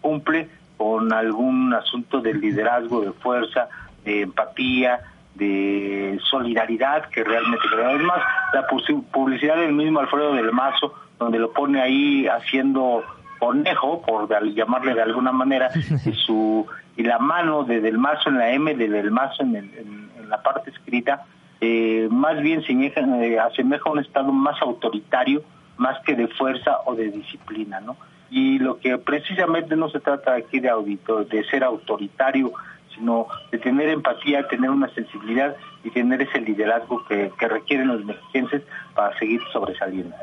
cumple 0.00 0.48
con 0.76 1.12
algún 1.12 1.72
asunto 1.72 2.20
de 2.20 2.34
liderazgo, 2.34 3.02
de 3.02 3.12
fuerza, 3.12 3.68
de 4.04 4.22
empatía, 4.22 4.98
de 5.34 6.18
solidaridad 6.30 7.08
que 7.08 7.24
realmente 7.24 7.64
creo. 7.70 7.88
Además, 7.88 8.20
la 8.52 8.66
publicidad 8.66 9.56
del 9.56 9.72
mismo 9.72 10.00
Alfredo 10.00 10.34
del 10.34 10.52
Mazo, 10.52 10.94
donde 11.18 11.38
lo 11.38 11.52
pone 11.52 11.80
ahí 11.80 12.26
haciendo 12.26 13.04
conejo, 13.38 14.02
por 14.02 14.28
llamarle 14.54 14.94
de 14.94 15.02
alguna 15.02 15.32
manera, 15.32 15.70
y 16.06 16.12
su 16.12 16.66
y 16.96 17.04
la 17.04 17.18
mano 17.18 17.64
de 17.64 17.80
Del 17.80 17.98
Mazo 17.98 18.28
en 18.28 18.38
la 18.38 18.50
M 18.50 18.74
de 18.74 18.88
Del 18.88 19.10
Mazo 19.10 19.42
en, 19.42 19.56
en, 19.56 20.28
la 20.28 20.42
parte 20.42 20.70
escrita, 20.70 21.24
eh, 21.60 22.08
más 22.10 22.40
bien 22.40 22.62
se 22.62 22.72
eh, 22.72 23.38
asemeja 23.38 23.82
a 23.86 23.92
un 23.92 23.98
estado 23.98 24.32
más 24.32 24.60
autoritario, 24.62 25.42
más 25.76 26.00
que 26.04 26.14
de 26.14 26.28
fuerza 26.28 26.78
o 26.86 26.94
de 26.94 27.10
disciplina, 27.10 27.80
¿no? 27.80 27.96
Y 28.30 28.58
lo 28.58 28.78
que 28.78 28.96
precisamente 28.96 29.76
no 29.76 29.90
se 29.90 30.00
trata 30.00 30.34
aquí 30.34 30.58
de 30.58 30.70
audito, 30.70 31.24
de 31.24 31.44
ser 31.44 31.64
autoritario 31.64 32.52
sino 32.94 33.26
de 33.50 33.58
tener 33.58 33.88
empatía, 33.88 34.46
tener 34.48 34.70
una 34.70 34.92
sensibilidad 34.94 35.56
y 35.84 35.90
tener 35.90 36.22
ese 36.22 36.40
liderazgo 36.40 37.04
que, 37.06 37.30
requieren 37.40 37.88
los 37.88 38.04
mexicenses 38.04 38.62
para 38.94 39.16
seguir 39.18 39.40
sobresaliendo. 39.52 40.14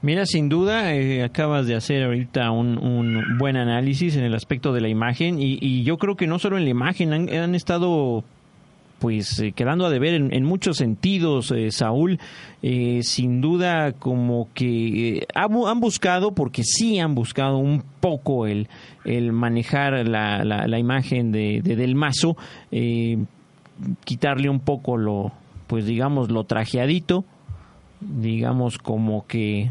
Mira, 0.00 0.26
sin 0.26 0.48
duda, 0.48 0.94
eh, 0.94 1.24
acabas 1.24 1.66
de 1.66 1.74
hacer 1.74 2.04
ahorita 2.04 2.50
un, 2.50 2.78
un, 2.78 3.38
buen 3.38 3.56
análisis 3.56 4.16
en 4.16 4.24
el 4.24 4.34
aspecto 4.34 4.72
de 4.72 4.80
la 4.80 4.88
imagen 4.88 5.40
y, 5.40 5.58
y 5.60 5.82
yo 5.82 5.98
creo 5.98 6.14
que 6.14 6.26
no 6.26 6.38
solo 6.38 6.56
en 6.56 6.64
la 6.64 6.70
imagen, 6.70 7.12
han, 7.12 7.28
han 7.28 7.54
estado 7.54 8.24
pues 8.98 9.38
eh, 9.38 9.52
quedando 9.52 9.86
a 9.86 9.90
deber 9.90 10.14
en, 10.14 10.44
muchos 10.44 10.76
sentidos, 10.76 11.50
eh, 11.52 11.70
Saúl. 11.70 12.18
Eh, 12.62 13.00
sin 13.02 13.40
duda, 13.40 13.92
como 13.92 14.48
que 14.52 15.26
han 15.34 15.80
buscado, 15.80 16.32
porque 16.32 16.64
sí 16.64 16.98
han 16.98 17.14
buscado 17.14 17.58
un 17.58 17.84
poco 18.00 18.46
el, 18.46 18.68
el 19.04 19.32
manejar 19.32 20.06
la, 20.08 20.42
la, 20.44 20.78
imagen 20.78 21.30
de, 21.30 21.62
Del 21.62 21.94
Mazo, 21.94 22.36
quitarle 24.04 24.48
un 24.48 24.58
poco 24.58 24.96
lo, 24.96 25.30
pues 25.68 25.86
digamos, 25.86 26.32
lo 26.32 26.42
trajeadito, 26.44 27.24
digamos 28.00 28.78
como 28.78 29.24
que 29.28 29.70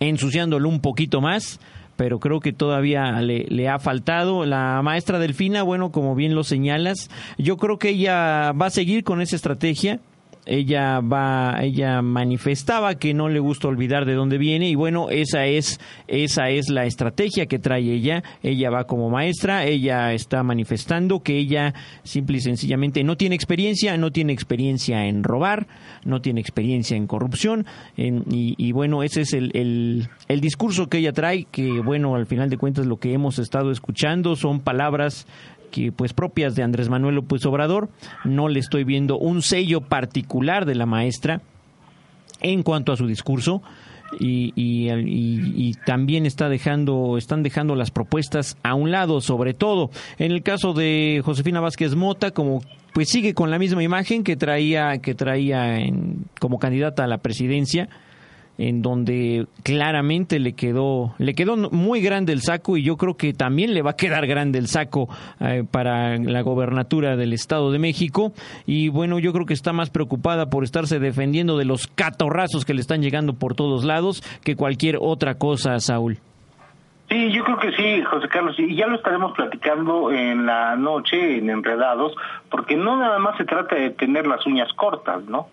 ensuciándolo 0.00 0.70
un 0.70 0.80
poquito 0.80 1.20
más 1.20 1.60
pero 1.96 2.18
creo 2.18 2.40
que 2.40 2.52
todavía 2.52 3.20
le, 3.20 3.44
le, 3.48 3.68
ha 3.68 3.78
faltado. 3.78 4.44
La 4.44 4.80
maestra 4.82 5.18
Delfina, 5.18 5.62
bueno, 5.62 5.90
como 5.90 6.14
bien 6.14 6.34
lo 6.34 6.44
señalas, 6.44 7.10
yo 7.38 7.56
creo 7.56 7.78
que 7.78 7.90
ella 7.90 8.52
va 8.52 8.66
a 8.66 8.70
seguir 8.70 9.04
con 9.04 9.20
esa 9.20 9.36
estrategia 9.36 10.00
ella 10.46 11.00
va 11.00 11.58
ella 11.62 12.02
manifestaba 12.02 12.96
que 12.96 13.14
no 13.14 13.28
le 13.28 13.40
gusta 13.40 13.68
olvidar 13.68 14.04
de 14.04 14.14
dónde 14.14 14.38
viene 14.38 14.68
y 14.68 14.74
bueno 14.74 15.08
esa 15.10 15.46
es 15.46 15.80
esa 16.06 16.50
es 16.50 16.68
la 16.68 16.84
estrategia 16.84 17.46
que 17.46 17.58
trae 17.58 17.92
ella. 17.92 18.22
Ella 18.42 18.70
va 18.70 18.84
como 18.84 19.10
maestra 19.10 19.64
ella 19.64 20.12
está 20.12 20.42
manifestando 20.42 21.20
que 21.20 21.38
ella 21.38 21.74
simple 22.02 22.38
y 22.38 22.40
sencillamente 22.40 23.04
no 23.04 23.16
tiene 23.16 23.34
experiencia 23.34 23.96
no 23.96 24.10
tiene 24.10 24.32
experiencia 24.32 25.06
en 25.06 25.24
robar 25.24 25.66
no 26.04 26.20
tiene 26.20 26.40
experiencia 26.40 26.96
en 26.96 27.06
corrupción 27.06 27.66
y, 27.96 28.72
bueno 28.72 29.02
ese 29.02 29.22
es 29.22 29.32
el, 29.32 29.50
el, 29.54 30.08
el 30.28 30.40
discurso 30.40 30.88
que 30.88 30.98
ella 30.98 31.12
trae 31.12 31.46
que 31.50 31.80
bueno 31.80 32.14
al 32.14 32.26
final 32.26 32.50
de 32.50 32.58
cuentas 32.58 32.86
lo 32.86 32.96
que 32.96 33.12
hemos 33.12 33.38
estado 33.38 33.70
escuchando 33.70 34.36
son 34.36 34.60
palabras 34.60 35.26
que 35.74 35.90
pues 35.90 36.12
propias 36.12 36.54
de 36.54 36.62
Andrés 36.62 36.88
Manuel 36.88 37.16
López 37.16 37.44
Obrador. 37.46 37.88
No 38.22 38.48
le 38.48 38.60
estoy 38.60 38.84
viendo 38.84 39.18
un 39.18 39.42
sello 39.42 39.80
particular 39.80 40.66
de 40.66 40.76
la 40.76 40.86
maestra 40.86 41.40
en 42.40 42.62
cuanto 42.62 42.92
a 42.92 42.96
su 42.96 43.08
discurso. 43.08 43.60
Y, 44.20 45.72
también 45.84 46.24
está 46.24 46.48
dejando, 46.48 47.18
están 47.18 47.42
dejando 47.42 47.74
las 47.74 47.90
propuestas 47.90 48.56
a 48.62 48.74
un 48.74 48.92
lado, 48.92 49.20
sobre 49.20 49.54
todo 49.54 49.90
en 50.18 50.30
el 50.30 50.44
caso 50.44 50.72
de 50.72 51.20
Josefina 51.24 51.60
Vázquez 51.60 51.96
Mota, 51.96 52.30
como 52.30 52.60
pues 52.92 53.08
sigue 53.08 53.34
con 53.34 53.50
la 53.50 53.58
misma 53.58 53.82
imagen 53.82 54.22
que 54.22 54.36
traía, 54.36 54.98
que 54.98 55.14
traía 55.14 55.80
en, 55.80 56.26
como 56.38 56.60
candidata 56.60 57.02
a 57.02 57.08
la 57.08 57.18
presidencia 57.18 57.88
en 58.58 58.82
donde 58.82 59.46
claramente 59.62 60.38
le 60.38 60.52
quedó 60.52 61.14
le 61.18 61.34
quedó 61.34 61.56
muy 61.56 62.00
grande 62.00 62.32
el 62.32 62.40
saco 62.40 62.76
y 62.76 62.82
yo 62.82 62.96
creo 62.96 63.16
que 63.16 63.32
también 63.32 63.74
le 63.74 63.82
va 63.82 63.90
a 63.90 63.96
quedar 63.96 64.26
grande 64.26 64.58
el 64.58 64.68
saco 64.68 65.08
eh, 65.40 65.64
para 65.68 66.18
la 66.18 66.42
gobernatura 66.42 67.16
del 67.16 67.32
Estado 67.32 67.72
de 67.72 67.78
México 67.78 68.32
y 68.66 68.88
bueno 68.88 69.18
yo 69.18 69.32
creo 69.32 69.46
que 69.46 69.54
está 69.54 69.72
más 69.72 69.90
preocupada 69.90 70.46
por 70.46 70.64
estarse 70.64 70.98
defendiendo 70.98 71.58
de 71.58 71.64
los 71.64 71.86
catorrazos 71.88 72.64
que 72.64 72.74
le 72.74 72.80
están 72.80 73.02
llegando 73.02 73.34
por 73.34 73.54
todos 73.54 73.84
lados 73.84 74.22
que 74.44 74.56
cualquier 74.56 74.98
otra 75.00 75.34
cosa 75.34 75.78
Saúl 75.80 76.18
Sí, 77.10 77.32
yo 77.32 77.44
creo 77.44 77.58
que 77.58 77.72
sí, 77.72 78.02
José 78.02 78.28
Carlos, 78.28 78.58
y 78.58 78.74
ya 78.74 78.86
lo 78.86 78.96
estaremos 78.96 79.32
platicando 79.32 80.10
en 80.10 80.46
la 80.46 80.74
noche 80.74 81.36
en 81.36 81.50
Enredados, 81.50 82.14
porque 82.50 82.76
no 82.76 82.96
nada 82.96 83.18
más 83.18 83.36
se 83.36 83.44
trata 83.44 83.76
de 83.76 83.90
tener 83.90 84.26
las 84.26 84.44
uñas 84.46 84.72
cortas, 84.72 85.22
¿no? 85.24 85.48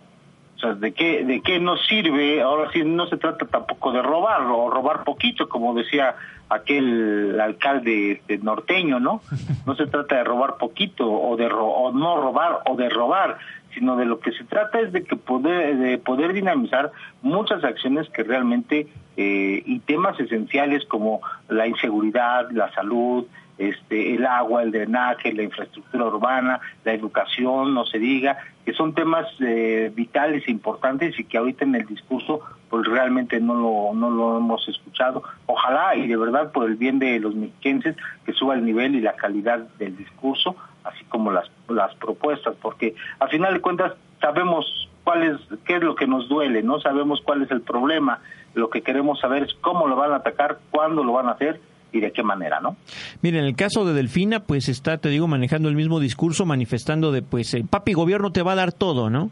Sea, 0.62 0.74
¿de 0.74 0.92
qué, 0.92 1.24
¿de 1.24 1.40
qué 1.40 1.58
nos 1.58 1.84
sirve? 1.86 2.40
Ahora 2.40 2.70
sí, 2.72 2.82
no 2.84 3.06
se 3.06 3.16
trata 3.16 3.46
tampoco 3.46 3.92
de 3.92 4.02
robar 4.02 4.42
o 4.42 4.70
robar 4.70 5.04
poquito, 5.04 5.48
como 5.48 5.74
decía 5.74 6.14
aquel 6.48 7.40
alcalde 7.40 8.12
este, 8.12 8.38
norteño, 8.38 9.00
¿no? 9.00 9.20
No 9.66 9.74
se 9.74 9.86
trata 9.86 10.16
de 10.16 10.24
robar 10.24 10.56
poquito 10.58 11.10
o 11.10 11.36
de 11.36 11.46
o 11.46 11.92
no 11.92 12.20
robar 12.20 12.60
o 12.66 12.76
de 12.76 12.88
robar, 12.88 13.38
sino 13.74 13.96
de 13.96 14.06
lo 14.06 14.20
que 14.20 14.32
se 14.32 14.44
trata 14.44 14.80
es 14.80 14.92
de 14.92 15.04
que 15.04 15.16
poder 15.16 15.76
de 15.76 15.98
poder 15.98 16.32
dinamizar 16.32 16.92
muchas 17.22 17.64
acciones 17.64 18.08
que 18.10 18.22
realmente 18.22 18.86
eh, 19.16 19.62
y 19.64 19.78
temas 19.80 20.18
esenciales 20.18 20.84
como 20.86 21.20
la 21.48 21.66
inseguridad, 21.66 22.50
la 22.50 22.72
salud, 22.72 23.26
este, 23.58 24.14
el 24.14 24.26
agua, 24.26 24.62
el 24.62 24.72
drenaje, 24.72 25.32
la 25.32 25.42
infraestructura 25.42 26.06
urbana, 26.06 26.60
la 26.84 26.92
educación, 26.92 27.74
no 27.74 27.84
se 27.84 27.98
diga, 27.98 28.38
que 28.64 28.72
son 28.72 28.94
temas 28.94 29.26
eh, 29.40 29.90
vitales 29.94 30.46
e 30.46 30.50
importantes 30.50 31.18
y 31.18 31.24
que 31.24 31.38
ahorita 31.38 31.64
en 31.64 31.74
el 31.74 31.86
discurso 31.86 32.40
pues 32.70 32.86
realmente 32.86 33.40
no 33.40 33.54
lo, 33.54 33.94
no 33.94 34.10
lo 34.10 34.38
hemos 34.38 34.66
escuchado. 34.68 35.22
Ojalá 35.46 35.94
y 35.96 36.06
de 36.06 36.16
verdad 36.16 36.52
por 36.52 36.68
el 36.68 36.76
bien 36.76 36.98
de 36.98 37.18
los 37.20 37.34
mexiquenses 37.34 37.96
que 38.24 38.32
suba 38.32 38.54
el 38.54 38.64
nivel 38.64 38.94
y 38.94 39.00
la 39.00 39.14
calidad 39.14 39.58
del 39.78 39.96
discurso, 39.96 40.56
así 40.84 41.04
como 41.04 41.32
las, 41.32 41.50
las 41.68 41.94
propuestas, 41.96 42.54
porque 42.62 42.94
al 43.18 43.28
final 43.28 43.54
de 43.54 43.60
cuentas 43.60 43.92
sabemos 44.20 44.88
cuál 45.04 45.24
es, 45.24 45.36
qué 45.64 45.76
es 45.76 45.82
lo 45.82 45.94
que 45.94 46.06
nos 46.06 46.28
duele, 46.28 46.62
no 46.62 46.80
sabemos 46.80 47.20
cuál 47.22 47.42
es 47.42 47.50
el 47.50 47.60
problema, 47.60 48.20
lo 48.54 48.70
que 48.70 48.82
queremos 48.82 49.20
saber 49.20 49.42
es 49.42 49.54
cómo 49.54 49.86
lo 49.86 49.96
van 49.96 50.12
a 50.12 50.16
atacar, 50.16 50.58
cuándo 50.70 51.04
lo 51.04 51.12
van 51.12 51.28
a 51.28 51.32
hacer 51.32 51.60
y 51.92 52.00
de 52.00 52.12
qué 52.12 52.22
manera, 52.22 52.60
¿no? 52.60 52.76
Mira, 53.20 53.38
en 53.38 53.44
el 53.44 53.54
caso 53.54 53.84
de 53.84 53.92
Delfina, 53.92 54.40
pues 54.40 54.68
está, 54.68 54.98
te 54.98 55.08
digo, 55.10 55.28
manejando 55.28 55.68
el 55.68 55.76
mismo 55.76 56.00
discurso, 56.00 56.46
manifestando 56.46 57.12
de, 57.12 57.22
pues, 57.22 57.54
el 57.54 57.66
papi 57.66 57.92
gobierno 57.92 58.32
te 58.32 58.42
va 58.42 58.52
a 58.52 58.56
dar 58.56 58.72
todo, 58.72 59.10
¿no? 59.10 59.30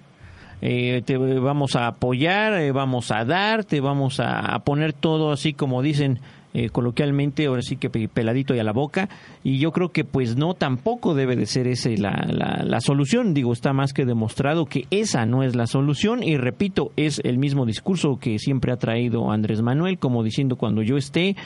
Eh, 0.63 1.03
te 1.07 1.17
vamos 1.17 1.75
a 1.75 1.87
apoyar, 1.87 2.53
eh, 2.55 2.71
vamos 2.71 3.11
a 3.11 3.25
dar, 3.25 3.65
te 3.65 3.81
vamos 3.81 4.21
a, 4.21 4.59
poner 4.59 4.93
todo 4.93 5.33
así 5.33 5.55
como 5.55 5.81
dicen 5.81 6.21
eh, 6.53 6.69
coloquialmente, 6.71 7.47
ahora 7.47 7.63
sí 7.63 7.77
que 7.77 7.91
peladito 7.91 8.55
y 8.55 8.59
a 8.59 8.65
la 8.65 8.73
boca, 8.73 9.09
y 9.45 9.59
yo 9.59 9.73
creo 9.73 9.91
que 9.91 10.05
pues 10.05 10.37
no, 10.37 10.55
tampoco 10.55 11.15
debe 11.15 11.37
de 11.37 11.47
ser 11.47 11.67
esa 11.67 11.91
la, 11.91 12.25
la, 12.29 12.63
la, 12.65 12.81
solución, 12.81 13.35
digo, 13.35 13.53
está 13.53 13.73
más 13.73 13.93
que 13.93 14.05
demostrado 14.05 14.67
que 14.67 14.85
esa 14.91 15.27
no 15.27 15.43
es 15.43 15.55
la 15.55 15.67
solución, 15.67 16.23
y 16.23 16.37
repito, 16.37 16.91
es 16.97 17.21
el 17.25 17.39
mismo 17.39 17.67
discurso 17.67 18.19
que 18.21 18.39
siempre 18.39 18.73
ha 18.73 18.77
traído 18.77 19.31
Andrés 19.31 19.63
Manuel, 19.63 19.99
como 19.99 20.23
diciendo 20.23 20.57
cuando 20.57 20.83
yo 20.83 20.97
esté, 20.97 21.37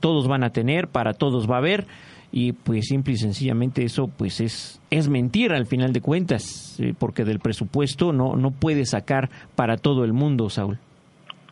todos 0.00 0.28
van 0.28 0.42
a 0.42 0.50
tener, 0.50 0.88
para 0.88 1.12
todos 1.12 1.48
va 1.50 1.56
a 1.56 1.58
haber, 1.58 1.86
y 2.32 2.52
pues 2.52 2.88
simple 2.88 3.14
y 3.14 3.16
sencillamente 3.16 3.84
eso 3.84 4.08
pues 4.08 4.40
es 4.40 4.80
es 4.90 5.08
mentira 5.08 5.56
al 5.56 5.66
final 5.66 5.92
de 5.92 6.00
cuentas 6.00 6.78
eh, 6.80 6.92
porque 6.98 7.24
del 7.24 7.38
presupuesto 7.38 8.12
no 8.12 8.36
no 8.36 8.50
puede 8.50 8.84
sacar 8.84 9.30
para 9.54 9.76
todo 9.76 10.04
el 10.04 10.12
mundo 10.12 10.50
Saúl. 10.50 10.78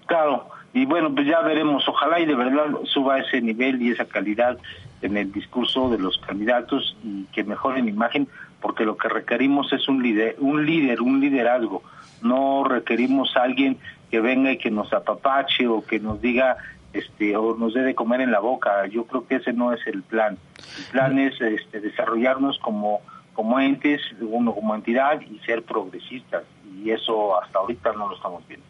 Claro 0.07 0.54
y 0.75 0.85
bueno 0.85 1.15
pues 1.15 1.27
ya 1.27 1.41
veremos 1.41 1.89
ojalá 1.89 2.21
y 2.21 2.27
de 2.27 2.35
verdad 2.35 2.67
suba 2.85 3.19
ese 3.19 3.41
nivel 3.41 3.81
y 3.81 3.93
esa 3.93 4.05
calidad 4.05 4.59
en 5.01 5.17
el 5.17 5.33
discurso 5.33 5.89
de 5.89 5.99
los 5.99 6.19
candidatos 6.19 6.97
y 7.03 7.25
que 7.33 7.45
mejoren 7.45 7.89
imagen 7.89 8.29
porque 8.61 8.85
lo 8.85 8.97
que 8.97 9.09
requerimos 9.09 9.73
es 9.73 9.89
un 9.89 10.03
líder 10.03 10.37
un 10.41 10.67
líder 10.67 11.01
un 11.01 11.21
liderazgo 11.21 11.83
no 12.21 12.65
requerimos 12.65 13.37
a 13.37 13.45
alguien 13.45 13.79
que 14.11 14.21
venga 14.21 14.53
y 14.53 14.59
que 14.59 14.71
nos 14.71 14.93
apapache 14.93 15.67
o 15.67 15.85
que 15.85 16.01
nos 16.01 16.21
diga 16.21 16.57
este, 16.95 17.37
o 17.37 17.57
nos 17.57 17.75
debe 17.75 17.95
comer 17.95 18.21
en 18.21 18.31
la 18.31 18.39
boca. 18.39 18.87
Yo 18.87 19.05
creo 19.05 19.27
que 19.27 19.37
ese 19.37 19.53
no 19.53 19.73
es 19.73 19.85
el 19.87 20.03
plan. 20.03 20.39
El 20.79 20.85
plan 20.93 21.19
es 21.19 21.39
este, 21.41 21.81
desarrollarnos 21.81 22.59
como, 22.61 23.01
como 23.35 23.59
entes, 23.59 24.01
uno 24.21 24.55
como 24.55 24.75
entidad 24.75 25.21
y 25.21 25.39
ser 25.41 25.65
progresistas. 25.65 26.45
Y 26.83 26.91
eso 26.91 27.41
hasta 27.41 27.59
ahorita 27.59 27.93
no 27.93 28.09
lo 28.09 28.17
estamos 28.17 28.47
viendo. 28.47 28.67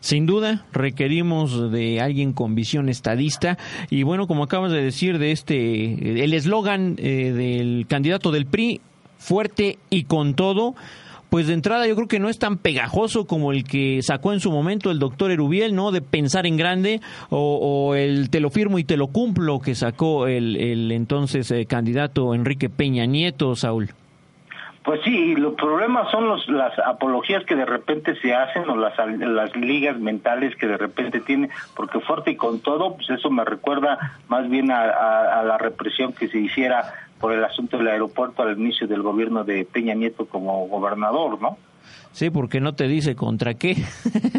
Sin 0.00 0.26
duda, 0.26 0.64
requerimos 0.72 1.70
de 1.70 2.00
alguien 2.00 2.32
con 2.32 2.54
visión 2.54 2.88
estadista 2.88 3.58
y 3.90 4.02
bueno, 4.02 4.26
como 4.26 4.44
acabas 4.44 4.72
de 4.72 4.82
decir 4.82 5.18
de 5.18 5.32
este, 5.32 6.22
el 6.24 6.32
eslogan 6.34 6.96
eh, 6.98 7.32
del 7.32 7.86
candidato 7.88 8.30
del 8.30 8.46
PRI, 8.46 8.80
fuerte 9.18 9.78
y 9.90 10.04
con 10.04 10.34
todo, 10.34 10.74
pues 11.30 11.46
de 11.46 11.54
entrada 11.54 11.86
yo 11.86 11.94
creo 11.94 12.08
que 12.08 12.20
no 12.20 12.28
es 12.28 12.38
tan 12.38 12.56
pegajoso 12.56 13.26
como 13.26 13.52
el 13.52 13.64
que 13.64 14.00
sacó 14.02 14.32
en 14.32 14.40
su 14.40 14.50
momento 14.50 14.90
el 14.90 14.98
doctor 14.98 15.30
Erubiel, 15.30 15.74
¿no? 15.74 15.90
De 15.90 16.00
pensar 16.00 16.46
en 16.46 16.56
grande, 16.56 17.00
o, 17.30 17.94
el 17.94 18.30
te 18.30 18.40
lo 18.40 18.50
firmo 18.50 18.78
y 18.78 18.84
te 18.84 18.96
lo 18.96 19.08
cumplo 19.08 19.60
que 19.60 19.74
sacó 19.74 20.26
el, 20.26 20.90
entonces 20.92 21.50
eh, 21.50 21.66
candidato 21.66 22.34
Enrique 22.34 22.70
Peña 22.70 23.04
Nieto, 23.06 23.54
Saúl. 23.56 23.90
Pues 24.88 25.02
sí, 25.04 25.34
los 25.36 25.52
problemas 25.52 26.10
son 26.10 26.28
los, 26.28 26.48
las 26.48 26.72
apologías 26.78 27.44
que 27.44 27.54
de 27.54 27.66
repente 27.66 28.18
se 28.22 28.34
hacen 28.34 28.70
o 28.70 28.74
las, 28.74 28.94
las 29.18 29.54
ligas 29.54 29.98
mentales 29.98 30.56
que 30.56 30.66
de 30.66 30.78
repente 30.78 31.20
tiene, 31.20 31.50
porque 31.76 32.00
fuerte 32.00 32.30
y 32.30 32.36
con 32.36 32.60
todo, 32.60 32.96
pues 32.96 33.10
eso 33.10 33.28
me 33.28 33.44
recuerda 33.44 34.18
más 34.28 34.48
bien 34.48 34.70
a 34.70 35.42
la 35.42 35.58
represión 35.58 36.14
que 36.14 36.28
se 36.28 36.38
hiciera 36.38 36.94
por 37.20 37.34
el 37.34 37.44
asunto 37.44 37.76
del 37.76 37.88
aeropuerto 37.88 38.42
al 38.42 38.58
inicio 38.58 38.86
del 38.86 39.02
gobierno 39.02 39.44
de 39.44 39.66
Peña 39.66 39.92
Nieto 39.92 40.24
como 40.24 40.66
gobernador, 40.68 41.38
¿no? 41.38 41.58
Sí, 42.12 42.30
porque 42.30 42.58
no 42.58 42.74
te 42.74 42.88
dice 42.88 43.14
contra 43.14 43.52
qué. 43.52 43.72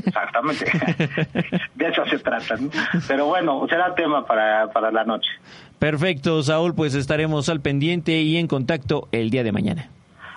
Exactamente. 0.03 0.65
De 1.75 1.89
eso 1.89 2.07
se 2.07 2.17
trata. 2.17 2.55
Pero 3.07 3.27
bueno, 3.27 3.67
será 3.69 3.93
tema 3.93 4.25
para, 4.25 4.71
para 4.71 4.89
la 4.89 5.03
noche. 5.03 5.29
Perfecto, 5.77 6.41
Saúl, 6.41 6.73
pues 6.73 6.95
estaremos 6.95 7.49
al 7.49 7.61
pendiente 7.61 8.19
y 8.19 8.37
en 8.37 8.47
contacto 8.47 9.07
el 9.11 9.29
día 9.29 9.43
de 9.43 9.51
mañana. 9.51 9.89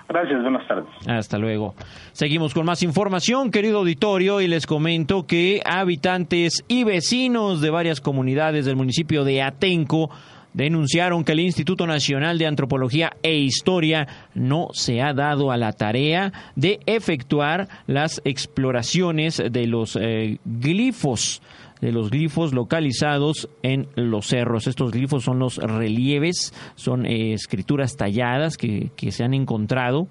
Gracias, 0.08 0.42
buenas 0.42 0.66
tardes. 0.66 0.86
Hasta 1.06 1.38
luego. 1.38 1.74
Seguimos 2.12 2.54
con 2.54 2.66
más 2.66 2.82
información, 2.82 3.50
querido 3.50 3.78
auditorio, 3.78 4.40
y 4.40 4.48
les 4.48 4.66
comento 4.66 5.26
que 5.26 5.60
habitantes 5.64 6.64
y 6.68 6.84
vecinos 6.84 7.60
de 7.60 7.70
varias 7.70 8.00
comunidades 8.00 8.64
del 8.64 8.76
municipio 8.76 9.24
de 9.24 9.42
Atenco 9.42 10.10
denunciaron 10.54 11.24
que 11.24 11.32
el 11.32 11.40
Instituto 11.40 11.86
Nacional 11.86 12.38
de 12.38 12.46
Antropología 12.46 13.12
e 13.22 13.36
Historia 13.36 14.06
no 14.34 14.68
se 14.72 15.00
ha 15.00 15.14
dado 15.14 15.50
a 15.50 15.56
la 15.56 15.72
tarea 15.72 16.32
de 16.56 16.80
efectuar 16.86 17.68
las 17.86 18.20
exploraciones 18.24 19.42
de 19.50 19.66
los 19.66 19.96
eh, 19.96 20.38
glifos 20.44 21.40
de 21.82 21.92
los 21.92 22.10
glifos 22.10 22.54
localizados 22.54 23.50
en 23.62 23.88
los 23.96 24.28
cerros. 24.28 24.66
Estos 24.66 24.92
glifos 24.92 25.24
son 25.24 25.38
los 25.40 25.58
relieves, 25.58 26.54
son 26.76 27.04
eh, 27.04 27.34
escrituras 27.34 27.96
talladas 27.96 28.56
que, 28.56 28.90
se 29.10 29.24
han 29.24 29.34
encontrado 29.34 30.06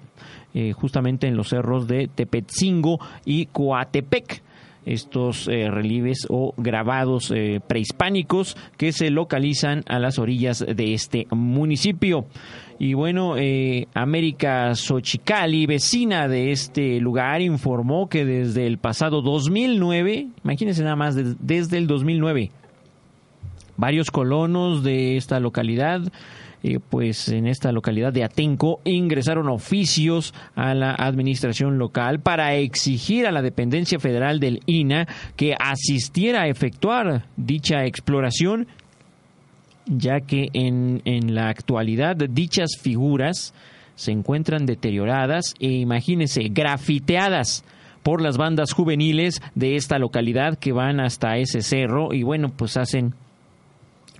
eh, 0.54 0.72
justamente 0.72 1.26
en 1.26 1.36
los 1.36 1.48
cerros 1.48 1.88
de 1.88 2.08
Tepetzingo 2.14 3.00
y 3.24 3.46
Coatepec 3.46 4.42
estos 4.84 5.48
eh, 5.48 5.70
relieves 5.70 6.26
o 6.28 6.54
grabados 6.56 7.30
eh, 7.34 7.60
prehispánicos 7.66 8.56
que 8.76 8.92
se 8.92 9.10
localizan 9.10 9.82
a 9.86 9.98
las 9.98 10.18
orillas 10.18 10.64
de 10.66 10.94
este 10.94 11.26
municipio. 11.30 12.26
Y 12.82 12.94
bueno, 12.94 13.36
eh, 13.38 13.86
América 13.94 14.74
Xochicali, 14.74 15.66
vecina 15.66 16.26
de 16.26 16.50
este 16.50 16.98
lugar, 16.98 17.40
informó 17.40 18.08
que 18.08 18.24
desde 18.24 18.66
el 18.66 18.78
pasado 18.78 19.22
2009, 19.22 20.26
imagínense 20.42 20.82
nada 20.82 20.96
más, 20.96 21.14
desde 21.14 21.78
el 21.78 21.86
2009, 21.86 22.50
varios 23.76 24.10
colonos 24.10 24.82
de 24.82 25.16
esta 25.16 25.38
localidad 25.38 26.02
eh, 26.64 26.78
pues 26.90 27.28
en 27.28 27.46
esta 27.46 27.72
localidad 27.72 28.12
de 28.12 28.22
Atenco 28.22 28.80
ingresaron 28.84 29.48
oficios 29.48 30.32
a 30.54 30.74
la 30.74 30.92
administración 30.92 31.78
local 31.78 32.20
para 32.20 32.54
exigir 32.54 33.26
a 33.26 33.32
la 33.32 33.42
dependencia 33.42 33.98
federal 33.98 34.38
del 34.38 34.60
INA 34.66 35.08
que 35.34 35.56
asistiera 35.58 36.42
a 36.42 36.48
efectuar 36.48 37.26
dicha 37.36 37.84
exploración 37.84 38.68
ya 39.86 40.20
que 40.20 40.48
en, 40.52 41.02
en 41.04 41.34
la 41.34 41.48
actualidad 41.48 42.16
dichas 42.16 42.78
figuras 42.80 43.54
se 43.94 44.12
encuentran 44.12 44.66
deterioradas 44.66 45.54
e 45.60 45.68
imagínense 45.68 46.48
grafiteadas 46.50 47.64
por 48.02 48.20
las 48.22 48.36
bandas 48.36 48.72
juveniles 48.72 49.40
de 49.54 49.76
esta 49.76 49.98
localidad 49.98 50.58
que 50.58 50.72
van 50.72 51.00
hasta 51.00 51.36
ese 51.36 51.62
cerro 51.62 52.12
y 52.12 52.22
bueno 52.22 52.48
pues 52.48 52.76
hacen 52.76 53.14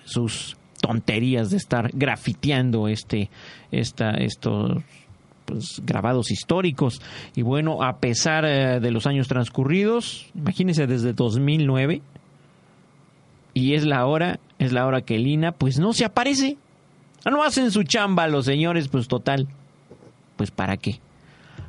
sus 0.05 0.57
tonterías 0.81 1.51
de 1.51 1.57
estar 1.57 1.91
grafiteando 1.95 2.89
este, 2.89 3.31
esta, 3.71 4.11
estos 4.11 4.83
pues, 5.47 5.81
grabados 5.85 6.31
históricos. 6.31 7.01
Y 7.35 7.43
bueno, 7.43 7.83
a 7.83 7.99
pesar 7.99 8.45
eh, 8.45 8.81
de 8.81 8.91
los 8.91 9.07
años 9.07 9.29
transcurridos, 9.29 10.31
imagínense 10.35 10.87
desde 10.87 11.13
2009, 11.13 12.03
y 13.55 13.75
es 13.75 13.85
la 13.85 14.07
hora, 14.07 14.41
es 14.59 14.73
la 14.73 14.87
hora 14.87 15.03
que 15.03 15.19
Lina, 15.19 15.53
pues 15.53 15.79
no 15.79 15.93
se 15.93 16.05
aparece. 16.05 16.57
No 17.31 17.43
hacen 17.43 17.71
su 17.71 17.85
chamba 17.85 18.27
los 18.27 18.45
señores, 18.45 18.89
pues 18.89 19.09
total. 19.09 19.47
Pues 20.37 20.51
para 20.51 20.77
qué. 20.77 21.01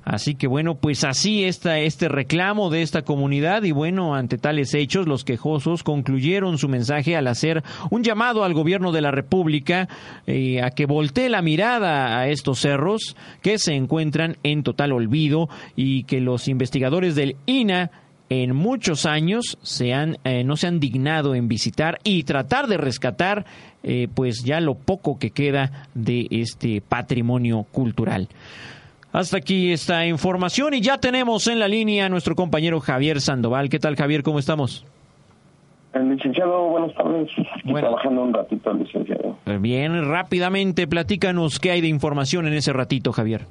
Así 0.05 0.35
que 0.35 0.47
bueno, 0.47 0.75
pues 0.75 1.05
así 1.05 1.45
está 1.45 1.79
este 1.79 2.09
reclamo 2.09 2.69
de 2.69 2.81
esta 2.81 3.03
comunidad 3.03 3.63
y 3.63 3.71
bueno, 3.71 4.15
ante 4.15 4.37
tales 4.37 4.73
hechos, 4.73 5.07
los 5.07 5.23
quejosos 5.23 5.83
concluyeron 5.83 6.57
su 6.57 6.67
mensaje 6.67 7.15
al 7.15 7.27
hacer 7.27 7.63
un 7.89 8.03
llamado 8.03 8.43
al 8.43 8.53
gobierno 8.53 8.91
de 8.91 8.99
la 8.99 9.11
República 9.11 9.87
eh, 10.27 10.61
a 10.61 10.71
que 10.71 10.85
voltee 10.85 11.29
la 11.29 11.41
mirada 11.41 12.19
a 12.19 12.27
estos 12.27 12.59
cerros 12.59 13.15
que 13.41 13.57
se 13.57 13.75
encuentran 13.75 14.37
en 14.43 14.63
total 14.63 14.91
olvido 14.91 15.47
y 15.77 16.03
que 16.03 16.19
los 16.19 16.49
investigadores 16.49 17.15
del 17.15 17.37
INA 17.45 17.89
en 18.41 18.55
muchos 18.55 19.05
años 19.05 19.59
se 19.61 19.93
han, 19.93 20.17
eh, 20.23 20.43
no 20.43 20.55
se 20.55 20.65
han 20.65 20.79
dignado 20.79 21.35
en 21.35 21.47
visitar 21.47 21.99
y 22.03 22.23
tratar 22.23 22.67
de 22.67 22.77
rescatar 22.77 23.45
eh, 23.83 24.07
pues 24.13 24.43
ya 24.43 24.59
lo 24.59 24.73
poco 24.73 25.19
que 25.19 25.29
queda 25.29 25.87
de 25.93 26.27
este 26.31 26.81
patrimonio 26.81 27.63
cultural. 27.71 28.29
Hasta 29.11 29.37
aquí 29.37 29.71
esta 29.71 30.07
información 30.07 30.73
y 30.73 30.81
ya 30.81 30.97
tenemos 30.97 31.45
en 31.47 31.59
la 31.59 31.67
línea 31.67 32.07
a 32.07 32.09
nuestro 32.09 32.33
compañero 32.33 32.79
Javier 32.79 33.21
Sandoval. 33.21 33.69
¿Qué 33.69 33.77
tal 33.77 33.95
Javier? 33.95 34.23
¿Cómo 34.23 34.39
estamos? 34.39 34.83
El 35.93 36.09
licenciado, 36.09 36.69
buenas 36.69 36.95
tardes. 36.95 37.29
trabajando 37.63 38.23
un 38.23 38.33
ratito, 38.33 38.73
licenciado. 38.73 39.37
Eh, 39.45 39.59
bien, 39.61 40.09
rápidamente, 40.09 40.87
platícanos 40.87 41.59
qué 41.59 41.69
hay 41.69 41.81
de 41.81 41.87
información 41.87 42.47
en 42.47 42.53
ese 42.53 42.73
ratito, 42.73 43.11
Javier. 43.11 43.41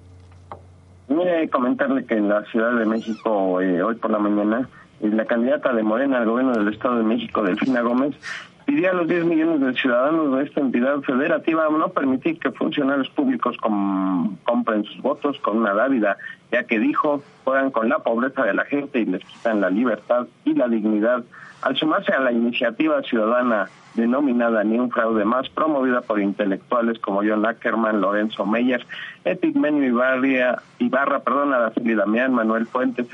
Mire, 1.12 1.50
comentarle 1.50 2.06
que 2.06 2.14
en 2.14 2.28
la 2.28 2.42
Ciudad 2.46 2.72
de 2.72 2.86
México, 2.86 3.60
eh, 3.60 3.82
hoy 3.82 3.96
por 3.96 4.10
la 4.10 4.18
mañana, 4.18 4.68
eh, 5.00 5.08
la 5.08 5.26
candidata 5.26 5.72
de 5.72 5.82
Morena 5.82 6.18
al 6.18 6.26
gobierno 6.26 6.52
del 6.52 6.72
Estado 6.72 6.96
de 6.96 7.02
México, 7.02 7.42
Delfina 7.42 7.82
Gómez, 7.82 8.16
pidió 8.64 8.90
a 8.90 8.94
los 8.94 9.08
10 9.08 9.26
millones 9.26 9.60
de 9.60 9.74
ciudadanos 9.74 10.34
de 10.34 10.44
esta 10.44 10.60
entidad 10.60 11.00
federativa 11.02 11.68
no 11.68 11.88
permitir 11.88 12.38
que 12.38 12.50
funcionarios 12.50 13.10
públicos 13.10 13.58
compren 13.58 14.84
sus 14.84 15.02
votos 15.02 15.38
con 15.40 15.58
una 15.58 15.74
dávida, 15.74 16.16
ya 16.50 16.64
que 16.64 16.78
dijo, 16.78 17.22
juegan 17.44 17.70
con 17.70 17.90
la 17.90 17.98
pobreza 17.98 18.44
de 18.44 18.54
la 18.54 18.64
gente 18.64 19.00
y 19.00 19.04
les 19.04 19.22
quitan 19.22 19.60
la 19.60 19.68
libertad 19.68 20.26
y 20.46 20.54
la 20.54 20.68
dignidad. 20.68 21.24
Al 21.62 21.76
sumarse 21.76 22.12
a 22.12 22.20
la 22.20 22.32
iniciativa 22.32 23.02
ciudadana 23.02 23.68
denominada 23.94 24.64
Ni 24.64 24.78
un 24.78 24.90
fraude 24.90 25.24
más, 25.24 25.48
promovida 25.48 26.00
por 26.00 26.20
intelectuales 26.20 26.98
como 26.98 27.22
John 27.22 27.46
Ackerman, 27.46 28.00
Lorenzo 28.00 28.46
Meyer, 28.46 28.84
Epigmenio 29.24 29.84
Ibarra, 29.84 30.62
Ibarra 30.78 31.20
perdón, 31.20 31.52
Araceli 31.52 31.94
Damián, 31.94 32.34
Manuel 32.34 32.66
Fuentes, 32.66 33.06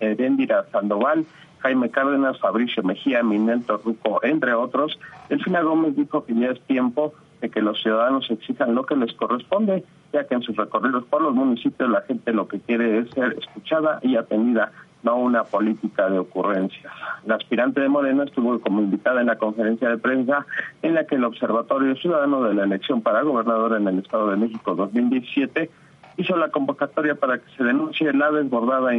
Erendira 0.00 0.64
Sandoval, 0.72 1.26
Jaime 1.60 1.90
Cárdenas, 1.90 2.40
Fabricio 2.40 2.82
Mejía, 2.82 3.22
Minel 3.22 3.62
Torruco, 3.62 4.20
entre 4.24 4.52
otros, 4.54 4.98
Delfina 5.28 5.62
Gómez 5.62 5.94
dijo 5.96 6.24
que 6.24 6.34
ya 6.34 6.48
es 6.48 6.60
tiempo 6.62 7.14
de 7.40 7.50
que 7.50 7.62
los 7.62 7.80
ciudadanos 7.80 8.30
exijan 8.30 8.74
lo 8.74 8.84
que 8.84 8.96
les 8.96 9.12
corresponde, 9.14 9.84
ya 10.12 10.26
que 10.26 10.34
en 10.34 10.42
sus 10.42 10.56
recorridos 10.56 11.04
por 11.04 11.22
los 11.22 11.34
municipios 11.34 11.88
la 11.88 12.02
gente 12.02 12.32
lo 12.32 12.48
que 12.48 12.60
quiere 12.60 12.98
es 12.98 13.10
ser 13.10 13.36
escuchada 13.38 14.00
y 14.02 14.16
atendida, 14.16 14.72
no 15.02 15.16
una 15.16 15.44
política 15.44 16.08
de 16.08 16.18
ocurrencias. 16.18 16.92
La 17.26 17.36
aspirante 17.36 17.80
de 17.80 17.88
Morena 17.88 18.24
estuvo 18.24 18.58
como 18.60 18.80
invitada 18.80 19.20
en 19.20 19.26
la 19.26 19.36
conferencia 19.36 19.88
de 19.88 19.98
prensa 19.98 20.46
en 20.82 20.94
la 20.94 21.06
que 21.06 21.16
el 21.16 21.24
Observatorio 21.24 21.96
Ciudadano 21.96 22.42
de 22.42 22.54
la 22.54 22.64
elección 22.64 23.02
para 23.02 23.22
gobernador 23.22 23.76
en 23.76 23.88
el 23.88 23.98
Estado 23.98 24.30
de 24.30 24.36
México 24.36 24.74
2017 24.74 25.70
hizo 26.16 26.36
la 26.36 26.50
convocatoria 26.50 27.14
para 27.14 27.38
que 27.38 27.50
se 27.56 27.64
denuncie 27.64 28.12
la 28.12 28.30
desbordada 28.30 28.92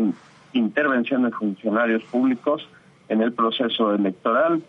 intervención 0.54 1.24
de 1.24 1.32
funcionarios 1.32 2.04
públicos 2.04 2.68
en 3.10 3.22
el 3.22 3.34
proceso 3.34 3.94
electoral. 3.94 4.62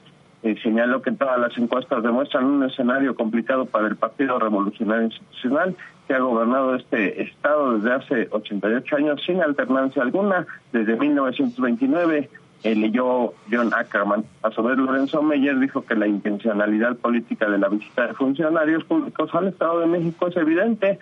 Eh, 0.42 0.56
señaló 0.62 1.00
que 1.00 1.12
todas 1.12 1.38
las 1.40 1.56
encuestas 1.56 2.02
demuestran 2.02 2.44
un 2.44 2.64
escenario 2.64 3.14
complicado 3.14 3.64
para 3.64 3.88
el 3.88 3.96
Partido 3.96 4.38
Revolucionario 4.38 5.06
Institucional, 5.06 5.74
que 6.06 6.14
ha 6.14 6.18
gobernado 6.18 6.74
este 6.74 7.22
Estado 7.22 7.78
desde 7.78 7.92
hace 7.92 8.28
88 8.30 8.96
años 8.96 9.22
sin 9.24 9.40
alternancia 9.42 10.02
alguna, 10.02 10.46
desde 10.72 10.96
1929 10.96 12.30
eh, 12.64 12.74
leyó 12.74 13.34
John 13.50 13.72
Ackerman. 13.74 14.24
A 14.42 14.50
su 14.50 14.62
vez, 14.62 14.78
Lorenzo 14.78 15.22
Meyer 15.22 15.58
dijo 15.58 15.84
que 15.84 15.94
la 15.94 16.06
intencionalidad 16.06 16.96
política 16.96 17.48
de 17.48 17.58
la 17.58 17.68
visita 17.68 18.06
de 18.06 18.14
funcionarios 18.14 18.84
públicos 18.84 19.34
al 19.34 19.48
Estado 19.48 19.80
de 19.80 19.86
México 19.86 20.28
es 20.28 20.36
evidente, 20.36 20.98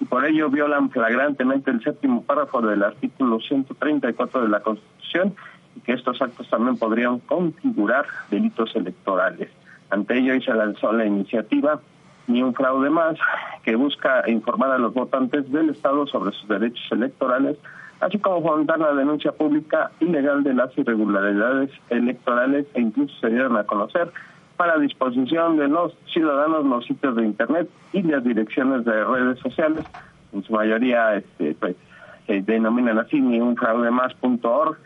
y 0.00 0.04
por 0.06 0.24
ello 0.24 0.50
violan 0.50 0.90
flagrantemente 0.90 1.70
el 1.70 1.82
séptimo 1.82 2.22
párrafo 2.24 2.60
del 2.62 2.82
artículo 2.82 3.38
134 3.40 4.42
de 4.42 4.48
la 4.48 4.60
Constitución 4.60 5.34
y 5.76 5.80
que 5.80 5.92
estos 5.92 6.20
actos 6.20 6.48
también 6.50 6.76
podrían 6.76 7.20
configurar 7.20 8.06
delitos 8.30 8.74
electorales. 8.74 9.50
Ante 9.90 10.18
ello, 10.18 10.40
se 10.40 10.52
lanzó 10.52 10.92
la 10.92 11.06
iniciativa 11.06 11.80
Ni 12.26 12.42
un 12.42 12.54
fraude 12.54 12.90
más, 12.90 13.16
que 13.62 13.76
busca 13.76 14.28
informar 14.28 14.70
a 14.70 14.78
los 14.78 14.94
votantes 14.94 15.50
del 15.52 15.70
Estado 15.70 16.06
sobre 16.06 16.32
sus 16.32 16.48
derechos 16.48 16.86
electorales, 16.90 17.56
así 18.00 18.18
como 18.18 18.42
fomentar 18.42 18.78
la 18.78 18.94
denuncia 18.94 19.32
pública 19.32 19.90
ilegal 20.00 20.42
de 20.42 20.54
las 20.54 20.76
irregularidades 20.76 21.70
electorales 21.90 22.66
e 22.74 22.80
incluso 22.80 23.14
se 23.20 23.28
dieron 23.28 23.56
a 23.56 23.64
conocer 23.64 24.10
para 24.56 24.78
disposición 24.78 25.56
de 25.56 25.68
los 25.68 25.96
ciudadanos 26.12 26.64
los 26.64 26.86
sitios 26.86 27.16
de 27.16 27.24
internet 27.24 27.68
y 27.92 28.02
las 28.02 28.22
direcciones 28.22 28.84
de 28.84 29.04
redes 29.04 29.38
sociales, 29.40 29.84
en 30.32 30.42
su 30.44 30.52
mayoría 30.52 31.16
este, 31.16 31.54
pues, 31.54 31.76
se 32.26 32.42
denominan 32.42 32.98
así 32.98 33.20
ni 33.20 33.40
un 33.40 33.56
fraude 33.56 33.90
más 33.90 34.14
punto 34.14 34.52
org, 34.52 34.78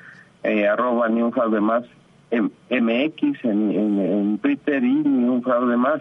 eh, 0.42 0.66
arroba 0.66 1.08
ni 1.08 1.22
un 1.22 1.32
fraude 1.32 1.60
más 1.60 1.84
mx 2.30 3.44
en, 3.44 3.72
en, 3.72 4.38
Twitter 4.38 4.84
y 4.84 4.94
ni 4.94 5.28
un 5.28 5.42
fraude 5.42 5.76
más 5.76 6.00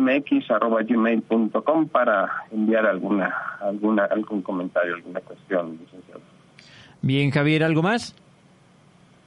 mx 0.00 0.50
arroba 0.50 0.82
gmail.com 0.82 1.88
para 1.88 2.44
enviar 2.50 2.86
alguna 2.86 3.34
alguna 3.60 4.04
algún 4.04 4.42
comentario 4.42 4.94
alguna 4.94 5.20
cuestión 5.20 5.78
licenciado. 5.80 6.20
Bien 7.02 7.30
Javier 7.30 7.64
algo 7.64 7.82
más 7.82 8.14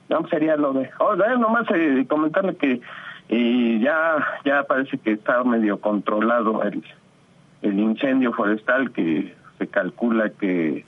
no 0.09 0.27
sería 0.27 0.55
lo 0.55 0.73
de 0.73 0.89
oh, 0.99 1.15
nomás 1.15 1.67
eh, 1.73 2.05
comentarle 2.07 2.55
que 2.55 2.81
y 3.27 3.79
ya 3.79 4.17
ya 4.43 4.63
parece 4.63 4.97
que 4.97 5.13
está 5.13 5.43
medio 5.43 5.79
controlado 5.79 6.63
el 6.63 6.83
el 7.61 7.79
incendio 7.79 8.31
forestal 8.33 8.91
que 8.91 9.33
se 9.57 9.67
calcula 9.67 10.29
que 10.29 10.85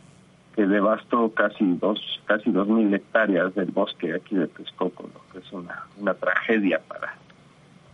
que 0.56 0.68
devastó 0.68 1.32
casi 1.34 1.66
dos 1.78 2.22
casi 2.26 2.52
dos 2.52 2.68
mil 2.68 2.94
hectáreas 2.94 3.56
del 3.56 3.72
bosque 3.72 4.14
aquí 4.14 4.36
de 4.36 4.48
Texcoco, 4.48 5.04
lo 5.04 5.22
que 5.32 5.40
es 5.46 5.52
una 5.52 5.84
una 5.98 6.14
tragedia 6.14 6.80
para 6.88 7.16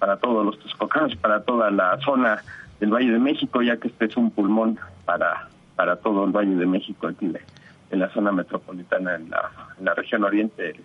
para 0.03 0.17
todos 0.17 0.45
los 0.45 0.59
texcocanos, 0.59 1.15
para 1.15 1.43
toda 1.43 1.71
la 1.71 1.97
zona 2.03 2.43
del 2.81 2.89
Valle 2.89 3.09
de 3.09 3.19
México, 3.19 3.61
ya 3.61 3.77
que 3.77 3.87
este 3.87 4.03
es 4.03 4.17
un 4.17 4.31
pulmón 4.31 4.77
para 5.05 5.47
para 5.77 5.95
todo 5.95 6.25
el 6.25 6.31
Valle 6.31 6.55
de 6.55 6.65
México 6.65 7.07
aquí 7.07 7.31
en 7.89 7.99
la 8.01 8.09
zona 8.09 8.33
metropolitana 8.33 9.15
en 9.15 9.29
la, 9.29 9.49
en 9.79 9.85
la 9.85 9.93
región 9.93 10.25
oriente 10.25 10.75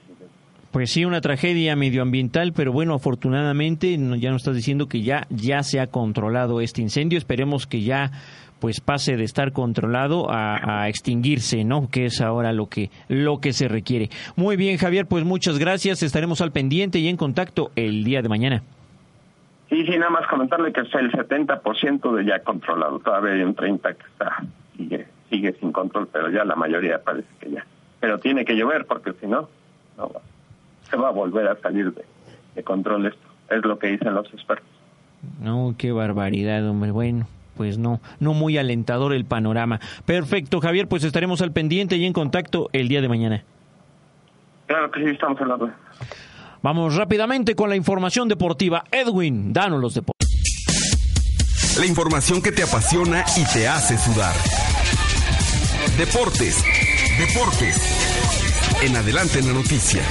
pues 0.71 0.93
sí, 0.93 1.05
una 1.05 1.21
tragedia 1.21 1.75
medioambiental, 1.75 2.53
pero 2.53 2.71
bueno, 2.71 2.95
afortunadamente 2.95 3.91
ya 3.91 4.31
nos 4.31 4.43
estás 4.43 4.55
diciendo 4.55 4.87
que 4.87 5.03
ya 5.03 5.27
ya 5.31 5.65
se 5.65 5.81
ha 5.81 5.89
controlado 5.89 6.61
este 6.61 6.81
incendio. 6.81 7.19
Esperemos 7.19 7.67
que 7.67 7.81
ya 7.81 8.13
pues 8.61 8.81
pase 8.81 9.17
de 9.17 9.25
estar 9.25 9.51
controlado 9.51 10.31
a, 10.31 10.83
a, 10.83 10.89
extinguirse, 10.89 11.65
¿no? 11.65 11.89
Que 11.89 12.05
es 12.05 12.21
ahora 12.21 12.53
lo 12.53 12.67
que 12.67 12.91
lo 13.09 13.39
que 13.41 13.53
se 13.53 13.67
requiere. 13.67 14.11
Muy 14.37 14.57
bien, 14.57 14.79
Javier, 14.79 15.07
pues 15.07 15.25
muchas 15.25 15.59
gracias. 15.59 16.05
Estaremos 16.05 16.41
al 16.41 16.53
pendiente 16.53 17.01
y 17.01 17.09
en 17.09 17.17
contacto 17.17 17.73
el 17.75 18.05
día 18.05 18.23
de 18.23 18.29
mañana. 18.29 18.63
Sí, 19.69 19.85
sí, 19.87 19.99
nada 19.99 20.11
más 20.11 20.27
comentarle 20.27 20.73
que 20.73 20.81
es 20.81 20.95
el 20.95 21.13
70% 21.13 22.15
de 22.15 22.25
ya 22.25 22.41
controlado. 22.41 22.99
Todavía 23.01 23.35
hay 23.35 23.43
un 23.43 23.55
30 23.55 23.95
que 23.95 24.07
está 24.07 24.43
sigue 24.77 25.07
sigue 25.29 25.53
sin 25.61 25.73
control, 25.73 26.09
pero 26.11 26.31
ya 26.31 26.45
la 26.45 26.57
mayoría 26.57 27.03
parece 27.03 27.29
que 27.41 27.51
ya. 27.51 27.67
Pero 28.01 28.19
tiene 28.19 28.45
que 28.45 28.57
llover 28.57 28.87
porque 28.87 29.13
si 29.21 29.27
no 29.27 29.49
no 29.97 30.11
se 30.89 30.97
va 30.97 31.09
a 31.09 31.13
volver 31.13 31.49
a 31.49 31.57
salir 31.57 31.93
de, 31.93 32.63
control 32.63 33.07
esto. 33.07 33.29
Es 33.51 33.65
lo 33.65 33.79
que 33.79 33.89
dicen 33.89 34.15
los 34.15 34.33
expertos. 34.33 34.67
No, 35.41 35.75
qué 35.79 35.93
barbaridad, 35.93 36.69
hombre. 36.69 36.91
Bueno, 36.91 37.27
pues 37.57 37.79
no, 37.79 38.01
no 38.21 38.35
muy 38.35 38.59
alentador 38.59 39.13
el 39.13 39.25
panorama. 39.25 39.81
Perfecto, 40.07 40.61
Javier, 40.61 40.89
pues 40.89 41.05
estaremos 41.05 41.41
al 41.41 41.53
pendiente 41.53 41.97
y 41.97 42.05
en 42.05 42.13
contacto 42.13 42.69
el 42.73 42.89
día 42.89 43.01
de 43.01 43.09
mañana. 43.09 43.45
Claro 44.67 44.91
que 44.91 45.05
sí, 45.05 45.11
estamos 45.11 45.41
hablando. 45.41 45.71
Vamos 46.63 46.97
rápidamente 46.97 47.55
con 47.55 47.69
la 47.69 47.77
información 47.77 48.29
deportiva. 48.29 48.85
Edwin, 48.91 49.53
danos 49.53 49.81
los 49.81 49.95
deportes. 49.95 50.29
La 51.79 51.87
información 51.87 52.43
que 52.43 52.51
te 52.51 52.63
apasiona 52.63 53.25
y 53.37 53.45
te 53.53 53.69
hace 53.69 53.97
sudar. 53.97 54.35
Deportes, 55.97 56.65
deportes. 57.19 57.77
En 58.83 58.97
adelante 58.97 59.39
en 59.39 59.47
la 59.47 59.53
noticia. 59.53 60.03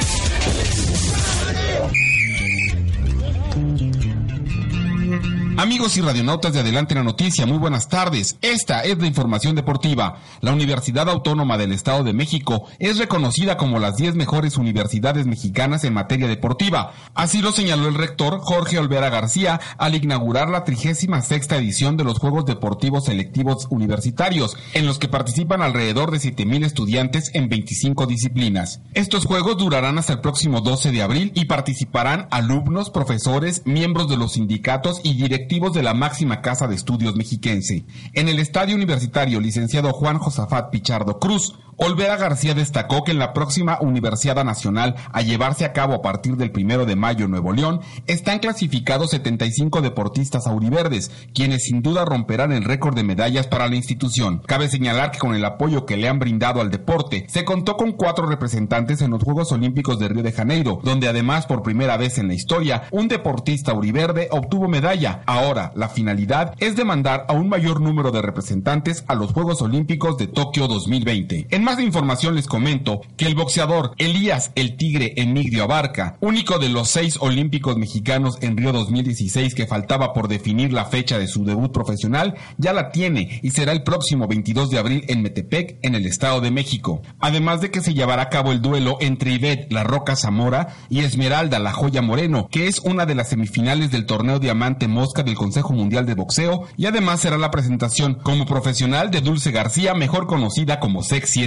Amigos 5.60 5.98
y 5.98 6.02
radionautas 6.02 6.54
de 6.54 6.60
Adelante 6.60 6.94
la 6.94 7.02
Noticia, 7.02 7.48
muy 7.48 7.58
buenas 7.58 7.90
tardes. 7.90 8.38
Esta 8.44 8.82
es 8.82 9.00
la 9.00 9.08
información 9.08 9.56
deportiva. 9.56 10.20
La 10.40 10.54
Universidad 10.54 11.10
Autónoma 11.10 11.58
del 11.58 11.72
Estado 11.72 12.04
de 12.04 12.14
México 12.14 12.68
es 12.78 13.00
reconocida 13.00 13.58
como 13.58 13.80
las 13.80 13.96
10 13.96 14.14
mejores 14.14 14.58
universidades 14.58 15.26
mexicanas 15.26 15.84
en 15.84 15.96
materia 15.96 16.28
deportiva. 16.28 16.94
Así 17.16 17.42
lo 17.42 17.52
señaló 17.52 17.88
el 17.88 17.96
rector 17.96 18.38
Jorge 18.40 18.78
Olvera 18.78 19.10
García 19.10 19.60
al 19.80 19.96
inaugurar 19.96 20.48
la 20.50 20.64
36 20.64 21.10
edición 21.54 21.98
de 21.98 22.04
los 22.04 22.20
Juegos 22.20 22.46
Deportivos 22.46 23.06
Selectivos 23.06 23.66
Universitarios, 23.72 24.56
en 24.76 24.86
los 24.86 25.00
que 25.00 25.08
participan 25.08 25.64
alrededor 25.64 26.12
de 26.12 26.20
7.000 26.20 26.66
estudiantes 26.66 27.32
en 27.34 27.50
25 27.50 28.06
disciplinas. 28.06 28.82
Estos 28.94 29.26
Juegos 29.26 29.58
durarán 29.58 29.98
hasta 29.98 30.14
el 30.14 30.22
próximo 30.22 30.62
12 30.62 30.92
de 30.92 31.02
abril 31.02 31.32
y 31.34 31.46
participarán 31.46 32.28
alumnos, 32.30 32.92
profesores, 32.92 33.64
miembros 33.66 34.08
de 34.08 34.18
los 34.18 34.34
sindicatos 34.34 35.02
y 35.04 35.16
directivos 35.48 35.74
de 35.74 35.82
la 35.82 35.94
máxima 35.94 36.42
casa 36.42 36.68
de 36.68 36.76
estudios 36.76 37.16
mexiquense. 37.16 37.86
En 38.12 38.28
el 38.28 38.40
estadio 38.40 38.76
universitario 38.76 39.40
licenciado 39.40 39.94
Juan 39.94 40.18
Josafat 40.18 40.72
Pichardo 40.72 41.20
Cruz, 41.20 41.54
Olvera 41.80 42.18
García 42.18 42.56
destacó 42.56 43.04
que 43.04 43.12
en 43.12 43.20
la 43.20 43.34
próxima 43.34 43.78
Universidad 43.80 44.44
Nacional 44.44 44.96
a 45.14 45.22
llevarse 45.22 45.64
a 45.64 45.74
cabo 45.74 45.94
a 45.94 46.02
partir 46.02 46.36
del 46.36 46.50
primero 46.50 46.88
de 46.88 46.96
mayo 46.96 47.26
en 47.26 47.32
Nuevo 47.32 47.54
León, 47.54 47.82
están 48.08 48.40
clasificados 48.40 49.12
75 49.12 49.82
deportistas 49.82 50.48
auriverdes, 50.48 51.12
quienes 51.36 51.66
sin 51.66 51.84
duda 51.84 52.04
romperán 52.04 52.52
el 52.52 52.64
récord 52.64 52.96
de 52.96 53.04
medallas 53.04 53.46
para 53.46 53.68
la 53.68 53.76
institución. 53.76 54.42
Cabe 54.48 54.70
señalar 54.70 55.12
que 55.12 55.20
con 55.20 55.36
el 55.36 55.46
apoyo 55.46 55.86
que 55.86 55.98
le 55.98 56.10
han 56.10 56.18
brindado 56.18 56.62
al 56.62 56.72
deporte, 56.72 57.28
se 57.30 57.46
contó 57.46 57.78
con 57.78 57.92
cuatro 57.92 58.26
representantes 58.26 59.04
en 59.04 59.12
los 59.12 59.22
Juegos 59.22 59.52
Olímpicos 59.52 60.00
de 60.00 60.08
Río 60.08 60.24
de 60.24 60.32
Janeiro, 60.32 60.80
donde 60.84 61.08
además 61.08 61.46
por 61.46 61.62
primera 61.62 61.96
vez 61.96 62.18
en 62.18 62.28
la 62.28 62.34
historia, 62.34 62.88
un 62.90 63.08
deportista 63.08 63.74
auriverde 63.74 64.30
obtuvo 64.32 64.68
medalla. 64.68 65.22
Ahora, 65.38 65.72
la 65.76 65.88
finalidad 65.88 66.56
es 66.58 66.76
demandar 66.76 67.28
a 67.30 67.34
un 67.34 67.48
mayor 67.48 67.80
número 67.80 68.10
de 68.10 68.24
representantes 68.24 69.04
a 69.08 69.14
los 69.14 69.34
Juegos 69.34 69.62
Olímpicos 69.62 70.18
de 70.18 70.26
Tokio 70.26 70.68
2020. 70.68 71.46
En 71.52 71.64
más 71.64 71.80
información 71.80 72.34
les 72.34 72.48
comento 72.48 73.02
que 73.18 73.28
el 73.28 73.36
boxeador 73.36 73.92
Elías 74.00 74.52
el 74.56 74.78
Tigre 74.78 75.14
Emigdio 75.16 75.64
Abarca, 75.64 76.18
único 76.22 76.58
de 76.58 76.70
los 76.70 76.90
seis 76.90 77.18
olímpicos 77.20 77.78
mexicanos 77.78 78.40
en 78.42 78.58
Río 78.58 78.74
2016 78.74 79.54
que 79.54 79.68
faltaba 79.68 80.12
por 80.12 80.28
definir 80.28 80.74
la 80.74 80.86
fecha 80.86 81.20
de 81.20 81.28
su 81.28 81.46
debut 81.46 81.72
profesional, 81.72 82.34
ya 82.58 82.74
la 82.74 82.90
tiene 82.90 83.40
y 83.44 83.52
será 83.52 83.74
el 83.74 83.84
próximo 83.84 84.28
22 84.28 84.72
de 84.72 84.80
abril 84.80 85.06
en 85.08 85.22
Metepec, 85.22 85.78
en 85.84 85.94
el 85.94 86.08
Estado 86.08 86.42
de 86.42 86.50
México. 86.50 87.04
Además 87.20 87.62
de 87.62 87.70
que 87.70 87.82
se 87.82 87.94
llevará 87.94 88.24
a 88.24 88.30
cabo 88.30 88.54
el 88.54 88.64
duelo 88.64 88.98
entre 89.02 89.34
Ivette 89.34 89.72
La 89.72 89.84
Roca 89.84 90.16
Zamora 90.16 90.76
y 90.90 91.02
Esmeralda 91.02 91.60
La 91.60 91.74
Joya 91.74 92.02
Moreno, 92.02 92.48
que 92.50 92.68
es 92.68 92.80
una 92.80 93.06
de 93.06 93.14
las 93.14 93.30
semifinales 93.30 93.92
del 93.92 94.08
torneo 94.08 94.40
Diamante 94.40 94.88
Mosca 94.88 95.27
del 95.28 95.36
Consejo 95.36 95.74
Mundial 95.74 96.06
de 96.06 96.16
Boxeo, 96.16 96.64
y 96.76 96.88
además 96.88 97.22
será 97.22 97.38
la 97.38 97.52
presentación 97.52 98.16
como 98.16 98.46
profesional 98.46 99.12
de 99.12 99.22
Dulce 99.22 99.52
García, 99.52 99.94
mejor 99.94 100.26
conocida 100.28 100.80
como 100.80 101.04
Sexy 101.04 101.38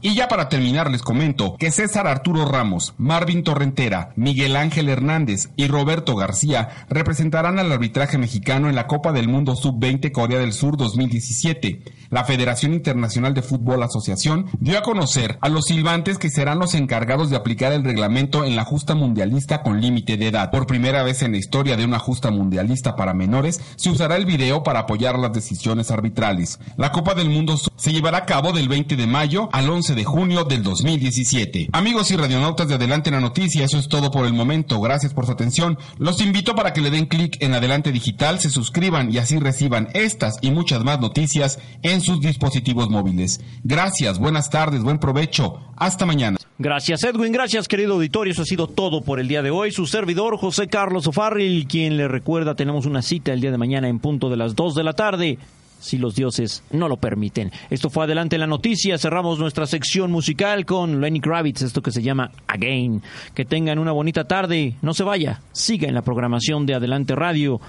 y 0.00 0.14
ya 0.14 0.28
para 0.28 0.48
terminar 0.48 0.90
les 0.90 1.02
comento 1.02 1.56
que 1.58 1.70
César 1.70 2.06
Arturo 2.06 2.46
Ramos, 2.46 2.94
Marvin 2.96 3.42
Torrentera, 3.44 4.12
Miguel 4.16 4.56
Ángel 4.56 4.88
Hernández 4.88 5.50
y 5.56 5.68
Roberto 5.68 6.16
García 6.16 6.70
representarán 6.88 7.58
al 7.58 7.70
arbitraje 7.70 8.16
mexicano 8.16 8.68
en 8.68 8.74
la 8.74 8.86
Copa 8.86 9.12
del 9.12 9.28
Mundo 9.28 9.54
Sub-20 9.54 10.12
Corea 10.12 10.38
del 10.38 10.52
Sur 10.52 10.76
2017. 10.76 11.82
La 12.10 12.24
Federación 12.24 12.72
Internacional 12.72 13.34
de 13.34 13.42
Fútbol 13.42 13.82
Asociación 13.82 14.46
dio 14.60 14.78
a 14.78 14.82
conocer 14.82 15.36
a 15.40 15.48
los 15.48 15.66
silbantes 15.66 16.16
que 16.16 16.30
serán 16.30 16.58
los 16.58 16.74
encargados 16.74 17.28
de 17.28 17.36
aplicar 17.36 17.72
el 17.72 17.84
reglamento 17.84 18.44
en 18.44 18.56
la 18.56 18.64
justa 18.64 18.94
mundialista 18.94 19.62
con 19.62 19.80
límite 19.80 20.16
de 20.16 20.28
edad. 20.28 20.50
Por 20.50 20.66
primera 20.66 21.02
vez 21.02 21.22
en 21.22 21.32
la 21.32 21.38
historia 21.38 21.76
de 21.76 21.84
una 21.84 21.98
justa 21.98 22.30
mundialista 22.30 22.96
para 22.96 23.14
menores, 23.26 23.60
se 23.76 23.90
usará 23.90 24.16
el 24.16 24.26
video 24.26 24.62
para 24.62 24.80
apoyar 24.80 25.18
las 25.18 25.32
decisiones 25.32 25.90
arbitrales. 25.90 26.58
La 26.76 26.92
Copa 26.92 27.14
del 27.14 27.30
Mundo 27.30 27.58
se 27.76 27.92
llevará 27.92 28.18
a 28.18 28.26
cabo 28.26 28.52
del 28.52 28.68
20 28.68 28.96
de 28.96 29.06
mayo 29.06 29.48
al 29.52 29.68
11 29.68 29.94
de 29.94 30.04
junio 30.04 30.44
del 30.44 30.62
2017. 30.62 31.68
Amigos 31.72 32.10
y 32.10 32.16
radionautas 32.16 32.68
de 32.68 32.74
Adelante 32.74 33.10
la 33.10 33.20
Noticia, 33.20 33.64
eso 33.64 33.78
es 33.78 33.88
todo 33.88 34.10
por 34.10 34.26
el 34.26 34.34
momento. 34.34 34.80
Gracias 34.80 35.14
por 35.14 35.26
su 35.26 35.32
atención. 35.32 35.78
Los 35.98 36.20
invito 36.20 36.54
para 36.54 36.72
que 36.72 36.80
le 36.80 36.90
den 36.90 37.06
clic 37.06 37.36
en 37.40 37.54
Adelante 37.54 37.92
Digital, 37.92 38.40
se 38.40 38.50
suscriban 38.50 39.12
y 39.12 39.18
así 39.18 39.38
reciban 39.38 39.88
estas 39.94 40.36
y 40.40 40.50
muchas 40.50 40.84
más 40.84 41.00
noticias 41.00 41.58
en 41.82 42.00
sus 42.00 42.20
dispositivos 42.20 42.90
móviles. 42.90 43.40
Gracias, 43.62 44.18
buenas 44.18 44.50
tardes, 44.50 44.82
buen 44.82 44.98
provecho. 44.98 45.60
Hasta 45.76 46.06
mañana. 46.06 46.38
Gracias 46.56 47.02
Edwin, 47.02 47.32
gracias 47.32 47.66
querido 47.66 47.94
auditorio. 47.94 48.32
Eso 48.32 48.42
ha 48.42 48.46
sido 48.46 48.68
todo 48.68 49.02
por 49.02 49.18
el 49.18 49.26
día 49.26 49.42
de 49.42 49.50
hoy. 49.50 49.72
Su 49.72 49.86
servidor 49.86 50.36
José 50.36 50.68
Carlos 50.68 51.06
Ofarril, 51.08 51.66
quien 51.66 51.96
le 51.96 52.06
recuerda, 52.06 52.54
tenemos 52.54 52.86
una 52.86 53.02
cita 53.02 53.13
el 53.24 53.40
día 53.40 53.50
de 53.50 53.58
mañana 53.58 53.88
en 53.88 53.98
punto 53.98 54.30
de 54.30 54.36
las 54.36 54.54
2 54.54 54.74
de 54.74 54.84
la 54.84 54.92
tarde 54.92 55.38
si 55.84 55.98
los 55.98 56.14
dioses 56.14 56.62
no 56.70 56.88
lo 56.88 56.96
permiten. 56.96 57.52
Esto 57.68 57.90
fue 57.90 58.04
Adelante 58.04 58.38
la 58.38 58.46
Noticia. 58.46 58.96
Cerramos 58.96 59.38
nuestra 59.38 59.66
sección 59.66 60.10
musical 60.10 60.64
con 60.64 61.00
Lenny 61.00 61.20
Kravitz, 61.20 61.62
esto 61.62 61.82
que 61.82 61.90
se 61.90 62.02
llama 62.02 62.30
Again. 62.46 63.02
Que 63.34 63.44
tengan 63.44 63.78
una 63.78 63.92
bonita 63.92 64.24
tarde. 64.24 64.76
No 64.80 64.94
se 64.94 65.04
vaya. 65.04 65.42
Siga 65.52 65.86
en 65.86 65.94
la 65.94 66.02
programación 66.02 66.64
de 66.64 66.74
Adelante 66.74 67.14
Radio. 67.14 67.60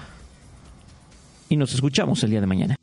Y 1.50 1.56
nos 1.56 1.74
escuchamos 1.74 2.22
el 2.24 2.30
día 2.30 2.40
de 2.40 2.46
mañana. 2.46 2.76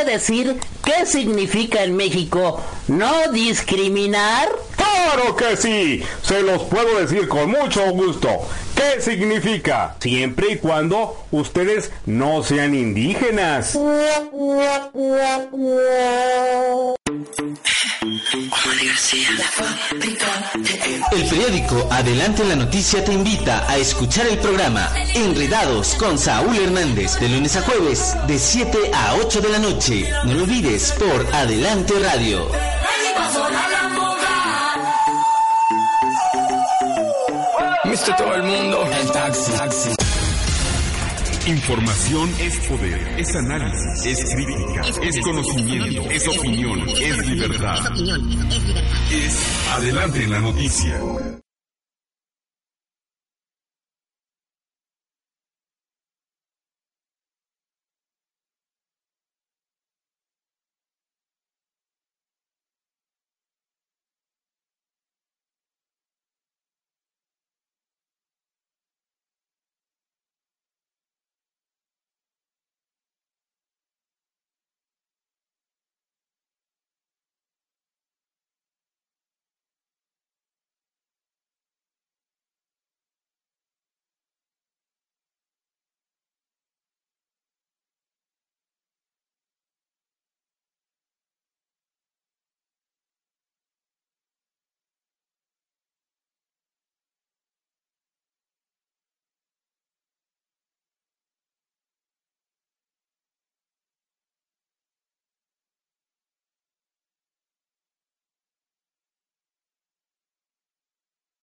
Puede 0.00 0.12
decir 0.12 0.56
qué 0.84 1.06
significa 1.06 1.84
en 1.84 1.96
México 1.96 2.60
no 2.88 3.30
discriminar? 3.32 4.48
Claro 4.76 5.36
que 5.36 5.56
sí, 5.56 6.02
se 6.22 6.42
los 6.42 6.62
puedo 6.64 7.00
decir 7.00 7.28
con 7.28 7.50
mucho 7.50 7.90
gusto. 7.90 8.28
¿Qué 8.74 9.00
significa? 9.00 9.96
Siempre 10.00 10.52
y 10.52 10.56
cuando 10.56 11.24
ustedes 11.30 11.90
no 12.06 12.42
sean 12.42 12.74
indígenas. 12.74 13.78
periódico 21.30 21.86
Adelante 21.90 22.44
la 22.44 22.56
Noticia 22.56 23.04
te 23.04 23.12
invita 23.12 23.64
a 23.70 23.78
escuchar 23.78 24.26
el 24.26 24.38
programa 24.38 24.90
Enredados 25.14 25.94
con 25.94 26.18
Saúl 26.18 26.58
Hernández 26.58 27.20
de 27.20 27.28
lunes 27.28 27.56
a 27.56 27.62
jueves 27.62 28.16
de 28.26 28.36
7 28.36 28.90
a 28.92 29.14
8 29.14 29.40
de 29.40 29.48
la 29.48 29.58
noche. 29.60 30.12
No 30.24 30.34
lo 30.34 30.42
olvides 30.42 30.92
por 30.92 31.32
Adelante 31.32 31.94
Radio. 32.00 32.48
Todo 38.16 38.34
el 38.34 38.42
mundo. 38.42 38.79
Información 41.46 42.30
es 42.38 42.58
poder, 42.68 43.18
es 43.18 43.34
análisis, 43.34 44.06
es 44.06 44.34
crítica, 44.34 44.82
es 45.02 45.20
conocimiento, 45.20 46.10
es 46.10 46.28
opinión, 46.28 46.86
es 46.88 47.26
libertad. 47.26 47.92
Es 49.10 49.68
adelante 49.72 50.22
en 50.22 50.30
la 50.30 50.40
noticia. 50.40 51.39